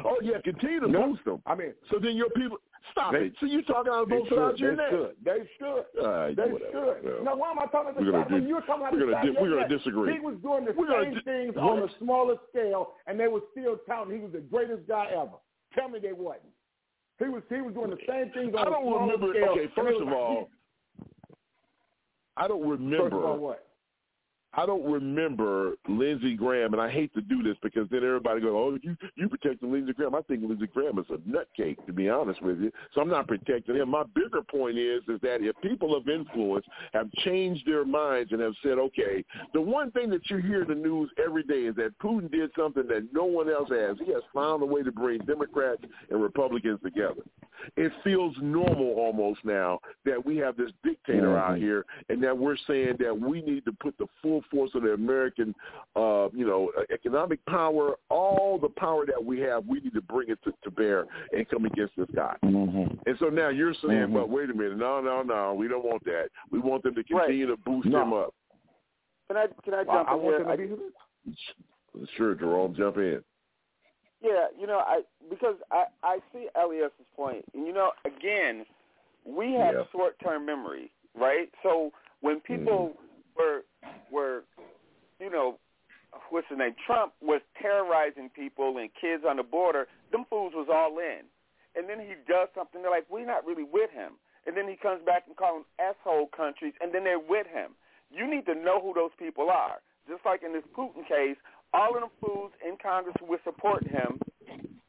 [0.04, 1.08] Oh yeah, continue to No.
[1.08, 1.42] boost them.
[1.46, 2.58] I mean, So then your people
[2.92, 3.32] stop They- it.
[3.40, 4.90] So you talking out of both sides of your They neck.
[4.90, 5.16] should.
[5.24, 5.84] They should.
[6.04, 6.98] Right, They whatever.
[7.02, 7.24] should.
[7.24, 9.12] Now, why am I talking about we're gonna di- You were talking about we're the
[9.12, 10.12] gonna di- we're gonna disagree.
[10.14, 11.64] He was doing the We're same di- things what?
[11.64, 15.38] on a smaller scale, and they were still touting he was the greatest guy ever.
[15.74, 16.52] Tell me they wasn't.
[17.20, 19.32] He was he was doing the same things on I don't remember.
[19.34, 19.50] scale.
[19.50, 20.48] Okay, first of all,
[22.36, 23.18] I don't first remember.
[23.18, 23.69] of all, what?
[24.52, 28.52] I don't remember Lindsey Graham, and I hate to do this because then everybody goes,
[28.52, 32.08] "Oh, you you protecting Lindsey Graham." I think Lindsey Graham is a nutcake, to be
[32.08, 32.72] honest with you.
[32.92, 33.90] So I'm not protecting him.
[33.90, 38.40] My bigger point is is that if people of influence have changed their minds and
[38.40, 41.76] have said, "Okay," the one thing that you hear in the news every day is
[41.76, 43.98] that Putin did something that no one else has.
[44.00, 47.22] He has found a way to bring Democrats and Republicans together.
[47.76, 51.58] It feels normal almost now that we have this dictator out Mhm.
[51.58, 54.92] here, and that we're saying that we need to put the full force of the
[54.92, 55.54] American,
[55.96, 60.30] uh, you know, economic power, all the power that we have, we need to bring
[60.30, 62.36] it to, to bear and come against this guy.
[62.44, 62.94] Mm-hmm.
[63.06, 64.12] And so now you're saying, Mhm.
[64.12, 66.28] well, wait a minute, no, no, no, we don't want that.
[66.50, 68.02] We want them to continue to boost No.
[68.02, 68.34] him up.
[69.28, 70.76] Can I can I I, jump I in want here?
[71.28, 73.22] I- Sure, Jerome, jump in.
[74.22, 78.64] Yeah, you know, I because I I see Elias's point, and you know, again,
[79.24, 79.84] we have Yeah.
[79.92, 81.48] short-term memory, right?
[81.62, 82.96] So when people
[83.36, 83.62] were
[84.12, 84.44] were,
[85.20, 85.58] you know,
[86.30, 86.74] what's his name?
[86.86, 89.86] Trump was terrorizing people and kids on the border.
[90.12, 91.22] Them fools was all in.
[91.76, 92.82] and then he does something.
[92.82, 94.14] They're like, we're not really with him.
[94.46, 97.72] And then he comes back and calls them asshole countries, and then they're with him.
[98.10, 99.78] You need to know who those people are.
[100.08, 101.36] Just like in this Putin case,
[101.72, 104.18] all of the fools in Congress who were supporting him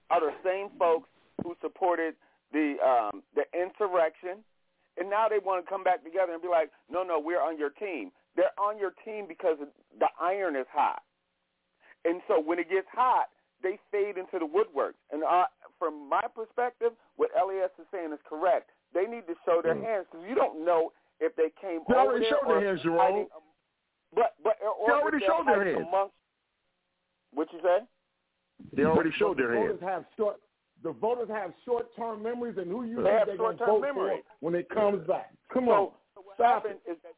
[0.10, 1.10] are the same folks
[1.44, 2.16] who supported
[2.52, 4.42] the um, the insurrection,
[4.98, 7.58] and now they want to come back together and be like, no, no, we're on
[7.58, 8.12] your team.
[8.36, 9.58] They're on your team because
[10.00, 11.02] the iron is hot,
[12.06, 13.28] and so when it gets hot,
[13.62, 14.96] they fade into the woodwork.
[15.12, 15.46] And uh,
[15.78, 18.70] from my perspective, what Elias is saying is correct.
[18.94, 19.84] They need to show their mm.
[19.84, 22.82] hands because you don't know if they came they over already there showed their hands,
[22.82, 23.28] Jerome.
[24.14, 25.86] But but or they already showed their hands.
[25.88, 26.14] Amongst,
[27.34, 27.86] what you say?
[28.76, 29.92] They already showed the their voters hands.
[29.92, 30.36] Have short,
[30.84, 33.82] the voters have short-term memories, and who you they think have they're going to vote
[33.82, 34.18] memory.
[34.18, 35.32] for when it comes back?
[35.54, 36.92] Come so, on, so what stop happened it.
[36.92, 37.14] is that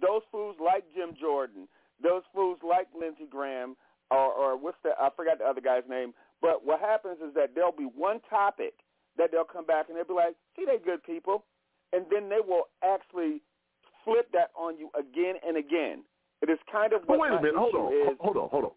[0.00, 1.68] those fools like Jim Jordan,
[2.02, 3.76] those fools like Lindsey Graham,
[4.10, 6.12] or, or what's the I forgot the other guy's name.
[6.40, 8.74] But what happens is that there'll be one topic
[9.18, 11.44] that they'll come back and they'll be like, "See, they good people,"
[11.92, 13.42] and then they will actually
[14.04, 16.02] flip that on you again and again.
[16.42, 18.16] It is kind of But what wait a minute, hold on, is.
[18.18, 18.70] hold on, hold on.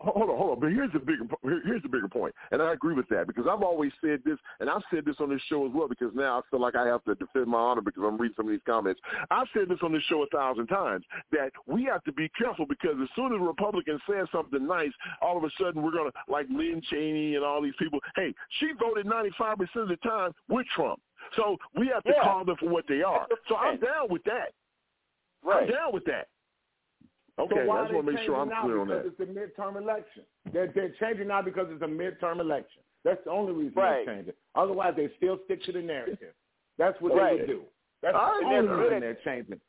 [0.00, 0.60] Hold on, hold on.
[0.60, 3.62] But here's the bigger here's the bigger point, and I agree with that because I've
[3.62, 6.42] always said this, and I've said this on this show as well because now I
[6.50, 9.00] feel like I have to defend my honor because I'm reading some of these comments.
[9.30, 12.66] I've said this on this show a thousand times that we have to be careful
[12.66, 14.90] because as soon as a Republican says something nice,
[15.20, 18.00] all of a sudden we're gonna like Lynn Cheney and all these people.
[18.16, 21.00] Hey, she voted 95 percent of the time with Trump,
[21.36, 22.22] so we have to Yeah.
[22.22, 23.26] call them for what they are.
[23.48, 24.52] So I'm down with that.
[25.44, 25.62] Right.
[25.62, 26.28] I'm down with that.
[27.38, 28.62] Okay, so I just want to make sure I'm changing now?
[28.62, 29.06] clear on that.
[29.06, 30.22] it's a midterm election.
[30.52, 32.82] They're, they're changing now because it's a midterm election.
[33.04, 34.04] That's the only reason Right.
[34.06, 34.34] they're changing.
[34.54, 36.34] Otherwise, they still stick to the narrative.
[36.78, 37.40] That's what Right.
[37.40, 37.62] they would do.
[38.02, 38.56] That's I the agree.
[38.56, 39.60] only They're good reason at- they're changing.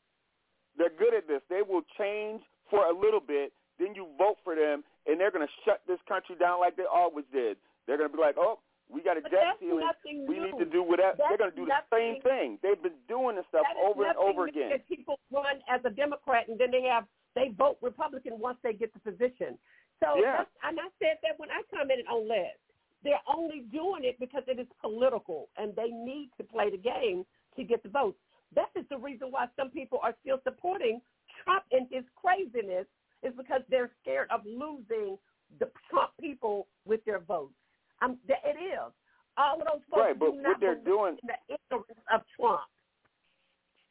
[0.76, 1.40] They're good at this.
[1.48, 5.46] They will change for a little bit, then you vote for them, and they're going
[5.46, 7.56] to shut this country down like they always did.
[7.86, 8.58] They're going to be like, oh,
[8.90, 9.88] we got a But debt ceiling.
[10.28, 10.46] We new.
[10.52, 11.16] need to do whatever.
[11.28, 12.58] They're going to do the same thing.
[12.62, 14.70] They've been doing this stuff That is over and nothing over new again.
[14.70, 17.04] That people run as a Democrat and then they have
[17.34, 19.58] they vote Republican once they get the position.
[20.02, 20.44] So Yeah.
[20.62, 22.56] and I said that when I commented on Les.
[23.02, 27.26] They're only doing it because it is political and they need to play the game
[27.54, 28.18] to get the votes.
[28.54, 31.02] That is the reason why some people are still supporting
[31.44, 32.86] Trump and his craziness
[33.22, 35.18] is because they're scared of losing
[35.58, 37.52] the Trump people with their votes.
[38.00, 38.92] Um, it is.
[39.36, 42.62] All of those folks Right, but do what they're doing- in the ignorance of Trump.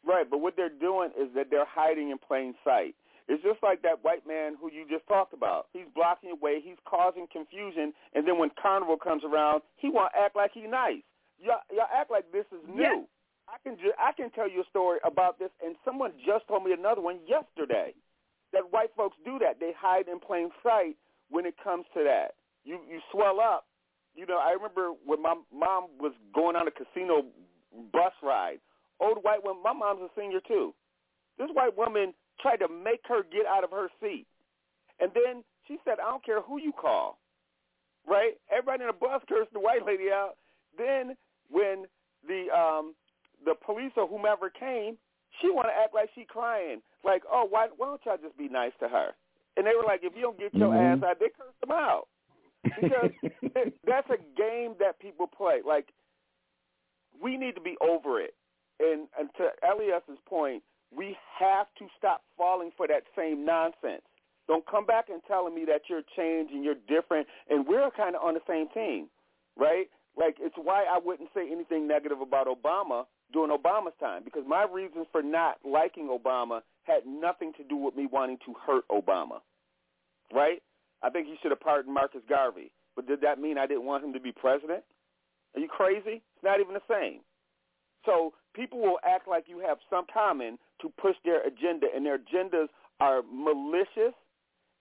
[0.03, 2.95] Right, but what they're doing is that they're hiding in plain sight.
[3.27, 5.67] It's just like that white man who you just talked about.
[5.71, 6.59] He's blocking your way.
[6.63, 10.69] He's causing confusion, and then when Carnival comes around, he want to act like he's
[10.69, 11.01] nice.
[11.39, 12.81] Y'all, y'all act like this is new.
[12.83, 13.07] Yes.
[13.47, 16.63] I can ju- I can tell you a story about this, and someone just told
[16.63, 17.93] me another one yesterday.
[18.51, 19.59] That white folks do that.
[19.59, 20.95] They hide in plain sight
[21.29, 22.35] when it comes to that.
[22.63, 23.65] You you swell up.
[24.15, 27.25] You know, I remember when my mom was going on a casino
[27.91, 28.59] bus ride.
[28.99, 29.63] Old white woman.
[29.63, 30.73] My mom's a senior too.
[31.37, 34.27] This white woman tried to make her get out of her seat,
[34.99, 37.19] and then she said, "I don't care who you call."
[38.05, 38.37] Right?
[38.51, 40.35] Everybody in the bus cursed the white lady out.
[40.77, 41.15] Then
[41.49, 41.85] when
[42.27, 42.95] the um
[43.45, 44.97] the police or whomever came,
[45.41, 48.49] she want to act like she crying, like, "Oh, why why don't y'all just be
[48.49, 49.15] nice to her?"
[49.55, 50.97] And they were like, "If you don't get your Mhm.
[50.97, 52.07] ass out," they curse them out
[52.75, 53.11] because
[53.85, 55.61] that's a game that people play.
[55.65, 55.93] Like
[57.21, 58.35] we need to be over it.
[58.79, 60.63] And, and to Elias's point,
[60.95, 64.03] we have to stop falling for that same nonsense.
[64.47, 68.15] Don't come back and telling me that you're changed and you're different, and we're kind
[68.15, 69.07] of on the same team,
[69.57, 69.87] right?
[70.17, 74.65] Like it's why I wouldn't say anything negative about Obama during Obama's time because my
[74.71, 79.39] reasons for not liking Obama had nothing to do with me wanting to hurt Obama,
[80.33, 80.61] right?
[81.01, 84.03] I think he should have pardoned Marcus Garvey, but did that mean I didn't want
[84.03, 84.83] him to be president?
[85.55, 86.21] Are you crazy?
[86.35, 87.21] It's not even the same.
[88.05, 92.17] So people will act like you have some common to push their agenda, and their
[92.17, 92.67] agendas
[92.99, 94.13] are malicious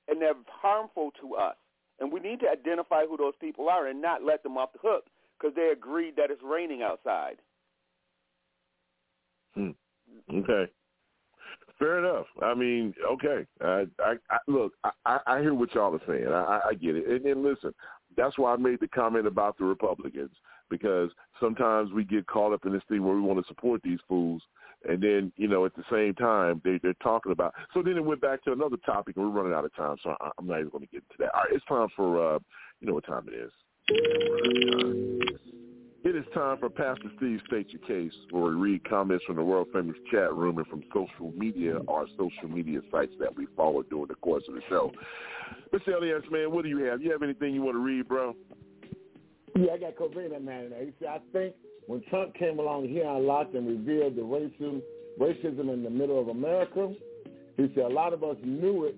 [0.08, 1.56] and they're harmful to us.
[2.00, 4.80] And we need to identify who those people are and not let them off the
[4.82, 5.04] hook
[5.38, 7.36] because they agreed that it's raining outside.
[9.54, 9.70] Hmm.
[10.34, 10.70] Okay.
[11.78, 12.26] Fair enough.
[12.42, 13.46] I mean, okay.
[13.60, 14.72] I, I, I look.
[15.04, 16.28] I, I hear what y'all are saying.
[16.28, 16.30] I,
[16.64, 17.06] I- I get it.
[17.06, 17.72] And, and listen,
[18.16, 20.30] that's why I made the comment about the Republicans
[20.72, 23.98] because sometimes we get caught up in this thing where we want to support these
[24.08, 24.42] fools,
[24.88, 27.52] and then you know at the same time they they're talking about.
[27.74, 30.16] So then it went back to another topic, and we're running out of time, so
[30.20, 31.34] I, I'm not even going to get into that.
[31.34, 32.38] All right, it's time for uh,
[32.80, 33.52] you know what time it is.
[36.04, 39.44] It is time for Pastor Steve State Your Case, where we read comments from the
[39.44, 43.84] world famous chat room and from social media, our social media sites that we follow
[43.84, 44.90] during the course of the show.
[45.72, 45.94] Mr.
[45.96, 47.00] Elias, man, what do you have?
[47.00, 48.34] You have anything you want to read, bro?
[49.56, 50.84] Yeah, I got Covina man in there.
[50.84, 51.54] He said, I think
[51.86, 54.80] when Trump came along, he unlocked and revealed the racism,
[55.20, 56.94] racism in the middle of America.
[57.56, 58.96] He said a lot of us knew it,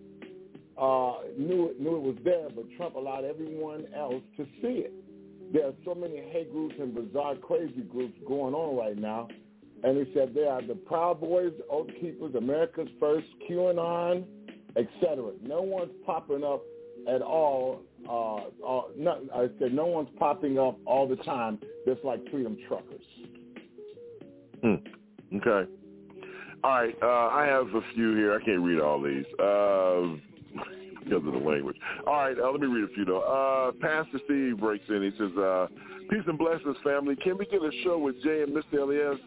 [0.78, 4.93] uh, knew it, knew it was there, but Trump allowed everyone else to see it.
[5.52, 9.28] There are so many hate groups and bizarre, crazy groups going on right now.
[9.82, 14.24] And he said there are the Proud Boys, Oath Keepers, America's First, QAnon,
[14.76, 15.32] etc.
[15.43, 16.62] No one's popping up
[17.09, 17.82] at all.
[18.09, 22.56] Uh, uh, no, I said no one's popping up all the time, just like Freedom
[22.68, 23.01] Truckers.
[24.62, 24.74] Hmm.
[25.36, 25.70] Okay.
[26.62, 26.97] All right.
[27.02, 28.35] Uh, I have a few here.
[28.35, 30.16] I can't read all these uh,
[31.05, 31.76] because of the language.
[32.06, 32.39] All right.
[32.39, 33.20] Uh, let me read a few though.
[33.20, 35.02] Uh, Pastor Steve breaks in.
[35.02, 35.31] He says,
[36.10, 37.16] "Peace and blessings, family.
[37.16, 38.81] Can we get a show with Jay and Mr.
[38.81, 39.18] Elias?"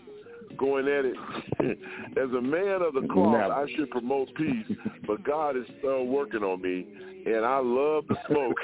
[0.58, 1.16] Going at it.
[2.18, 4.66] As a man of the cloth, I should promote peace,
[5.06, 6.86] but God is still working on me,
[7.26, 8.58] and I love the smoke.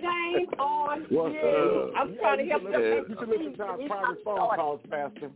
[0.00, 1.92] Shame on Well, you.
[1.94, 3.04] uh, I'm trying to help you you.
[3.18, 5.30] should listen to our private phone calls, Pastor.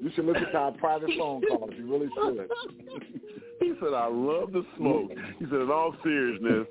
[0.00, 1.70] You should listen to our private phone calls.
[1.76, 2.48] You really should.
[3.60, 6.66] he said, "I love the smoke." He said, "In all seriousness."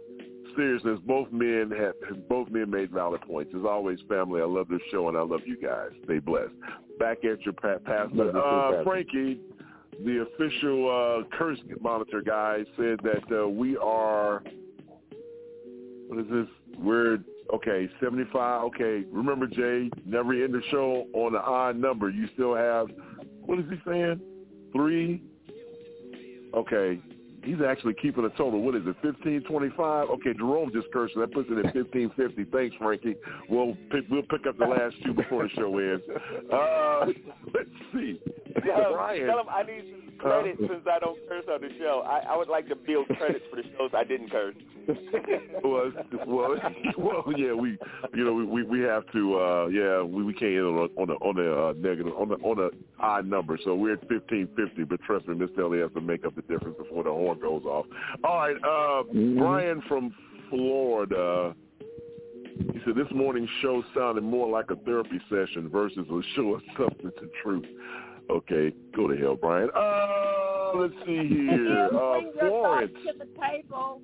[0.58, 1.94] Seriousness, both men have
[2.28, 3.54] both men made valid points.
[3.56, 5.92] As always, family, I love this show and I love you guys.
[6.06, 6.52] Stay blessed.
[7.00, 9.40] Back at your pa- pastor, uh, Frankie,
[10.04, 14.42] the official uh, curse monitor guy, said that uh, we are.
[16.08, 16.48] What is this?
[16.80, 17.20] We're
[17.54, 17.88] okay.
[18.00, 18.64] Seventy-five.
[18.64, 19.04] Okay.
[19.12, 22.10] Remember, Jay, never end the show on an odd number.
[22.10, 22.88] You still have.
[23.46, 24.20] What is he saying?
[24.74, 25.22] Three.
[26.56, 27.00] Okay.
[27.44, 28.62] He's actually keeping a total.
[28.62, 30.10] What is it, fifteen twenty-five?
[30.10, 31.16] Okay, Jerome just cursed.
[31.18, 32.46] That puts it at fifteen fifty.
[32.46, 33.16] Thanks, Frankie.
[33.50, 36.04] We'll pick, we'll pick up the last two before the show ends.
[36.52, 37.06] Uh,
[37.54, 38.20] let's see.
[38.66, 42.04] Tell him, tell him I need some credit since I don't curse on the show.
[42.06, 44.56] I, I would like to build credits for the shows I didn't curse.
[45.64, 45.92] well,
[46.26, 46.56] well,
[46.98, 47.78] well, yeah, we,
[48.14, 51.02] you know, we we, we have to, uh, yeah, we, we can't end on a
[51.02, 54.08] on a, on a uh, negative on a on a odd number, so we're at
[54.08, 54.84] fifteen fifty.
[54.84, 57.64] But trust me, Miss Ellie has to make up the difference before the horn goes
[57.66, 57.86] off.
[58.24, 59.04] All right, uh,
[59.38, 60.14] Brian from
[60.50, 61.54] Florida.
[62.60, 66.62] He said this morning's show sounded more like a therapy session versus a show of
[66.76, 67.66] substance and truth.
[68.30, 69.70] Okay, go to hell, Brian.
[69.76, 71.86] Uh, let's see here.
[71.86, 72.92] Uh, Florence.
[73.06, 74.02] thoughts the table.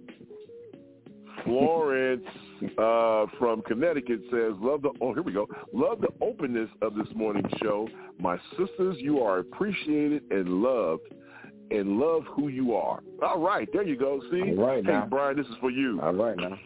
[1.44, 2.24] Florence
[2.78, 5.48] uh, from Connecticut says, "Love the oh here we go.
[5.74, 7.88] Love the openness of this morning's show.
[8.20, 11.02] My sisters, you are appreciated and loved,
[11.72, 13.02] and love who you are.
[13.22, 14.22] All right, there you go.
[14.32, 15.08] See, All right hey now.
[15.10, 16.00] Brian, this is for you.
[16.02, 16.58] All right now.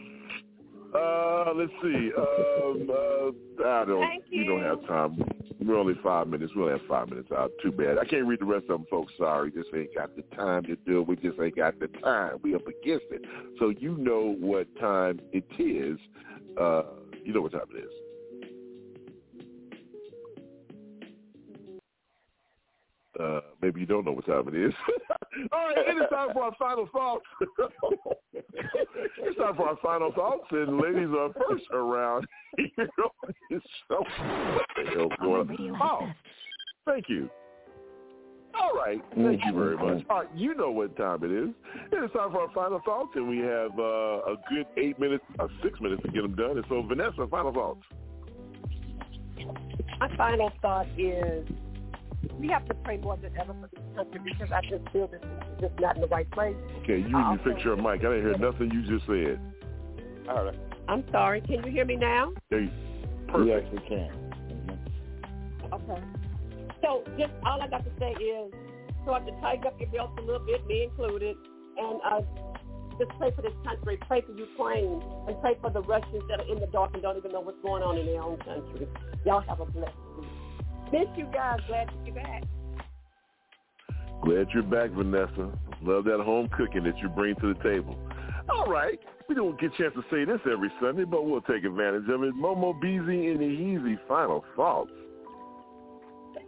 [0.95, 2.11] Uh, let's see.
[2.17, 3.99] Um, uh, I don't.
[4.01, 5.23] Thank We don't have time.
[5.67, 6.53] We're only five minutes.
[6.55, 7.51] We'll have five minutes out.
[7.61, 7.97] Too bad.
[7.97, 9.11] I can't read the rest of them, folks.
[9.17, 11.07] Sorry, just ain't got the time to do it.
[11.07, 12.37] We just ain't got the time.
[12.41, 13.21] We up against it.
[13.59, 15.99] So you know what time it is.
[16.59, 16.83] Uh,
[17.23, 18.06] you know what time it is.
[23.67, 24.73] Maybe you don't know what time it is.
[25.51, 27.25] All right, it is time for our final thoughts.
[28.33, 32.25] it's time for our final thoughts, and ladies are first around
[32.57, 33.99] here on this show.
[33.99, 35.81] What the hell's going on?
[35.81, 36.07] Oh,
[36.85, 37.29] thank you.
[38.57, 40.05] All right, thank you very much.
[40.09, 41.49] All right, you know what time it is.
[41.91, 45.25] It is time for our final thoughts, and we have uh, a good eight minutes,
[45.39, 46.51] uh, six minutes to get them done.
[46.51, 47.81] And so, Vanessa, final thoughts.
[49.99, 51.47] My final thought is
[52.39, 55.21] we have to pray more than ever for this country because I just feel this
[55.21, 56.55] is just not in the right place.
[56.83, 58.01] Okay, you I you fix your mic.
[58.01, 59.39] I didn't hear nothing you just said.
[60.29, 60.59] All right.
[60.87, 61.41] I'm sorry.
[61.41, 62.33] Can you hear me now?
[62.49, 62.71] There you,
[63.27, 63.47] perfect.
[63.47, 64.11] Yes, we can.
[65.73, 66.03] Okay.
[66.81, 68.53] So just all I got to say is
[69.03, 71.35] start to tighten up your belts a little bit, me included,
[71.77, 72.21] and uh,
[72.99, 76.51] just pray for this country, pray for Ukraine, and pray for the Russians that are
[76.51, 78.87] in the dark and don't even know what's going on in their own country.
[79.25, 80.27] Y'all have a blessed week.
[80.91, 81.59] Miss you guys.
[81.67, 82.43] Glad to be back.
[84.23, 85.51] Glad you're back, Vanessa.
[85.81, 87.97] Love that home cooking that you bring to the table.
[88.49, 88.99] All right.
[89.29, 92.23] We don't get a chance to say this every Sunday, but we'll take advantage of
[92.23, 92.33] it.
[92.35, 94.91] Momo Beezy and the Easy final thoughts.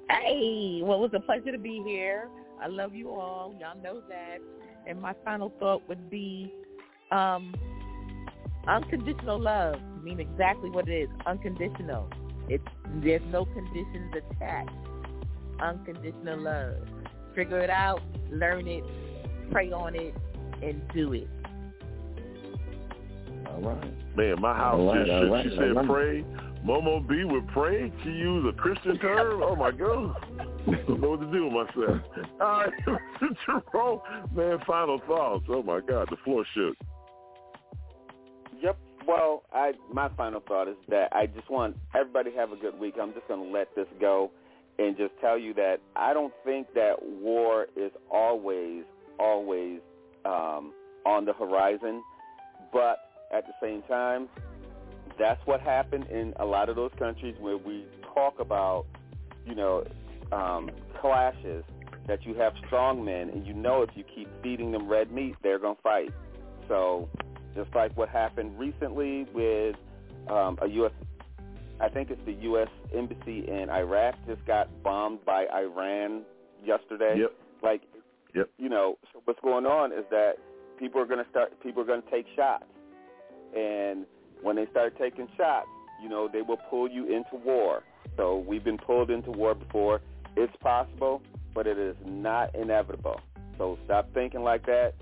[0.09, 2.29] Hey, well, it was a pleasure to be here.
[2.61, 3.53] I love you all.
[3.59, 4.37] Y'all know that.
[4.87, 6.53] And my final thought would be
[7.11, 7.53] um,
[8.67, 9.75] unconditional love.
[10.01, 11.09] mean exactly what it is.
[11.25, 12.09] Unconditional.
[12.49, 12.63] It's
[13.03, 14.71] there's no conditions attached.
[15.61, 16.75] Unconditional love.
[17.35, 18.01] Figure it out,
[18.31, 18.83] learn it,
[19.51, 20.15] pray on it,
[20.63, 21.27] and do it.
[23.47, 24.17] All right.
[24.17, 25.31] Man, my house All right, just all shook.
[25.31, 25.87] right, She said all right.
[25.87, 26.25] pray.
[26.65, 27.91] Momo B would pray.
[28.03, 29.41] She used a Christian term.
[29.43, 30.15] Oh my God.
[30.65, 32.01] don't know what to do with myself.
[32.41, 32.73] All right,
[33.71, 33.99] Jerome,
[34.35, 35.45] man, final thoughts.
[35.49, 36.75] Oh my God, the floor shook.
[39.09, 42.79] Well, I my final thought is that I just want everybody to have a good
[42.79, 42.93] week.
[43.01, 44.29] I'm just going to let this go
[44.77, 48.83] and just tell you that I don't think that war is always
[49.19, 49.79] always
[50.25, 50.73] um,
[51.07, 52.03] on the horizon,
[52.71, 52.99] but
[53.33, 54.29] at the same time,
[55.17, 58.85] that's what happened in a lot of those countries where we talk about,
[59.43, 59.87] you know,
[60.31, 60.69] um,
[61.01, 61.63] clashes
[62.07, 65.33] that you have strong men, and you know if you keep feeding them red meat,
[65.41, 66.13] they're going to fight.
[66.67, 67.09] So
[67.55, 69.75] just like what happened recently with
[70.29, 70.91] um, a U.S.
[71.81, 72.67] I think it's the U.S.
[72.93, 76.23] embassy in Iraq just got bombed by Iran
[76.63, 77.15] yesterday.
[77.19, 77.33] Yep.
[77.63, 77.81] Like,
[78.35, 78.49] yep.
[78.57, 80.33] you know, so what's going on is that
[80.77, 81.59] people are going to start.
[81.61, 82.65] People are going to take shots,
[83.55, 84.05] and
[84.41, 85.67] when they start taking shots,
[86.01, 87.83] you know, they will pull you into war.
[88.17, 90.01] So we've been pulled into war before.
[90.35, 91.21] It's possible,
[91.53, 93.19] but it is not inevitable.
[93.57, 94.93] So stop thinking like that.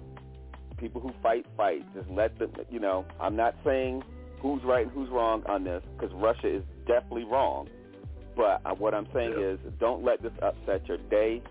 [0.78, 1.84] People who fight, fight.
[1.94, 4.04] Just let them, you know, I'm not saying
[4.41, 7.68] who's right and who's wrong on this because Russia is definitely wrong.
[8.36, 11.41] But uh, what I'm saying is don't let this upset your day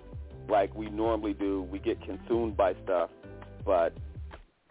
[0.48, 1.62] like we normally do.
[1.62, 3.10] We get consumed by stuff,
[3.64, 3.92] but,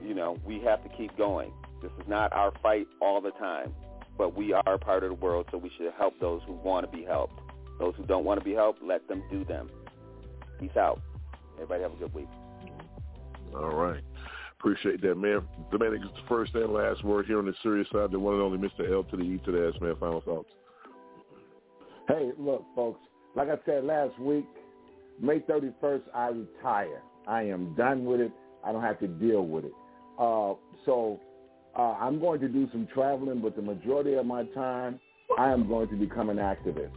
[0.02, 1.52] you know, we have to keep going.
[1.82, 3.74] This is not our fight all the time,
[4.18, 6.90] but we are a part of the world, so we should help those who want
[6.90, 7.42] to be helped.
[7.80, 9.70] Those who don't want to be helped, let them do them.
[10.58, 11.02] Peace out.
[11.56, 12.30] Everybody have a good week.
[13.54, 14.04] All right.
[14.66, 15.44] Appreciate that, man.
[15.72, 18.10] Dominic, it's the first and last word here on the serious side.
[18.10, 18.92] The one and only Mr.
[18.92, 19.96] L to the E to the S, man.
[20.00, 20.50] Final thoughts.
[22.08, 23.00] Hey, look, folks.
[23.36, 24.48] Like I said last week,
[25.22, 27.04] May 31st, I retire.
[27.28, 28.32] I am done with it.
[28.66, 29.74] I don't have to deal with it.
[30.18, 31.20] Uh, so
[31.78, 35.00] uh, I'm going to do some traveling, but the majority of my time,
[35.38, 36.90] I am going to become an activist.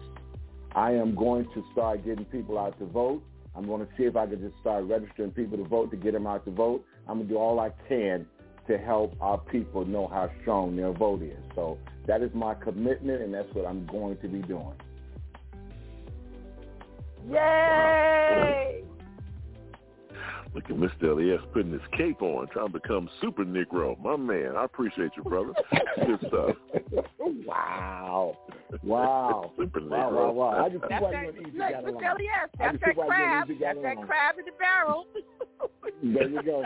[0.74, 3.22] I am going to start getting people out to vote.
[3.58, 6.12] I'm going to see if I can just start registering people to vote to get
[6.12, 6.84] them out to vote.
[7.08, 8.24] I'm going to do all I can
[8.68, 11.42] to help our people know how strong their vote is.
[11.56, 11.76] So
[12.06, 14.74] that is my commitment, and that's what I'm going to be doing.
[17.28, 18.84] Yay!
[20.54, 21.10] Look at Mr.
[21.12, 23.98] Elias putting his cape on, trying to become super Negro.
[24.02, 25.52] My man, I appreciate you, brother.
[26.06, 26.56] Good stuff.
[27.46, 28.36] wow.
[28.82, 29.52] Wow.
[29.58, 30.12] super wow, Negro.
[30.12, 30.64] wow, wow.
[30.64, 31.88] I just see That's why that, you and Easy look, Mr.
[31.88, 32.04] along.
[32.04, 33.42] Elias, that's that see crab.
[33.42, 34.06] and Easy got That's that along.
[34.06, 35.06] crab in the barrel.
[36.02, 36.64] There you go.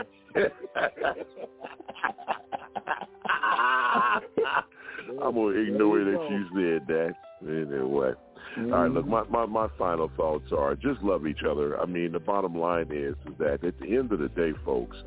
[5.23, 7.13] I'm gonna ignore that you said that.
[7.41, 8.13] Anyway.
[8.57, 9.31] All right, look, mm-hmm.
[9.33, 11.79] my, my, my final thoughts are just love each other.
[11.79, 14.97] I mean, the bottom line is, is that at the end of the day, folks,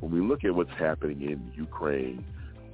[0.00, 2.24] when we look at what's happening in Ukraine,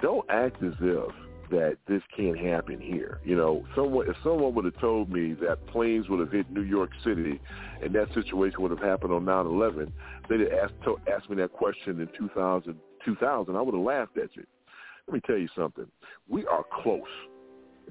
[0.00, 1.12] don't act as if
[1.50, 3.20] that this can't happen here.
[3.24, 6.62] You know, someone if someone would have told me that planes would have hit New
[6.62, 7.38] York City
[7.82, 9.92] and that situation would have happened on 9/11,
[10.28, 14.16] they'd have asked, to, asked me that question in 2000, 2000, I would have laughed
[14.16, 14.44] at you.
[15.06, 15.86] Let me tell you something.
[16.28, 17.02] We are close.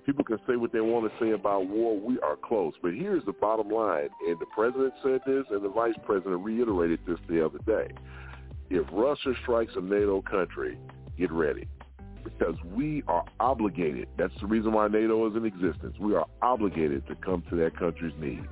[0.05, 1.99] People can say what they want to say about war.
[1.99, 2.73] We are close.
[2.81, 6.99] But here's the bottom line, and the president said this, and the vice president reiterated
[7.07, 7.93] this the other day.
[8.69, 10.77] If Russia strikes a NATO country,
[11.17, 11.67] get ready.
[12.23, 14.07] Because we are obligated.
[14.17, 15.95] That's the reason why NATO is in existence.
[15.99, 18.43] We are obligated to come to that country's need.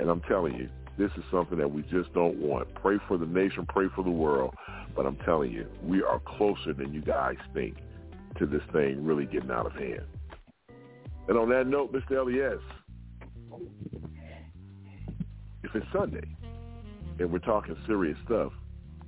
[0.00, 2.74] And I'm telling you, this is something that we just don't want.
[2.74, 4.54] Pray for the nation, pray for the world.
[4.96, 7.76] But I'm telling you, we are closer than you guys think
[8.38, 10.02] to this thing really getting out of hand.
[11.28, 12.18] And on that note, Mr.
[12.18, 12.60] Elias,
[15.62, 16.36] if it's Sunday
[17.18, 18.52] and we're talking serious stuff,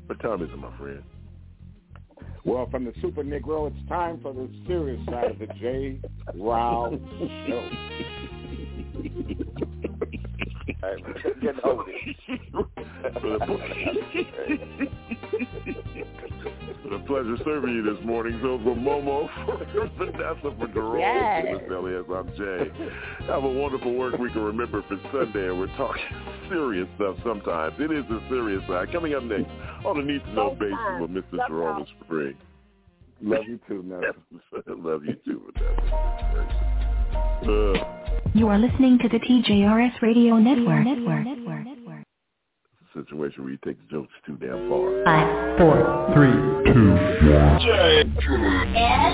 [0.07, 1.03] what time is it, my friend?
[2.45, 6.01] Well, from the Super Negro, it's time for the serious side of the J.
[6.37, 6.91] Rao
[7.49, 7.71] Show.
[11.43, 11.85] Get over
[16.79, 18.39] It's a pleasure serving you this morning.
[18.43, 19.65] So for Momo, for
[20.07, 21.47] Vanessa, for Jerome, Yes.
[21.47, 23.27] for Miss Elias, I'm Jay.
[23.27, 24.35] Have a wonderful work week.
[24.35, 26.03] And remember, if it's Sunday and we're talking
[26.49, 28.93] serious stuff sometimes, it is the serious side.
[28.93, 29.51] Coming up next
[29.85, 31.49] on the Need to Know basis with Mr.
[31.49, 32.37] Jerome is free.
[33.23, 34.85] Love you too, Nelson.
[34.85, 36.63] Love you too, Vanessa.
[37.37, 37.75] Uh,
[38.37, 40.85] You are listening to the TJRS Radio Network.
[40.85, 42.05] Network.
[42.93, 44.93] situation where you take the jokes too damn far.
[45.09, 45.81] Five, four,
[46.13, 46.37] three,
[46.69, 46.93] two,
[47.33, 47.57] one.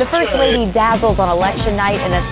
[0.02, 2.22] The First Lady dazzles on election night in a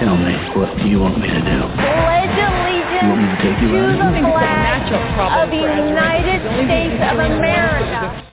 [0.00, 1.58] Tell me, what do you want me to do?
[1.68, 6.96] pledge allegiance You want me to take you to the flag of the United States
[7.12, 8.27] of America.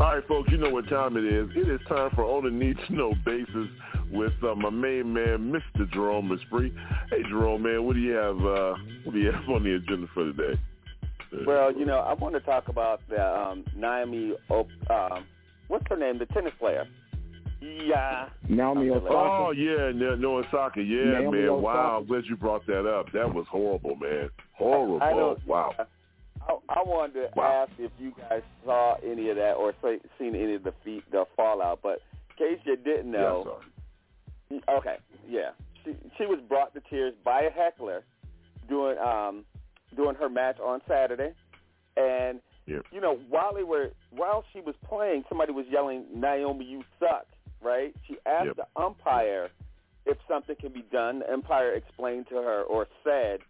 [0.00, 1.48] All right, folks, you know what time it is.
[1.56, 3.68] It is time for On a Need to Know basis
[4.12, 5.90] with uh, my main man, Mr.
[5.92, 6.72] Jerome Esprit.
[7.10, 8.36] Hey, Jerome, man, what do you have?
[8.36, 10.60] Uh, what do you have on the agenda for today?
[11.44, 14.34] Well, you know, I want to talk about the um, Naomi.
[14.50, 15.26] O- um,
[15.66, 16.18] what's her name?
[16.20, 16.86] The tennis player.
[17.60, 18.28] Yeah.
[18.48, 19.08] Naomi Osaka.
[19.10, 20.80] Oh yeah, no, no Osaka.
[20.80, 21.48] Yeah, Naomi man.
[21.48, 21.62] Osaka.
[21.62, 23.10] Wow, I'm glad you brought that up.
[23.12, 24.30] That was horrible, man.
[24.52, 25.02] Horrible.
[25.02, 25.36] I know.
[25.44, 25.72] Wow.
[26.48, 27.66] I, I wanted to Wow.
[27.68, 31.04] ask if you guys saw any of that or say, seen any of the feet,
[31.10, 31.80] the fallout.
[31.82, 32.00] But
[32.38, 33.60] in case you didn't know,
[34.68, 34.96] okay,
[35.28, 35.50] yeah,
[35.84, 38.04] she she was brought to tears by a heckler
[38.68, 39.44] doing um
[39.96, 41.32] doing her match on Saturday,
[41.96, 42.84] and Yep.
[42.92, 47.26] you know while they were while she was playing, somebody was yelling, "Naomi, you suck!"
[47.62, 47.94] Right?
[48.06, 48.56] She asked Yep.
[48.56, 49.48] the umpire
[50.06, 51.20] if something can be done.
[51.20, 53.40] The umpire explained to her or said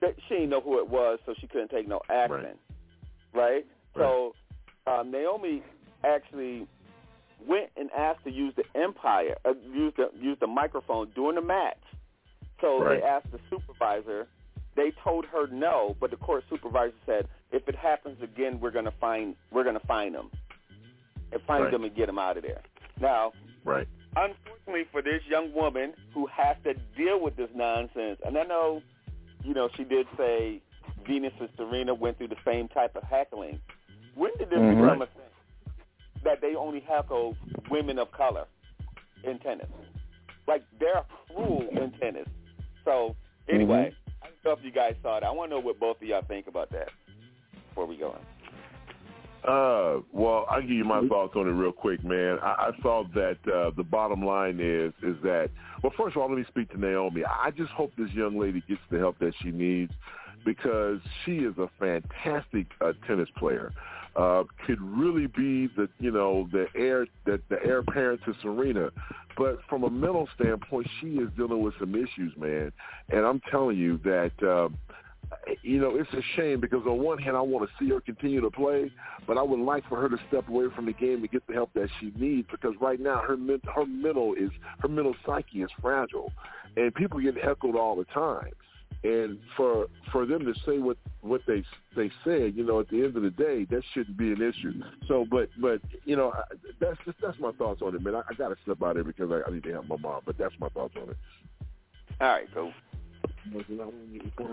[0.00, 2.56] that she didn't know who it was, so she couldn't take no action.
[3.32, 3.66] Right?
[3.94, 4.34] So
[4.86, 5.62] um, Naomi
[6.04, 6.66] actually
[7.46, 11.42] went and asked to use the Empire, uh, use the use the microphone during the
[11.42, 11.78] match.
[12.60, 13.00] So Right.
[13.00, 14.26] they asked the supervisor.
[14.74, 18.92] They told her no, but the court supervisor said, if it happens again, we're gonna
[18.92, 20.30] find we're gonna find them,
[21.32, 21.72] and find Right.
[21.72, 22.62] them and get them out of there.
[23.00, 23.32] Now,
[23.64, 23.88] Right.
[24.16, 28.82] unfortunately for this young woman who has to deal with this nonsense, and I know,
[29.44, 30.60] you know, she did say
[31.06, 33.60] Venus and Serena went through the same type of heckling.
[34.14, 34.80] When did this Mhm.
[34.80, 35.72] become a thing
[36.24, 37.36] that they only heckle
[37.70, 38.46] women of color
[39.22, 39.68] in tennis?
[40.46, 42.28] Like they're cruel in tennis.
[42.84, 43.14] So
[43.48, 45.22] anyway, I don't know if you guys saw it.
[45.22, 46.90] I want to know what both of y'all think about that
[47.68, 48.26] before we go on.
[49.46, 52.38] Uh, well, I'll give you my thoughts on it real quick, man.
[52.42, 55.50] I, I thought that uh, the bottom line is is that
[55.82, 57.22] well, first of all, let me speak to Naomi.
[57.24, 59.92] I just hope this young lady gets the help that she needs
[60.44, 63.72] because she is a fantastic uh, tennis player.
[64.16, 68.90] Uh, could really be the you know the heir that the heir apparent to Serena,
[69.36, 72.72] but from a mental standpoint, she is dealing with some issues, man.
[73.10, 74.32] And I'm telling you that.
[74.42, 74.68] Uh,
[75.62, 78.40] you know, it's a shame because on one hand, I want to see her continue
[78.40, 78.90] to play,
[79.26, 81.54] but I would like for her to step away from the game and get the
[81.54, 84.50] help that she needs because right now her men- her mental is
[84.80, 86.32] her mental psyche is fragile,
[86.76, 88.52] and people get heckled all the time.
[89.04, 91.62] And for for them to say what what they
[91.94, 94.72] they said, you know, at the end of the day, that shouldn't be an issue.
[95.06, 96.42] So, but but you know, I,
[96.80, 98.16] that's just that's my thoughts on it, man.
[98.16, 100.22] I, I got to step out here because I, I need to help my mom,
[100.24, 101.16] but that's my thoughts on it.
[102.20, 102.72] All right, cool.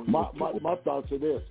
[0.08, 1.42] My, my my thoughts are this: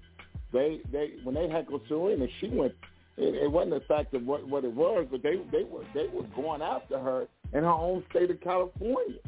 [0.52, 2.74] they they when they heckled Sue Serena, she went.
[3.16, 6.06] It, it wasn't the fact of what what it was, but they they were they
[6.12, 9.18] were going after her in her own state of California.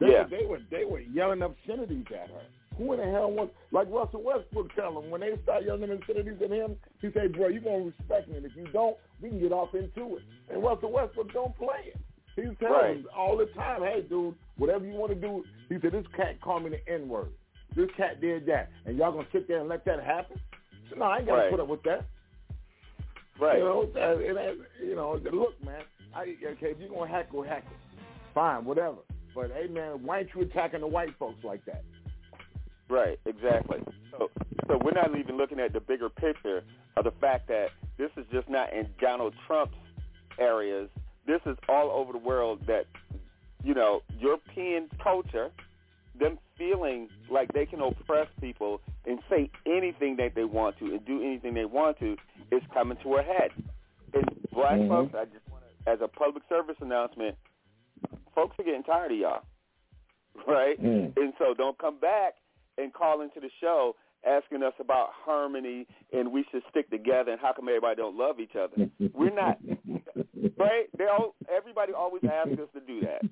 [0.00, 0.24] They, Yeah.
[0.24, 2.42] they were they were yelling obscenities at her.
[2.76, 6.42] Who in the hell wants like Russell Westbrook tell him when they start yelling obscenities
[6.42, 9.38] at him, he say, "Bro, you gonna respect me, and if you don't, we can
[9.38, 11.96] get off into it." And Russell Westbrook don't play it.
[12.36, 13.06] He's telling Right.
[13.14, 16.64] all the time, "Hey, dude, whatever you want to do." He said, "This cat called
[16.64, 17.32] me the N word.
[17.74, 20.40] This cat did that, and y'all gonna sit there and let that happen?"
[20.90, 21.50] So, no, I ain't gotta Right.
[21.50, 22.04] put up with that.
[23.38, 23.58] Right.
[23.58, 25.82] You know, that, ain't, you know, look, man.
[26.14, 27.76] I, okay, if you're gonna heckle, heckle,
[28.32, 28.98] fine, whatever.
[29.34, 31.82] But hey, man, why ain't you attacking the white folks like that?
[32.88, 33.80] Right, exactly.
[34.12, 34.30] So,
[34.68, 36.62] so we're not even looking at the bigger picture
[36.96, 39.76] of the fact that this is just not in Donald Trump's
[40.38, 40.88] areas.
[41.26, 42.86] This is all over the world that,
[43.62, 45.50] you know, European culture,
[46.18, 51.04] them feeling like they can oppress people and say anything that they want to and
[51.04, 52.16] do anything they want to
[52.52, 53.50] is coming to a head.
[54.12, 54.88] And black Mhm.
[54.88, 57.36] folks, I just want to, as a public service announcement,
[58.34, 59.42] folks are getting tired of y'all,
[60.46, 60.80] right?
[60.80, 61.16] Mm.
[61.16, 62.34] And so don't come back
[62.78, 63.96] and call into the show
[64.26, 68.40] asking us about harmony and we should stick together and how come everybody don't love
[68.40, 68.88] each other.
[69.14, 69.58] We're not,
[70.58, 70.86] right?
[70.96, 73.22] They all, everybody always asks us to do that.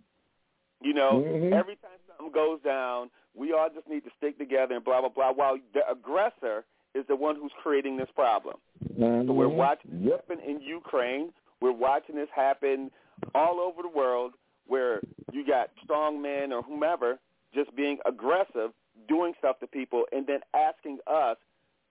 [0.83, 1.53] You know, Mhm.
[1.53, 5.11] every time something goes down, we all just need to stick together and blah blah
[5.11, 5.33] blah.
[5.33, 6.65] While the aggressor
[6.95, 8.57] is the one who's creating this problem.
[8.99, 9.55] So we're Mhm.
[9.57, 11.33] watching this happen in Ukraine.
[11.61, 12.91] We're watching this happen
[13.35, 14.35] all over the world
[14.67, 15.01] where
[15.33, 17.19] you got strong men or whomever
[17.55, 18.75] just being aggressive,
[19.09, 21.37] doing stuff to people, and then asking us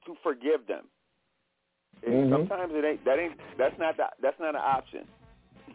[0.06, 0.86] to forgive them.
[2.08, 2.32] Mhm.
[2.32, 5.08] sometimes it ain't that ain't that's not the, that's not an option.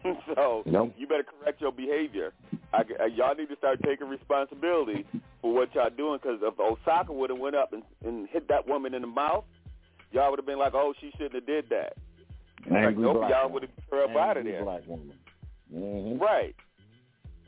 [0.35, 0.93] so Nope.
[0.97, 2.33] you better correct your behavior.
[2.73, 5.05] I, I, y'all need to start taking responsibility
[5.41, 8.67] for what y'all doing because if Osaka would have went up and, and hit that
[8.67, 9.45] woman in the mouth,
[10.11, 11.93] y'all would have been like, oh, she shouldn't have did that.
[12.69, 14.63] like nope, y'all would have her up out of there.
[15.73, 16.19] Mhm.
[16.19, 16.55] Right.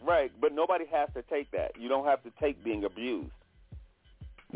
[0.02, 0.32] Right.
[0.40, 1.72] But nobody has to take that.
[1.78, 3.32] You don't have to take being abused.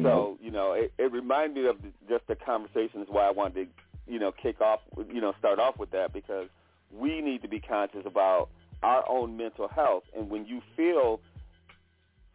[0.02, 3.65] So, you know, it, it reminded me of the, just the conversations why I wanted
[3.65, 6.48] to, you know, kick off, you know, start off with that because
[6.91, 8.49] we need to be conscious about
[8.82, 10.03] our own mental health.
[10.18, 11.20] And when you feel,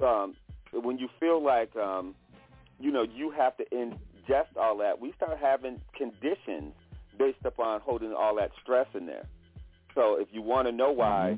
[0.01, 0.36] um,
[0.72, 2.14] when you feel like, um,
[2.78, 6.74] you know, you have to ingest all that, we start having conditions
[7.18, 9.26] based upon holding all that stress in there.
[9.94, 11.30] So if you want to know why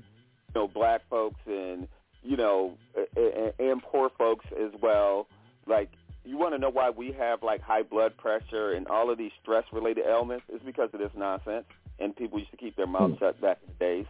[0.55, 1.89] you know black folks and
[2.23, 2.77] you know
[3.17, 5.27] and, and poor folks as well.
[5.67, 5.91] Like
[6.31, 9.33] you want to know why we have like high blood pressure and all of these
[9.43, 10.45] stress related ailments?
[10.49, 11.65] It's because of this nonsense.
[11.99, 14.07] And people used to keep their mouths shut back in the days.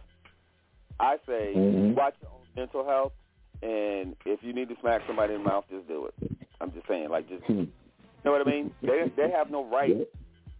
[0.99, 1.95] I say, Mhm.
[1.95, 3.13] watch your own mental health,
[3.61, 6.13] and if you need to smack somebody in the mouth, just do it.
[6.61, 7.67] I'm just saying, like, just you
[8.23, 8.73] know what I mean?
[8.81, 9.97] They they have no right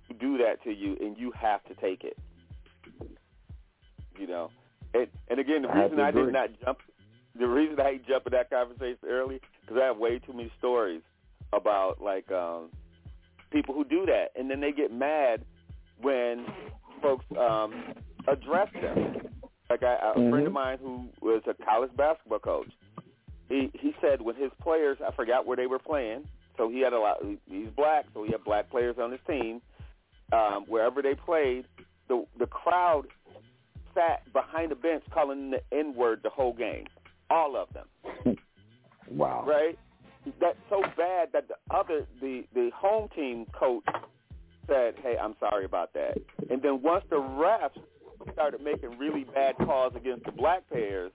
[0.07, 2.17] to do that to you, and you have to take it.
[4.17, 4.51] You know,
[4.93, 6.79] and and again, the I reason to I did not jump,
[7.35, 11.01] the reason I didn't in that conversation early, because I have way too many stories
[11.53, 12.69] about like um
[13.51, 15.43] people who do that, and then they get mad
[16.01, 16.45] when
[17.01, 17.93] folks um
[18.27, 19.27] address them.
[19.69, 22.71] Like I, a friend of mine who was a college basketball coach,
[23.47, 26.25] he he said when his players, I forgot where they were playing,
[26.57, 27.17] so he had a lot.
[27.49, 29.61] He's black, so he had black players on his team.
[30.33, 31.65] Um, wherever they played,
[32.07, 33.03] the the crowd
[33.93, 36.85] sat behind the bench calling the N word the whole game,
[37.29, 38.37] all of them.
[39.09, 39.43] Wow.
[39.45, 39.77] Right?
[40.39, 43.83] That's so bad that the other the the home team coach
[44.67, 46.17] said, "Hey, I'm sorry about that."
[46.49, 47.71] And then once the refs
[48.33, 51.11] started making really bad calls against the black players,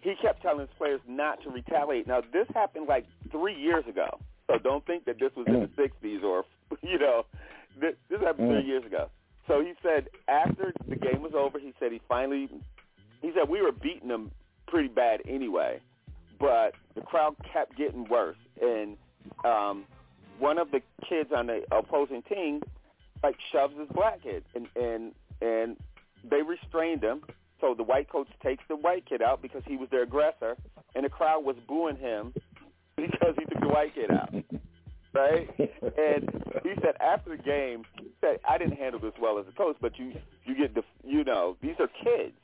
[0.00, 2.06] he kept telling his players not to retaliate.
[2.06, 5.68] Now this happened like three years ago, so don't think that this was in the
[5.82, 6.44] '60s or
[6.82, 7.26] you know,
[7.78, 8.66] this, this happened three Mm.
[8.66, 9.10] years ago.
[9.46, 12.48] So he said after the game was over, he said he finally,
[13.20, 14.30] he said we were beating them
[14.66, 15.80] pretty bad anyway,
[16.38, 18.96] but the crowd kept getting worse, and
[19.44, 19.84] um,
[20.38, 22.60] one of the kids on the opposing team
[23.22, 25.76] like shoves this black kid, and and and
[26.28, 27.22] they restrained him.
[27.60, 30.56] So the white coach takes the white kid out because he was their aggressor,
[30.94, 32.34] and the crowd was booing him
[32.96, 34.34] because he took the white kid out.
[35.14, 35.48] Right?
[35.58, 36.28] And
[36.64, 39.76] he said after the game, he said I didn't handle this well as a coach,
[39.80, 40.12] but you
[40.44, 42.34] you get the you know these are kids,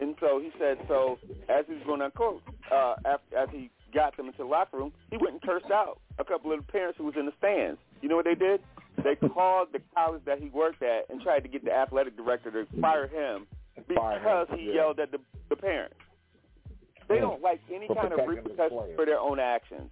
[0.00, 1.18] and so he said so
[1.48, 2.42] as he was going on court,
[2.72, 5.98] uh, after, as he got them into the locker room, he went and cursed out
[6.18, 7.78] a couple of the parents who was in the stands.
[8.00, 8.60] You know what they did?
[9.02, 12.50] They called the college that he worked at and tried to get the athletic director
[12.50, 13.46] to fire him
[13.88, 14.74] because he yeah.
[14.74, 15.18] yelled at the
[15.48, 15.96] the parents.
[17.08, 17.22] They Yeah.
[17.22, 19.90] don't like any For kind of protecting the repercussions for their own actions.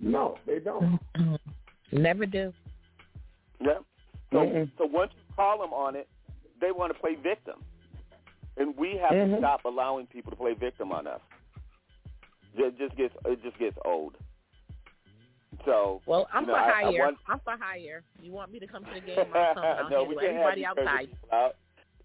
[0.00, 0.98] No, they don't.
[1.92, 2.52] Never do.
[3.60, 3.78] Yeah.
[4.32, 4.70] So Mhm.
[4.78, 6.08] so once you call them on it,
[6.60, 7.62] they want to play victim,
[8.58, 9.32] and we have Mhm.
[9.34, 11.20] to stop allowing people to play victim on us.
[12.54, 14.16] It just gets it just gets old.
[15.64, 17.18] So Well, I'm you know, for I- I want...
[17.26, 18.02] I'm for hire.
[18.20, 19.18] You want me to come to the game?
[19.34, 19.64] I'll come.
[19.64, 21.08] I'll no, we handle can't everybody have you cursing outside.
[21.10, 21.56] people out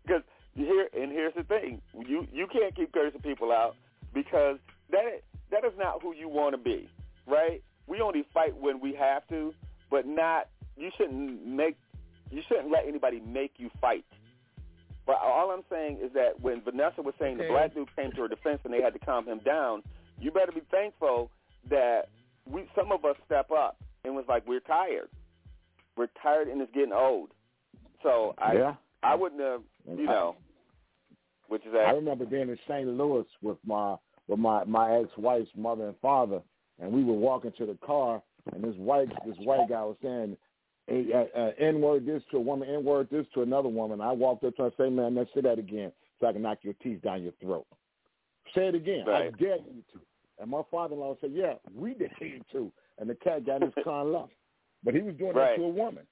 [0.06, 0.24] because
[0.56, 3.76] here and here's the thing: you you can't keep cursing people out
[4.14, 4.58] because
[4.92, 5.22] that
[5.52, 6.90] that is not who you want to be,
[7.28, 7.62] right?
[7.88, 9.54] We only fight when we have to,
[9.90, 10.48] but not.
[10.78, 11.78] You shouldn't make.
[12.32, 14.06] You shouldn't let anybody make you fight.
[15.06, 18.22] But all I'm saying is that when Vanessa was saying the black dude came to
[18.22, 19.84] her defense and they had to calm him down,
[20.20, 21.30] you better be thankful
[21.70, 22.04] that
[22.50, 25.10] we some of us step up and was like, we're tired.
[25.98, 27.32] We're tired and it's getting old.
[28.02, 28.76] So I Yeah.
[29.02, 30.36] I wouldn't have you know
[31.48, 32.88] which is that I remember being in St.
[32.88, 33.96] Louis with my
[34.28, 36.42] with my my ex wife's mother and father,
[36.80, 38.22] and we were walking to the car,
[38.54, 40.38] and this white this white guy was saying, hey,
[40.92, 44.02] uh, uh, N word this to a woman, N word this to another woman.
[44.02, 46.42] I walked up to her and say, man, let's say that again, so I can
[46.42, 47.66] knock your teeth down your throat.
[48.54, 49.06] Say it again.
[49.08, 50.00] I dare you to.
[50.40, 52.72] And my father-in-law said, yeah, we dare you to.
[53.00, 54.32] And the cat got his car and left.
[54.84, 55.52] But he was doing Right.
[55.52, 56.04] that to a woman.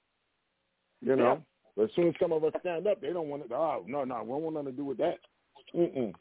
[1.01, 1.43] You know.
[1.75, 3.55] But as soon as some of us stand up, they don't want to.
[3.55, 5.17] Oh no, no, we don't want nothing to do with that.
[5.75, 6.13] Mm-mm.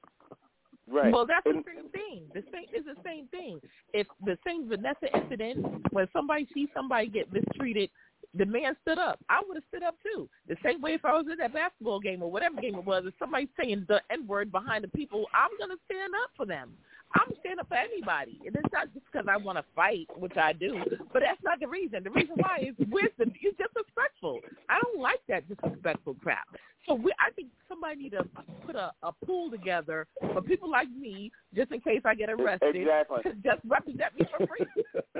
[0.91, 1.13] Right.
[1.13, 2.23] Well, that's the same thing.
[2.35, 3.61] The same is the same thing.
[3.93, 7.91] If the same Vanessa incident, when somebody sees somebody get mistreated,
[8.35, 9.19] the man stood up.
[9.29, 10.29] I would have stood up too.
[10.49, 13.05] The same way if I was in that basketball game or whatever game it was,
[13.07, 16.73] if somebody's saying the N word behind the people, I'm gonna stand up for them.
[17.15, 18.41] I'm stand up for anybody.
[18.47, 20.83] And it's not just because I want to fight, which I do,
[21.13, 22.05] but that's not the reason.
[22.05, 23.33] The reason why is wisdom.
[23.41, 24.41] You're disrespectful.
[24.69, 26.47] I don't like that disrespectful crap.
[26.87, 28.25] So we, I think somebody need to
[28.65, 32.75] put a, a pool together for people like me, just in case I get arrested.
[32.75, 33.23] Exactly.
[33.25, 34.67] To just represent me for free.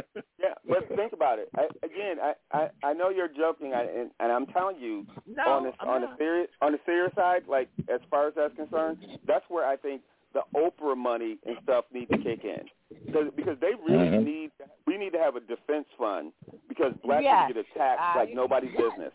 [0.41, 1.51] Yeah, but think about it.
[1.55, 5.43] I, again, I, I I know you're joking, I, and, and I'm telling you No,
[5.43, 8.97] on the on the serious on the serious side, like as far as that's concerned,
[9.27, 10.01] that's where I think
[10.33, 12.63] the Oprah money and stuff need to kick in
[13.07, 14.17] because because they really Mm-hmm.
[14.17, 14.25] Mhm.
[14.25, 14.51] need
[14.87, 16.33] we need to have a defense fund
[16.69, 18.83] because black Yes, people get attacked I- like nobody's yes.
[18.91, 19.13] business.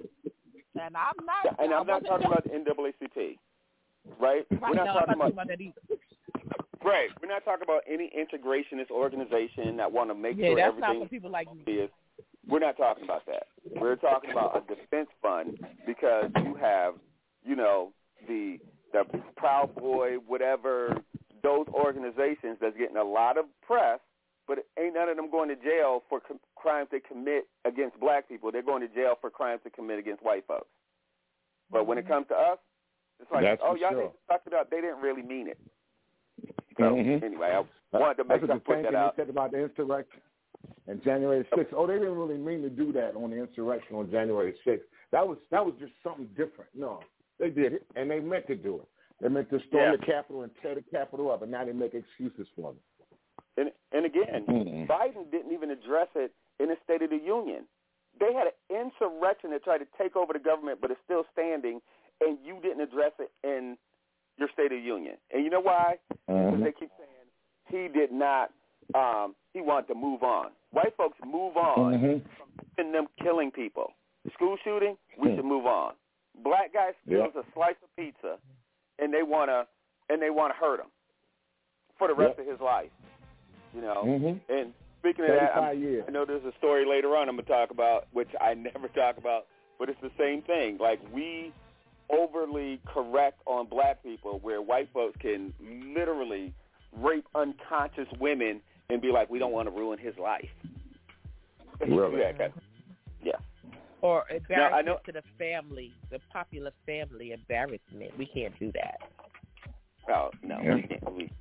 [0.80, 1.60] And I'm not.
[1.60, 3.38] And I I'm not talking about the NAACP,
[4.20, 4.46] right?
[4.52, 5.82] Right, We're not no, talking I'm not about talking about that either.
[6.84, 7.10] right.
[7.22, 10.90] We're not talking about any integrationist organization that want to make Yeah, sure that's not
[10.90, 11.74] everything for people like me.
[11.74, 11.90] is.
[12.48, 13.48] We're not talking about that.
[13.80, 16.94] We're talking about a defense fund because you have,
[17.44, 17.92] you know,
[18.28, 18.60] the
[18.96, 20.96] the Proud Boy, whatever,
[21.44, 24.00] those organizations that's getting a lot of press,
[24.48, 28.28] but ain't none of them going to jail for com- crimes they commit against black
[28.30, 28.52] people.
[28.52, 30.68] They're going to jail for crimes they commit against white folks.
[31.72, 32.60] But when it comes to us,
[33.20, 34.02] it's like, That's oh, y'all sure.
[34.04, 34.70] need to suck it up.
[34.70, 35.58] They didn't really mean it.
[36.78, 37.24] So Mhm.
[37.24, 37.52] anyway,
[37.94, 39.16] I wanted to make sure I put that out.
[39.16, 40.22] said about the insurrection
[40.88, 41.74] and January 6th.
[41.74, 44.84] Oh, they didn't really mean to do that on the insurrection on January 6th.
[45.12, 46.70] That was that was just something different.
[46.76, 47.00] No,
[47.40, 48.88] they did it, and they meant to do it.
[49.22, 49.96] They meant to storm Yeah.
[49.98, 52.80] the Capitol and tear the Capitol up, and now they make excuses for them.
[53.58, 54.88] And and again, Mhm.
[54.88, 57.66] Biden didn't even address it in his State of the Union.
[58.20, 61.82] They had an insurrection that tried to take over the government, but it's still standing,
[62.22, 63.78] and you didn't address it in
[64.38, 65.18] your State of the Union.
[65.32, 66.00] And you know why?
[66.28, 67.32] Because they keep saying
[67.68, 68.52] he did not.
[68.94, 70.52] Um, he wanted to move on.
[70.72, 72.22] White folks move on Mhm.
[72.76, 73.94] from them killing people.
[74.34, 75.96] School shooting, we should move on.
[76.44, 77.42] Black guy steals Yeah.
[77.42, 78.38] a slice of pizza,
[79.00, 79.68] and they wanna
[80.10, 80.92] and they wanna hurt him
[81.98, 82.40] for the rest Yep.
[82.48, 82.92] of his life.
[83.74, 84.04] You know.
[84.04, 84.40] Mhm.
[84.50, 86.06] And speaking of that, I'm- years.
[86.08, 89.18] I know there's a story later on I'm gonna talk about, which I never talk
[89.18, 89.48] about,
[89.80, 90.78] but it's the same thing.
[90.78, 91.52] Like we
[92.12, 95.54] overly correct on black people, where white folks can
[95.96, 96.54] literally
[96.94, 100.50] rape unconscious women and be like, we don't want to ruin his life.
[101.82, 102.22] Really?
[102.22, 102.50] Yeah.
[104.06, 108.16] Or I embarrassment know- to the family, the popular family embarrassment.
[108.18, 108.98] We can't do that.
[110.08, 110.76] Oh no, Yeah.
[110.76, 111.14] we can't.
[111.16, 111.32] We...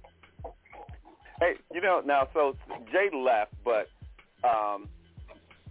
[1.40, 2.28] Hey, you know now.
[2.32, 2.56] So
[2.90, 3.88] Jay left, but
[4.48, 4.88] um,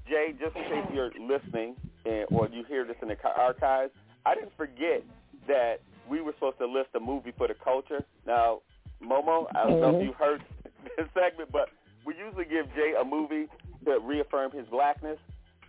[0.07, 1.75] Jay, just in case you're listening
[2.05, 3.91] and, or you hear this in the archives,
[4.25, 5.03] I didn't forget
[5.47, 8.03] that we were supposed to list a movie for the culture.
[8.27, 8.61] Now,
[9.01, 10.05] Momo, I don't know if Mhm.
[10.05, 10.43] you heard
[10.97, 11.69] this segment, but
[12.05, 13.47] we usually give Jay a movie
[13.85, 15.17] to reaffirm his blackness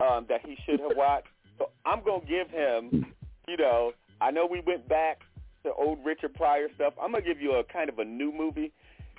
[0.01, 1.29] um, that he should have watched.
[1.59, 3.15] So I'm gonna give him,
[3.49, 5.21] you know, I know we went back
[5.65, 6.95] to old Richard Pryor stuff.
[7.01, 8.73] I'm gonna give you a kind of a new movie.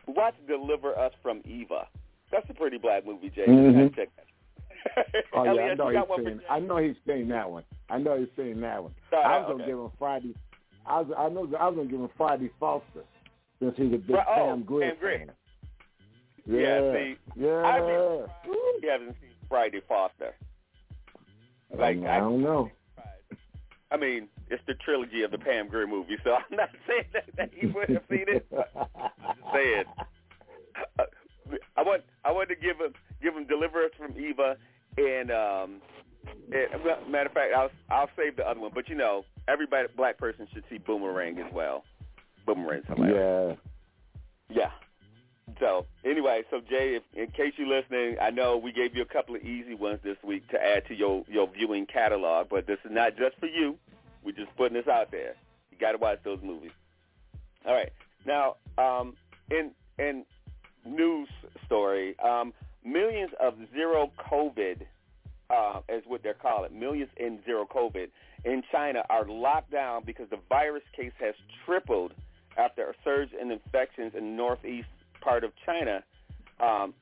[0.07, 1.87] Watch Deliver Us from Eva.
[2.31, 3.45] That's a pretty black movie, Jay.
[3.47, 3.95] Mhm.
[3.95, 4.25] Check that.
[5.33, 6.41] Oh yeah, I Elliot, know got he's seen.
[6.49, 7.63] I know he's seen that one.
[7.89, 8.93] I know he's seen that one.
[9.11, 9.51] Oh, I was okay.
[9.53, 10.35] gonna give him Friday.
[10.85, 11.07] I was.
[11.17, 11.41] I know.
[11.59, 13.03] I was gonna give him Friday Foster
[13.59, 14.95] since he's a big oh, Pam Grier.
[15.01, 15.31] fan.
[16.45, 16.93] Yeah, Yeah.
[16.93, 17.61] see, yeah.
[17.63, 20.35] I you haven't seen Friday Foster.
[21.77, 22.71] Like I don't know.
[23.91, 27.25] I mean, it's the trilogy of the Pam Grier movie, so I'm not saying that,
[27.37, 28.45] that he wouldn't have seen it.
[28.49, 29.83] But I'm just saying.
[30.99, 31.03] Uh,
[31.77, 34.57] I want I want to give him give him Deliverance from Eva,
[34.97, 35.81] and um,
[36.51, 38.71] and, matter of fact, I'll I'll save the other one.
[38.73, 41.83] But you know, everybody black person should see Boomerang as well.
[42.45, 43.57] Boomerang's hilarious.
[44.49, 44.57] Yeah.
[44.57, 44.71] Yeah.
[45.59, 49.05] So anyway, so Jay, if, in case you're listening, I know we gave you a
[49.05, 52.79] couple of easy ones this week to add to your your viewing catalog, but this
[52.83, 53.77] is not just for you.
[54.23, 55.35] We're just putting this out there.
[55.71, 56.71] You got to watch those movies.
[57.65, 57.91] All right.
[58.25, 59.15] Now, um,
[59.51, 60.25] in in
[60.83, 61.29] news
[61.65, 62.53] story, um,
[62.83, 64.81] millions of zero COVID,
[65.49, 68.07] uh, is what they're calling millions in zero COVID
[68.43, 71.35] in China are locked down because the virus case has
[71.65, 72.13] tripled
[72.57, 74.87] after a surge in infections in northeast
[75.25, 76.03] part of China.
[76.59, 76.93] Um,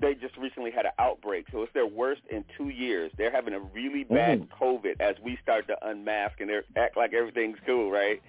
[0.00, 3.10] they just recently had an outbreak, so it's their worst in two years.
[3.18, 7.12] They're having a really bad COVID as we start to unmask and they act like
[7.12, 8.22] everything's cool, right?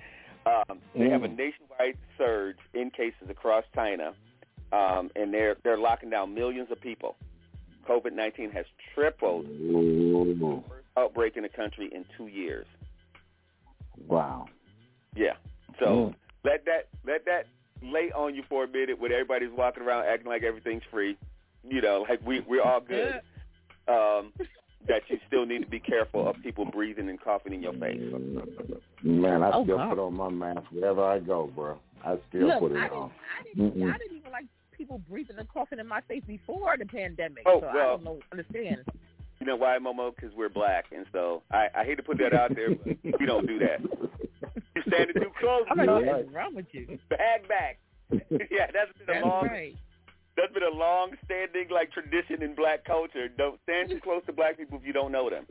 [0.48, 1.38] Um, they have a Mm.
[1.38, 4.07] nationwide surge in cases across China,
[4.73, 7.15] um, and they're they're locking down millions of people.
[7.88, 8.65] COVID nineteen has
[8.95, 10.64] tripled Ooh.
[10.98, 12.65] outbreak in the country in two years.
[14.07, 14.48] Wow.
[15.15, 15.36] Yeah.
[15.80, 16.15] So Mm.
[16.44, 17.45] let that let that
[17.81, 21.17] lay on you for a minute when everybody's walking around acting like everything's free.
[21.63, 23.21] You know, like we we're all good.
[23.87, 24.31] Um,
[24.87, 27.99] that you still need to be careful of people breathing and coughing in your face.
[29.03, 29.89] Man, I Oh, still God.
[29.89, 31.77] put on my mask wherever I go, bro.
[32.05, 33.11] I still Look, put it I didn't, on.
[33.11, 36.85] I didn't, I didn't even like people breathing and coughing in my face before the
[36.85, 37.43] pandemic.
[37.47, 37.97] Oh, so I well.
[37.97, 38.77] don't know, understand.
[39.39, 40.15] You know why, Momo?
[40.15, 42.69] Because we're black, and so I, I hate to put that out there,
[43.03, 43.81] but we don't do that.
[44.93, 45.63] Standing too close.
[45.69, 46.01] I'm like, bro.
[46.01, 46.99] what is wrong with you?
[47.09, 47.80] Bag back.
[48.11, 49.76] yeah, that's been a long right.
[50.35, 53.27] that's been a long standing like tradition in black culture.
[53.30, 55.45] Don't stand too close to black people if you don't know them.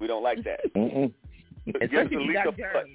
[0.00, 0.60] We don't like that.
[0.76, 1.12] Mm-mm.
[1.66, 2.56] Give us Especially at if you got a foot.
[2.58, 2.90] germs.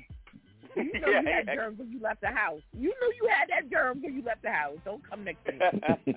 [0.76, 1.56] You know Yeah, you had yeah.
[1.56, 2.62] germs when you left the house.
[2.74, 4.78] You knew you had that germ when you left the house.
[4.84, 6.16] Don't come next to me.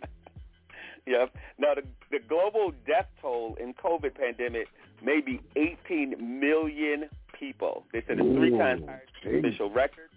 [1.06, 1.32] yep.
[1.58, 4.66] Now the the global death toll in COVID pandemic
[5.02, 7.08] may be 18 million
[7.40, 7.84] people.
[7.92, 10.10] They said it's three Ooh, times higher than the official record.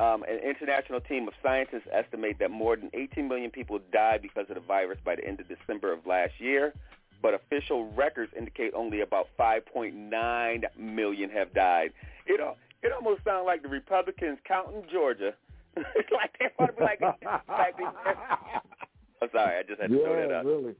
[0.00, 4.46] Um, an international team of scientists estimate that more than 18 million people died because
[4.48, 6.72] of the virus by the end of December of last year,
[7.20, 11.92] but official records indicate only about 5.9 million have died.
[12.26, 12.40] It
[12.80, 15.34] it almost sounds like the Republicans counting Georgia.
[15.76, 17.74] it's like they want to be like, like
[19.22, 20.44] I'm sorry, I just had to yeah, throw that out.
[20.44, 20.74] really.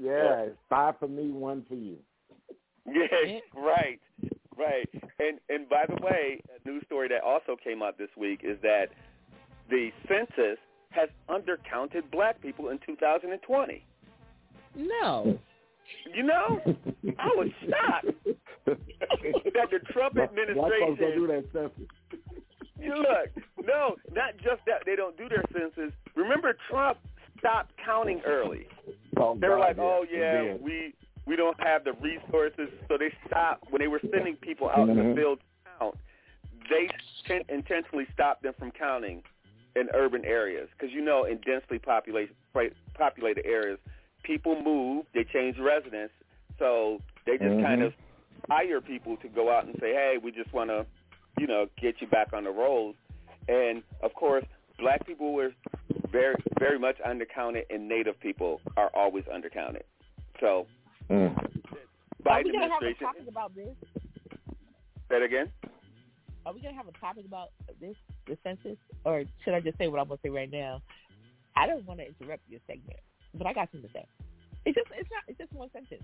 [0.00, 1.96] Yeah, it's five for me, one for you.
[2.84, 4.00] Yeah, right,
[4.56, 4.88] right.
[5.18, 8.58] And and by the way, a news story that also came out this week is
[8.62, 8.86] that
[9.70, 10.58] the census
[10.90, 13.84] has undercounted black people in 2020.
[14.76, 15.38] No.
[16.14, 16.60] You know,
[17.18, 18.16] I was shocked
[18.66, 20.54] that the Trump administration.
[20.56, 22.20] Black folks don't do that census.
[22.78, 25.92] You look, no, not just that they don't do their census.
[26.16, 26.98] Remember, Trump
[27.38, 28.66] stopped counting early.
[29.16, 30.94] Oh, They were God, like, yeah, "Oh he yeah, we
[31.26, 34.96] we don't have the resources," so they stopped when they were sending people out in
[34.96, 35.96] the field to count.
[36.68, 36.88] They
[37.26, 39.22] ten- intentionally stopped them from counting
[39.74, 42.34] in urban areas because you know, in densely populated
[42.94, 43.78] populated areas,
[44.22, 46.12] people move, they change residence,
[46.58, 47.62] so they just Mhm.
[47.62, 47.94] kind of
[48.48, 50.86] hire people to go out and say, "Hey, we just want to,
[51.38, 52.96] you know, get you back on the rolls."
[53.48, 54.44] And of course,
[54.78, 55.52] black people were
[56.10, 59.82] very, very much undercounted, and Native people are always undercounted.
[60.40, 60.66] So,
[61.10, 61.36] Mm.
[62.26, 63.74] Are we gonna have a topic about this?
[65.08, 65.50] Say it again.
[66.46, 67.50] Are we gonna have a topic about
[67.80, 67.96] this,
[68.26, 70.80] the census, or should I just say what I'm gonna say right now?
[71.56, 72.98] I don't want to interrupt your segment,
[73.34, 74.06] but I got something to say.
[74.64, 76.02] It's just, it's not, it's just one sentence.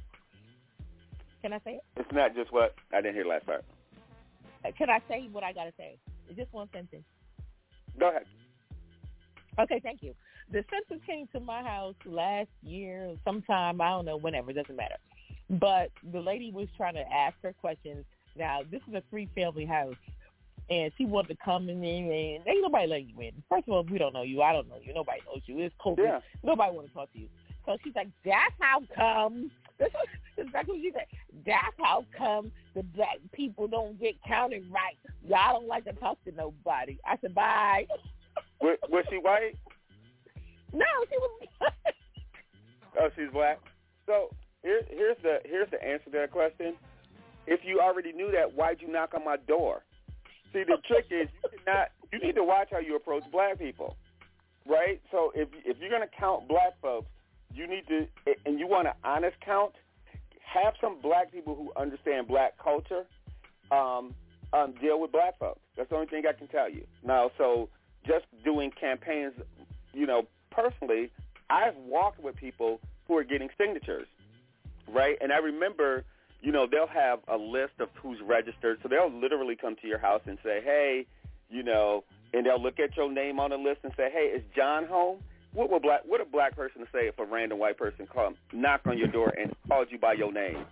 [1.42, 1.84] Can I say it?
[1.96, 3.64] It's not just what I didn't hear last part.
[4.64, 5.96] Uh, Can I say what I gotta say?
[6.28, 7.04] It's just one sentence.
[7.98, 8.24] Go ahead.
[9.58, 10.14] Okay, thank you.
[10.50, 14.76] The census came to my house last year, sometime I don't know, whenever, it doesn't
[14.76, 14.96] matter.
[15.50, 18.04] But the lady was trying to ask her questions.
[18.36, 19.96] Now this is a three-family house,
[20.70, 23.32] and she wanted to come in and ain't nobody letting you in.
[23.48, 24.42] First of all, we don't know you.
[24.42, 24.94] I don't know you.
[24.94, 25.58] Nobody knows you.
[25.58, 25.98] It's COVID.
[25.98, 26.20] Yeah.
[26.42, 27.28] Nobody want to talk to you.
[27.66, 29.88] So she's like, "That's how come." This
[30.36, 31.06] is exactly what she said.
[31.46, 34.96] That's how come the black people don't get counted right.
[35.26, 36.98] Y'all don't like to talk to nobody.
[37.04, 37.86] I said, "Bye."
[38.60, 39.56] Was, was she white?
[40.72, 41.48] No, she was.
[43.00, 43.60] Oh, she's black.
[44.06, 44.30] So
[44.62, 46.74] here, here's the here's the answer to that question.
[47.46, 49.84] If you already knew that, why'd you knock on my door?
[50.52, 51.88] See, the trick is you cannot.
[52.12, 53.96] You need to watch how you approach black people,
[54.66, 55.00] right?
[55.12, 57.06] So if if you're gonna count black folks,
[57.54, 58.06] you need to,
[58.46, 59.74] and you want an honest count.
[60.42, 63.04] Have some black people who understand black culture
[63.70, 64.14] um,
[64.54, 65.60] um, deal with black folks.
[65.76, 66.84] That's the only thing I can tell you.
[67.04, 67.68] Now, so
[68.06, 69.34] just doing campaigns,
[69.92, 71.10] you know, personally,
[71.50, 74.06] I've walked with people who are getting signatures,
[74.86, 75.16] right?
[75.20, 76.04] And I remember,
[76.42, 79.98] you know, they'll have a list of who's registered, so they'll literally come to your
[79.98, 81.06] house and say, hey,
[81.48, 84.42] you know, and they'll look at your name on the list and say, hey, is
[84.54, 85.18] John home?
[85.54, 88.82] What would black what a black person say if a random white person come knock
[88.84, 90.64] on your door and called you by your name?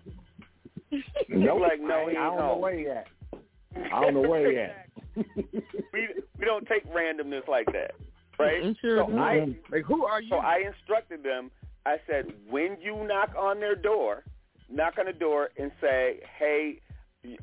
[1.29, 1.61] Nope.
[1.61, 2.61] like, no, I, he I don't know home.
[2.61, 3.07] where he at.
[3.93, 4.87] I don't know where he at.
[5.93, 7.93] we we don't take randomness like that,
[8.39, 8.77] right?
[8.81, 9.19] Sure so.
[9.19, 10.29] I Like, who are you?
[10.29, 11.51] so I instructed them.
[11.85, 14.25] I said, when you knock on their door,
[14.69, 16.81] knock on the door and say, "Hey,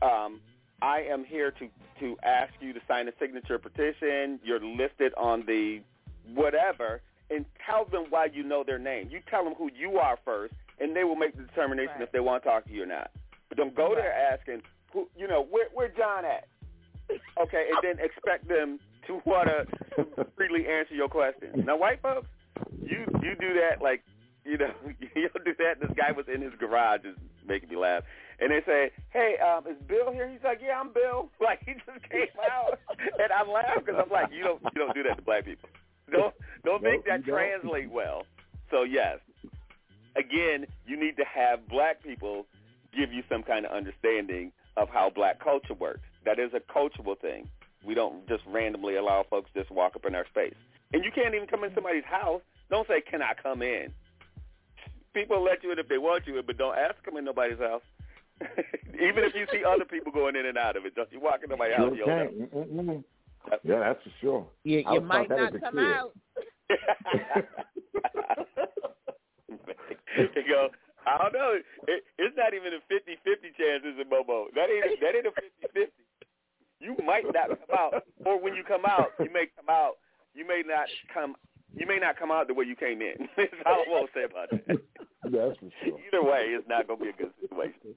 [0.01, 0.41] um,
[0.81, 4.39] I am here to to ask you to sign a signature petition.
[4.43, 5.81] You're listed on the
[6.33, 9.09] whatever." And tell them why you know their name.
[9.09, 12.19] You tell them who you are first, and they will make the determination if they
[12.19, 13.11] want to talk to you or not.
[13.49, 16.47] But don't go there asking, who, you know, where where John at?
[17.41, 21.65] Okay, and then expect them to want to freely answer your question.
[21.65, 22.27] Now, white folks,
[22.81, 24.03] you you do that like,
[24.45, 24.71] you know,
[25.15, 25.79] you'll do that.
[25.79, 27.17] This guy was in his garage, is
[27.47, 28.03] making me laugh.
[28.39, 31.73] And they say, "Hey, um, is Bill here?" He's like, "Yeah, I'm Bill." Like he
[31.73, 35.17] just came out, and I laugh because I'm like, "You don't you don't do that
[35.17, 35.69] to black people.
[36.11, 36.33] Don't
[36.65, 38.25] don't make that translate well."
[38.71, 39.19] So yes,
[40.15, 42.45] again, you need to have black people
[42.95, 46.01] give you some kind of understanding of how black culture works.
[46.25, 47.49] That is a cultural thing.
[47.85, 50.55] We don't just randomly allow folks just walk up in our space.
[50.93, 52.41] And you can't even come in somebody's house.
[52.69, 53.93] Don't say, "Can I come in?"
[55.13, 57.25] People let you in if they want you in, but don't ask to come in
[57.25, 57.81] nobody's house.
[58.93, 61.41] even if you see other people going in and out of it, don't you walk
[61.43, 61.93] in nobody's house.
[61.95, 63.03] Sure You don't can.
[63.63, 64.47] Yeah, that's for sure.
[64.63, 65.83] You, you might not come kid.
[65.83, 66.13] out.
[70.17, 70.69] you go,
[71.05, 71.59] I don't know.
[71.87, 74.47] It, it's not even a 50-50 chance, is it, Bobo?
[74.55, 75.91] That ain't that ain't a 50-50.
[76.83, 79.93] You might not come out, or when you come out, you may come out.
[80.35, 81.35] You may not come.
[81.75, 83.29] You may not come out the way you came in.
[83.37, 84.81] That's all I want to say about that.
[85.23, 85.97] That's for sure.
[86.07, 87.95] Either way, it's not going to be a good situation.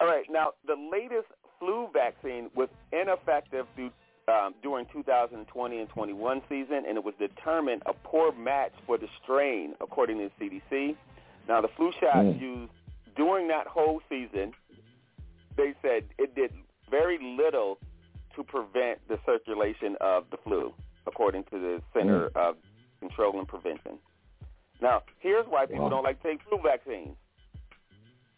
[0.00, 3.90] All right, now the latest flu vaccine was ineffective through,
[4.28, 9.06] um, during 2020 and 21 season, and it was determined a poor match for the
[9.22, 10.96] strain, according to the CDC.
[11.48, 12.40] Now, the flu shots Mm.
[12.40, 12.72] used
[13.16, 14.52] during that whole season,
[15.56, 16.52] they said it did
[16.98, 17.78] very little
[18.36, 20.72] to prevent the circulation of the flu,
[21.06, 22.36] according to the Center Mm.
[22.46, 22.56] of
[23.00, 23.98] Control and Prevention.
[24.80, 25.94] Now, here's why people Wow.
[25.94, 27.16] don't like to take flu vaccines.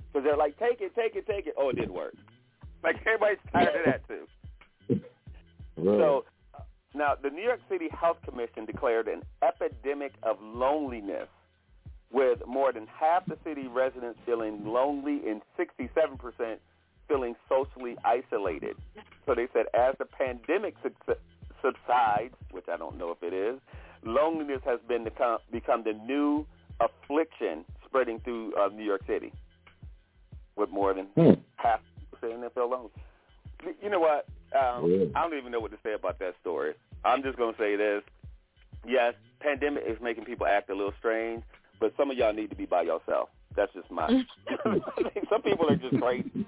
[0.07, 1.55] Because they're like, take it, take it, take it.
[1.59, 2.15] Oh, it didn't work.
[2.83, 4.25] Like, everybody's tired of that, too.
[5.85, 6.61] So uh,
[6.95, 11.29] now the New York City Health Commission declared an epidemic of loneliness
[12.11, 16.59] with more than half the city residents feeling lonely and 67%
[17.09, 18.77] feeling socially isolated.
[19.27, 21.21] So they said as the pandemic subs-
[21.63, 23.61] subsides, which I don't know if it is,
[24.05, 26.47] loneliness has been become, become the new
[26.81, 29.33] affliction spreading through uh, New York City
[30.57, 31.09] with more than
[31.57, 31.81] half
[32.21, 32.91] saying they feel lonely.
[33.83, 34.27] You know what?
[34.59, 35.07] Um, Yeah.
[35.15, 36.75] I don't even know what to say about that story.
[37.05, 38.03] I'm just going to say this.
[38.87, 41.43] Yes, pandemic is making people act a little strange,
[41.81, 43.29] but some of y'all need to be by yourself.
[43.57, 44.07] That's just my.
[45.31, 46.47] Some people are just crazy.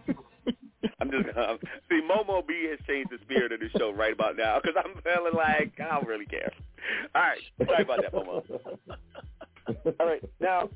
[1.01, 1.59] I'm just um,
[1.89, 5.01] see Momo B has changed the spirit of the show right about now because I'm
[5.03, 6.53] feeling like I don't really care.
[7.15, 8.79] All right, sorry about that, Momo.
[10.01, 10.69] All right, now,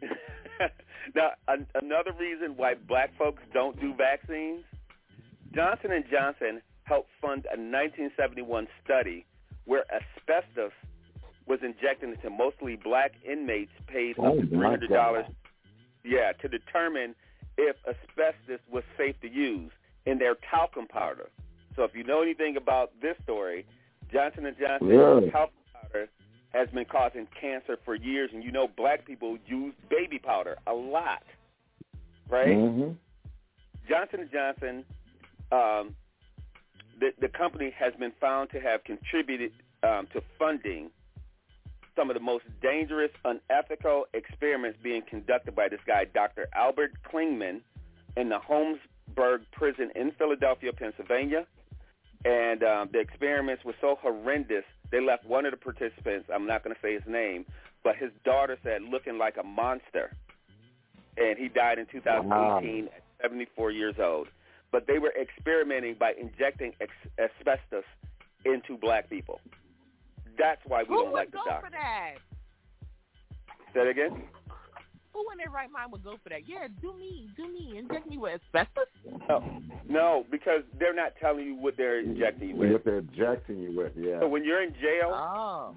[1.14, 4.64] now an- another reason why black folks don't do vaccines,
[5.54, 9.24] Johnson and Johnson helped fund a 1971 study
[9.64, 10.72] where asbestos
[11.46, 15.26] was injected into mostly black inmates paid up Oh, to three hundred dollars.
[16.04, 17.14] Yeah, to determine
[17.56, 19.70] if asbestos was safe to use
[20.06, 21.28] in their talcum powder.
[21.76, 23.64] So if you know anything about this story,
[24.12, 25.30] Johnson and Johnson Yeah.
[25.30, 26.08] talcum powder
[26.50, 30.72] has been causing cancer for years, and you know black people use baby powder a
[30.74, 31.22] lot,
[32.28, 32.56] right?
[32.56, 32.92] Mm-hmm.
[33.88, 34.84] Johnson and Johnson,
[35.50, 35.94] um,
[37.00, 40.90] the the company has been found to have contributed um, to funding
[41.96, 46.48] some of the most dangerous, unethical experiments being conducted by this guy, Dr.
[46.54, 47.60] Albert Kligman,
[48.16, 51.46] in the Holmesburg prison in Philadelphia, Pennsylvania.
[52.24, 56.62] And um, the experiments were so horrendous, they left one of the participants, I'm not
[56.62, 57.46] going to say his name,
[57.82, 60.14] but his daughter said looking like a monster.
[61.16, 64.28] And he died in 2018 at 74 years old.
[64.70, 67.84] But they were experimenting by injecting ex- asbestos
[68.44, 69.40] into black people.
[70.38, 71.50] That's why we Who don't like the doctor.
[71.50, 72.14] Who would go for that?
[73.74, 74.22] Say that again?
[75.12, 76.48] Who in their right mind would go for that?
[76.48, 78.86] Yeah, do me, do me, inject me with asbestos.
[79.28, 82.72] No, no, because they're not telling you what they're injecting you with.
[82.72, 84.20] What they're injecting you with, yeah.
[84.20, 85.76] So when you're in jail, Oh.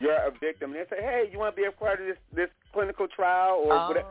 [0.00, 0.72] you're a victim.
[0.74, 3.56] and They say, "Hey, you want to be a part of this this clinical trial
[3.66, 3.88] or Oh.
[3.88, 4.08] whatever?"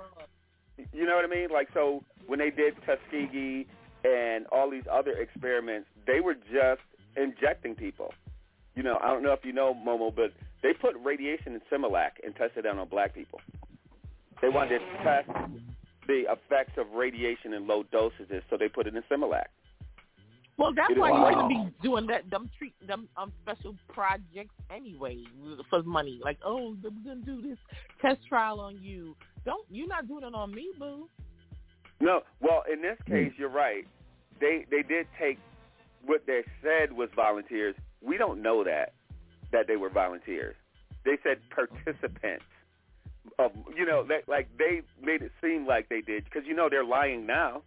[0.94, 1.50] You know what I mean?
[1.50, 3.66] Like so, when they did Tuskegee
[4.06, 6.82] and all these other experiments, they were just
[7.18, 8.14] injecting people.
[8.80, 10.32] You know, I don't know if you know Momo, but
[10.64, 13.42] they put radiation in Similac and tested it on black people.
[14.42, 15.28] They wanted to test
[16.08, 19.48] the effects of radiation in low dosages, so they put it in Similac.
[20.56, 21.28] Well, that's It is- why Wow.
[21.28, 21.50] you shouldn't
[21.82, 22.30] be doing that.
[22.30, 25.26] Them treat them um special projects anyway
[25.70, 26.22] for money.
[26.24, 27.58] Like, oh, we're gonna do this
[28.02, 29.14] test trial on you.
[29.44, 31.10] Don't you're not doing it on me, boo.
[32.00, 33.86] No, well, in this case, you're right.
[34.40, 35.38] They they did take
[36.06, 37.76] what they said was volunteers.
[38.02, 38.94] We don't know that
[39.52, 40.56] that they were volunteers.
[41.06, 42.46] They said participants.
[43.38, 46.68] Of you know, they, like they made it seem like they did because you know
[46.70, 47.62] they're lying now.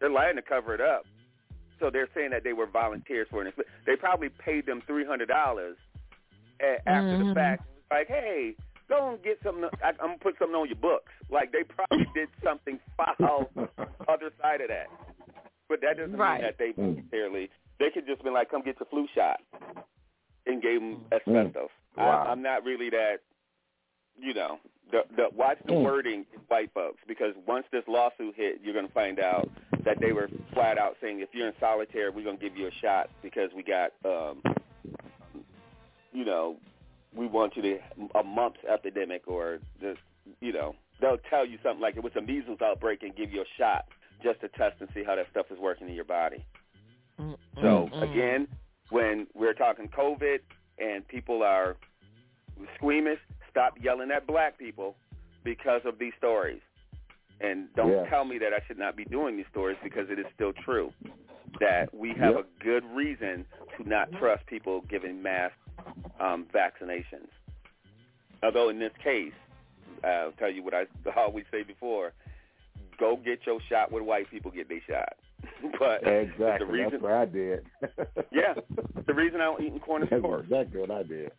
[0.00, 1.04] They're lying to cover it up.
[1.80, 3.54] So they're saying that they were volunteers for it.
[3.86, 5.76] They probably paid them three hundred dollars
[6.86, 7.34] after the Mhm.
[7.34, 7.62] fact.
[7.90, 8.54] Like, hey,
[8.88, 9.68] go and get something.
[9.82, 11.12] I, I'm gonna put something on your books.
[11.30, 13.50] Like they probably did something foul
[14.08, 14.86] other side of that.
[15.68, 16.40] But that doesn't Right.
[16.40, 17.50] mean that they voluntarily.
[17.78, 19.40] They could just been like, come get the flu shot,
[20.46, 21.12] and gave them Mm.
[21.16, 21.70] asbestos.
[21.96, 22.24] Wow.
[22.26, 23.20] I, I'm not really that.
[24.16, 24.60] You know,
[24.92, 25.82] the the watch the Mm.
[25.82, 29.48] wording, white folks, because once this lawsuit hit, you're gonna find out
[29.84, 32.70] that they were flat out saying, if you're in solitary, we're gonna give you a
[32.70, 34.40] shot because we got, um,
[36.12, 36.56] you know,
[37.12, 37.78] we want you to
[38.14, 39.98] a mumps epidemic or this,
[40.40, 43.40] you know, they'll tell you something like it was a measles outbreak and give you
[43.42, 43.86] a shot
[44.22, 46.44] just to test and see how that stuff is working in your body.
[47.60, 48.48] So again,
[48.90, 50.38] when we're talking COVID
[50.78, 51.76] and people are
[52.76, 53.18] squeamish,
[53.50, 54.96] stop yelling at black people
[55.44, 56.60] because of these stories.
[57.40, 58.08] And don't Yeah.
[58.08, 60.92] tell me that I should not be doing these stories because it is still true
[61.60, 62.44] that we have Yep.
[62.44, 65.52] a good reason to not trust people giving mass
[66.20, 67.28] um, vaccinations.
[68.42, 69.32] Although in this case,
[70.04, 70.86] I'll tell you what I
[71.16, 72.12] always say before:
[72.98, 75.16] go get your shot when white people get their shot.
[75.78, 76.66] but Exactly.
[76.66, 77.66] the reason, That's what I did.
[78.32, 78.54] yeah,
[79.06, 80.44] the reason I don't eat in corner That's stores.
[80.44, 81.32] exactly what I did.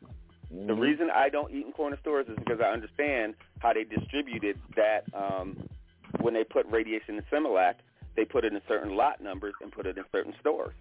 [0.67, 0.79] The Mhm.
[0.79, 5.03] reason I don't eat in corner stores is because I understand how they distributed that
[5.13, 5.57] um,
[6.21, 7.75] when they put radiation in Similac,
[8.15, 10.73] they put it in certain lot numbers and put it in certain stores.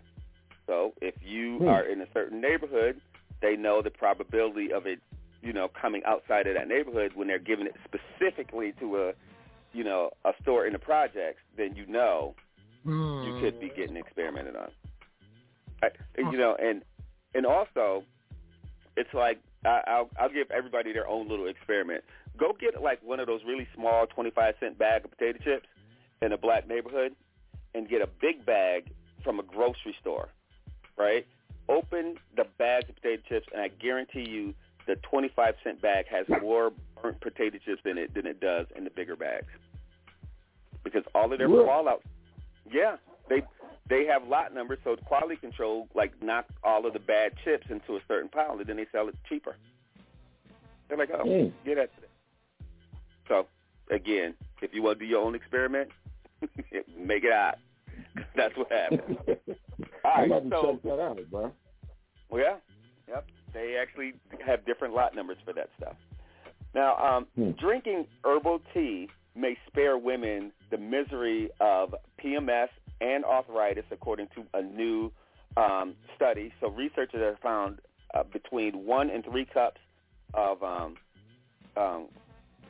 [0.66, 1.68] So if you Hmm.
[1.68, 3.00] are in a certain neighborhood,
[3.42, 5.00] they know the probability of it,
[5.42, 9.12] you know, coming outside of that neighborhood when they're giving it specifically to a,
[9.72, 11.40] you know, a store in the projects.
[11.56, 12.34] Then you know
[12.84, 13.40] you hmm.
[13.40, 14.70] could be getting experimented on.
[15.82, 15.88] I,
[16.18, 16.82] you know, and
[17.34, 18.04] and also,
[18.96, 22.04] it's like I, I'll I'll give everybody their own little experiment.
[22.36, 25.66] Go get like one of those really small twenty five cent bag of potato chips
[26.22, 27.14] in a black neighborhood,
[27.74, 28.90] and get a big bag
[29.22, 30.28] from a grocery store,
[30.96, 31.26] right?
[31.68, 34.54] Open the bags of potato chips, and I guarantee you,
[34.86, 36.72] the twenty five cent bag has more
[37.02, 39.48] burnt potato chips in it than it does in the bigger bags,
[40.82, 41.66] because all of their Really?
[41.66, 42.02] fallout.
[42.70, 42.96] Yeah,
[43.28, 43.42] they
[43.88, 47.96] they have lot numbers, so quality control like knock all of the bad chips into
[47.96, 49.56] a certain pile, and then they sell it cheaper.
[50.88, 51.52] They're like, oh, Mm.
[51.64, 51.90] get that.
[53.28, 53.46] So
[53.90, 55.90] again, if you want to do your own experiment,
[56.98, 57.56] make it out.
[58.36, 59.18] That's what happens.
[60.04, 61.52] All right, so check that out, bro.
[62.28, 62.56] well, yeah,
[63.08, 63.24] yep.
[63.52, 65.94] They actually have different lot numbers for that stuff.
[66.74, 67.50] Now, um, Hmm.
[67.52, 72.68] drinking herbal tea may spare women the misery of PMS
[73.00, 75.10] and arthritis, according to a new
[75.56, 76.52] um, study.
[76.60, 77.80] So researchers have found
[78.14, 79.80] uh, between one and three cups
[80.32, 80.96] of um,
[81.76, 82.08] um,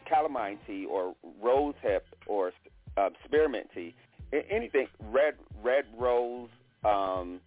[0.06, 2.52] calamine tea or rosehip or
[2.96, 3.94] uh, spearmint tea,
[4.50, 6.48] anything red red rose.
[6.84, 7.40] Um,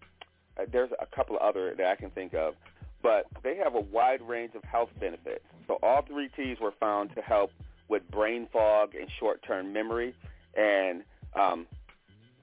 [0.59, 2.55] uh, there's a couple of other that I can think of,
[3.01, 5.43] but they have a wide range of health benefits.
[5.67, 7.51] So all three teas were found to help
[7.89, 10.13] with brain fog and short-term memory,
[10.55, 11.03] and
[11.39, 11.65] um,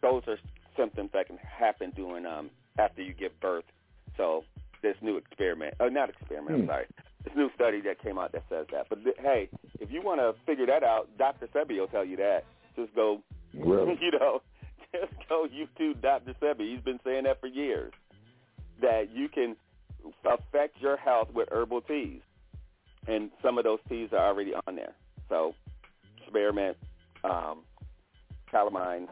[0.02, 0.38] those are
[0.76, 3.64] symptoms that can happen during um, after you give birth.
[4.16, 4.44] So
[4.82, 6.68] this new experiment, oh, not experiment, I'm Hmm.
[6.68, 6.86] sorry,
[7.24, 8.86] this new study that came out that says that.
[8.88, 9.48] But th- hey,
[9.80, 11.46] if you want to figure that out, Dr.
[11.48, 12.44] Sebi will tell you that.
[12.76, 13.20] Just go,
[13.54, 13.98] Really?
[14.02, 14.42] you know,
[14.92, 16.34] just go YouTube Dr.
[16.40, 16.72] Sebi.
[16.74, 17.92] He's been saying that for years.
[18.80, 19.56] That you can
[20.24, 22.20] affect your health with herbal teas,
[23.06, 24.92] and some of those teas are already on there.
[25.28, 25.54] So,
[26.28, 26.76] spearmint,
[27.24, 27.62] um,
[28.50, 29.08] calamine,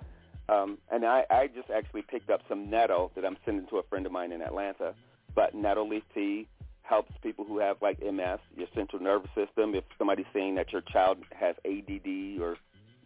[0.49, 3.83] um, and I, I just actually picked up some nettle that I'm sending to a
[3.85, 4.95] friend of mine in Atlanta.
[5.35, 6.47] But nettle leaf tea
[6.83, 9.75] helps people who have like MS, your central nervous system.
[9.75, 12.57] If somebody's saying that your child has ADD or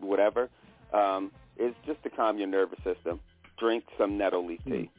[0.00, 0.48] whatever,
[0.92, 3.20] um, it's just to calm your nervous system.
[3.58, 4.90] Drink some nettle leaf tea.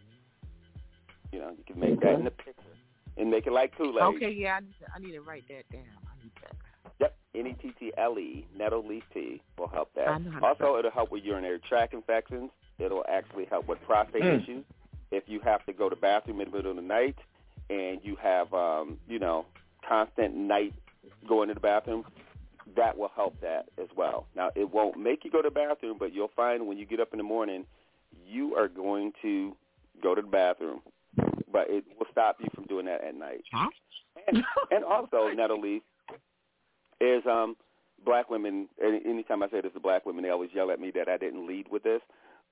[1.31, 2.55] You know, you can make that in the pitcher
[3.17, 4.15] and make it like Kool-Aid.
[4.15, 5.83] Okay, yeah, I need, to, I need to write that down.
[5.83, 6.55] I need that.
[6.99, 10.07] Yep, N-E-T-T-L-E, nettle leaf tea will help that.
[10.07, 12.49] I know how to Also, it'll help with urinary tract infections.
[12.79, 14.41] It'll actually help with prostate Mm.
[14.43, 14.65] issues.
[15.11, 17.17] If you have to go to the bathroom in the middle of the night
[17.69, 19.45] and you have, um, you know,
[19.87, 20.73] constant night
[21.27, 22.05] going to the bathroom,
[22.75, 24.27] that will help that as well.
[24.35, 26.99] Now, it won't make you go to the bathroom, but you'll find when you get
[26.99, 27.65] up in the morning,
[28.27, 29.55] you are going to
[30.01, 30.81] go to the bathroom.
[31.51, 33.43] But it will stop you from doing that at night.
[34.27, 35.81] And, and also, nettle leaf
[36.99, 37.55] is um,
[38.05, 38.67] black women.
[38.81, 41.47] Anytime I say this to black women, they always yell at me that I didn't
[41.47, 42.01] lead with this.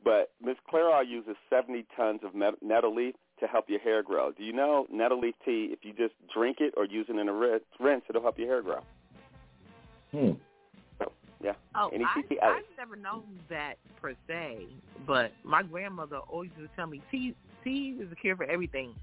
[0.03, 4.31] But Miss Clairol uses 70 tons of nettle leaf to help your hair grow.
[4.31, 5.69] Do you know nettle leaf tea?
[5.71, 8.47] If you just drink it or use it in a rinse, rinse it'll help your
[8.47, 8.81] hair grow.
[10.11, 10.31] Hmm.
[10.99, 11.11] So
[11.43, 11.53] yeah.
[11.75, 14.67] Oh, Any I, tea- I've never known that per se,
[15.07, 18.93] but my grandmother always used to tell me tea tea is a cure for everything.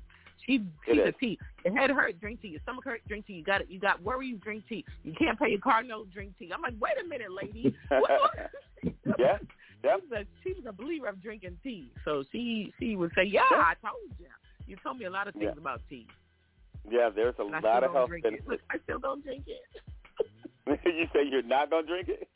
[0.47, 1.39] She she's a tea.
[1.65, 2.49] Your head hurt, drink tea.
[2.49, 3.35] Your stomach hurt, drink tea.
[3.35, 3.71] You got it.
[3.71, 4.85] You got worry, drink tea.
[5.05, 6.51] You can't pay your car note, drink tea.
[6.53, 7.75] I'm like, wait a minute, lady.
[9.19, 9.39] Yeah.
[9.85, 10.01] Yep.
[10.01, 11.91] She was, a, she was a believer of drinking tea.
[12.05, 14.27] So she she would say, yeah, I told you.
[14.67, 15.61] You told me a lot of things Yeah.
[15.61, 16.07] about tea.
[16.91, 18.47] Yeah, there's a And lot of health benefits.
[18.49, 19.61] Look, I still don't drink it.
[20.85, 22.29] you say you're not gonna drink it?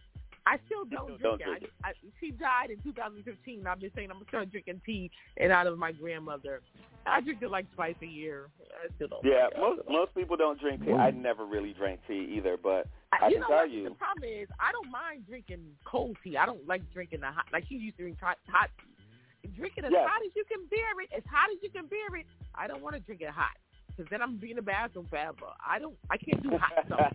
[0.47, 1.71] I still don't still drink don't it.
[1.83, 3.67] I, I, she died in 2015.
[3.67, 6.63] I've been saying I'm gonna start drinking tea and out of my grandmother.
[7.05, 8.49] I drink it like twice a year.
[8.63, 9.25] I still don't.
[9.25, 9.61] Yeah, drink it.
[9.61, 10.93] most most people don't drink tea.
[10.93, 13.71] I never really drank tea either, but I, you can know tell what?
[13.71, 13.85] you.
[13.91, 16.37] The problem is, I don't mind drinking cold tea.
[16.37, 17.47] I don't like drinking the hot.
[17.53, 19.51] Like you used to drink hot, hot tea.
[19.57, 20.07] Drink it as Yes.
[20.09, 21.11] hot as you can bear it.
[21.17, 22.27] As hot as you can bear it.
[22.55, 23.59] I don't want to drink it hot
[23.89, 25.51] because then I'm be in the bathroom forever.
[25.65, 25.97] I don't.
[26.11, 27.15] I can't do hot stuff.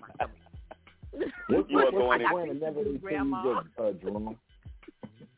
[1.13, 1.31] In my stomach.
[1.49, 3.43] What, You are going what of nettle leaf Grandma.
[3.43, 4.37] you get, uh, Jerome?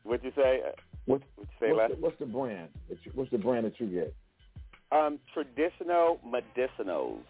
[0.04, 0.60] What'd you say?
[0.66, 0.70] Uh,
[1.06, 2.68] What, What'd you say, what's, the, what's the brand?
[3.04, 4.14] you- What's the brand that you get?
[4.92, 7.22] Um, traditional medicinals.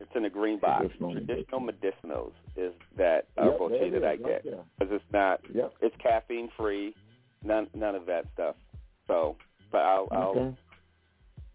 [0.00, 0.80] It's in a green box.
[0.86, 4.64] Traditional Traditional medicinals is that Yep, herbal there tea it that I is, get right
[4.78, 5.40] because it's not.
[5.54, 5.74] Yep.
[5.80, 6.94] It's caffeine free.
[7.44, 8.56] None none of that stuff.
[9.06, 9.36] So,
[9.70, 10.56] but I'll, I'll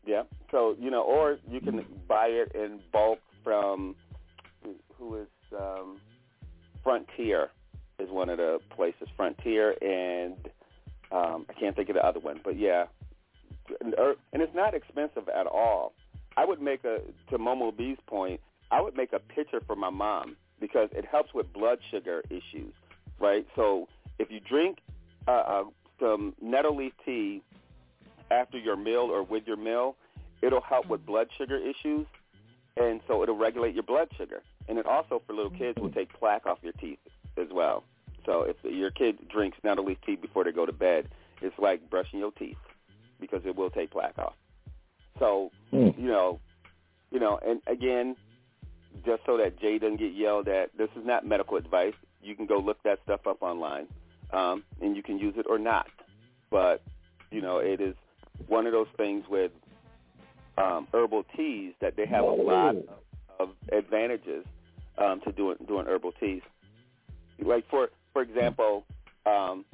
[0.05, 0.23] yeah.
[0.51, 3.95] So you know, or you can buy it in bulk from
[4.97, 5.99] who is um,
[6.83, 7.49] Frontier
[7.99, 9.07] is one of the places.
[9.15, 10.37] Frontier and
[11.11, 12.85] um, I can't think of the other one, but yeah,
[13.81, 13.95] and,
[14.33, 15.93] it's not expensive at all.
[16.35, 16.99] I would make a
[17.31, 18.39] to Momo B's point.
[18.71, 22.73] I would make a pitcher for my mom because it helps with blood sugar issues,
[23.19, 23.47] right?
[23.55, 23.87] So
[24.19, 24.79] if you drink
[25.27, 25.63] uh, uh,
[25.99, 27.41] some nettle leaf tea
[28.29, 29.95] after your meal or with your meal,
[30.41, 32.05] it'll help with blood sugar issues,
[32.75, 34.41] and so it'll regulate your blood sugar.
[34.67, 36.99] And it also, for little kids, will take plaque off your teeth
[37.37, 37.83] as well.
[38.25, 41.07] So if your kid drinks nettle leaf tea before they go to bed,
[41.41, 42.57] it's like brushing your teeth
[43.19, 44.33] because it will take plaque off.
[45.19, 45.97] So Mm.
[45.97, 46.39] you know,
[47.11, 48.15] you know, and again,
[49.05, 51.93] just so that Jay doesn't get yelled at, this is not medical advice.
[52.21, 53.87] You can go look that stuff up online,
[54.31, 55.87] um, and you can use it or not.
[56.49, 56.81] But
[57.31, 57.95] you know, it is
[58.47, 59.51] one of those things with
[60.57, 62.85] um, herbal teas that they have a lot of,
[63.39, 64.45] of advantages
[64.97, 66.41] um, to doing doing herbal teas.
[67.39, 68.85] Like for for example,
[69.25, 69.65] um,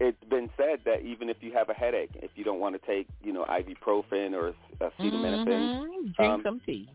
[0.00, 2.86] it's been said that even if you have a headache, if you don't want to
[2.86, 6.14] take you know ibuprofen or acetaminophen, Mhm.
[6.14, 6.88] Drink um, some tea.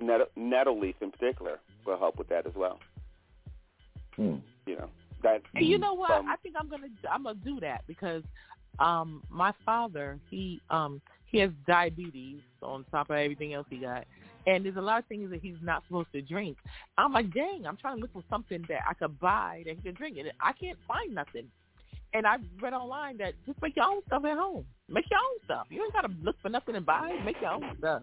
[0.00, 2.78] nettle, nettle leaf in particular will help with that as well.
[4.16, 4.36] Hmm.
[4.66, 4.90] You know
[5.22, 5.42] that.
[5.54, 6.12] And you know what?
[6.12, 8.22] um, I think I'm gonna I'm gonna do that because
[8.78, 14.06] um my father he um he has diabetes on top of everything else he got.
[14.46, 16.58] And there's a lot of things that he's not supposed to drink.
[16.98, 19.82] I'm like, dang, I'm trying to look for something that I could buy that he
[19.82, 20.18] can drink.
[20.18, 21.48] And I can't find nothing.
[22.12, 24.64] And I read online that just make your own stuff at home.
[24.88, 25.66] Make your own stuff.
[25.70, 27.18] You ain't gotta look for nothing and buy.
[27.24, 28.02] Make your own stuff.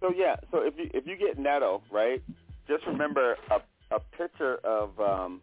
[0.00, 2.22] So yeah, so if you if you get nettle, right,
[2.66, 5.40] just remember a a pitcher of um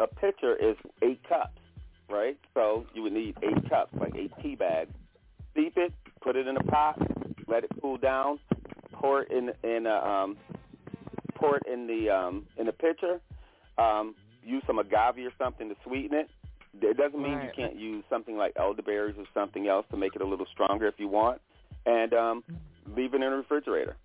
[0.00, 1.60] a pitcher is eight cups,
[2.10, 2.36] right?
[2.52, 4.92] So you would need eight cups, like eight tea bags.
[5.52, 6.98] Steep it, put it in a pot,
[7.46, 8.40] let it cool down,
[9.04, 10.36] pour it in in a um
[11.34, 13.20] pour it in the um in the pitcher.
[13.76, 16.30] Um use some agave or something to sweeten it.
[16.80, 20.22] It doesn't mean you can't use something like elderberries or something else to make it
[20.22, 21.40] a little stronger if you want.
[21.84, 22.44] And um
[22.96, 23.96] leave it in the refrigerator.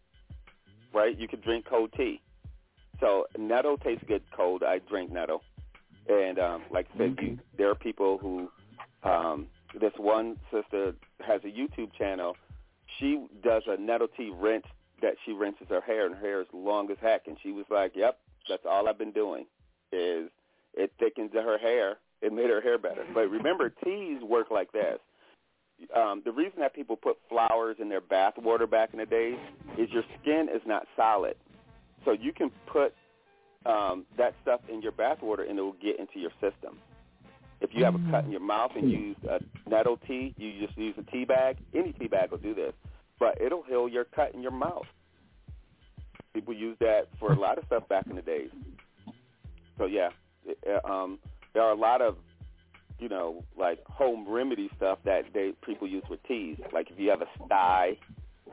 [0.93, 1.17] Right?
[1.17, 2.21] You could drink cold tea.
[2.99, 4.63] So nettle tastes good cold.
[4.63, 5.43] I drink nettle.
[6.09, 8.49] And um like I said, you, there are people who
[9.03, 9.47] um
[9.79, 12.35] this one sister has a YouTube channel.
[12.99, 14.65] She does a nettle tea rinse
[15.01, 17.65] that she rinses her hair and her hair is long as heck and she was
[17.69, 19.45] like, Yep, that's all I've been doing
[19.91, 20.29] is
[20.73, 21.97] it thickens her hair.
[22.21, 23.05] It made her hair better.
[23.13, 24.99] But remember teas work like this
[25.95, 29.37] um, the reason that people put flowers in their bath water back in the days
[29.77, 31.35] is your skin is not solid.
[32.05, 32.93] So you can put
[33.65, 36.77] um, that stuff in your bath water and it will get into your system.
[37.61, 40.65] If you have a cut in your mouth and you use a nettle tea, you
[40.65, 41.57] just use a tea bag.
[41.73, 42.73] Any tea bag will do this,
[43.19, 44.85] but it'll heal your cut in your mouth.
[46.33, 48.49] People use that for a lot of stuff back in the days.
[49.77, 50.09] So yeah,
[50.45, 51.19] it, uh, um,
[51.53, 52.17] there are a lot of
[52.99, 56.57] you know, like home remedy stuff that they people use with teas.
[56.73, 57.97] Like if you have a sty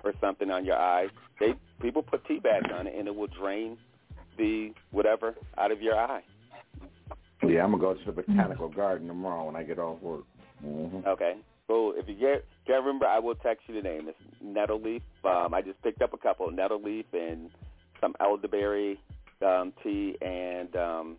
[0.05, 1.09] or something on your eye,
[1.41, 3.77] they people put tea bags on it and it will drain
[4.39, 6.23] the whatever out of your eye.
[7.43, 10.25] Yeah, I'm gonna go to the botanical garden tomorrow when I get off work.
[10.65, 11.07] Mm-hmm.
[11.07, 11.35] Okay.
[11.69, 14.09] So if you get can't remember, I will text you the name.
[14.09, 15.03] It's nettle leaf.
[15.25, 17.51] Um, I just picked up a couple nettle leaf and
[18.01, 19.01] some elderberry
[19.45, 21.17] um, tea and um,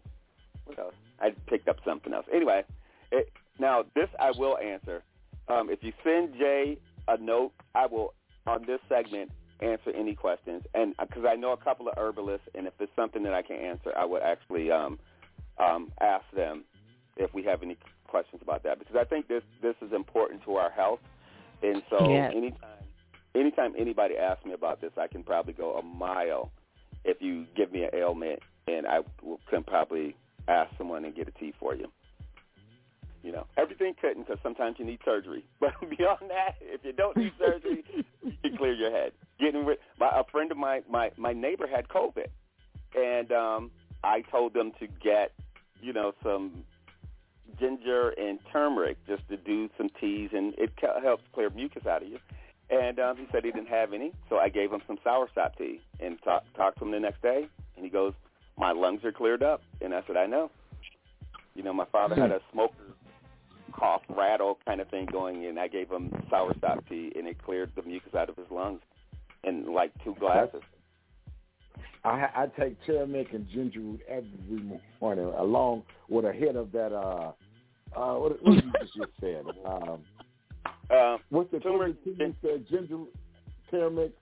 [0.65, 0.93] what else?
[1.19, 2.25] I picked up something else.
[2.33, 2.63] Anyway,
[3.11, 5.03] it, now this I will answer.
[5.47, 6.77] Um, if you send Jay
[7.07, 8.13] a note, I will
[8.45, 10.63] on this segment answer any questions.
[10.73, 13.57] And because I know a couple of herbalists, and if it's something that I can
[13.57, 14.99] answer, I would actually um,
[15.57, 16.63] um, ask them
[17.15, 17.77] if we have any
[18.07, 20.99] questions about that because I think this this is important to our health.
[21.61, 22.33] And so Yes.
[22.35, 22.83] anytime
[23.35, 26.51] anytime anybody asks me about this, I can probably go a mile
[27.03, 28.99] if you give me an ailment, and I
[29.49, 30.15] can probably
[30.47, 31.87] ask someone and get a tea for you.
[33.23, 35.43] You know, everything couldn't because sometimes you need surgery.
[35.59, 37.83] But beyond that, if you don't need surgery,
[38.43, 39.11] you clear your head.
[39.39, 39.79] Getting rid.
[39.99, 42.27] My, a friend of mine, my my neighbor had COVID,
[42.95, 43.71] and um,
[44.03, 45.33] I told them to get,
[45.81, 46.63] you know, some
[47.59, 52.09] ginger and turmeric just to do some teas, and it helps clear mucus out of
[52.09, 52.19] you.
[52.69, 55.79] And um, he said he didn't have any, so I gave him some soursop tea
[55.99, 58.13] and talk, talked to him the next day, and he goes,
[58.57, 60.51] "My lungs are cleared up," and I said, "I know."
[61.55, 62.93] You know, my father had a smoker
[63.71, 67.71] cough rattle kind of thing going, and I gave him soursop tea, and it cleared
[67.75, 68.81] the mucus out of his lungs
[69.43, 70.61] in like two glasses.
[72.07, 76.93] I I take turmeric and ginger root every morning, along with a hit of that.
[76.93, 77.31] Uh,
[77.95, 79.45] uh, what, what did you just said?
[79.65, 79.99] Um,
[80.89, 81.97] Uh, what's the turmeric?
[82.05, 82.97] You said ginger,
[83.69, 84.13] turmeric,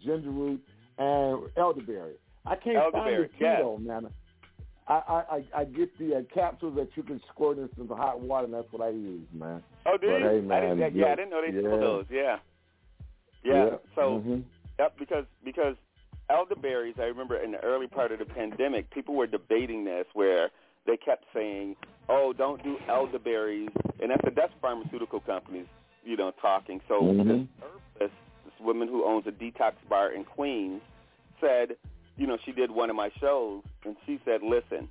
[0.00, 0.60] ginger root,
[0.98, 2.14] and elderberry.
[2.46, 4.08] I can't Elderberry, find the keto, man.
[4.88, 8.44] I, I, I get the uh, capsules that you can squirt in some hot water,
[8.44, 9.62] and that's what I use, man.
[9.86, 10.48] Oh, do but, you?
[10.48, 11.62] Hey, I didn't, yeah, I didn't know they yeah.
[11.62, 12.06] sold those.
[12.10, 12.36] Yeah,
[13.44, 13.64] yeah.
[13.64, 13.70] Yeah.
[13.94, 14.40] So, hmm
[14.78, 15.76] yep, because because
[16.30, 16.94] elderberries.
[16.98, 20.50] I remember in the early part of the pandemic, people were debating this, where
[20.86, 21.76] they kept saying,
[22.08, 23.70] "Oh, don't do elderberries,"
[24.00, 25.66] and that's that's pharmaceutical companies,
[26.04, 26.80] you know, talking.
[26.88, 27.26] So Mhm.
[27.26, 30.82] this herbalist, this woman who owns a detox bar in Queens,
[31.40, 31.76] said,
[32.16, 34.88] you know, she did one of my shows, and she said, "Listen,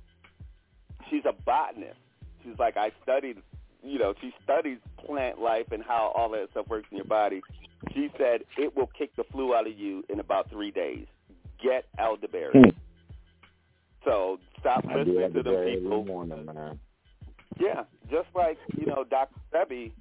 [1.08, 1.98] she's a botanist.
[2.42, 3.40] She's like, I studied,
[3.82, 7.42] you know, she studies plant life and how all that stuff works in your body.
[7.94, 11.06] She said it will kick the flu out of you in about three days.
[11.62, 12.74] Get elderberry.
[14.04, 16.04] So stop I listening to elderberry people.
[16.04, 16.78] morning, man.
[17.58, 19.38] Yeah, just like you know, Dr.
[19.52, 19.92] Sebi,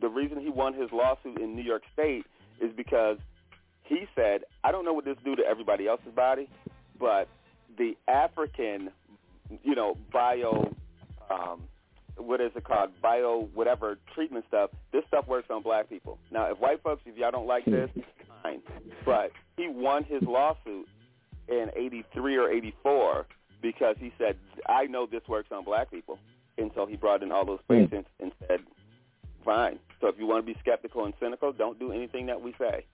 [0.00, 2.26] the reason he won his lawsuit in New York State
[2.60, 3.18] is because
[3.84, 6.48] he said, I don't know what this do to everybody else's body,
[6.98, 7.28] but
[7.78, 8.90] the African,
[9.62, 10.74] you know, bio,
[11.30, 11.62] um,
[12.16, 14.70] what is it called, bio whatever treatment stuff.
[14.92, 16.18] This stuff works on black people.
[16.30, 17.90] Now, if white folks, if y'all don't like this,
[18.42, 18.60] fine.
[19.04, 20.88] But he won his lawsuit
[21.48, 23.26] in '83 or '84
[23.62, 24.36] because he said,
[24.68, 26.18] I know this works on black people.
[26.58, 28.60] And so he brought in all those patients and said,
[29.44, 29.78] fine.
[30.00, 32.84] So if you want to be skeptical and cynical, don't do anything that we say.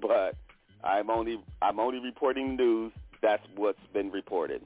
[0.00, 0.36] But
[0.84, 2.92] I'm only I'm only reporting news.
[3.22, 4.62] That's what's been reported.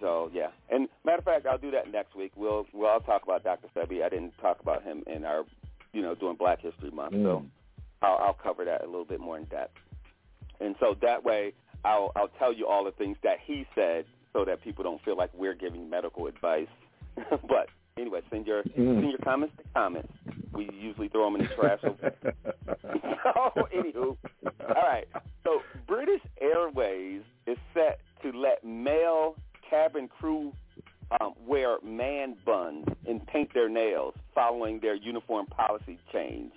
[0.00, 0.48] So yeah.
[0.70, 2.32] And matter of fact, I'll do that next week.
[2.36, 3.68] We'll we'll I'll talk about Dr.
[3.76, 4.02] Sebi.
[4.02, 5.44] I didn't talk about him in our
[5.92, 7.12] you know doing Black History Month.
[7.12, 7.46] So Mm.
[8.02, 9.78] I'll, I'll cover that a little bit more in depth.
[10.60, 11.52] And so that way,
[11.86, 15.16] I'll I'll tell you all the things that he said, so that people don't feel
[15.16, 16.68] like we're giving medical advice.
[17.30, 19.00] but anyway, send your Mm.
[19.00, 20.12] send your comments to comments.
[20.52, 21.80] We usually throw them in the trash.
[21.82, 21.96] so,
[23.74, 25.06] anywho, all right.
[25.44, 29.36] So British Airways is set to let male
[29.68, 30.52] cabin crew
[31.20, 36.52] um, wear man buns and paint their nails following their uniform policy change.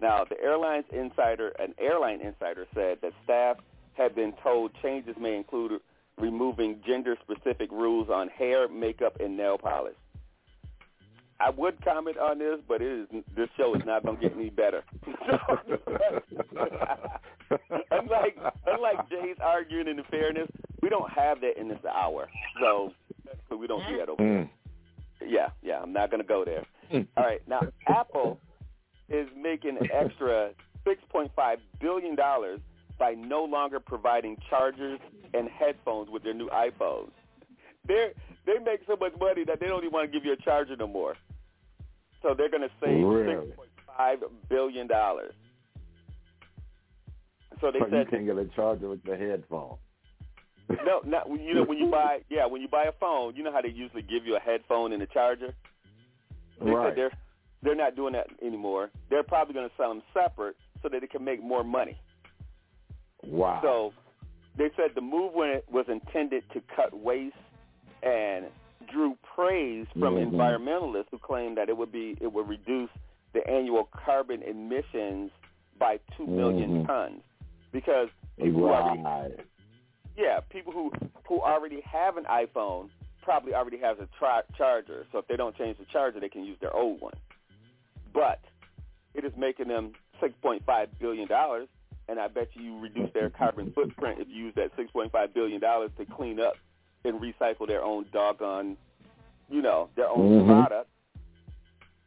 [0.00, 3.56] Now, the airline's insider, an airline insider, said that staff
[3.96, 5.80] had been told changes may include
[6.18, 9.96] removing gender-specific rules on hair, makeup, and nail polish.
[11.38, 14.34] I would comment on this, but it is this show is not going to get
[14.34, 14.82] any better.
[17.90, 20.48] unlike unlike Jay's arguing in the fairness,
[20.80, 22.90] we don't have that in this hour, so
[23.54, 24.22] we don't see that over.
[24.22, 24.48] Mm.
[25.26, 26.64] Yeah, yeah, I'm not going to go there.
[27.16, 28.38] All right, now Apple
[29.10, 30.52] is making an extra
[30.86, 32.16] $6.5 billion
[32.98, 34.98] by no longer providing chargers
[35.34, 37.10] and headphones with their new iPhones.
[37.86, 38.12] They
[38.46, 40.76] they make so much money that they don't even want to give you a charger
[40.76, 41.14] no more.
[42.22, 43.52] So they're going to save Really?
[43.98, 44.88] $6.5 billion.
[47.60, 49.76] So they So you said can't get a charger with the headphone.
[50.84, 53.52] no, not you know when you buy yeah when you buy a phone, you know
[53.52, 55.54] how they usually give you a headphone and a charger.
[56.62, 56.88] They Right.
[56.88, 57.12] said they're
[57.62, 58.90] they're not doing that anymore.
[59.10, 61.96] They're probably going to sell them separate so that they can make more money.
[63.26, 63.60] Wow.
[63.62, 63.92] So
[64.56, 67.34] they said the move was intended to cut waste
[68.02, 68.46] and
[68.90, 70.30] drew praise from Mhm.
[70.30, 72.90] environmentalists who claimed that it would be it would reduce
[73.32, 75.30] the annual carbon emissions
[75.78, 76.86] by two million Mhm.
[76.86, 77.22] tons
[77.72, 79.42] because people who already
[80.16, 80.90] yeah, people who
[81.26, 82.88] who already have an iPhone
[83.22, 85.04] probably already has a tri- charger.
[85.10, 87.14] So if they don't change the charger, they can use their old one.
[88.12, 88.40] But
[89.14, 91.68] it is making them six point five billion dollars,
[92.08, 95.12] and I bet you you reduce their carbon footprint if you use that six point
[95.12, 96.54] five billion dollars to clean up
[97.04, 98.76] and recycle their own doggone,
[99.48, 100.46] you know, their own Mhm.
[100.46, 100.88] product.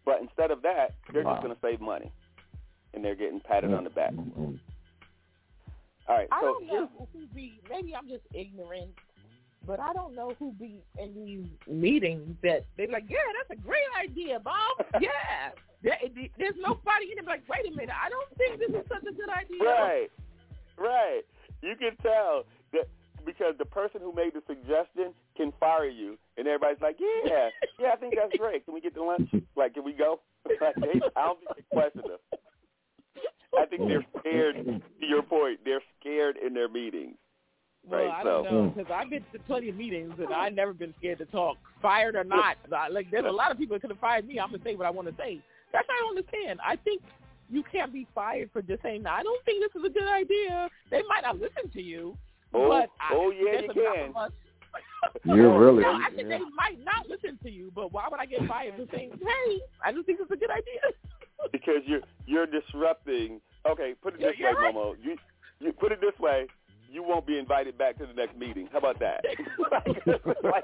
[0.06, 1.34] But instead of that, they're Wow.
[1.34, 2.12] just going to save money,
[2.94, 4.12] and they're getting patted on the back.
[4.12, 4.56] Mm-hmm.
[6.08, 7.60] All right, I so don't know who be.
[7.70, 8.96] Maybe I'm just ignorant,
[9.66, 13.60] but I don't know who be in these meetings that they be like, yeah, that's
[13.60, 14.86] a great idea, Bob.
[15.02, 15.98] Yeah, there,
[16.38, 19.14] there's nobody in there like, wait a minute, I don't think this is such a
[19.14, 19.64] good idea.
[19.64, 20.12] Right,
[20.78, 21.22] right.
[21.62, 22.90] You can tell that
[23.26, 27.90] because the person who made the suggestion can fire you, and everybody's like, "Yeah, yeah,
[27.94, 28.66] I think that's great.
[28.66, 29.30] Can we get to lunch?
[29.56, 30.22] Like, can we go?"
[30.62, 32.40] Like, they, I don't think they question them.
[33.58, 34.56] I think they're scared.
[34.56, 37.18] To your point, they're scared in their meetings.
[37.88, 38.10] Well, right.
[38.10, 38.76] I so, don't know mm.
[38.76, 42.16] because I've been to plenty of meetings and I've never been scared to talk, fired
[42.16, 42.58] or not.
[42.92, 44.40] Like there's a lot of people that could have fired me.
[44.40, 45.42] I'm gonna say what I want to say.
[45.72, 46.60] That's what I don't understand.
[46.66, 47.02] I think
[47.50, 50.70] you can't be fired for just saying, "I don't think this is a good idea."
[50.92, 52.16] They might not listen to you,
[52.54, 54.32] oh, but I, oh yeah, there's you can.
[55.36, 55.82] You're really.
[55.82, 58.76] No, I think they might not listen to you, but why would I get fired
[58.76, 60.94] for saying, "Hey, I just think it's a good idea"?
[61.52, 63.42] because you're you're disrupting.
[63.70, 64.76] Okay, put it this way, you're right.
[64.76, 64.96] Momo.
[65.02, 65.18] You
[65.60, 66.48] you put it this way
[66.92, 68.68] you won't be invited back to the next meeting.
[68.72, 69.24] How about that?
[70.44, 70.64] like,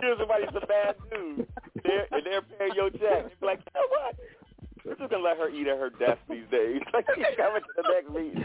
[0.00, 1.46] sure, somebody's a bad dude,
[1.82, 3.00] they're, and they're paying your check.
[3.40, 4.16] You're like, you know what?
[4.84, 6.80] We're just gonna let her eat at her desk these days.
[6.92, 8.44] Like she's coming to the next meeting.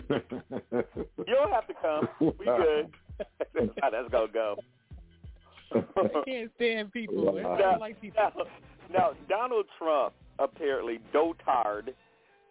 [1.27, 2.07] You don't have to come.
[2.19, 2.89] We good.
[3.53, 4.55] That's that's gonna go.
[5.73, 7.33] I can't stand people.
[7.33, 8.23] Now, I like people.
[8.35, 8.45] Now,
[8.91, 11.89] now Donald Trump apparently dotard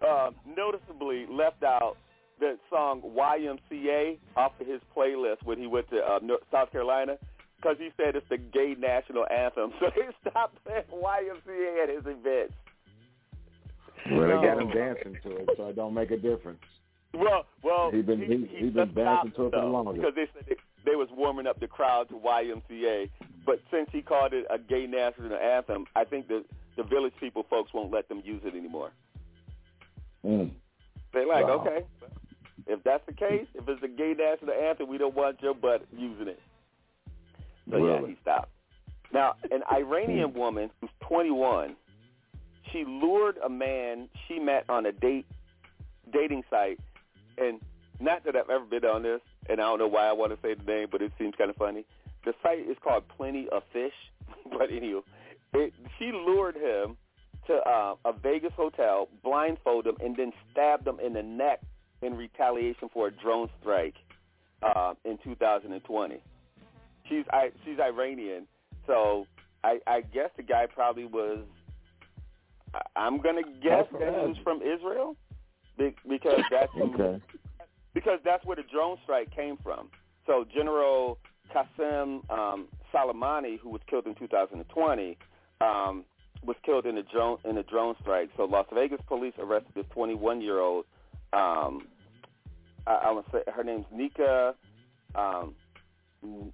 [0.07, 1.97] uh, noticeably left out
[2.41, 6.19] the song YMCA off of his playlist when he went to uh,
[6.53, 7.17] South Carolina
[7.57, 9.73] because he said it's the gay national anthem.
[9.81, 12.55] So they stopped playing YMCA at his events.
[14.11, 16.61] Well, they got him dancing to it, so it don't make a difference.
[17.15, 19.97] Well, well, He been- he- he been dancing to it for longest.
[19.97, 20.57] because they said they,
[20.91, 23.11] they was warming up the crowd to YMCA.
[23.45, 26.45] But since he called it a gay national anthem, I think the
[26.77, 28.93] the village people folks won't let them use it anymore.
[30.25, 30.51] Mm.
[31.13, 31.61] They're like, Wow.
[31.67, 31.85] okay,
[32.69, 35.87] if that's the case, if it's a gay national anthem, we don't want your butt
[35.91, 36.41] using it.
[37.71, 38.51] So yeah, he stopped.
[39.13, 41.77] Now, an Iranian woman who's 21,
[42.71, 45.27] she lured a man she met on a date
[46.13, 46.79] dating site,
[47.39, 47.61] and
[48.01, 50.39] not that I've ever been on this, and I don't know why I want to
[50.43, 51.85] say the name, but it seems kind of funny.
[52.25, 53.95] The site is called Plenty of Fish,
[54.51, 55.01] but anyway,
[55.55, 56.99] it, she lured him
[57.47, 61.61] to uh, a Vegas hotel, blindfolded him, and then stabbed him in the neck
[62.03, 63.95] in retaliation for a drone strike
[64.63, 66.17] uh, in 2020.
[67.09, 68.47] She's I, she's Iranian,
[68.87, 69.27] so
[69.65, 71.41] I, I guess the guy probably was.
[72.75, 75.17] I- I'm gonna guess that he was from Israel,
[75.77, 77.21] because that's Okay.
[77.95, 79.89] because that's where the drone strike came from.
[80.27, 81.19] So General
[81.55, 85.17] Qasem um, Soleimani, who was killed in 2020,
[85.63, 86.05] um,
[86.45, 88.29] was killed in a drone in a drone strike.
[88.37, 90.85] So Las Vegas police arrested this 21 year old.
[91.33, 91.89] Um,
[92.87, 94.55] I, I would say her name's Nika
[95.15, 95.55] um,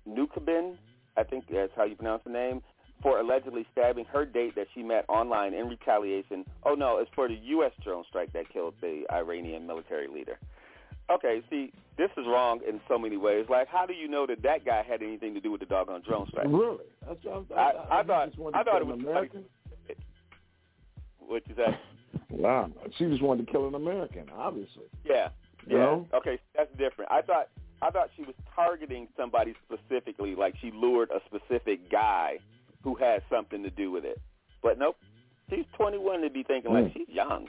[0.08, 0.76] Nukabin.
[1.16, 2.62] I think that's how you pronounce the name.
[3.02, 6.44] For allegedly stabbing her date that she met online in retaliation.
[6.64, 7.72] Oh no, it's for the U.S.
[7.82, 10.38] drone strike that killed the Iranian military leader.
[11.10, 13.44] Okay, see, this is wrong in so many ways.
[13.50, 16.02] Like, how do you know that that guy had anything to do with the doggone
[16.06, 16.46] drone strike?
[16.48, 16.86] Really?
[17.06, 17.20] That's,
[17.54, 18.98] I, I, I thought just wanted I thought it was.
[19.00, 19.44] American.
[21.18, 21.78] What you say?
[22.30, 22.70] Wow.
[22.96, 24.84] She just wanted to kill an American, obviously.
[25.04, 25.28] Yeah,
[25.66, 26.00] yeah.
[26.14, 27.10] Okay, that's different.
[27.10, 27.48] I thought
[27.82, 32.38] I thought she was targeting somebody specifically, like she lured a specific guy
[32.82, 34.20] who had something to do with it.
[34.62, 34.96] But nope,
[35.50, 36.92] she's 21 to be thinking like Mm.
[36.94, 37.48] she's young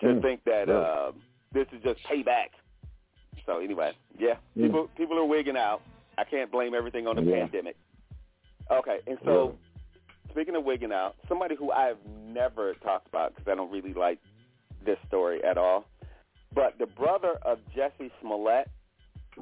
[0.00, 0.84] to Mm, think that really?
[0.84, 1.12] uh,
[1.52, 2.50] this is just payback.
[3.46, 4.62] So anyway, yeah, Mm.
[4.64, 5.82] people people are wigging out.
[6.18, 7.40] I can't blame everything on the Yeah.
[7.46, 7.76] pandemic.
[8.70, 9.56] Okay, and so?
[10.30, 13.94] Speaking of wigging out, somebody who I have never talked about because I don't really
[13.94, 14.18] like
[14.84, 15.86] this story at all,
[16.54, 18.68] but the brother of Jussie Smollett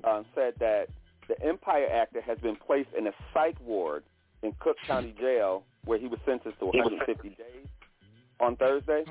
[0.05, 0.87] um, said that
[1.29, 4.03] the Empire actor has been placed in a psych ward
[4.43, 7.67] in Cook County Jail where he was sentenced to 150 days
[8.41, 9.05] on Thursday,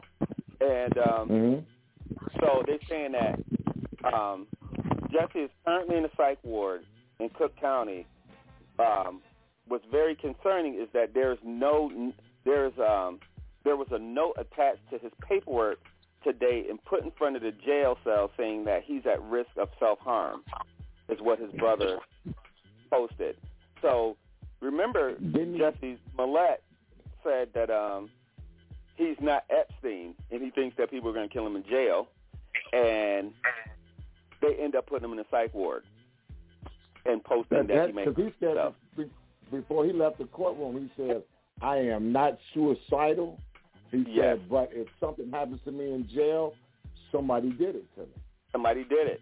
[0.62, 2.40] and um, Mm-hmm.
[2.40, 3.40] so they're saying that
[4.14, 4.48] um,
[5.12, 6.82] Jussie is currently in a psych ward
[7.20, 8.06] in Cook County.
[8.80, 9.22] Um,
[9.68, 12.14] what's very concerning is that there's no
[12.46, 13.20] there's um,
[13.64, 15.80] there was a note attached to his paperwork
[16.24, 19.70] today and put in front of the jail cell saying that he's at risk of
[19.80, 20.44] self harm.
[21.10, 22.00] Is what his brother
[22.92, 23.38] posted.
[23.82, 24.18] So
[24.60, 26.62] remember, Jussie Smollett
[27.24, 28.10] said that um,
[28.98, 32.10] he's not Epstein, and he thinks that people are going to kill him in jail,
[32.74, 33.32] and
[34.42, 35.84] they end up putting him in a psych ward
[37.06, 38.74] and posting That, that, that, he made he said himself.
[38.74, 38.87] be-
[39.52, 41.24] before he left the courtroom, he said,
[41.62, 43.40] "I am not suicidal."
[43.92, 46.54] He said, "But if something happens to me in jail,
[47.12, 49.22] somebody did it to me." somebody did it.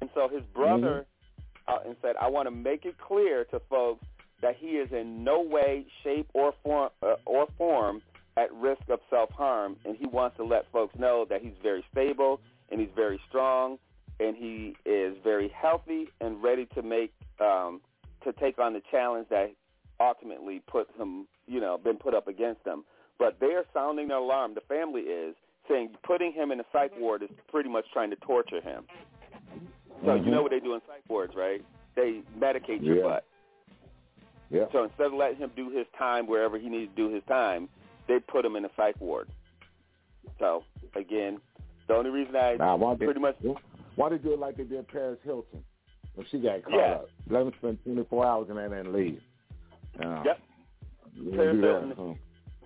[0.00, 1.06] And so his brother
[1.68, 4.04] uh, and said, I want to make it clear to folks
[4.42, 8.02] that he is in no way, shape, or form, uh, or form
[8.36, 12.40] at risk of self-harm, and he wants to let folks know that he's very stable
[12.70, 13.78] and he's very strong
[14.20, 17.80] and he is very healthy and ready to make um,
[18.26, 19.52] to take on the challenge that
[20.00, 22.84] ultimately put him, you know, been put up against them.
[23.18, 24.54] But they are sounding the alarm.
[24.54, 25.34] The family is
[25.68, 28.84] saying putting him in a psych ward is pretty much trying to torture him.
[30.04, 30.26] So you Mhm.
[30.26, 31.64] know what they do in psych wards, right?
[31.94, 33.02] They medicate your Yeah.
[33.02, 33.24] butt.
[34.50, 34.70] Yeah.
[34.70, 37.68] So instead of letting him do his time wherever he needs to do his time,
[38.06, 39.28] they put him in a psych ward.
[40.38, 40.64] So
[40.94, 41.40] again,
[41.86, 43.36] the only reason I Now, why they, pretty much
[43.96, 45.64] why they do it like they did Paris Hilton
[46.16, 46.92] when she got caught Yeah.
[46.94, 47.10] up?
[47.30, 49.22] Let them spend 24 hours in there and leave.
[50.02, 50.40] Uh, Yep.
[51.14, 52.16] you Paris do that,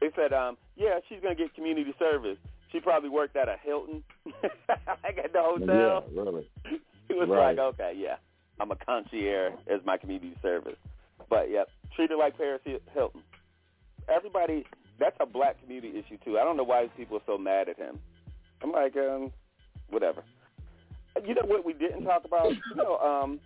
[0.01, 2.39] they said, um, yeah, she's gonna get community service.
[2.73, 4.03] She probably worked at a Hilton,
[5.05, 6.05] like at the hotel.
[6.13, 6.51] Yeah, really.
[7.09, 7.57] He was Right.
[7.57, 8.17] like, okay, yeah,
[8.61, 10.79] I'm a concierge as my community service.
[11.29, 12.63] But yep, treated like Paris
[12.95, 13.23] Hilton.
[14.09, 14.65] everybody.
[14.99, 16.39] That's a black community issue too.
[16.39, 17.99] I don't know why people are so mad at him.
[18.63, 19.33] I'm like, um,
[19.89, 20.23] whatever.
[21.27, 22.51] You know what we didn't talk about?
[22.51, 23.41] You know, um,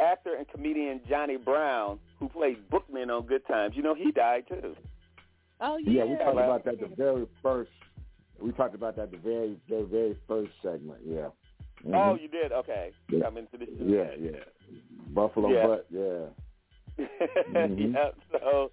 [0.00, 3.74] actor and comedian Johnny Brown, who played Bookman on Good Times.
[3.76, 4.74] You know, he died too.
[5.60, 5.92] Oh yeah.
[5.92, 7.70] Yeah, we talked about that the very first.
[8.40, 10.98] We talked about that the very, very, very first segment.
[11.06, 11.28] Yeah.
[11.84, 11.94] Mm-hmm.
[11.94, 12.52] Oh, you did?
[12.52, 12.90] Okay.
[13.10, 13.26] Yeah.
[13.26, 13.68] I'm into this.
[13.78, 14.40] Yeah, yeah.
[15.08, 15.66] Buffalo Yeah.
[15.66, 15.86] butt.
[15.90, 16.26] Yeah.
[17.52, 17.94] Mhm.
[17.94, 18.10] yeah.
[18.32, 18.70] So,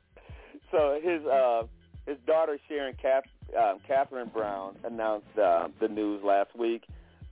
[0.71, 1.63] so his uh,
[2.05, 3.23] his daughter Sharon Kath,
[3.57, 6.83] um, Catherine Brown announced uh, the news last week.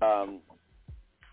[0.02, 0.40] Um,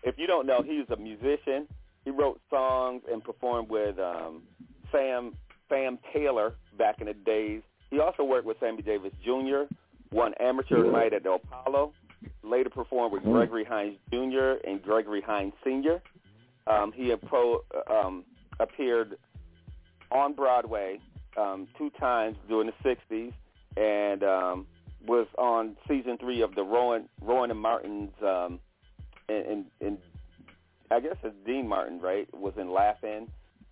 [0.05, 1.67] if you don't know, he's a musician.
[2.05, 4.43] He wrote songs and performed with um,
[4.91, 5.33] Sam
[5.67, 7.63] Sam Taylor back in the days.
[7.89, 9.63] He also worked with Sammy Davis Jr.
[10.11, 11.93] Won amateur night at the Apollo.
[12.43, 14.53] Later performed with Gregory Hines Jr.
[14.67, 16.01] and Gregory Hines Sr.
[16.67, 18.23] Um, he appro- um,
[18.59, 19.17] appeared
[20.11, 20.99] on Broadway
[21.37, 23.33] um, two times during the '60s,
[23.77, 24.67] and um,
[25.07, 28.13] was on season three of the Rowan Rowan and Martin's.
[28.23, 28.59] Um,
[29.29, 29.97] in, in, in
[30.91, 32.27] I guess it's Dean Martin, right?
[32.33, 33.27] Was in Laugh-In,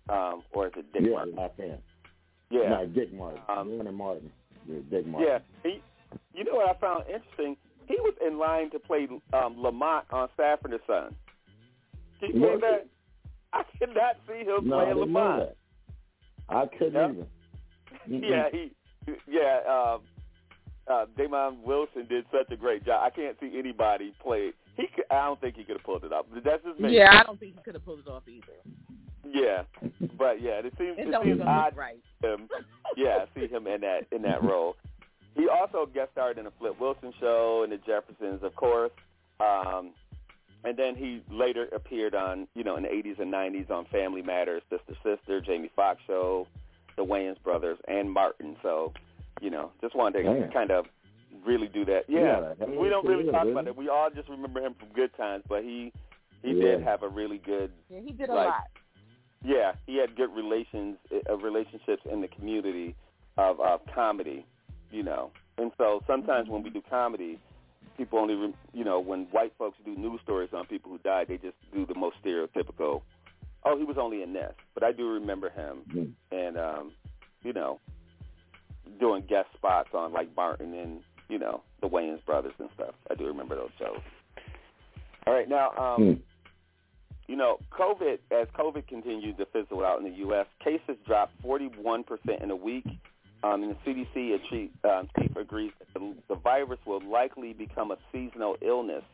[0.08, 1.36] um, or is it Dick yeah, Martin?
[1.36, 1.78] Laugh in.
[2.50, 2.68] Yeah.
[2.68, 3.40] No, Dick Martin.
[3.48, 4.30] Um, and Martin.
[4.66, 5.28] Yeah, Dick Martin.
[5.28, 5.38] Yeah.
[5.62, 5.82] He,
[6.34, 7.56] you know what I found interesting?
[7.86, 11.14] He was in line to play um, Lamont on Sanford and Son.
[12.20, 12.86] Can you Was that?
[13.52, 15.50] I could not see him No, playing Lamont.
[16.48, 17.10] I couldn't Yep.
[17.10, 17.26] either.
[18.08, 18.22] Mm-mm.
[18.30, 18.72] Yeah, he,
[19.28, 19.60] yeah.
[19.68, 20.00] Um,
[20.86, 23.02] uh, Demond Wilson did such a great job.
[23.02, 24.52] I can't see anybody play.
[24.76, 26.26] He, could, I don't think he could have pulled it off.
[26.32, 26.96] But That's just me.
[26.96, 28.58] Yeah, I don't think he could have pulled it off either.
[29.32, 29.62] Yeah,
[30.18, 31.98] but yeah, it seems It it, seems odd right.
[32.22, 32.48] him.
[32.96, 34.76] Yeah, see him in that in that role.
[35.34, 38.92] He also guest starred in the Flip Wilson Show and the Jeffersons, of course.
[39.40, 39.90] Um,
[40.64, 44.22] and then he later appeared on, you know, in the 80s and 90s on Family
[44.22, 46.46] Matters, Sister Sister, Jamie Foxx Show,
[46.96, 48.56] The Wayans Brothers, and Martin.
[48.62, 48.92] So,
[49.40, 50.52] you know, just wanted to Damn.
[50.52, 50.86] kind of
[51.44, 52.04] really do that.
[52.08, 53.76] Yeah, Yeah, that we don't really talk good, about it.
[53.76, 55.92] We all just remember him from Good Times, but he
[56.42, 56.62] he Yeah.
[56.76, 58.68] did have a really good Yeah, he did a Like, lot.
[59.42, 60.98] yeah, he had good relations,
[61.30, 62.94] uh, relationships in the community
[63.38, 64.44] of of comedy,
[64.90, 65.30] you know.
[65.58, 67.38] And so sometimes when we do comedy,
[67.96, 71.28] people only, rem- you know, when white folks do news stories on people who died,
[71.28, 73.02] they just do the most stereotypical.
[73.64, 76.12] Oh, he was only in this, but I do remember him, Mm.
[76.32, 76.92] and um,
[77.42, 77.80] you know,
[79.00, 82.94] doing guest spots on like Martin and you know the Wayans brothers and stuff.
[83.10, 84.00] I do remember those shows.
[85.26, 85.70] All right, now.
[85.70, 86.20] um Mm.
[87.28, 92.04] you know, COVID, as COVID continues to fizzle out in the U.S., cases dropped 41%
[92.42, 92.84] in a week.
[93.42, 97.90] Um, and the CDC chief, um, chief agrees that the, the virus will likely become
[97.90, 99.04] a seasonal illness,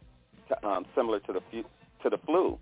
[0.49, 1.65] to, um, similar to the fu-
[2.03, 2.59] to the flu.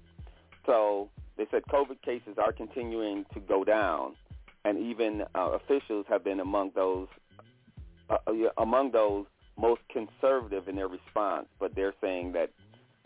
[0.67, 4.17] So they said COVID cases are continuing to go down,
[4.65, 7.09] and even uh, officials have been among those
[8.11, 8.17] uh,
[8.57, 9.27] among those
[9.59, 11.47] most conservative in their response.
[11.59, 12.51] But they're saying that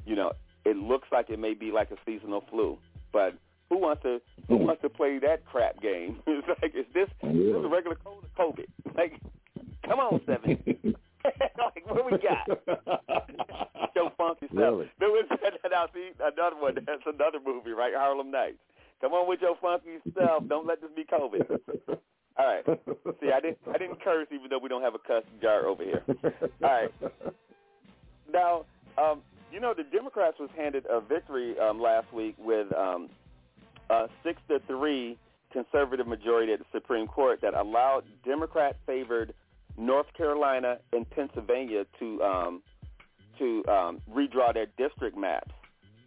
[0.05, 0.33] you know
[0.65, 2.79] it looks like it may be like a seasonal flu,
[3.13, 3.35] but
[3.69, 4.65] who wants to who hmm.
[4.65, 6.19] wants to play that crap game?
[6.27, 8.67] It's like is this is this a regular cold or COVID?
[8.97, 9.21] Like,
[9.87, 10.59] come on, seven.
[11.25, 12.47] like what we got?
[13.95, 14.59] Joe Funky stuff.
[14.59, 14.91] Really?
[14.99, 15.27] There was
[15.71, 16.75] now see another one.
[16.75, 17.93] That's another movie, right?
[17.95, 18.59] Harlem Nights.
[19.01, 20.45] Come on with your funky stuff.
[20.49, 21.59] Don't let this be COVID.
[22.39, 22.65] All right.
[23.20, 25.83] See, I didn't I didn't curse even though we don't have a cuss jar over
[25.85, 26.02] here.
[26.62, 26.91] All right.
[28.33, 28.65] Now,
[28.99, 29.20] um,
[29.52, 33.11] you know, the Democrats was handed a victory um, last week with um,
[33.91, 35.19] a six to three
[35.52, 39.35] conservative majority at the Supreme Court that allowed Democrat-favored
[39.77, 42.62] North Carolina and Pennsylvania to um,
[43.39, 45.51] to um, redraw their district maps,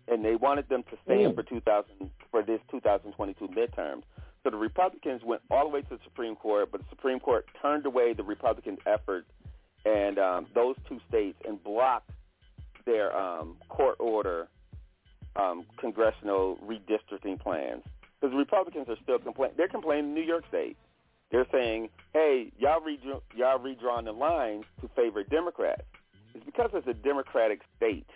[0.08, 1.36] and they wanted them to stand Mm.
[1.36, 4.04] for 2000 for this 2022 midterms.
[4.46, 7.48] So the Republicans went all the way to the Supreme Court, but the Supreme Court
[7.60, 9.26] turned away the Republican effort
[9.86, 12.12] and um, those two states and blocked
[12.86, 14.48] their um, court order
[15.36, 17.82] um, congressional redistricting plans.
[18.22, 19.56] Because the Republicans are still complaining.
[19.58, 20.78] They're complaining in New York State.
[21.32, 25.82] They're saying, hey, y'all, redraw- y'all redrawing the lines to favor Democrats.
[26.36, 28.10] It's because it's a Democratic state,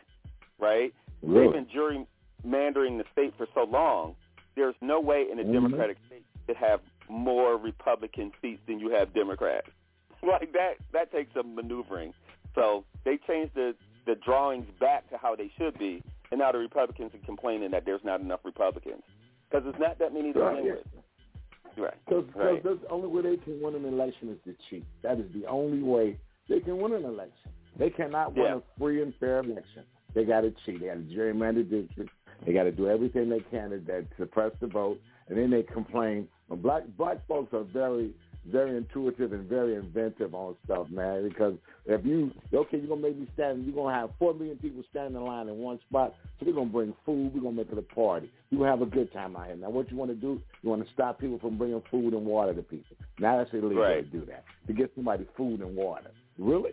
[0.60, 0.94] right?
[1.24, 1.48] Really?
[1.48, 2.06] They've been
[2.46, 4.14] gerrymandering the state for so long.
[4.60, 5.54] There's no way in a Mhm.
[5.54, 9.70] Democratic state to have more Republican seats than you have Democrats.
[10.22, 12.14] like that, that takes some maneuvering.
[12.56, 13.74] So they changed the
[14.06, 17.86] the drawings back to how they should be, and now the Republicans are complaining that
[17.86, 19.04] there's not enough Republicans
[19.48, 21.78] because there's not that many to Right, begin with.
[21.78, 21.94] Right.
[22.06, 22.64] Because Right.
[22.64, 24.84] the only way they can win an election is to cheat.
[25.04, 26.18] That is the only way
[26.50, 27.52] they can win an election.
[27.78, 28.56] They cannot win Yeah.
[28.56, 29.86] a free and fair election.
[30.16, 30.80] They got to cheat.
[30.80, 32.14] They got to gerrymander districts.
[32.46, 35.64] They got to do everything they can to that suppress the vote, and then they
[35.64, 36.28] complain.
[36.48, 38.14] When black black folks are very
[38.48, 41.28] very intuitive and very inventive on stuff, man.
[41.28, 43.66] Because if you okay, you're gonna make me stand.
[43.66, 46.16] You're gonna have four million people standing in line in one spot.
[46.40, 47.34] So we're gonna bring food.
[47.34, 48.32] We're gonna make it a party.
[48.52, 49.56] Gonna have a good time out here.
[49.56, 50.42] Now, what you want to do?
[50.62, 52.96] You want to stop people from bringing food and water to people.
[53.20, 54.12] Now that's illegal right.
[54.12, 54.44] to do that.
[54.68, 56.12] To get somebody food and water.
[56.38, 56.72] Really?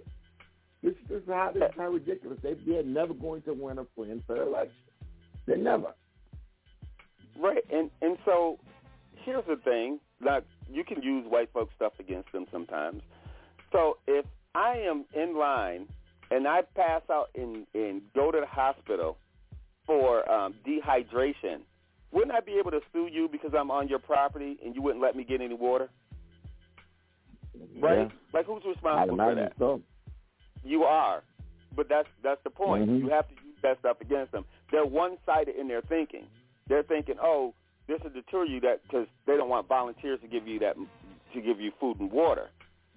[0.82, 2.38] This, this is how this is how ridiculous.
[2.42, 4.72] They they're never going to win a free and fair election.
[5.46, 5.94] They never.
[7.38, 8.58] Right, and and so
[9.24, 10.00] here's the thing.
[10.24, 13.02] Like you can use white folks stuff against them sometimes.
[13.72, 15.86] So if I am in line
[16.30, 19.18] and I pass out and and go to the hospital
[19.86, 21.60] for um, dehydration,
[22.10, 25.02] wouldn't I be able to sue you because I'm on your property and you wouldn't
[25.02, 25.90] let me get any water?
[27.80, 27.98] Right?
[27.98, 28.08] Yeah.
[28.32, 29.52] Like who's responsible for that?
[29.58, 29.82] so.
[30.64, 31.22] You are.
[31.76, 32.88] But that's that's the point.
[32.88, 33.00] Mhm.
[33.00, 34.46] You have to use that stuff against them.
[34.70, 36.26] They're one-sided in their thinking.
[36.68, 37.54] They're thinking, "Oh,
[37.86, 40.76] this will deter you that because they don't want volunteers to give you that
[41.32, 42.50] to give you food and water."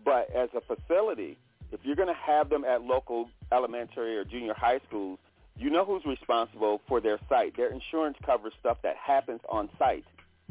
[0.04, 1.38] But as a facility,
[1.72, 5.20] if you're going to have them at local elementary or junior high schools,
[5.56, 7.56] you know who's responsible for their site.
[7.58, 10.06] Their insurance covers stuff that happens on site.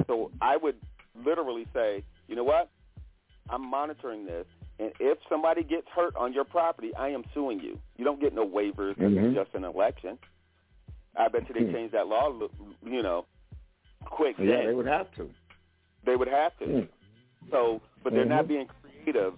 [0.07, 0.77] So I would
[1.25, 2.69] literally say, you know what?
[3.51, 4.47] I'm monitoring this,
[4.79, 7.81] and if somebody gets hurt on your property, I am suing you.
[7.97, 8.95] You don't get no waivers.
[8.97, 9.25] Mhm.
[9.25, 10.19] It's just an election.
[11.19, 11.73] I bet you they Hmm.
[11.73, 12.33] changed that law,
[12.83, 13.27] you know,
[14.05, 14.37] quick.
[14.39, 14.67] Yeah, then.
[14.67, 15.29] they would have to.
[16.05, 16.65] They would have to.
[16.67, 16.89] Mm.
[17.51, 18.49] So, but they're not Mhm.
[18.49, 19.35] being creative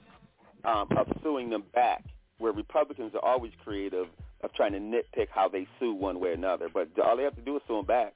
[0.65, 2.05] um, of suing them back.
[2.39, 4.09] Where Republicans are always creative
[4.42, 6.68] of trying to nitpick how they sue one way or another.
[6.68, 8.15] But all they have to do is sue them back.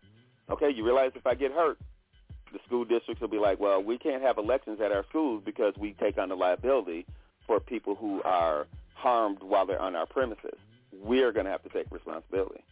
[0.50, 1.78] Okay, you realize if I get hurt,
[2.52, 5.74] the school districts will be like, well, we can't have elections at our schools because
[5.78, 7.06] we take on the liability
[7.46, 10.58] for people who are harmed while they're on our premises.
[10.92, 12.62] We're going to have to take responsibility,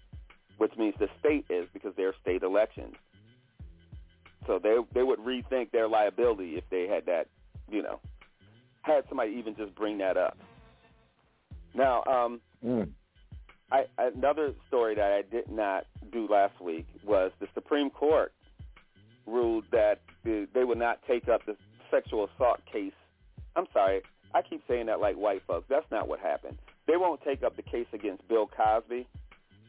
[0.63, 2.95] which means the state is because they're state elections.
[4.47, 7.27] So they they would rethink their liability if they had that,
[7.69, 7.99] you know,
[8.83, 10.39] had somebody even just bring that up.
[11.75, 12.91] Now, um, Mm.
[13.73, 18.33] I, another story that I did not do last week was the Supreme Court
[19.27, 21.57] ruled that the, they would not take up the
[21.91, 22.93] sexual assault case.
[23.57, 25.67] I'm sorry, I keep saying that like white folks.
[25.69, 26.59] That's not what happened.
[26.87, 29.09] They won't take up the case against Bill Cosby,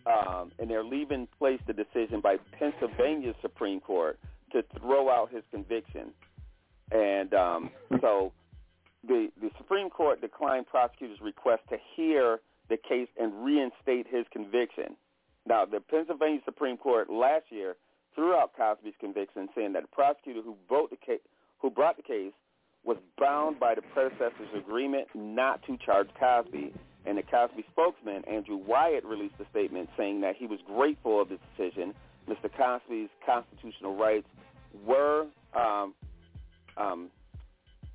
[0.05, 4.19] um, and they're leaving place the decision by Pennsylvania Supreme Court
[4.51, 6.11] to throw out his conviction.
[6.91, 7.69] And um,
[8.01, 8.31] so
[9.07, 14.95] the the Supreme Court declined prosecutors' request to hear the case and reinstate his conviction.
[15.45, 17.75] Now, the Pennsylvania Supreme Court last year
[18.15, 21.19] threw out Cosby's conviction, saying that the prosecutor who the
[21.59, 22.33] who brought the case
[22.83, 26.73] was bound by the predecessor's agreement not to charge Cosby.
[27.05, 31.29] And the Cosby spokesman, Andrew Wyatt, released a statement saying that he was grateful of
[31.29, 31.93] the decision.
[32.29, 32.49] Mr.
[32.55, 34.27] Cosby's constitutional rights
[34.85, 35.93] were um,
[36.77, 37.09] um,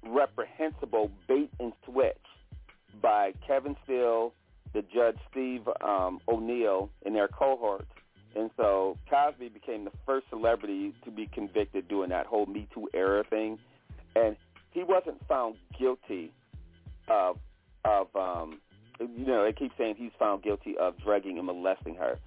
[0.07, 2.17] reprehensible bait and switch
[3.01, 4.33] by Kevin Steele,
[4.75, 7.91] the judge Steve um, O'Neill, and their cohorts.
[8.37, 12.89] And so Cosby became the first celebrity to be convicted during that whole Me Too
[12.95, 13.59] era thing.
[14.15, 14.37] And
[14.70, 16.33] he wasn't found guilty
[17.09, 17.39] of,
[17.85, 18.61] of um,
[19.01, 22.18] you know, they keep saying he's found guilty of drugging and molesting her.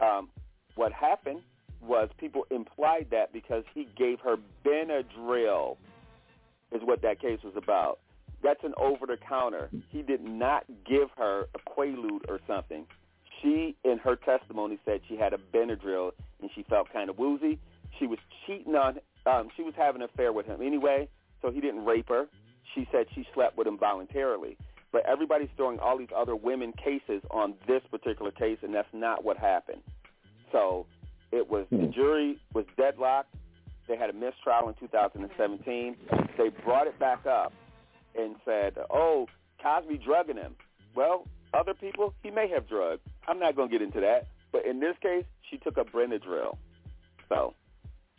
[0.00, 0.28] Um,
[0.74, 1.40] what happened
[1.80, 5.76] was people implied that because he gave her Benadryl
[6.70, 7.98] is what that case was about.
[8.42, 9.70] That's an over-the-counter.
[9.90, 12.86] He did not give her a Quaalude or something.
[13.40, 17.58] She, in her testimony, said she had a Benadryl and she felt kind of woozy.
[17.98, 18.98] She was cheating on.
[19.26, 21.08] Um, she was having an affair with him anyway,
[21.40, 22.26] so he didn't rape her.
[22.74, 24.56] She said she slept with him voluntarily.
[24.92, 29.24] But everybody's throwing all these other women cases on this particular case, and that's not
[29.24, 29.80] what happened.
[30.52, 30.86] So
[31.30, 31.90] it was the hmm.
[31.92, 33.34] jury was deadlocked.
[33.88, 35.96] They had a mistrial in 2017.
[36.38, 37.52] They brought it back up
[38.14, 39.26] and said, "Oh,
[39.62, 40.54] Cosby drugging him."
[40.94, 43.02] Well, other people he may have drugged.
[43.26, 44.26] I'm not going to get into that.
[44.52, 46.56] But in this case, she took a Benadryl.
[47.28, 47.54] So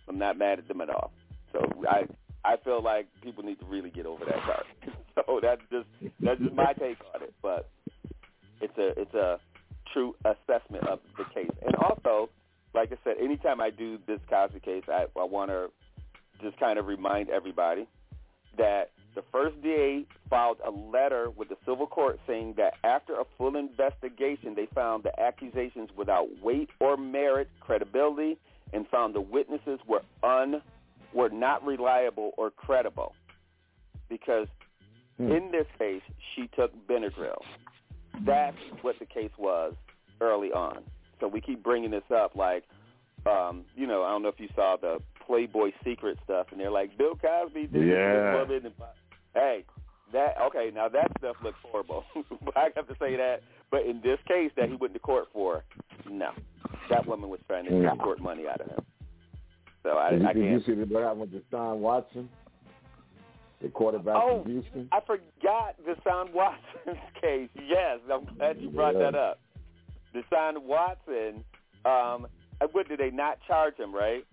[0.07, 1.11] I'm not mad at them at all.
[1.51, 2.07] So I
[2.45, 4.65] I feel like people need to really get over that part.
[5.15, 5.87] so that's just
[6.19, 7.33] that's just my take on it.
[7.41, 7.69] But
[8.61, 9.39] it's a it's a
[9.93, 11.51] true assessment of the case.
[11.65, 12.29] And also,
[12.73, 15.69] like I said, anytime I do this Cosby case, I, I want to
[16.41, 17.87] just kind of remind everybody
[18.57, 23.25] that the first DA filed a letter with the civil court saying that after a
[23.37, 28.37] full investigation, they found the accusations without weight or merit, credibility,
[28.73, 30.61] and found the witnesses were un
[31.13, 33.15] were not reliable or credible
[34.09, 34.47] because
[35.19, 36.01] in this case
[36.35, 37.41] she took Benadryl.
[38.25, 39.73] That's what the case was
[40.21, 40.83] early on.
[41.19, 42.63] So we keep bringing this up like,
[43.25, 46.69] um, you know, I don't know if you saw the Playboy secret stuff, and they're
[46.71, 48.11] like, Bill Cosby did Yeah.
[48.13, 48.73] this woman.
[49.33, 49.63] Hey,
[50.11, 50.69] that okay?
[50.73, 52.03] Now that stuff looks horrible.
[52.55, 53.41] I have to say that.
[53.71, 55.63] But in this case, that he went to court for,
[56.09, 56.31] no,
[56.89, 57.89] that woman was trying to No.
[57.89, 58.85] get court money out of him.
[59.83, 60.65] So I, Did I did you can't.
[60.65, 62.29] see the what happened with Deshaun Watson,
[63.61, 64.89] the quarterback Oh, from Houston?
[64.91, 67.49] I forgot Deshaun Watson's case.
[67.67, 69.11] Yes, I'm glad you brought Yeah.
[69.11, 69.39] that up.
[70.15, 71.43] Deshaun Watson.
[71.85, 72.27] Um,
[72.71, 73.93] what did they not charge him?
[73.93, 74.23] Right?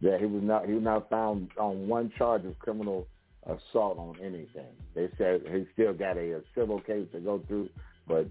[0.00, 0.66] Yeah, he was not.
[0.66, 3.06] He was not found on one charge of criminal
[3.46, 4.66] assault on anything.
[4.94, 7.70] They said he still got a, a civil case to go through,
[8.06, 8.26] but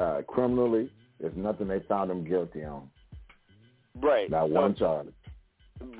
[0.00, 0.90] uh, criminally,
[1.20, 2.88] there's nothing they found him guilty on.
[4.00, 4.30] Right.
[4.30, 5.08] Not So- one charge.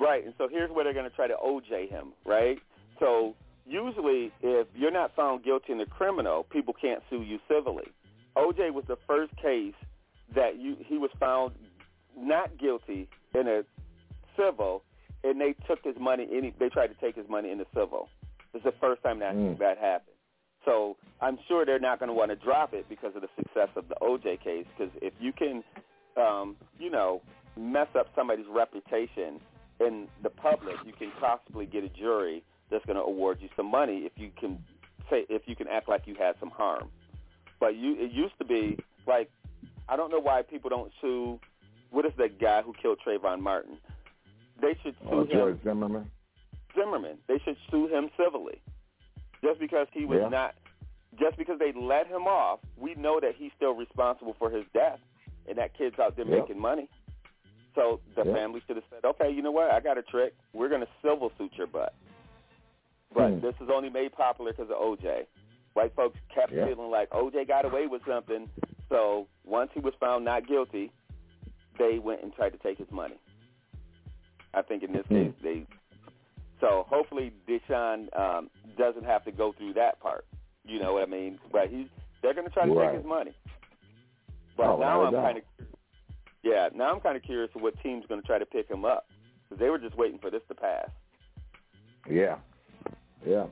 [0.00, 2.58] Right, and so here's where they're going to try to OJ him, right?
[2.98, 3.34] So
[3.66, 7.88] usually, if you're not found guilty in the criminal, people can't sue you civilly.
[8.36, 9.74] OJ was the first case
[10.34, 11.54] that you he was found
[12.16, 13.62] not guilty in a
[14.36, 14.82] civil,
[15.24, 16.26] and they took his money.
[16.32, 18.08] Any they tried to take his money in the civil.
[18.52, 19.58] This is the first time that Mm.
[19.58, 20.16] that happened.
[20.64, 23.68] So I'm sure they're not going to want to drop it because of the success
[23.76, 24.66] of the OJ case.
[24.76, 25.62] Because if you can,
[26.16, 27.22] um, you know,
[27.56, 29.40] mess up somebody's reputation
[29.80, 33.66] in the public, you can possibly get a jury that's going to award you some
[33.70, 34.58] money if you can
[35.10, 36.88] say if you can act like you had some harm.
[37.60, 39.30] But you, it used to be like
[39.88, 41.38] I don't know why people don't sue.
[41.90, 43.78] What is that guy who killed Trayvon Martin?
[44.60, 45.28] They should sue Oh, him.
[45.30, 46.10] George Zimmerman.
[46.74, 47.18] Zimmerman.
[47.28, 48.60] They should sue him civilly.
[49.44, 50.28] Just because he was Yeah.
[50.28, 50.54] not,
[51.20, 54.98] just because they let him off, we know that he's still responsible for his death,
[55.46, 56.40] and that kid's out there Yeah.
[56.40, 56.88] making money.
[57.76, 58.32] So the Yeah.
[58.34, 59.70] family should have said, okay, you know what?
[59.70, 60.34] I got a trick.
[60.52, 61.94] We're going to civil suit your butt.
[63.14, 63.40] But Hmm.
[63.40, 65.26] this is only made popular because of OJ.
[65.74, 66.64] White folks kept Yeah.
[66.66, 68.50] feeling like OJ got away with something.
[68.88, 70.90] So once he was found not guilty,
[71.78, 73.18] they went and tried to take his money.
[74.54, 75.14] I think in this Hmm.
[75.14, 75.66] case they.
[76.60, 80.24] So hopefully Deshaun um, doesn't have to go through that part.
[80.64, 81.38] You know what I mean?
[81.52, 81.90] But he,
[82.22, 82.88] they're going to try to Right.
[82.88, 83.34] take his money.
[84.56, 85.44] But Oh, now I'm kind of,
[86.46, 86.68] yeah.
[86.74, 89.06] Now I'm kind of curious what team's going to try to pick him up
[89.48, 90.88] because they were just waiting for this to pass.
[92.10, 92.36] Yeah.
[93.26, 93.46] Yeah.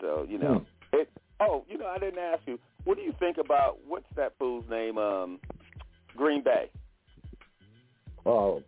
[0.00, 0.96] So you know, Hmm.
[1.00, 1.08] it.
[1.40, 2.58] Oh, you know, I didn't ask you.
[2.84, 4.98] What do you think about what's that fool's name?
[4.98, 5.38] Um,
[6.16, 6.70] Green Bay.
[8.26, 8.62] Oh,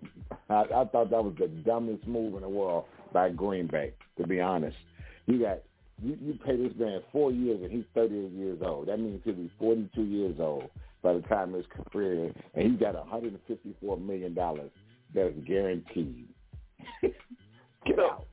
[0.48, 3.92] I, I thought that was the dumbest move in the world by Green Bay.
[4.18, 4.76] To be honest,
[5.26, 5.60] you got
[6.02, 8.88] you, you pay this man four years and he's 38 years old.
[8.88, 10.70] That means he'll be 42 years old
[11.02, 14.70] by the time his career, and he's got 154 million dollars
[15.14, 16.28] that's guaranteed.
[17.02, 18.26] Get out.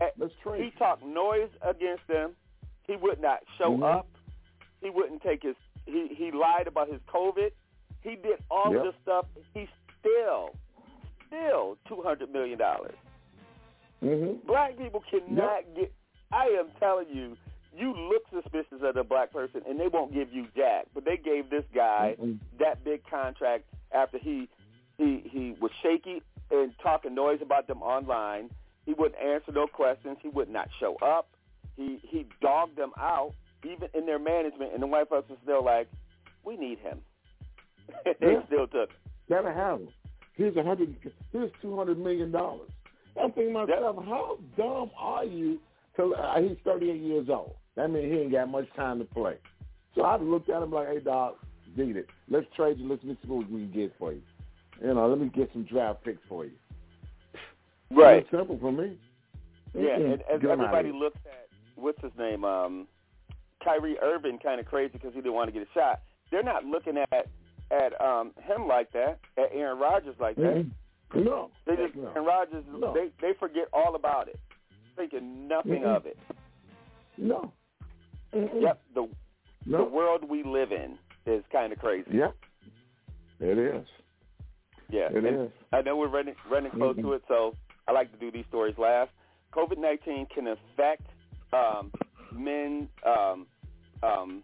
[0.00, 0.64] Eh, Let's trade.
[0.64, 2.32] He talked noise against them.
[2.86, 3.82] He would not show Mhm.
[3.98, 4.06] up.
[4.80, 5.56] He wouldn't take his.
[5.86, 7.50] He he lied about his COVID.
[8.02, 8.78] He did all Yep.
[8.84, 9.26] of this stuff.
[9.54, 9.68] He
[10.00, 10.50] still,
[11.26, 12.94] still two hundred million dollars.
[14.02, 14.46] Mm-hmm.
[14.46, 15.92] Black people cannot get.
[16.32, 17.36] I am telling you,
[17.76, 20.86] you look suspicious of a black person, and they won't give you jack.
[20.94, 22.38] But they gave this guy Mhm.
[22.58, 24.48] that big contract after he
[24.98, 28.50] he he was shaky and talking noise about them online.
[28.84, 30.18] He wouldn't answer no questions.
[30.20, 31.28] He would not show up.
[31.76, 33.32] He he dogged them out,
[33.64, 34.74] even in their management.
[34.74, 35.88] And the white folks were still like,
[36.44, 37.02] "We need him."
[38.20, 38.46] they Yeah.
[38.46, 38.90] still took.
[38.90, 38.96] him.
[39.28, 39.88] Gotta have him.
[40.34, 40.94] Here's a hundred.
[41.32, 42.70] Here's two hundred million dollars.
[43.20, 45.60] I'm thinking myself, how dumb are you?
[45.96, 47.54] Till uh, he's 38 years old.
[47.76, 49.36] That means he ain't got much time to play.
[49.94, 51.34] So I looked at him like, hey, dog,
[51.76, 52.06] beat it.
[52.28, 52.88] Let's trade you.
[52.88, 54.22] Let's see what we can get for you.
[54.80, 56.52] You know, let me get some draft picks for you.
[57.90, 58.18] Right.
[58.18, 58.98] It's simple for me.
[59.74, 62.86] Yeah, and Get of everybody looks at what's his name, um,
[63.64, 66.00] Kyrie Irving, kind of crazy because he didn't want to get a shot.
[66.30, 67.28] They're not looking at
[67.70, 70.66] at um, him like that, at Aaron Rodgers like that.
[71.14, 71.24] Mhm.
[71.24, 71.50] No.
[71.66, 72.08] They just no.
[72.08, 72.92] Aaron Rodgers, No.
[72.92, 74.38] they they forget all about it,
[74.96, 75.96] thinking nothing Mm-mm.
[75.96, 76.18] of it.
[77.16, 77.52] No.
[78.34, 78.62] Mm-mm.
[78.62, 79.08] Yep, the
[79.66, 79.78] No.
[79.78, 82.10] the world we live in is kind of crazy.
[82.12, 82.34] Yep.
[83.40, 83.86] It is.
[84.88, 85.50] Yeah, It is.
[85.72, 87.02] I know we're running running close Mhm.
[87.02, 87.54] to it, so
[87.88, 89.10] I like to do these stories last.
[89.52, 91.02] COVID nineteen can affect
[91.52, 91.92] um,
[92.32, 93.46] men, um,
[94.02, 94.42] um,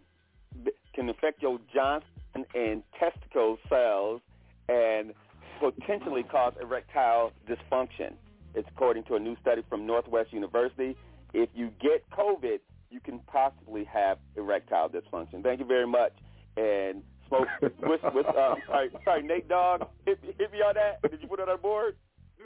[0.93, 4.21] can affect your Johnson and testicle cells,
[4.67, 5.13] and
[5.59, 8.13] potentially cause erectile dysfunction.
[8.53, 10.95] It's according to a new study from Northwest University.
[11.33, 12.59] If you get COVID,
[12.89, 15.43] you can possibly have erectile dysfunction.
[15.43, 16.13] Thank you very much.
[16.57, 21.01] And smoke with with uh, sorry, sorry Nate Dogg hit, me- hit me on that.
[21.09, 21.95] Did you put it on board?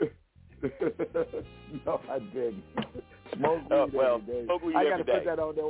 [1.86, 2.62] no, I didn't.
[3.36, 4.44] Smoke weed Oh, well, every day.
[4.46, 5.64] smoke weed I got to put that on there.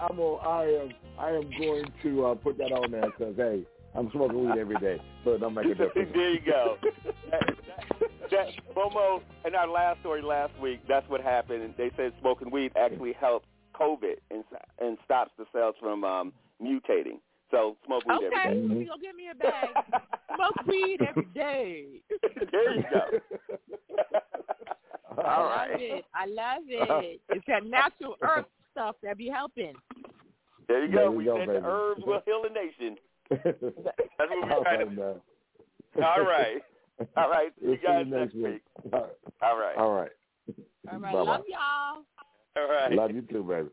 [0.00, 3.62] I'm on, I am I am going to uh, put that on there because hey,
[3.94, 6.10] I'm smoking weed every day, so it don't make a difference.
[6.14, 6.76] there you go.
[7.30, 11.74] That, that, that Momo in our last story last week, that's what happened.
[11.76, 13.46] They said smoking weed actually helps
[13.78, 14.44] COVID and
[14.80, 16.32] and stops the cells from um,
[16.62, 17.18] mutating.
[17.50, 18.68] So smoke weed okay, every day.
[18.68, 19.68] so you gonna give me a bag.
[20.36, 21.86] Smoke weed every day.
[22.52, 23.18] there you go.
[25.18, 26.04] All I love it.
[26.14, 27.20] I love it.
[27.30, 29.72] It's that natural herb stuff that be helping.
[30.68, 31.10] There you There go.
[31.12, 31.60] you we go, said baby.
[31.60, 32.96] the herbs will heal the nation.
[33.30, 33.62] That's
[34.28, 35.14] what we're trying to man.
[36.04, 36.62] All right.
[37.16, 37.52] All right.
[37.60, 38.62] See you We'll see guys you next next week.
[38.84, 38.92] week.
[38.92, 39.10] All right.
[39.42, 39.76] All right.
[39.78, 40.10] All right.
[40.92, 41.20] All right, Bye-bye.
[41.20, 42.02] love y'all.
[42.58, 42.92] All right.
[42.92, 43.68] Love you too, baby.